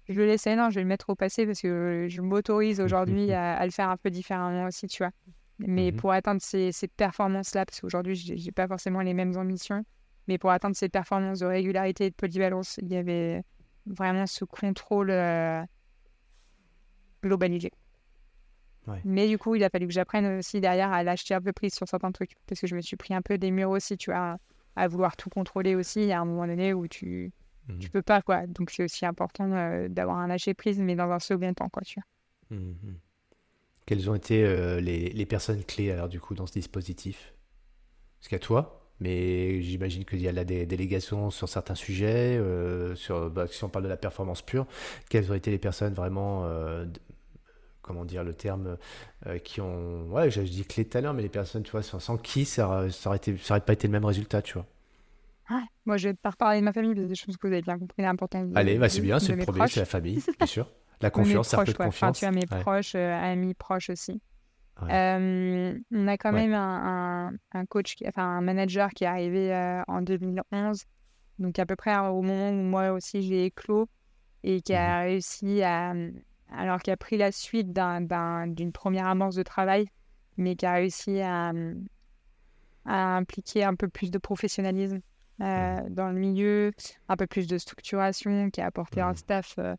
je 0.08 0.14
le 0.14 0.26
laissais, 0.26 0.54
non, 0.56 0.70
je 0.70 0.76
vais 0.76 0.82
le 0.82 0.88
mettre 0.88 1.10
au 1.10 1.14
passé 1.16 1.46
parce 1.46 1.60
que 1.60 2.06
je 2.08 2.20
m'autorise 2.22 2.80
aujourd'hui 2.80 3.32
à, 3.32 3.54
à 3.56 3.64
le 3.64 3.70
faire 3.72 3.88
un 3.90 3.96
peu 3.96 4.10
différemment 4.10 4.64
aussi, 4.66 4.86
tu 4.86 5.02
vois. 5.02 5.10
Mais 5.58 5.90
Mhm. 5.92 5.96
pour 5.96 6.12
atteindre 6.12 6.40
ces, 6.42 6.72
ces 6.72 6.88
performances-là, 6.88 7.66
parce 7.66 7.80
qu'aujourd'hui, 7.80 8.14
j'ai 8.16 8.36
j'ai 8.36 8.52
pas 8.52 8.66
forcément 8.68 9.00
les 9.00 9.14
mêmes 9.14 9.36
ambitions, 9.36 9.84
mais 10.28 10.38
pour 10.38 10.50
atteindre 10.50 10.76
ces 10.76 10.88
performances 10.88 11.40
de 11.40 11.46
régularité 11.46 12.06
et 12.06 12.10
de 12.10 12.14
polyvalence, 12.14 12.78
il 12.82 12.88
y 12.88 12.96
avait 12.96 13.42
vraiment 13.86 14.26
ce 14.26 14.44
contrôle 14.44 15.10
euh, 15.10 15.62
globalisé. 17.22 17.70
Ouais. 18.86 19.00
Mais 19.04 19.28
du 19.28 19.38
coup, 19.38 19.54
il 19.54 19.62
a 19.62 19.70
fallu 19.70 19.86
que 19.86 19.92
j'apprenne 19.92 20.38
aussi 20.38 20.60
derrière 20.60 20.92
à 20.92 21.04
lâcher 21.04 21.34
un 21.34 21.40
peu 21.40 21.52
prise 21.52 21.74
sur 21.74 21.86
certains 21.86 22.10
trucs, 22.10 22.32
parce 22.46 22.60
que 22.60 22.66
je 22.66 22.74
me 22.74 22.80
suis 22.80 22.96
pris 22.96 23.14
un 23.14 23.22
peu 23.22 23.38
des 23.38 23.50
murs 23.52 23.70
aussi, 23.70 23.96
tu 23.96 24.10
vois, 24.10 24.36
à 24.76 24.88
vouloir 24.88 25.16
tout 25.16 25.30
contrôler 25.30 25.74
aussi. 25.74 26.00
Il 26.02 26.08
y 26.08 26.12
a 26.12 26.20
un 26.20 26.24
moment 26.24 26.46
donné 26.46 26.72
où 26.74 26.86
tu, 26.88 27.32
Mhm. 27.68 27.78
tu 27.78 27.90
peux 27.90 28.02
pas, 28.02 28.22
quoi. 28.22 28.46
Donc 28.46 28.70
c'est 28.70 28.84
aussi 28.84 29.06
important 29.06 29.50
euh, 29.52 29.88
d'avoir 29.88 30.18
un 30.18 30.26
lâcher 30.26 30.54
prise, 30.54 30.80
mais 30.80 30.96
dans 30.96 31.10
un 31.10 31.18
second 31.20 31.52
temps, 31.54 31.68
quoi, 31.68 31.82
tu 31.82 32.00
vois. 32.50 32.58
Mhm. 32.58 32.96
Quelles 33.86 34.08
ont 34.10 34.14
été 34.14 34.44
euh, 34.44 34.80
les, 34.80 35.10
les 35.10 35.26
personnes 35.26 35.64
clés 35.64 35.90
alors 35.90 36.08
du 36.08 36.20
coup 36.20 36.34
dans 36.34 36.46
ce 36.46 36.52
dispositif? 36.52 37.34
Parce 38.18 38.28
qu'il 38.28 38.36
y 38.36 38.40
a 38.40 38.44
toi, 38.44 38.88
mais 39.00 39.60
j'imagine 39.62 40.04
qu'il 40.04 40.20
y 40.20 40.28
a 40.28 40.32
la 40.32 40.44
dé- 40.44 40.66
délégation 40.66 41.30
sur 41.30 41.48
certains 41.48 41.74
sujets, 41.74 42.36
euh, 42.38 42.94
sur, 42.94 43.30
bah, 43.30 43.46
si 43.48 43.64
on 43.64 43.68
parle 43.68 43.84
de 43.84 43.88
la 43.88 43.96
performance 43.96 44.42
pure, 44.42 44.66
quelles 45.10 45.30
ont 45.32 45.34
été 45.34 45.50
les 45.50 45.58
personnes 45.58 45.94
vraiment, 45.94 46.44
euh, 46.46 46.86
comment 47.82 48.04
dire 48.04 48.24
le 48.24 48.34
terme, 48.34 48.76
euh, 49.26 49.38
qui 49.38 49.60
ont, 49.60 50.06
ouais, 50.10 50.30
je, 50.30 50.42
je 50.44 50.50
dis 50.50 50.64
clés 50.64 50.84
tout 50.86 50.98
à 50.98 51.00
l'heure, 51.00 51.14
mais 51.14 51.22
les 51.22 51.28
personnes, 51.28 51.62
tu 51.62 51.72
vois, 51.72 51.82
sans, 51.82 52.00
sans 52.00 52.16
qui 52.16 52.44
ça, 52.44 52.90
ça 52.90 53.10
aurait 53.10 53.18
été, 53.18 53.36
ça 53.38 53.54
aurait 53.54 53.60
pas 53.64 53.72
été 53.74 53.86
le 53.88 53.92
même 53.92 54.04
résultat, 54.04 54.42
tu 54.42 54.54
vois. 54.54 54.66
Moi, 55.84 55.96
je 55.96 56.08
vais 56.08 56.14
pas 56.14 56.30
reparler 56.30 56.60
de 56.60 56.64
ma 56.64 56.72
famille, 56.72 56.94
parce 56.94 57.08
que 57.08 57.14
je 57.14 57.24
pense 57.26 57.36
que 57.36 57.46
vous 57.46 57.52
avez 57.52 57.62
bien 57.62 57.78
compris 57.78 58.02
l'importance 58.02 58.48
Allez, 58.54 58.78
bah, 58.78 58.88
c'est 58.88 59.00
bien, 59.02 59.18
c'est 59.18 59.34
le 59.36 59.44
premier, 59.44 59.68
c'est 59.68 59.80
la 59.80 59.86
famille, 59.86 60.22
bien 60.38 60.46
sûr. 60.46 60.70
La 61.00 61.10
confiance, 61.10 61.48
cercle 61.48 61.72
proches, 61.72 61.74
de 61.74 61.78
ouais. 61.80 61.86
Enfin, 61.88 62.12
confiance. 62.12 62.18
tu 62.18 62.24
vois, 62.24 62.32
mes 62.32 62.46
Ouais. 62.46 62.60
proches, 62.62 62.94
euh, 62.94 63.12
amis 63.20 63.54
proches 63.54 63.90
aussi. 63.90 64.20
Ouais. 64.82 64.92
Euh, 64.92 65.78
on 65.92 66.08
a 66.08 66.16
quand 66.16 66.32
Ouais. 66.32 66.40
même 66.48 66.54
un, 66.54 67.28
un, 67.28 67.58
un 67.58 67.66
coach, 67.66 67.94
qui- 67.96 68.06
enfin 68.08 68.22
un 68.38 68.40
manager 68.40 68.90
qui 68.90 69.04
est 69.04 69.08
arrivé 69.08 69.52
euh, 69.52 69.82
en 69.88 70.02
2011, 70.02 70.84
donc 71.38 71.58
à 71.58 71.66
peu 71.66 71.76
près 71.76 71.96
au 71.98 72.22
moment 72.22 72.50
où 72.50 72.62
moi 72.62 72.92
aussi 72.92 73.22
j'ai 73.22 73.46
éclos, 73.46 73.88
et 74.44 74.62
qui 74.62 74.74
a 74.74 75.00
Mhm. 75.00 75.04
réussi 75.04 75.62
à, 75.62 75.94
alors 76.56 76.80
qui 76.80 76.90
a 76.90 76.96
pris 76.96 77.16
la 77.16 77.32
suite 77.32 77.72
d'un- 77.72 78.00
d'un- 78.00 78.46
d'une 78.46 78.72
première 78.72 79.06
amorce 79.06 79.34
de 79.36 79.42
travail, 79.42 79.86
mais 80.36 80.56
qui 80.56 80.66
a 80.66 80.72
réussi 80.74 81.20
à, 81.20 81.52
à 82.84 83.16
impliquer 83.16 83.64
un 83.64 83.74
peu 83.74 83.88
plus 83.88 84.10
de 84.10 84.18
professionnalisme 84.18 85.00
euh, 85.40 85.80
dans 85.88 86.08
le 86.08 86.14
milieu, 86.18 86.72
un 87.08 87.16
peu 87.16 87.26
plus 87.26 87.46
de 87.46 87.58
structuration, 87.58 88.50
qui 88.50 88.60
a 88.60 88.66
apporté 88.66 89.00
un 89.00 89.08
Mhm. 89.10 89.16
staff 89.16 89.54
euh, 89.58 89.74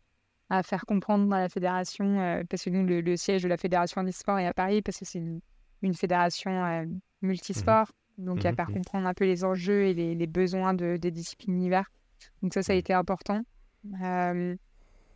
à 0.50 0.62
faire 0.62 0.84
comprendre 0.84 1.26
dans 1.26 1.36
la 1.38 1.48
fédération, 1.48 2.20
euh, 2.20 2.42
parce 2.48 2.64
que 2.64 2.70
nous, 2.70 2.84
le, 2.84 3.00
le 3.00 3.16
siège 3.16 3.42
de 3.42 3.48
la 3.48 3.56
fédération 3.56 4.02
e-sport 4.02 4.38
est 4.38 4.46
à 4.46 4.52
Paris, 4.52 4.82
parce 4.82 4.98
que 4.98 5.04
c'est 5.04 5.18
une, 5.18 5.40
une 5.82 5.94
fédération 5.94 6.86
multisport, 7.22 7.90
donc 8.18 8.44
à 8.44 8.52
faire 8.52 8.66
comprendre 8.74 9.06
un 9.06 9.14
peu 9.14 9.24
les 9.24 9.42
enjeux 9.44 9.84
et 9.84 9.94
les, 9.94 10.14
les 10.14 10.26
besoins 10.26 10.74
de, 10.74 10.96
des 10.98 11.10
disciplines 11.10 11.58
d'hiver. 11.58 11.90
Donc 12.42 12.52
ça, 12.52 12.62
ça 12.62 12.72
a 12.72 12.76
été 12.76 12.92
important. 12.92 13.42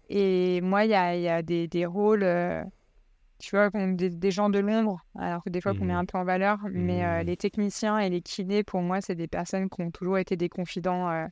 Et 0.09 0.61
moi, 0.63 0.85
il 0.85 0.91
y 0.91 0.95
a, 0.95 1.17
il 1.17 1.23
y 1.23 1.29
a 1.29 1.43
des, 1.43 1.69
des 1.69 1.87
rôles, 1.87 2.23
euh, 2.23 2.63
tu 3.39 3.57
vois, 3.57 3.71
des, 3.71 4.11
des 4.11 4.31
gens 4.31 4.51
de 4.51 4.59
l'ombre, 4.59 5.05
alors 5.19 5.45
que 5.45 5.51
des 5.51 5.61
fois 5.61 5.75
qu'on 5.75 5.85
met 5.87 5.93
Mhm. 5.93 5.99
un 6.01 6.05
peu 6.07 6.19
en 6.19 6.25
valeur, 6.25 6.59
mais 6.73 7.05
euh, 7.05 7.21
Mhm. 7.21 7.27
les 7.27 7.37
techniciens 7.37 7.99
et 7.99 8.11
les 8.11 8.23
kinés, 8.23 8.65
pour 8.65 8.83
moi, 8.83 9.01
c'est 9.01 9.15
des 9.15 9.29
personnes 9.29 9.69
qui 9.71 9.83
ont 9.83 9.91
toujours 9.91 10.19
été 10.19 10.37
des 10.37 10.49
confidents, 10.49 11.09
euh, 11.11 11.27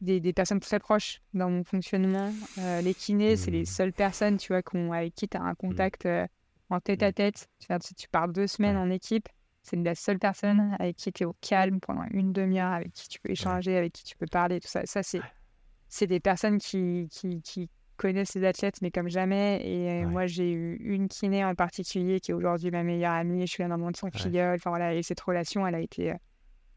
des, 0.00 0.20
des 0.20 0.32
personnes 0.32 0.60
très 0.60 0.78
proches 0.78 1.20
dans 1.34 1.50
mon 1.50 1.64
fonctionnement. 1.64 2.32
Les 2.56 2.94
kinés, 2.94 3.36
c'est 3.36 3.50
les 3.50 3.60
Mhm. 3.60 3.64
seules 3.64 3.92
personnes, 3.92 4.36
tu 4.36 4.48
vois, 4.52 4.62
qu'on, 4.62 4.92
avec 4.92 5.14
qui 5.14 5.28
tu 5.28 5.36
as 5.36 5.42
un 5.42 5.54
contact 5.54 6.06
en 6.70 6.80
tête 6.80 7.02
à 7.02 7.12
tête. 7.12 7.48
Tu, 7.58 7.66
vois, 7.68 7.78
tu- 7.78 8.08
pars 8.10 8.28
deux 8.28 8.46
semaines 8.46 8.76
en 8.76 8.90
équipe, 8.90 9.28
c'est 9.62 9.76
la 9.76 9.94
seule 9.94 10.18
personne 10.18 10.76
avec 10.78 10.96
qui 10.96 11.12
tu 11.12 11.24
es 11.24 11.26
au 11.26 11.34
calme 11.40 11.80
pendant 11.80 12.04
une 12.10 12.32
demi-heure, 12.32 12.72
avec 12.72 12.92
qui 12.92 13.08
tu 13.08 13.18
peux 13.20 13.30
échanger, 13.30 13.76
avec 13.76 13.92
qui 13.92 14.04
tu 14.04 14.16
peux 14.16 14.26
parler, 14.26 14.60
tout 14.60 14.68
ça. 14.68 14.82
Ça, 14.86 15.02
c'est, 15.02 15.24
c'est 15.88 16.06
des 16.06 16.20
personnes 16.20 16.58
qui, 16.58 17.08
qui, 17.10 17.40
qui 17.42 17.68
connaissent 17.96 18.34
les 18.34 18.44
athlètes, 18.44 18.80
mais 18.80 18.90
comme 18.90 19.08
jamais. 19.08 19.60
Et 19.66 20.04
moi, 20.06 20.26
j'ai 20.26 20.50
eu 20.50 20.76
une 20.76 21.08
kiné 21.08 21.44
en 21.44 21.54
particulier 21.54 22.20
qui 22.20 22.30
est 22.30 22.34
aujourd'hui 22.34 22.70
ma 22.70 22.82
meilleure 22.82 23.12
amie. 23.12 23.46
Je 23.46 23.52
suis 23.52 23.62
le 23.62 23.76
monde 23.76 23.92
de 23.92 23.96
son 23.96 24.10
filleul. 24.10 24.56
Enfin, 24.56 24.70
voilà, 24.70 24.94
et 24.94 25.02
cette 25.02 25.20
relation, 25.20 25.66
elle 25.66 25.74
a 25.74 25.80
été 25.80 26.14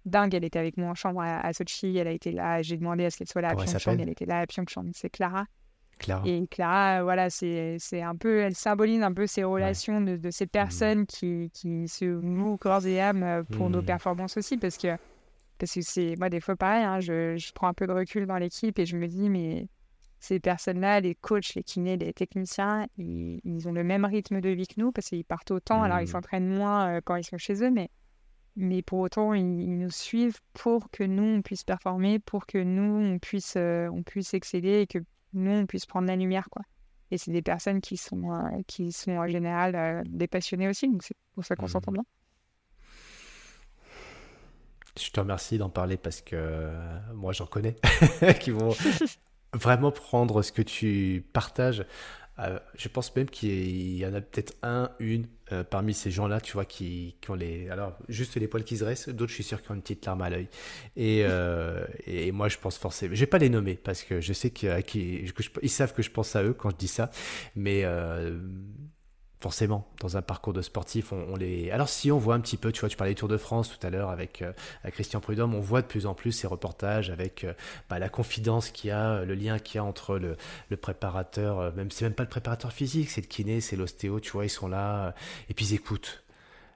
dingue. 0.06 0.34
Elle 0.34 0.44
était 0.44 0.60
avec 0.60 0.78
moi 0.78 0.90
en 0.90 0.96
chambre 0.96 1.22
à, 1.22 1.54
Sochi. 1.54 1.98
Elle 1.98 2.08
a 2.08 2.12
été 2.12 2.32
là. 2.32 2.62
J'ai 2.62 2.78
demandé 2.78 3.06
à 3.06 3.10
ce 3.10 3.18
qu'elle 3.18 3.30
soit 3.30 3.42
là 3.42 3.50
à 3.50 3.56
Pyeongchang. 3.56 4.00
Elle 4.00 4.10
était 4.10 4.26
là 4.26 4.40
à 4.40 4.48
Pyeongchang. 4.48 4.92
C'est 4.94 5.10
Clara. 5.10 5.46
Clara. 6.00 6.28
Et 6.28 6.48
Clara, 6.48 7.04
voilà, 7.04 7.30
c'est 7.30 7.78
un 8.02 8.16
peu, 8.16 8.40
elle 8.40 8.56
symbolise 8.56 9.04
un 9.04 9.14
peu 9.14 9.28
ces 9.28 9.44
relations 9.44 10.02
de, 10.02 10.18
de, 10.18 10.32
ces 10.32 10.46
mmh. 10.46 10.50
personnes 10.50 11.06
qui, 11.06 11.52
qui 11.54 11.88
se 11.88 12.06
mouent 12.06 12.58
corps 12.58 12.86
et 12.88 13.00
âme 13.00 13.22
euh, 13.22 13.44
pour 13.44 13.70
nos 13.70 13.84
mmh. 13.84 13.86
performances 13.86 14.36
aussi. 14.38 14.58
Parce 14.58 14.78
que, 14.78 14.98
parce 15.62 15.76
que 15.76 15.82
c'est, 15.82 16.16
moi, 16.18 16.30
des 16.30 16.40
fois, 16.40 16.56
pareil, 16.56 16.84
hein, 16.84 17.00
je, 17.00 17.38
je, 17.38 17.52
prends 17.54 17.68
un 17.68 17.74
peu 17.76 17.86
de 17.86 17.92
recul 17.92 18.26
dans 18.26 18.38
l'équipe 18.38 18.80
et 18.80 18.88
je 18.88 18.98
me 18.98 19.08
dis, 19.08 19.30
mais 19.30 19.68
ces 20.20 20.40
personnes-là, 20.40 21.02
les 21.02 21.14
coachs, 21.14 21.54
les 21.54 21.62
kinés, 21.62 21.98
les 21.98 22.14
techniciens, 22.14 22.88
ils, 22.98 23.40
ils, 23.44 23.68
ont 23.68 23.72
le 23.72 23.84
même 23.84 24.04
rythme 24.04 24.42
de 24.42 24.50
vie 24.50 24.66
que 24.66 24.80
nous 24.80 24.92
parce 24.92 25.10
qu'ils 25.10 25.24
partent 25.24 25.52
autant. 25.52 25.84
Alors, 25.84 26.00
ils 26.00 26.06
mmh. 26.06 26.08
s'entraînent 26.08 26.50
moins 26.50 26.88
euh, 26.90 27.02
quand 27.04 27.16
ils 27.16 27.24
sont 27.24 27.38
chez 27.38 27.64
eux, 27.64 27.70
mais 27.70 27.92
mais 28.56 28.82
pour 28.82 29.00
autant, 29.00 29.34
ils, 29.34 29.78
nous 29.78 29.92
suivent 29.92 30.40
pour 30.54 30.90
que 30.90 31.04
nous, 31.04 31.24
on 31.24 31.42
puisse 31.44 31.64
performer, 31.64 32.18
pour 32.18 32.48
que 32.48 32.58
nous, 32.58 33.14
on 33.14 33.20
puisse, 33.20 33.54
euh, 33.56 33.88
on 33.94 34.02
puisse 34.02 34.34
exceller 34.34 34.82
et 34.82 34.88
que 34.88 34.98
nous, 35.34 35.52
on 35.52 35.68
puisse 35.68 35.86
prendre 35.86 36.08
la 36.08 36.16
lumière. 36.16 36.50
quoi. 36.50 36.64
Et 37.12 37.20
c'est 37.20 37.32
des 37.32 37.44
personnes 37.44 37.82
qui 37.82 37.98
sont, 37.98 38.34
euh, 38.34 38.62
qui 38.66 38.92
sont 38.92 39.12
en 39.12 39.28
général 39.28 39.76
euh, 39.76 40.02
des 40.08 40.28
passionnés 40.28 40.68
aussi, 40.68 40.90
donc 40.90 41.04
c'est 41.04 41.16
pour 41.34 41.46
ça 41.46 41.56
qu'on 41.56 41.66
mmh. 41.66 41.70
s'entend 41.70 41.92
bien. 41.92 42.04
Je 45.00 45.10
te 45.10 45.20
remercie 45.20 45.58
d'en 45.58 45.70
parler 45.70 45.98
parce 45.98 46.22
que 46.22 46.70
moi, 47.14 47.34
j'en 47.34 47.46
connais 47.46 47.76
qui 48.40 48.52
vont 48.52 48.76
vraiment 49.54 49.92
prendre 49.92 50.42
ce 50.42 50.52
que 50.52 50.62
tu 50.62 51.26
partages 51.34 51.86
euh, 52.40 52.60
je 52.76 52.88
pense 52.88 53.16
même 53.16 53.30
qu'il 53.30 53.98
y 53.98 54.06
en 54.06 54.14
a 54.14 54.22
peut-être 54.22 54.54
un, 54.64 54.90
une 55.00 55.28
euh, 55.52 55.64
parmi 55.64 55.94
ces 55.94 56.10
gens-là, 56.10 56.42
tu 56.42 56.54
vois, 56.54 56.66
qui, 56.66 57.16
ont 57.30 57.36
les. 57.36 57.70
Alors, 57.70 57.98
juste 58.08 58.36
les 58.36 58.48
poils 58.48 58.64
qui 58.64 58.78
se 58.78 58.84
dressent, 58.84 59.10
d'autres, 59.10 59.30
je 59.30 59.36
suis 59.36 59.44
sûr, 59.44 59.62
qui 59.62 59.70
ont 59.72 59.76
une 59.76 59.82
petite 59.82 60.06
larme 60.06 60.22
à 60.22 60.30
l'œil. 60.30 60.48
Et, 60.96 61.24
euh, 61.26 61.86
et 62.08 62.32
moi, 62.32 62.48
je 62.48 62.58
pense 62.58 62.78
forcément. 62.78 63.14
Je 63.14 63.20
vais 63.20 63.28
pas 63.28 63.38
les 63.38 63.50
nommer 63.50 63.76
parce 63.76 64.04
que 64.04 64.22
je 64.22 64.34
sais 64.34 64.50
qu'ils 64.50 65.70
savent 65.70 65.94
que 65.94 66.02
je 66.02 66.10
pense 66.10 66.36
à 66.36 66.44
eux 66.44 66.54
quand 66.54 66.72
je 66.72 66.78
dis 66.78 66.88
ça. 66.88 67.12
Mais 67.56 67.86
forcément, 69.42 69.88
dans 70.00 70.18
un 70.18 70.22
parcours 70.22 70.54
de 70.54 70.62
sportif, 70.62 71.12
on, 71.12 71.36
les. 71.36 71.72
Alors, 71.72 71.90
si 71.90 72.12
on 72.12 72.20
voit 72.20 72.36
un 72.36 72.40
petit 72.40 72.58
peu, 72.58 72.72
tu 72.72 72.80
vois, 72.80 72.90
tu 72.90 72.96
parlais 72.96 73.14
du 73.14 73.20
Tour 73.20 73.28
de 73.28 73.38
France 73.38 73.76
tout 73.76 73.86
à 73.86 73.90
l'heure 73.90 74.10
avec, 74.12 74.44
euh, 74.44 74.54
Christian 74.92 75.20
Prudhomme, 75.20 75.56
on 75.56 75.60
voit 75.60 75.82
de 75.82 75.88
plus 75.88 76.06
en 76.06 76.14
plus 76.14 76.32
ces 76.32 76.46
reportages 76.48 77.10
avec 77.10 77.44
euh, 77.44 77.54
bah, 77.90 77.98
la 77.98 78.08
confidence 78.08 78.70
qu'il 78.70 78.90
y 78.90 78.92
a, 78.92 79.26
le 79.26 79.34
lien 79.34 79.58
qu'il 79.58 79.76
y 79.76 79.80
a 79.80 79.84
entre 79.84 80.20
le, 80.20 80.38
le 80.70 80.78
préparateur, 80.78 81.60
euh, 81.60 81.72
même 81.76 81.90
c'est 81.90 82.06
même 82.06 82.14
pas 82.14 82.24
le 82.24 82.30
préparateur 82.30 82.72
physique, 82.72 83.10
c'est 83.10 83.22
le 83.22 83.28
kiné, 83.28 83.62
c'est 83.62 83.76
l'ostéo, 83.76 84.20
tu 84.20 84.32
vois, 84.32 84.46
ils 84.46 84.50
sont 84.50 84.68
là 84.68 85.16
et 85.50 85.56
puis 85.56 85.66
ils 85.66 85.74
écoutent. 85.74 86.21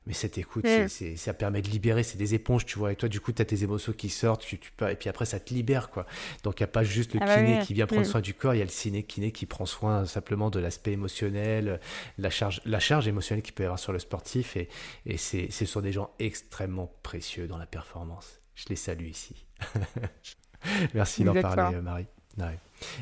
Mais 0.08 0.14
cette 0.14 0.38
écoute, 0.38 0.66
c'est, 0.88 1.16
ça 1.16 1.34
permet 1.34 1.62
de 1.62 1.70
libérer, 1.70 2.04
c'est 2.04 2.18
des 2.18 2.36
éponges, 2.36 2.66
tu 2.66 2.78
vois. 2.78 2.92
Et 2.92 2.96
toi, 2.96 3.10
du 3.10 3.20
coup, 3.20 3.32
tu 3.32 3.42
as 3.42 3.46
tes 3.46 3.64
émotions 3.64 3.92
qui 3.92 4.10
sortent, 4.10 4.42
tu, 4.42 4.60
tu, 4.60 4.72
et 4.90 4.96
puis 4.96 5.10
après, 5.10 5.26
ça 5.26 5.40
te 5.40 5.54
libère, 5.54 5.90
quoi. 5.90 6.06
Donc, 6.44 6.60
il 6.60 6.64
n'y 6.64 6.66
a 6.66 6.72
pas 6.72 6.84
juste 6.84 7.14
le 7.14 7.20
ah 7.24 7.26
bah 7.26 7.38
kiné 7.38 7.60
qui 7.60 7.74
vient 7.74 7.88
prendre 7.88 8.04
mm. 8.04 8.06
soin 8.06 8.22
du 8.22 8.34
corps, 8.34 8.54
il 8.54 8.60
y 8.60 8.62
a 8.62 8.66
le 8.66 8.70
ciné, 8.70 9.04
kiné 9.04 9.32
qui 9.32 9.46
prend 9.46 9.66
soin 9.66 10.06
simplement 10.06 10.50
de 10.50 10.60
l'aspect 10.60 10.92
émotionnel, 10.92 11.80
la 12.18 12.30
charge, 12.30 12.62
la 12.66 12.80
charge 12.80 13.08
émotionnelle 13.08 13.44
qu'il 13.44 13.54
peut 13.54 13.64
y 13.64 13.66
avoir 13.66 13.80
sur 13.80 13.94
le 13.94 14.00
sportif. 14.00 14.56
Et, 14.58 14.70
et 15.06 15.18
c'est, 15.18 15.52
ce 15.52 15.66
sont 15.66 15.82
des 15.82 15.92
gens 15.92 16.12
extrêmement 16.20 16.94
précieux 17.02 17.48
dans 17.48 17.58
la 17.58 17.66
performance. 17.66 18.42
Je 18.54 18.66
les 18.70 18.76
salue 18.76 19.08
ici. 19.08 19.46
Merci 20.94 21.24
d'en 21.24 21.34
parler, 21.34 21.82
Marie. 21.82 22.08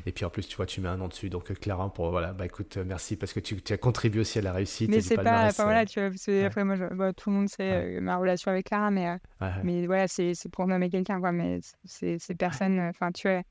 Et 0.05 0.11
puis 0.11 0.25
en 0.25 0.29
plus, 0.29 0.47
tu 0.47 0.55
vois, 0.55 0.65
tu 0.65 0.81
mets 0.81 0.89
un 0.89 0.97
nom 0.97 1.07
dessus. 1.07 1.29
Donc 1.29 1.51
euh, 1.51 1.55
Clara, 1.55 1.91
pour 1.91 2.09
voilà, 2.11 2.33
bah 2.33 2.45
écoute, 2.45 2.77
euh, 2.77 2.83
merci 2.85 3.15
parce 3.15 3.33
que 3.33 3.39
tu, 3.39 3.61
tu 3.61 3.73
as 3.73 3.77
contribué 3.77 4.21
aussi 4.21 4.39
à 4.39 4.41
la 4.41 4.53
réussite. 4.53 4.89
Mais 4.89 5.01
c'est 5.01 5.15
pas, 5.15 5.47
enfin 5.47 5.63
voilà, 5.63 5.85
tu 5.85 5.99
vois, 5.99 6.09
que 6.09 6.45
après 6.45 6.63
moi, 6.63 6.75
bah, 6.75 7.13
tout 7.13 7.29
le 7.29 7.35
monde 7.35 7.49
sait 7.49 7.97
euh, 7.97 8.01
ma 8.01 8.17
relation 8.17 8.51
avec 8.51 8.67
Clara, 8.67 8.91
mais 8.91 9.17
mais 9.63 9.85
voilà, 9.85 10.07
c'est 10.07 10.33
pour 10.51 10.67
nommer 10.67 10.89
quelqu'un, 10.89 11.19
quoi. 11.19 11.31
Mais 11.31 11.59
c'est 11.85 12.19
ces 12.19 12.35
personnes, 12.35 12.79
enfin 12.79 13.11
tu 13.11 13.27
vois. 13.27 13.41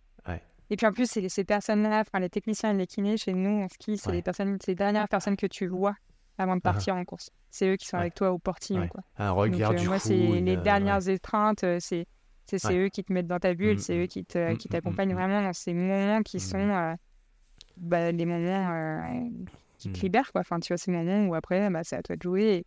Et 0.71 0.77
puis 0.77 0.87
en 0.87 0.93
plus, 0.93 1.07
c'est 1.07 1.29
ces 1.29 1.45
personnes-là, 1.45 2.01
enfin 2.01 2.19
les 2.19 2.31
techniciens 2.31 2.73
et 2.73 2.77
les 2.77 2.87
kinés 2.87 3.19
chez 3.19 3.35
nous 3.35 3.63
en 3.63 3.69
ski, 3.69 3.99
c'est 3.99 4.11
les 4.11 4.23
personnes, 4.23 4.57
c'est 4.59 4.71
les 4.71 4.77
dernières 4.77 5.07
personnes 5.07 5.37
que 5.37 5.47
tu 5.47 5.67
vois 5.67 5.95
avant 6.39 6.55
de 6.55 6.63
ah. 6.65 6.73
partir 6.73 6.95
en 6.95 7.05
course. 7.05 7.29
C'est 7.51 7.69
eux 7.69 7.77
qui 7.77 7.87
sont 7.87 7.99
avec 7.99 8.15
toi 8.15 8.33
au 8.33 8.39
portillon, 8.39 8.89
quoi. 8.89 9.03
Un 9.19 9.33
regard 9.33 9.73
Donc, 9.73 9.81
du 9.81 9.89
moi, 9.89 9.99
c'est 9.99 10.17
les 10.17 10.57
dernières 10.57 11.07
étreintes, 11.09 11.63
c'est 11.79 12.07
c'est 12.59 12.77
eux 12.77 12.89
qui 12.89 13.05
te 13.05 13.13
mettent 13.13 13.27
dans 13.27 13.39
ta 13.39 13.55
bulle, 13.55 13.81
c'est 13.81 13.97
eux 13.97 14.07
qui 14.07 14.21
mm, 14.21 14.53
mm, 14.53 14.57
t'accompagnent 14.71 15.15
vraiment 15.15 15.43
dans 15.43 15.53
ces 15.53 15.75
moments 15.75 16.23
qui 16.23 16.41
sont 16.41 16.59
euh, 16.59 16.95
bah, 17.77 18.13
les 18.13 18.27
moments 18.27 18.71
euh, 18.73 19.29
qui 19.79 19.91
te 19.91 20.01
libèrent. 20.01 20.33
Quoi. 20.33 20.43
Enfin, 20.43 20.61
tu 20.61 20.73
vois, 20.73 20.79
ces 20.79 20.91
moments 20.91 21.27
où 21.27 21.35
après, 21.35 21.69
bah, 21.71 21.81
c'est 21.85 21.97
à 21.97 22.03
toi 22.03 22.17
de 22.17 22.23
jouer. 22.23 22.65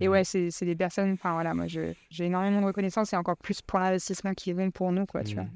Et, 0.00 0.08
ouais, 0.08 0.24
c'est 0.24 0.64
des 0.64 0.74
personnes, 0.74 1.12
enfin 1.12 1.34
voilà, 1.34 1.54
moi 1.54 1.66
j'ai 1.68 1.94
énormément 2.18 2.60
de 2.60 2.66
reconnaissance 2.66 3.12
et 3.12 3.16
encore 3.16 3.36
plus 3.36 3.62
pour 3.62 3.78
l'investissement 3.78 4.34
qu'ils 4.34 4.58
ont 4.58 4.70
pour 4.70 4.90
nous, 4.90 5.06
quoi, 5.06 5.22
tu 5.22 5.34
vois. 5.36 5.46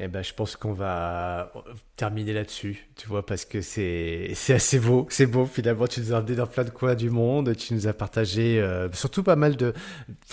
Eh 0.00 0.08
ben, 0.08 0.24
je 0.24 0.34
pense 0.34 0.56
qu'on 0.56 0.72
va 0.72 1.52
terminer 1.94 2.32
là-dessus, 2.32 2.88
tu 2.96 3.06
vois, 3.06 3.24
parce 3.24 3.44
que 3.44 3.60
c'est 3.60 4.34
assez 4.48 4.80
beau, 4.80 5.06
c'est 5.08 5.26
beau 5.26 5.46
finalement. 5.46 5.86
Tu 5.86 6.00
nous 6.00 6.12
as 6.12 6.18
emmené 6.18 6.34
dans 6.34 6.48
plein 6.48 6.64
de 6.64 6.70
coins 6.70 6.96
du 6.96 7.10
monde, 7.10 7.54
tu 7.56 7.74
nous 7.74 7.86
as 7.86 7.92
partagé 7.92 8.60
euh, 8.60 8.90
surtout 8.92 9.22
pas 9.22 9.36
mal 9.36 9.54
de 9.54 9.72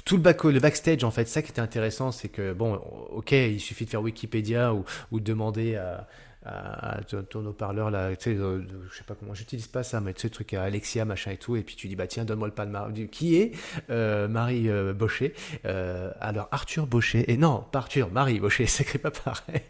tout 0.04 0.16
le 0.16 0.24
back 0.24 0.44
le 0.46 0.60
backstage 0.60 1.04
en 1.04 1.12
fait. 1.12 1.28
Ça 1.28 1.44
qui 1.44 1.52
était 1.52 1.62
intéressant, 1.62 2.12
c'est 2.12 2.30
que 2.30 2.54
bon, 2.54 2.74
ok, 3.12 3.34
il 3.34 3.60
suffit 3.60 3.86
de 3.86 3.92
faire 3.92 4.02
Wikipédia 4.02 4.74
ou, 4.74 4.84
ou 5.12 5.20
demander 5.20 5.76
à 5.76 6.08
à, 6.44 7.00
ton 7.30 7.46
haut-parleur 7.46 7.92
là, 7.92 8.16
tu 8.16 8.36
sais, 8.36 8.36
je 8.36 8.98
sais 8.98 9.04
pas 9.04 9.16
comment, 9.16 9.34
j'utilise 9.34 9.68
pas 9.68 9.84
ça, 9.84 10.02
mais 10.02 10.14
tu 10.14 10.22
sais, 10.22 10.28
le 10.28 10.34
truc 10.34 10.54
à 10.54 10.64
Alexia, 10.64 11.06
machin 11.06 11.32
et 11.32 11.38
tout, 11.38 11.56
et 11.56 11.62
puis 11.62 11.76
tu 11.76 11.88
dis, 11.88 11.96
bah 11.96 12.08
tiens, 12.08 12.26
donne-moi 12.26 12.48
le 12.48 12.54
palmarès. 12.54 12.92
Qui 13.12 13.36
est 13.36 13.52
euh, 13.90 14.28
Marie 14.28 14.70
euh, 14.70 14.94
Baucher 14.94 15.34
euh, 15.66 16.12
Alors, 16.20 16.48
Arthur 16.52 16.88
Baucher, 16.88 17.32
et 17.32 17.38
non, 17.38 17.64
pas 17.72 17.80
Arthur, 17.80 18.10
Marie 18.12 18.40
Baucher, 18.40 18.66
ça 18.68 18.84
crée 18.84 19.00
pas 19.00 19.12
pareil. 19.12 19.62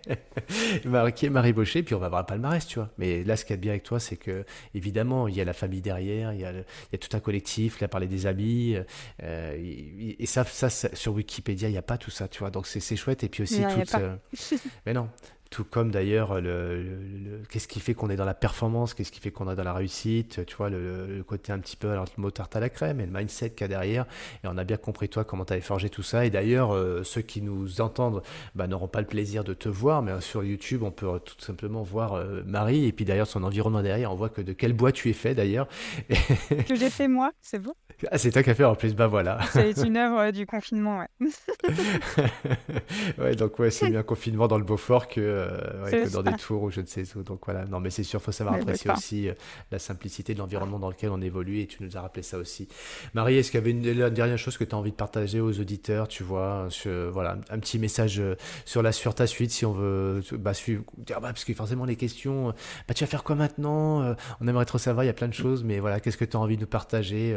qui 1.15 1.25
est 1.25 1.29
Marie 1.29 1.53
Baucher, 1.53 1.83
puis 1.83 1.93
on 1.93 1.99
va 1.99 2.09
voir 2.09 2.21
un 2.21 2.25
palmarès, 2.25 2.65
tu 2.65 2.79
vois. 2.79 2.89
Mais 2.97 3.23
là, 3.23 3.35
ce 3.35 3.43
qui 3.43 3.53
est 3.53 3.57
bien 3.57 3.71
avec 3.71 3.83
toi, 3.83 3.99
c'est 3.99 4.17
que, 4.17 4.45
évidemment, 4.73 5.27
il 5.27 5.35
y 5.35 5.41
a 5.41 5.45
la 5.45 5.53
famille 5.53 5.81
derrière, 5.81 6.31
il 6.33 6.39
y 6.39 6.45
a, 6.45 6.51
il 6.51 6.63
y 6.93 6.95
a 6.95 6.97
tout 6.97 7.15
un 7.15 7.19
collectif, 7.19 7.77
il 7.81 7.83
a 7.83 7.87
parlé 7.89 8.07
des 8.07 8.25
amis, 8.27 8.77
et 9.21 10.25
ça, 10.25 10.45
ça, 10.45 10.69
sur 10.69 11.13
Wikipédia, 11.13 11.67
il 11.67 11.73
n'y 11.73 11.77
a 11.77 11.81
pas 11.83 11.97
tout 11.97 12.11
ça, 12.11 12.27
tu 12.27 12.39
vois. 12.39 12.49
Donc, 12.49 12.65
c'est 12.67 12.95
chouette, 12.95 13.23
et 13.23 13.29
puis 13.29 13.43
aussi, 13.43 13.61
tout. 13.61 14.55
mais 14.85 14.93
non, 14.93 15.09
tout 15.51 15.65
comme 15.65 15.91
d'ailleurs 15.91 16.39
le, 16.39 17.43
qu'est-ce 17.49 17.67
qui 17.67 17.81
fait 17.81 17.93
qu'on 17.93 18.09
est 18.09 18.15
dans 18.15 18.25
la 18.25 18.33
performance, 18.33 18.93
qu'est-ce 18.93 19.11
qui 19.11 19.19
fait 19.19 19.31
qu'on 19.31 19.51
est 19.51 19.55
dans 19.55 19.65
la 19.65 19.73
réussite, 19.73 20.45
tu 20.45 20.55
vois, 20.55 20.69
le, 20.69 21.23
côté 21.27 21.51
un 21.51 21.59
petit 21.59 21.75
peu, 21.75 21.91
alors 21.91 22.05
le 22.17 22.21
mot 22.21 22.31
tarte 22.31 22.55
à 22.55 22.61
la 22.61 22.69
crème 22.69 23.01
et 23.01 23.05
le 23.05 23.11
mindset 23.11 23.51
qu'il 23.51 23.61
y 23.61 23.65
a 23.65 23.67
derrière. 23.67 24.05
Et 24.43 24.47
on 24.47 24.57
a 24.57 24.63
bien 24.63 24.77
compris 24.77 25.09
toi 25.09 25.25
comment 25.25 25.43
tu 25.43 25.51
avais 25.51 25.61
forgé 25.61 25.89
tout 25.89 26.03
ça. 26.03 26.25
Et 26.25 26.29
d'ailleurs, 26.29 26.73
euh, 26.73 27.03
ceux 27.03 27.21
qui 27.21 27.41
nous 27.41 27.81
entendent 27.81 28.23
bah, 28.55 28.67
n'auront 28.67 28.87
pas 28.87 29.01
le 29.01 29.07
plaisir 29.07 29.43
de 29.43 29.53
te 29.53 29.67
voir, 29.67 30.01
mais 30.01 30.21
sur 30.21 30.41
YouTube, 30.43 30.83
on 30.83 30.91
peut 30.91 31.19
tout 31.19 31.35
simplement 31.39 31.83
voir 31.83 32.13
euh, 32.13 32.43
Marie 32.45 32.85
et 32.85 32.93
puis 32.93 33.03
d'ailleurs 33.03 33.27
son 33.27 33.43
environnement 33.43 33.81
derrière. 33.81 34.13
On 34.13 34.15
voit 34.15 34.29
que 34.29 34.41
de 34.41 34.53
quel 34.53 34.71
bois 34.71 34.93
tu 34.93 35.09
es 35.09 35.13
fait 35.13 35.35
d'ailleurs. 35.35 35.67
que 36.09 36.75
j'ai 36.75 36.89
fait 36.89 37.09
moi, 37.09 37.31
c'est 37.41 37.59
bon. 37.59 37.73
Ah, 38.11 38.17
c'est 38.17 38.31
toi 38.31 38.41
qui 38.41 38.49
as 38.49 38.55
fait 38.55 38.63
en 38.63 38.75
plus, 38.75 38.95
bah 38.95 39.07
voilà. 39.07 39.39
C'est 39.51 39.77
une 39.85 39.97
œuvre 39.97 40.19
euh, 40.19 40.31
du 40.31 40.45
confinement, 40.45 40.99
ouais. 40.99 41.29
ouais, 43.19 43.35
donc 43.35 43.59
ouais, 43.59 43.69
c'est 43.69 43.89
mieux 43.89 43.99
un 43.99 44.03
confinement 44.03 44.47
dans 44.47 44.57
le 44.57 44.63
Beaufort 44.63 45.07
que, 45.07 45.40
euh, 45.41 46.09
dans 46.09 46.23
des 46.23 46.33
tours 46.33 46.63
ou 46.63 46.71
je 46.71 46.81
ne 46.81 46.85
sais 46.85 47.03
où. 47.15 47.23
Donc 47.23 47.41
voilà, 47.45 47.65
non 47.65 47.79
mais 47.79 47.89
c'est 47.89 48.03
sûr, 48.03 48.21
faut 48.21 48.31
savoir 48.31 48.55
apprécier 48.55 48.91
aussi 48.91 49.29
euh, 49.29 49.33
la 49.71 49.79
simplicité 49.79 50.33
de 50.33 50.39
l'environnement 50.39 50.79
dans 50.79 50.89
lequel 50.89 51.09
on 51.09 51.21
évolue 51.21 51.59
et 51.59 51.67
tu 51.67 51.83
nous 51.83 51.97
as 51.97 52.01
rappelé 52.01 52.23
ça 52.23 52.37
aussi. 52.37 52.67
Marie, 53.13 53.37
est-ce 53.37 53.51
qu'il 53.51 53.59
y 53.59 53.63
avait 53.63 53.71
une, 53.71 54.09
dernière 54.09 54.37
chose 54.37 54.57
que 54.57 54.63
tu 54.63 54.75
as 54.75 54.77
envie 54.77 54.91
de 54.91 54.95
partager 54.95 55.39
aux 55.39 55.59
auditeurs, 55.59 56.07
tu 56.07 56.23
vois, 56.23 56.67
voilà, 57.11 57.37
un 57.49 57.59
petit 57.59 57.79
message 57.79 58.21
sur 58.65 58.81
la 58.81 58.91
sur 58.91 59.15
ta 59.15 59.27
suite 59.27 59.51
si 59.51 59.65
on 59.65 59.73
veut 59.73 60.21
bah, 60.33 60.53
suivre, 60.53 60.83
bah, 61.07 61.19
parce 61.21 61.45
que 61.45 61.53
forcément 61.53 61.85
les 61.85 61.95
questions, 61.95 62.53
bah, 62.87 62.93
tu 62.93 63.03
vas 63.03 63.09
faire 63.09 63.23
quoi 63.23 63.35
maintenant 63.35 64.15
On 64.39 64.47
aimerait 64.47 64.65
trop 64.65 64.77
savoir, 64.77 65.03
il 65.03 65.07
y 65.07 65.11
a 65.11 65.13
plein 65.13 65.27
de 65.27 65.33
choses, 65.33 65.63
mais 65.63 65.79
voilà, 65.79 65.99
qu'est-ce 65.99 66.17
que 66.17 66.25
tu 66.25 66.37
as 66.37 66.39
envie 66.39 66.55
de 66.55 66.61
nous 66.61 66.67
partager 66.67 67.35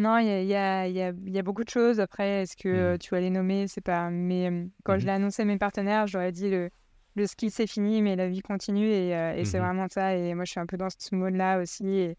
non, 0.00 0.18
il 0.18 0.26
y 0.26 0.54
a, 0.54 0.88
y, 0.88 1.00
a, 1.00 1.12
y 1.12 1.38
a, 1.38 1.42
beaucoup 1.42 1.64
de 1.64 1.68
choses. 1.68 2.00
Après, 2.00 2.42
est-ce 2.42 2.56
que 2.56 2.94
mmh. 2.94 2.98
tu 2.98 3.10
vas 3.10 3.20
les 3.20 3.30
nommer? 3.30 3.68
C'est 3.68 3.80
pas. 3.80 4.10
Mais 4.10 4.50
quand 4.84 4.98
je 4.98 5.04
mmh 5.04 5.06
l'ai 5.06 5.12
annoncé 5.12 5.42
à 5.42 5.44
mes 5.44 5.58
partenaires, 5.58 6.06
j'aurais 6.06 6.32
dit 6.32 6.50
le, 6.50 6.70
le 7.16 7.26
ski 7.26 7.50
c'est 7.50 7.66
fini, 7.66 8.02
mais 8.02 8.16
la 8.16 8.28
vie 8.28 8.40
continue. 8.40 8.88
Et, 8.88 9.10
et 9.10 9.44
c'est 9.44 9.58
mmh 9.58 9.62
vraiment 9.62 9.86
ça. 9.88 10.16
Et 10.16 10.34
moi, 10.34 10.44
je 10.44 10.52
suis 10.52 10.60
un 10.60 10.66
peu 10.66 10.76
dans 10.76 10.88
ce 10.90 11.14
mode-là 11.14 11.60
aussi. 11.60 11.86
Et, 11.86 12.16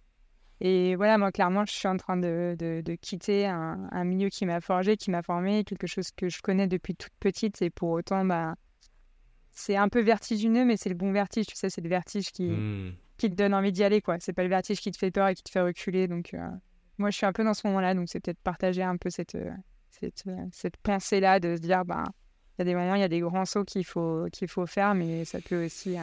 et, 0.62 0.96
voilà, 0.96 1.18
moi, 1.18 1.32
clairement, 1.32 1.66
je 1.66 1.74
suis 1.74 1.88
en 1.88 1.98
train 1.98 2.18
de, 2.18 2.56
de, 2.58 2.82
de 2.86 2.96
quitter 2.96 3.48
un, 3.48 3.90
un, 3.92 4.04
milieu 4.04 4.30
qui 4.30 4.46
m'a 4.46 4.62
forgé, 4.62 4.96
qui 4.96 5.10
m'a 5.10 5.24
formé, 5.24 5.64
quelque 5.64 5.88
chose 5.88 6.12
que 6.16 6.30
je 6.30 6.42
connais 6.42 6.68
depuis 6.68 6.96
toute 6.96 7.14
petite. 7.20 7.62
Et 7.62 7.70
pour 7.72 7.90
autant, 7.90 8.24
bah, 8.26 8.56
c'est 9.52 9.76
un 9.76 9.90
peu 9.90 10.02
vertigineux, 10.02 10.66
mais 10.66 10.78
c'est 10.78 10.90
le 10.90 10.96
bon 10.96 11.12
vertige. 11.12 11.48
Tu 11.48 11.56
sais, 11.56 11.70
c'est 11.70 11.82
le 11.82 11.90
vertige 11.90 12.32
qui 12.32 12.52
qui 13.22 13.30
te 13.30 13.36
donne 13.36 13.54
envie 13.54 13.72
d'y 13.72 13.84
aller, 13.84 14.02
quoi. 14.02 14.18
C'est 14.20 14.34
pas 14.34 14.42
le 14.42 14.50
vertige 14.50 14.82
qui 14.82 14.90
te 14.90 14.98
fait 14.98 15.12
peur 15.12 15.28
et 15.28 15.36
qui 15.36 15.44
te 15.44 15.52
fait 15.52 15.62
reculer. 15.62 16.08
Donc, 16.08 16.34
euh, 16.34 16.50
moi, 17.02 17.10
je 17.10 17.18
suis 17.18 17.26
un 17.26 17.34
peu 17.34 17.44
dans 17.44 17.54
ce 17.54 17.68
moment-là. 17.68 17.94
Donc, 17.94 18.08
c'est 18.10 18.20
peut-être 18.22 18.40
partager 18.40 18.84
un 18.84 18.96
peu 18.98 19.10
cette, 19.10 19.36
euh, 19.36 19.52
cette, 19.90 20.24
euh, 20.28 20.46
cette 20.52 20.78
pensée-là 20.78 21.40
de 21.40 21.56
se 21.58 21.62
dire, 21.62 21.84
ben, 21.84 22.04
il 22.58 22.60
y 22.60 22.62
a 22.62 22.66
des 22.66 22.76
moments, 22.76 22.96
il 22.96 23.02
y 23.02 23.04
a 23.04 23.08
des 23.10 23.20
grands 23.20 23.46
sauts 23.46 23.64
qu'il 23.66 23.84
faut, 23.86 24.28
qu'il 24.32 24.48
faut 24.48 24.66
faire, 24.66 24.94
mais 24.96 25.26
ça 25.26 25.40
peut 25.42 25.66
aussi 25.66 25.96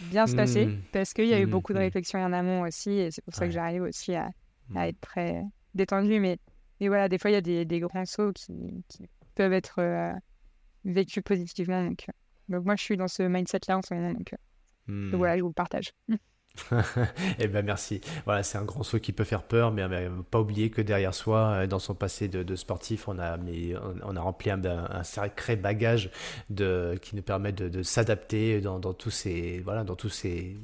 bien 0.00 0.26
se 0.26 0.36
passer 0.36 0.66
Mmh. 0.66 0.82
parce 0.92 1.12
qu'il 1.14 1.26
y 1.26 1.34
a 1.34 1.40
eu 1.40 1.46
Mmh, 1.46 1.50
beaucoup 1.50 1.72
de 1.72 1.78
mmh. 1.78 1.82
réflexions 1.82 2.18
en 2.22 2.32
amont 2.32 2.62
aussi. 2.62 2.90
Et 2.92 3.10
c'est 3.10 3.22
pour 3.24 3.34
ça 3.34 3.42
Ouais. 3.42 3.48
que 3.48 3.54
j'arrive 3.54 3.82
aussi 3.82 4.14
à, 4.14 4.30
à 4.74 4.88
être 4.88 5.00
très 5.00 5.42
détendue. 5.74 6.20
Mais, 6.20 6.38
mais 6.80 6.88
voilà, 6.88 7.08
des 7.08 7.18
fois, 7.18 7.30
il 7.30 7.34
y 7.34 7.36
a 7.36 7.40
des, 7.40 7.64
des 7.64 7.80
grands 7.80 8.04
sauts 8.04 8.32
qui, 8.32 8.84
qui 8.88 9.08
peuvent 9.34 9.52
être 9.52 9.78
euh, 9.80 10.12
vécus 10.84 11.22
positivement. 11.24 11.82
Donc, 11.84 12.06
donc, 12.48 12.64
moi, 12.64 12.76
je 12.76 12.82
suis 12.82 12.96
dans 12.96 13.08
ce 13.08 13.22
mindset-là 13.22 13.78
en 13.78 13.82
ce 13.82 13.94
moment. 13.94 14.12
Donc, 14.12 14.34
donc 14.86 15.14
voilà, 15.14 15.36
je 15.38 15.42
vous 15.42 15.48
le 15.48 15.54
partage. 15.54 15.92
Eh 17.38 17.48
ben 17.48 17.64
merci. 17.64 18.00
Voilà, 18.24 18.42
c'est 18.42 18.58
un 18.58 18.64
grand 18.64 18.82
saut 18.82 18.98
qui 18.98 19.12
peut 19.12 19.24
faire 19.24 19.42
peur, 19.42 19.72
mais, 19.72 19.86
mais 19.88 20.08
pas 20.30 20.40
oublier 20.40 20.70
que 20.70 20.80
derrière 20.82 21.14
soi, 21.14 21.38
euh, 21.38 21.66
dans 21.66 21.78
son 21.78 21.94
passé 21.94 22.28
de, 22.28 22.56
sportif, 22.56 23.08
on 23.08 23.18
a, 23.18 23.36
mais, 23.36 23.74
on, 24.04 24.16
a 24.16 24.20
rempli 24.20 24.50
un, 24.50 24.64
un 24.64 25.02
sacré 25.02 25.56
bagage 25.56 26.10
de, 26.50 26.98
qui 27.02 27.16
nous 27.16 27.22
permet 27.22 27.52
de, 27.52 27.82
s'adapter 27.82 28.60
dans, 28.60 28.78
dans 28.78 28.94
tous 28.94 29.10
ces, 29.10 29.60
voilà, 29.64 29.84
dans 29.84 29.96
tous 29.96 30.08
ces, 30.08 30.56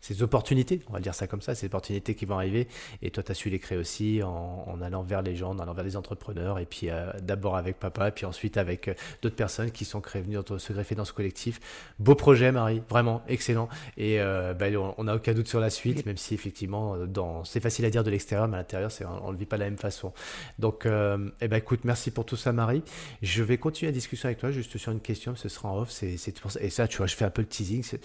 ces 0.00 0.22
opportunités, 0.22 0.80
on 0.88 0.92
va 0.92 1.00
dire 1.00 1.14
ça 1.14 1.26
comme 1.26 1.40
ça, 1.40 1.54
ces 1.54 1.66
opportunités 1.66 2.14
qui 2.14 2.24
vont 2.24 2.36
arriver. 2.36 2.68
Et 3.02 3.10
toi, 3.10 3.22
tu 3.22 3.32
as 3.32 3.34
su 3.34 3.50
les 3.50 3.58
créer 3.58 3.78
aussi 3.78 4.22
en, 4.22 4.80
allant 4.82 5.02
vers 5.02 5.22
les 5.22 5.36
gens, 5.36 5.50
en 5.50 5.58
allant 5.58 5.74
vers 5.74 5.84
les 5.84 5.96
entrepreneurs, 5.96 6.58
et 6.58 6.66
puis 6.66 6.90
euh, 6.90 7.12
d'abord 7.22 7.56
avec 7.56 7.78
papa, 7.78 8.08
et 8.08 8.10
puis 8.10 8.26
ensuite 8.26 8.56
avec 8.56 8.88
euh, 8.88 8.94
d'autres 9.22 9.36
personnes 9.36 9.70
qui 9.70 9.84
sont 9.84 10.00
créées, 10.00 10.22
venues 10.22 10.38
se 10.58 10.72
greffer 10.72 10.94
dans 10.94 11.04
ce 11.04 11.12
collectif. 11.12 11.60
Beau 11.98 12.14
projet, 12.14 12.52
Marie, 12.52 12.82
vraiment 12.88 13.22
excellent. 13.28 13.68
Et 13.96 14.20
euh, 14.20 14.54
ben, 14.54 14.76
on- 14.98 15.04
n'a 15.04 15.14
aucun 15.16 15.34
doute 15.34 15.48
sur 15.48 15.60
la 15.60 15.70
suite, 15.70 16.04
même 16.06 16.16
si 16.16 16.34
effectivement, 16.34 16.94
euh, 16.94 17.06
dans... 17.06 17.44
c'est 17.44 17.60
facile 17.60 17.84
à 17.84 17.90
dire 17.90 18.04
de 18.04 18.10
l'extérieur, 18.10 18.48
mais 18.48 18.56
à 18.56 18.60
l'intérieur, 18.60 18.90
c'est... 18.90 19.04
on 19.04 19.28
ne 19.28 19.32
le 19.32 19.38
vit 19.38 19.46
pas 19.46 19.56
de 19.56 19.62
la 19.62 19.70
même 19.70 19.78
façon. 19.78 20.12
Donc, 20.58 20.86
euh, 20.86 21.30
eh 21.40 21.48
ben, 21.48 21.56
écoute, 21.56 21.80
merci 21.84 22.10
pour 22.10 22.24
tout 22.26 22.36
ça, 22.36 22.52
Marie. 22.52 22.82
Je 23.22 23.42
vais 23.42 23.58
continuer 23.58 23.90
la 23.90 23.94
discussion 23.94 24.26
avec 24.26 24.38
toi, 24.38 24.50
juste 24.50 24.76
sur 24.78 24.92
une 24.92 25.00
question, 25.00 25.34
ce 25.36 25.48
sera 25.48 25.70
en 25.70 25.78
off. 25.80 25.90
C'est, 25.90 26.16
c'est 26.16 26.34
Et 26.60 26.70
ça, 26.70 26.88
tu 26.88 26.98
vois, 26.98 27.06
je 27.06 27.16
fais 27.16 27.24
un 27.24 27.30
peu 27.30 27.42
le 27.42 27.48
teasing. 27.48 27.82
c'est- 27.82 28.00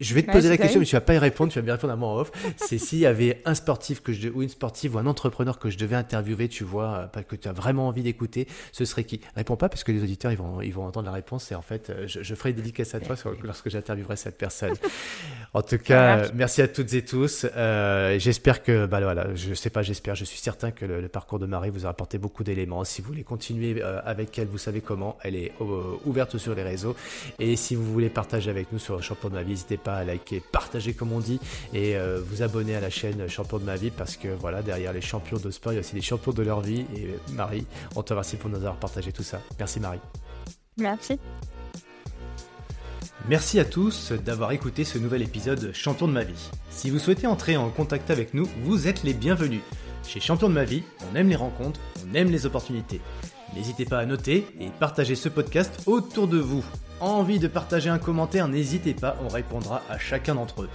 Je 0.00 0.14
vais 0.14 0.22
te 0.22 0.28
Ouais, 0.28 0.32
poser 0.32 0.48
la 0.48 0.56
question, 0.56 0.74
vrai. 0.78 0.80
mais 0.80 0.86
tu 0.86 0.94
vas 0.94 1.00
pas 1.00 1.14
y 1.14 1.18
répondre, 1.18 1.52
tu 1.52 1.58
vas 1.58 1.64
bien 1.64 1.74
répondre 1.74 1.92
à 1.92 1.96
moi 1.96 2.08
en 2.10 2.18
off. 2.18 2.30
C'est 2.56 2.78
s'il 2.78 3.00
y 3.00 3.06
avait 3.06 3.42
un 3.44 3.54
sportif 3.54 4.00
que 4.00 4.12
je, 4.12 4.28
ou 4.28 4.42
une 4.42 4.48
sportive 4.48 4.94
ou 4.94 4.98
un 4.98 5.06
entrepreneur 5.06 5.58
que 5.58 5.70
je 5.70 5.76
devais 5.78 5.96
interviewer, 5.96 6.48
tu 6.48 6.62
vois, 6.62 7.10
euh, 7.16 7.22
que 7.22 7.34
tu 7.34 7.48
as 7.48 7.52
vraiment 7.52 7.88
envie 7.88 8.02
d'écouter, 8.04 8.46
ce 8.70 8.84
serait 8.84 9.02
qui? 9.02 9.20
Réponds 9.34 9.56
pas 9.56 9.68
parce 9.68 9.82
que 9.82 9.90
les 9.90 10.02
auditeurs 10.02 10.30
ils 10.30 10.38
vont, 10.38 10.60
ils 10.62 10.72
vont 10.72 10.84
entendre 10.86 11.06
la 11.06 11.12
réponse 11.12 11.50
et 11.50 11.56
en 11.56 11.62
fait, 11.62 11.90
euh, 11.90 12.06
je, 12.06 12.22
je 12.22 12.34
ferai 12.36 12.50
une 12.50 12.56
dédicace 12.56 12.94
à 12.94 13.00
toi 13.00 13.16
sur- 13.16 13.34
lorsque 13.42 13.70
j'interviewerai 13.70 14.16
cette 14.16 14.38
personne. 14.38 14.74
En 15.54 15.62
tout 15.62 15.78
cas, 15.78 16.18
euh, 16.18 16.28
merci 16.34 16.60
à 16.60 16.68
toutes 16.68 16.92
et 16.92 17.02
tous. 17.02 17.46
Euh, 17.56 18.18
j'espère 18.18 18.62
que, 18.62 18.84
bah 18.84 19.00
voilà, 19.00 19.34
je 19.34 19.54
sais 19.54 19.70
pas, 19.70 19.80
j'espère, 19.80 20.14
je 20.14 20.24
suis 20.26 20.38
certain 20.38 20.70
que 20.72 20.84
le, 20.84 21.00
le 21.00 21.08
parcours 21.08 21.38
de 21.38 21.46
Marie 21.46 21.70
vous 21.70 21.86
a 21.86 21.88
apporté 21.88 22.18
beaucoup 22.18 22.44
d'éléments. 22.44 22.84
Si 22.84 23.00
vous 23.00 23.08
voulez 23.08 23.24
continuer 23.24 23.82
avec 23.82 24.38
elle, 24.38 24.46
vous 24.48 24.58
savez 24.58 24.82
comment. 24.82 25.16
Elle 25.22 25.36
est 25.36 25.52
ouverte 26.04 26.36
sur 26.36 26.54
les 26.54 26.62
réseaux. 26.62 26.94
Et 27.38 27.56
si 27.56 27.74
vous 27.74 27.84
voulez 27.90 28.10
partager 28.10 28.50
avec 28.50 28.70
nous 28.72 28.78
sur 28.78 28.96
le 28.96 29.02
Champion 29.02 29.30
de 29.30 29.34
ma 29.36 29.42
vie, 29.42 29.52
n'hésitez 29.52 29.78
pas 29.78 29.87
à 29.96 30.04
liker, 30.04 30.40
partager 30.40 30.92
comme 30.94 31.12
on 31.12 31.20
dit, 31.20 31.40
et 31.72 31.96
euh, 31.96 32.20
vous 32.24 32.42
abonner 32.42 32.74
à 32.74 32.80
la 32.80 32.90
chaîne 32.90 33.28
Champion 33.28 33.58
de 33.58 33.64
ma 33.64 33.76
vie 33.76 33.90
parce 33.90 34.16
que 34.16 34.28
voilà, 34.28 34.62
derrière 34.62 34.92
les 34.92 35.00
champions 35.00 35.38
de 35.38 35.50
sport, 35.50 35.72
il 35.72 35.76
y 35.76 35.78
a 35.78 35.80
aussi 35.80 35.94
les 35.94 36.02
champions 36.02 36.32
de 36.32 36.42
leur 36.42 36.60
vie. 36.60 36.86
Et 36.96 37.08
Marie, 37.32 37.66
on 37.96 38.02
te 38.02 38.12
remercie 38.12 38.36
pour 38.36 38.50
nous 38.50 38.56
avoir 38.56 38.76
partagé 38.76 39.12
tout 39.12 39.22
ça. 39.22 39.40
Merci 39.58 39.80
Marie. 39.80 40.00
Merci. 40.76 41.18
Merci 43.28 43.60
à 43.60 43.64
tous 43.64 44.12
d'avoir 44.12 44.52
écouté 44.52 44.84
ce 44.84 44.96
nouvel 44.96 45.22
épisode 45.22 45.72
Champion 45.74 46.08
de 46.08 46.12
ma 46.12 46.24
vie. 46.24 46.50
Si 46.70 46.88
vous 46.88 46.98
souhaitez 46.98 47.26
entrer 47.26 47.56
en 47.56 47.68
contact 47.68 48.10
avec 48.10 48.32
nous, 48.32 48.48
vous 48.62 48.88
êtes 48.88 49.02
les 49.02 49.12
bienvenus. 49.12 49.60
Chez 50.06 50.20
Champion 50.20 50.48
de 50.48 50.54
ma 50.54 50.64
vie, 50.64 50.82
on 51.10 51.14
aime 51.14 51.28
les 51.28 51.36
rencontres, 51.36 51.80
on 52.08 52.14
aime 52.14 52.30
les 52.30 52.46
opportunités. 52.46 53.00
N'hésitez 53.58 53.86
pas 53.86 53.98
à 53.98 54.06
noter 54.06 54.46
et 54.60 54.68
partager 54.78 55.16
ce 55.16 55.28
podcast 55.28 55.82
autour 55.86 56.28
de 56.28 56.38
vous. 56.38 56.64
Envie 57.00 57.40
de 57.40 57.48
partager 57.48 57.90
un 57.90 57.98
commentaire, 57.98 58.46
n'hésitez 58.46 58.94
pas, 58.94 59.16
on 59.24 59.26
répondra 59.26 59.82
à 59.90 59.98
chacun 59.98 60.36
d'entre 60.36 60.62
eux. 60.62 60.68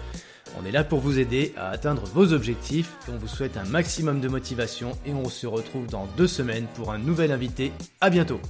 On 0.62 0.66
est 0.66 0.72
là 0.72 0.84
pour 0.84 1.00
vous 1.00 1.18
aider 1.18 1.54
à 1.56 1.70
atteindre 1.70 2.04
vos 2.14 2.34
objectifs 2.34 2.92
on 3.08 3.16
vous 3.16 3.30
souhaite 3.30 3.56
un 3.56 3.64
maximum 3.64 4.20
de 4.20 4.28
motivation 4.28 4.92
et 5.06 5.14
on 5.14 5.30
se 5.30 5.48
retrouve 5.48 5.88
dans 5.88 6.08
deux 6.18 6.28
semaines 6.28 6.68
pour 6.76 6.92
un 6.92 6.98
nouvel 6.98 7.32
invité. 7.32 7.72
À 8.02 8.10
bientôt 8.10 8.42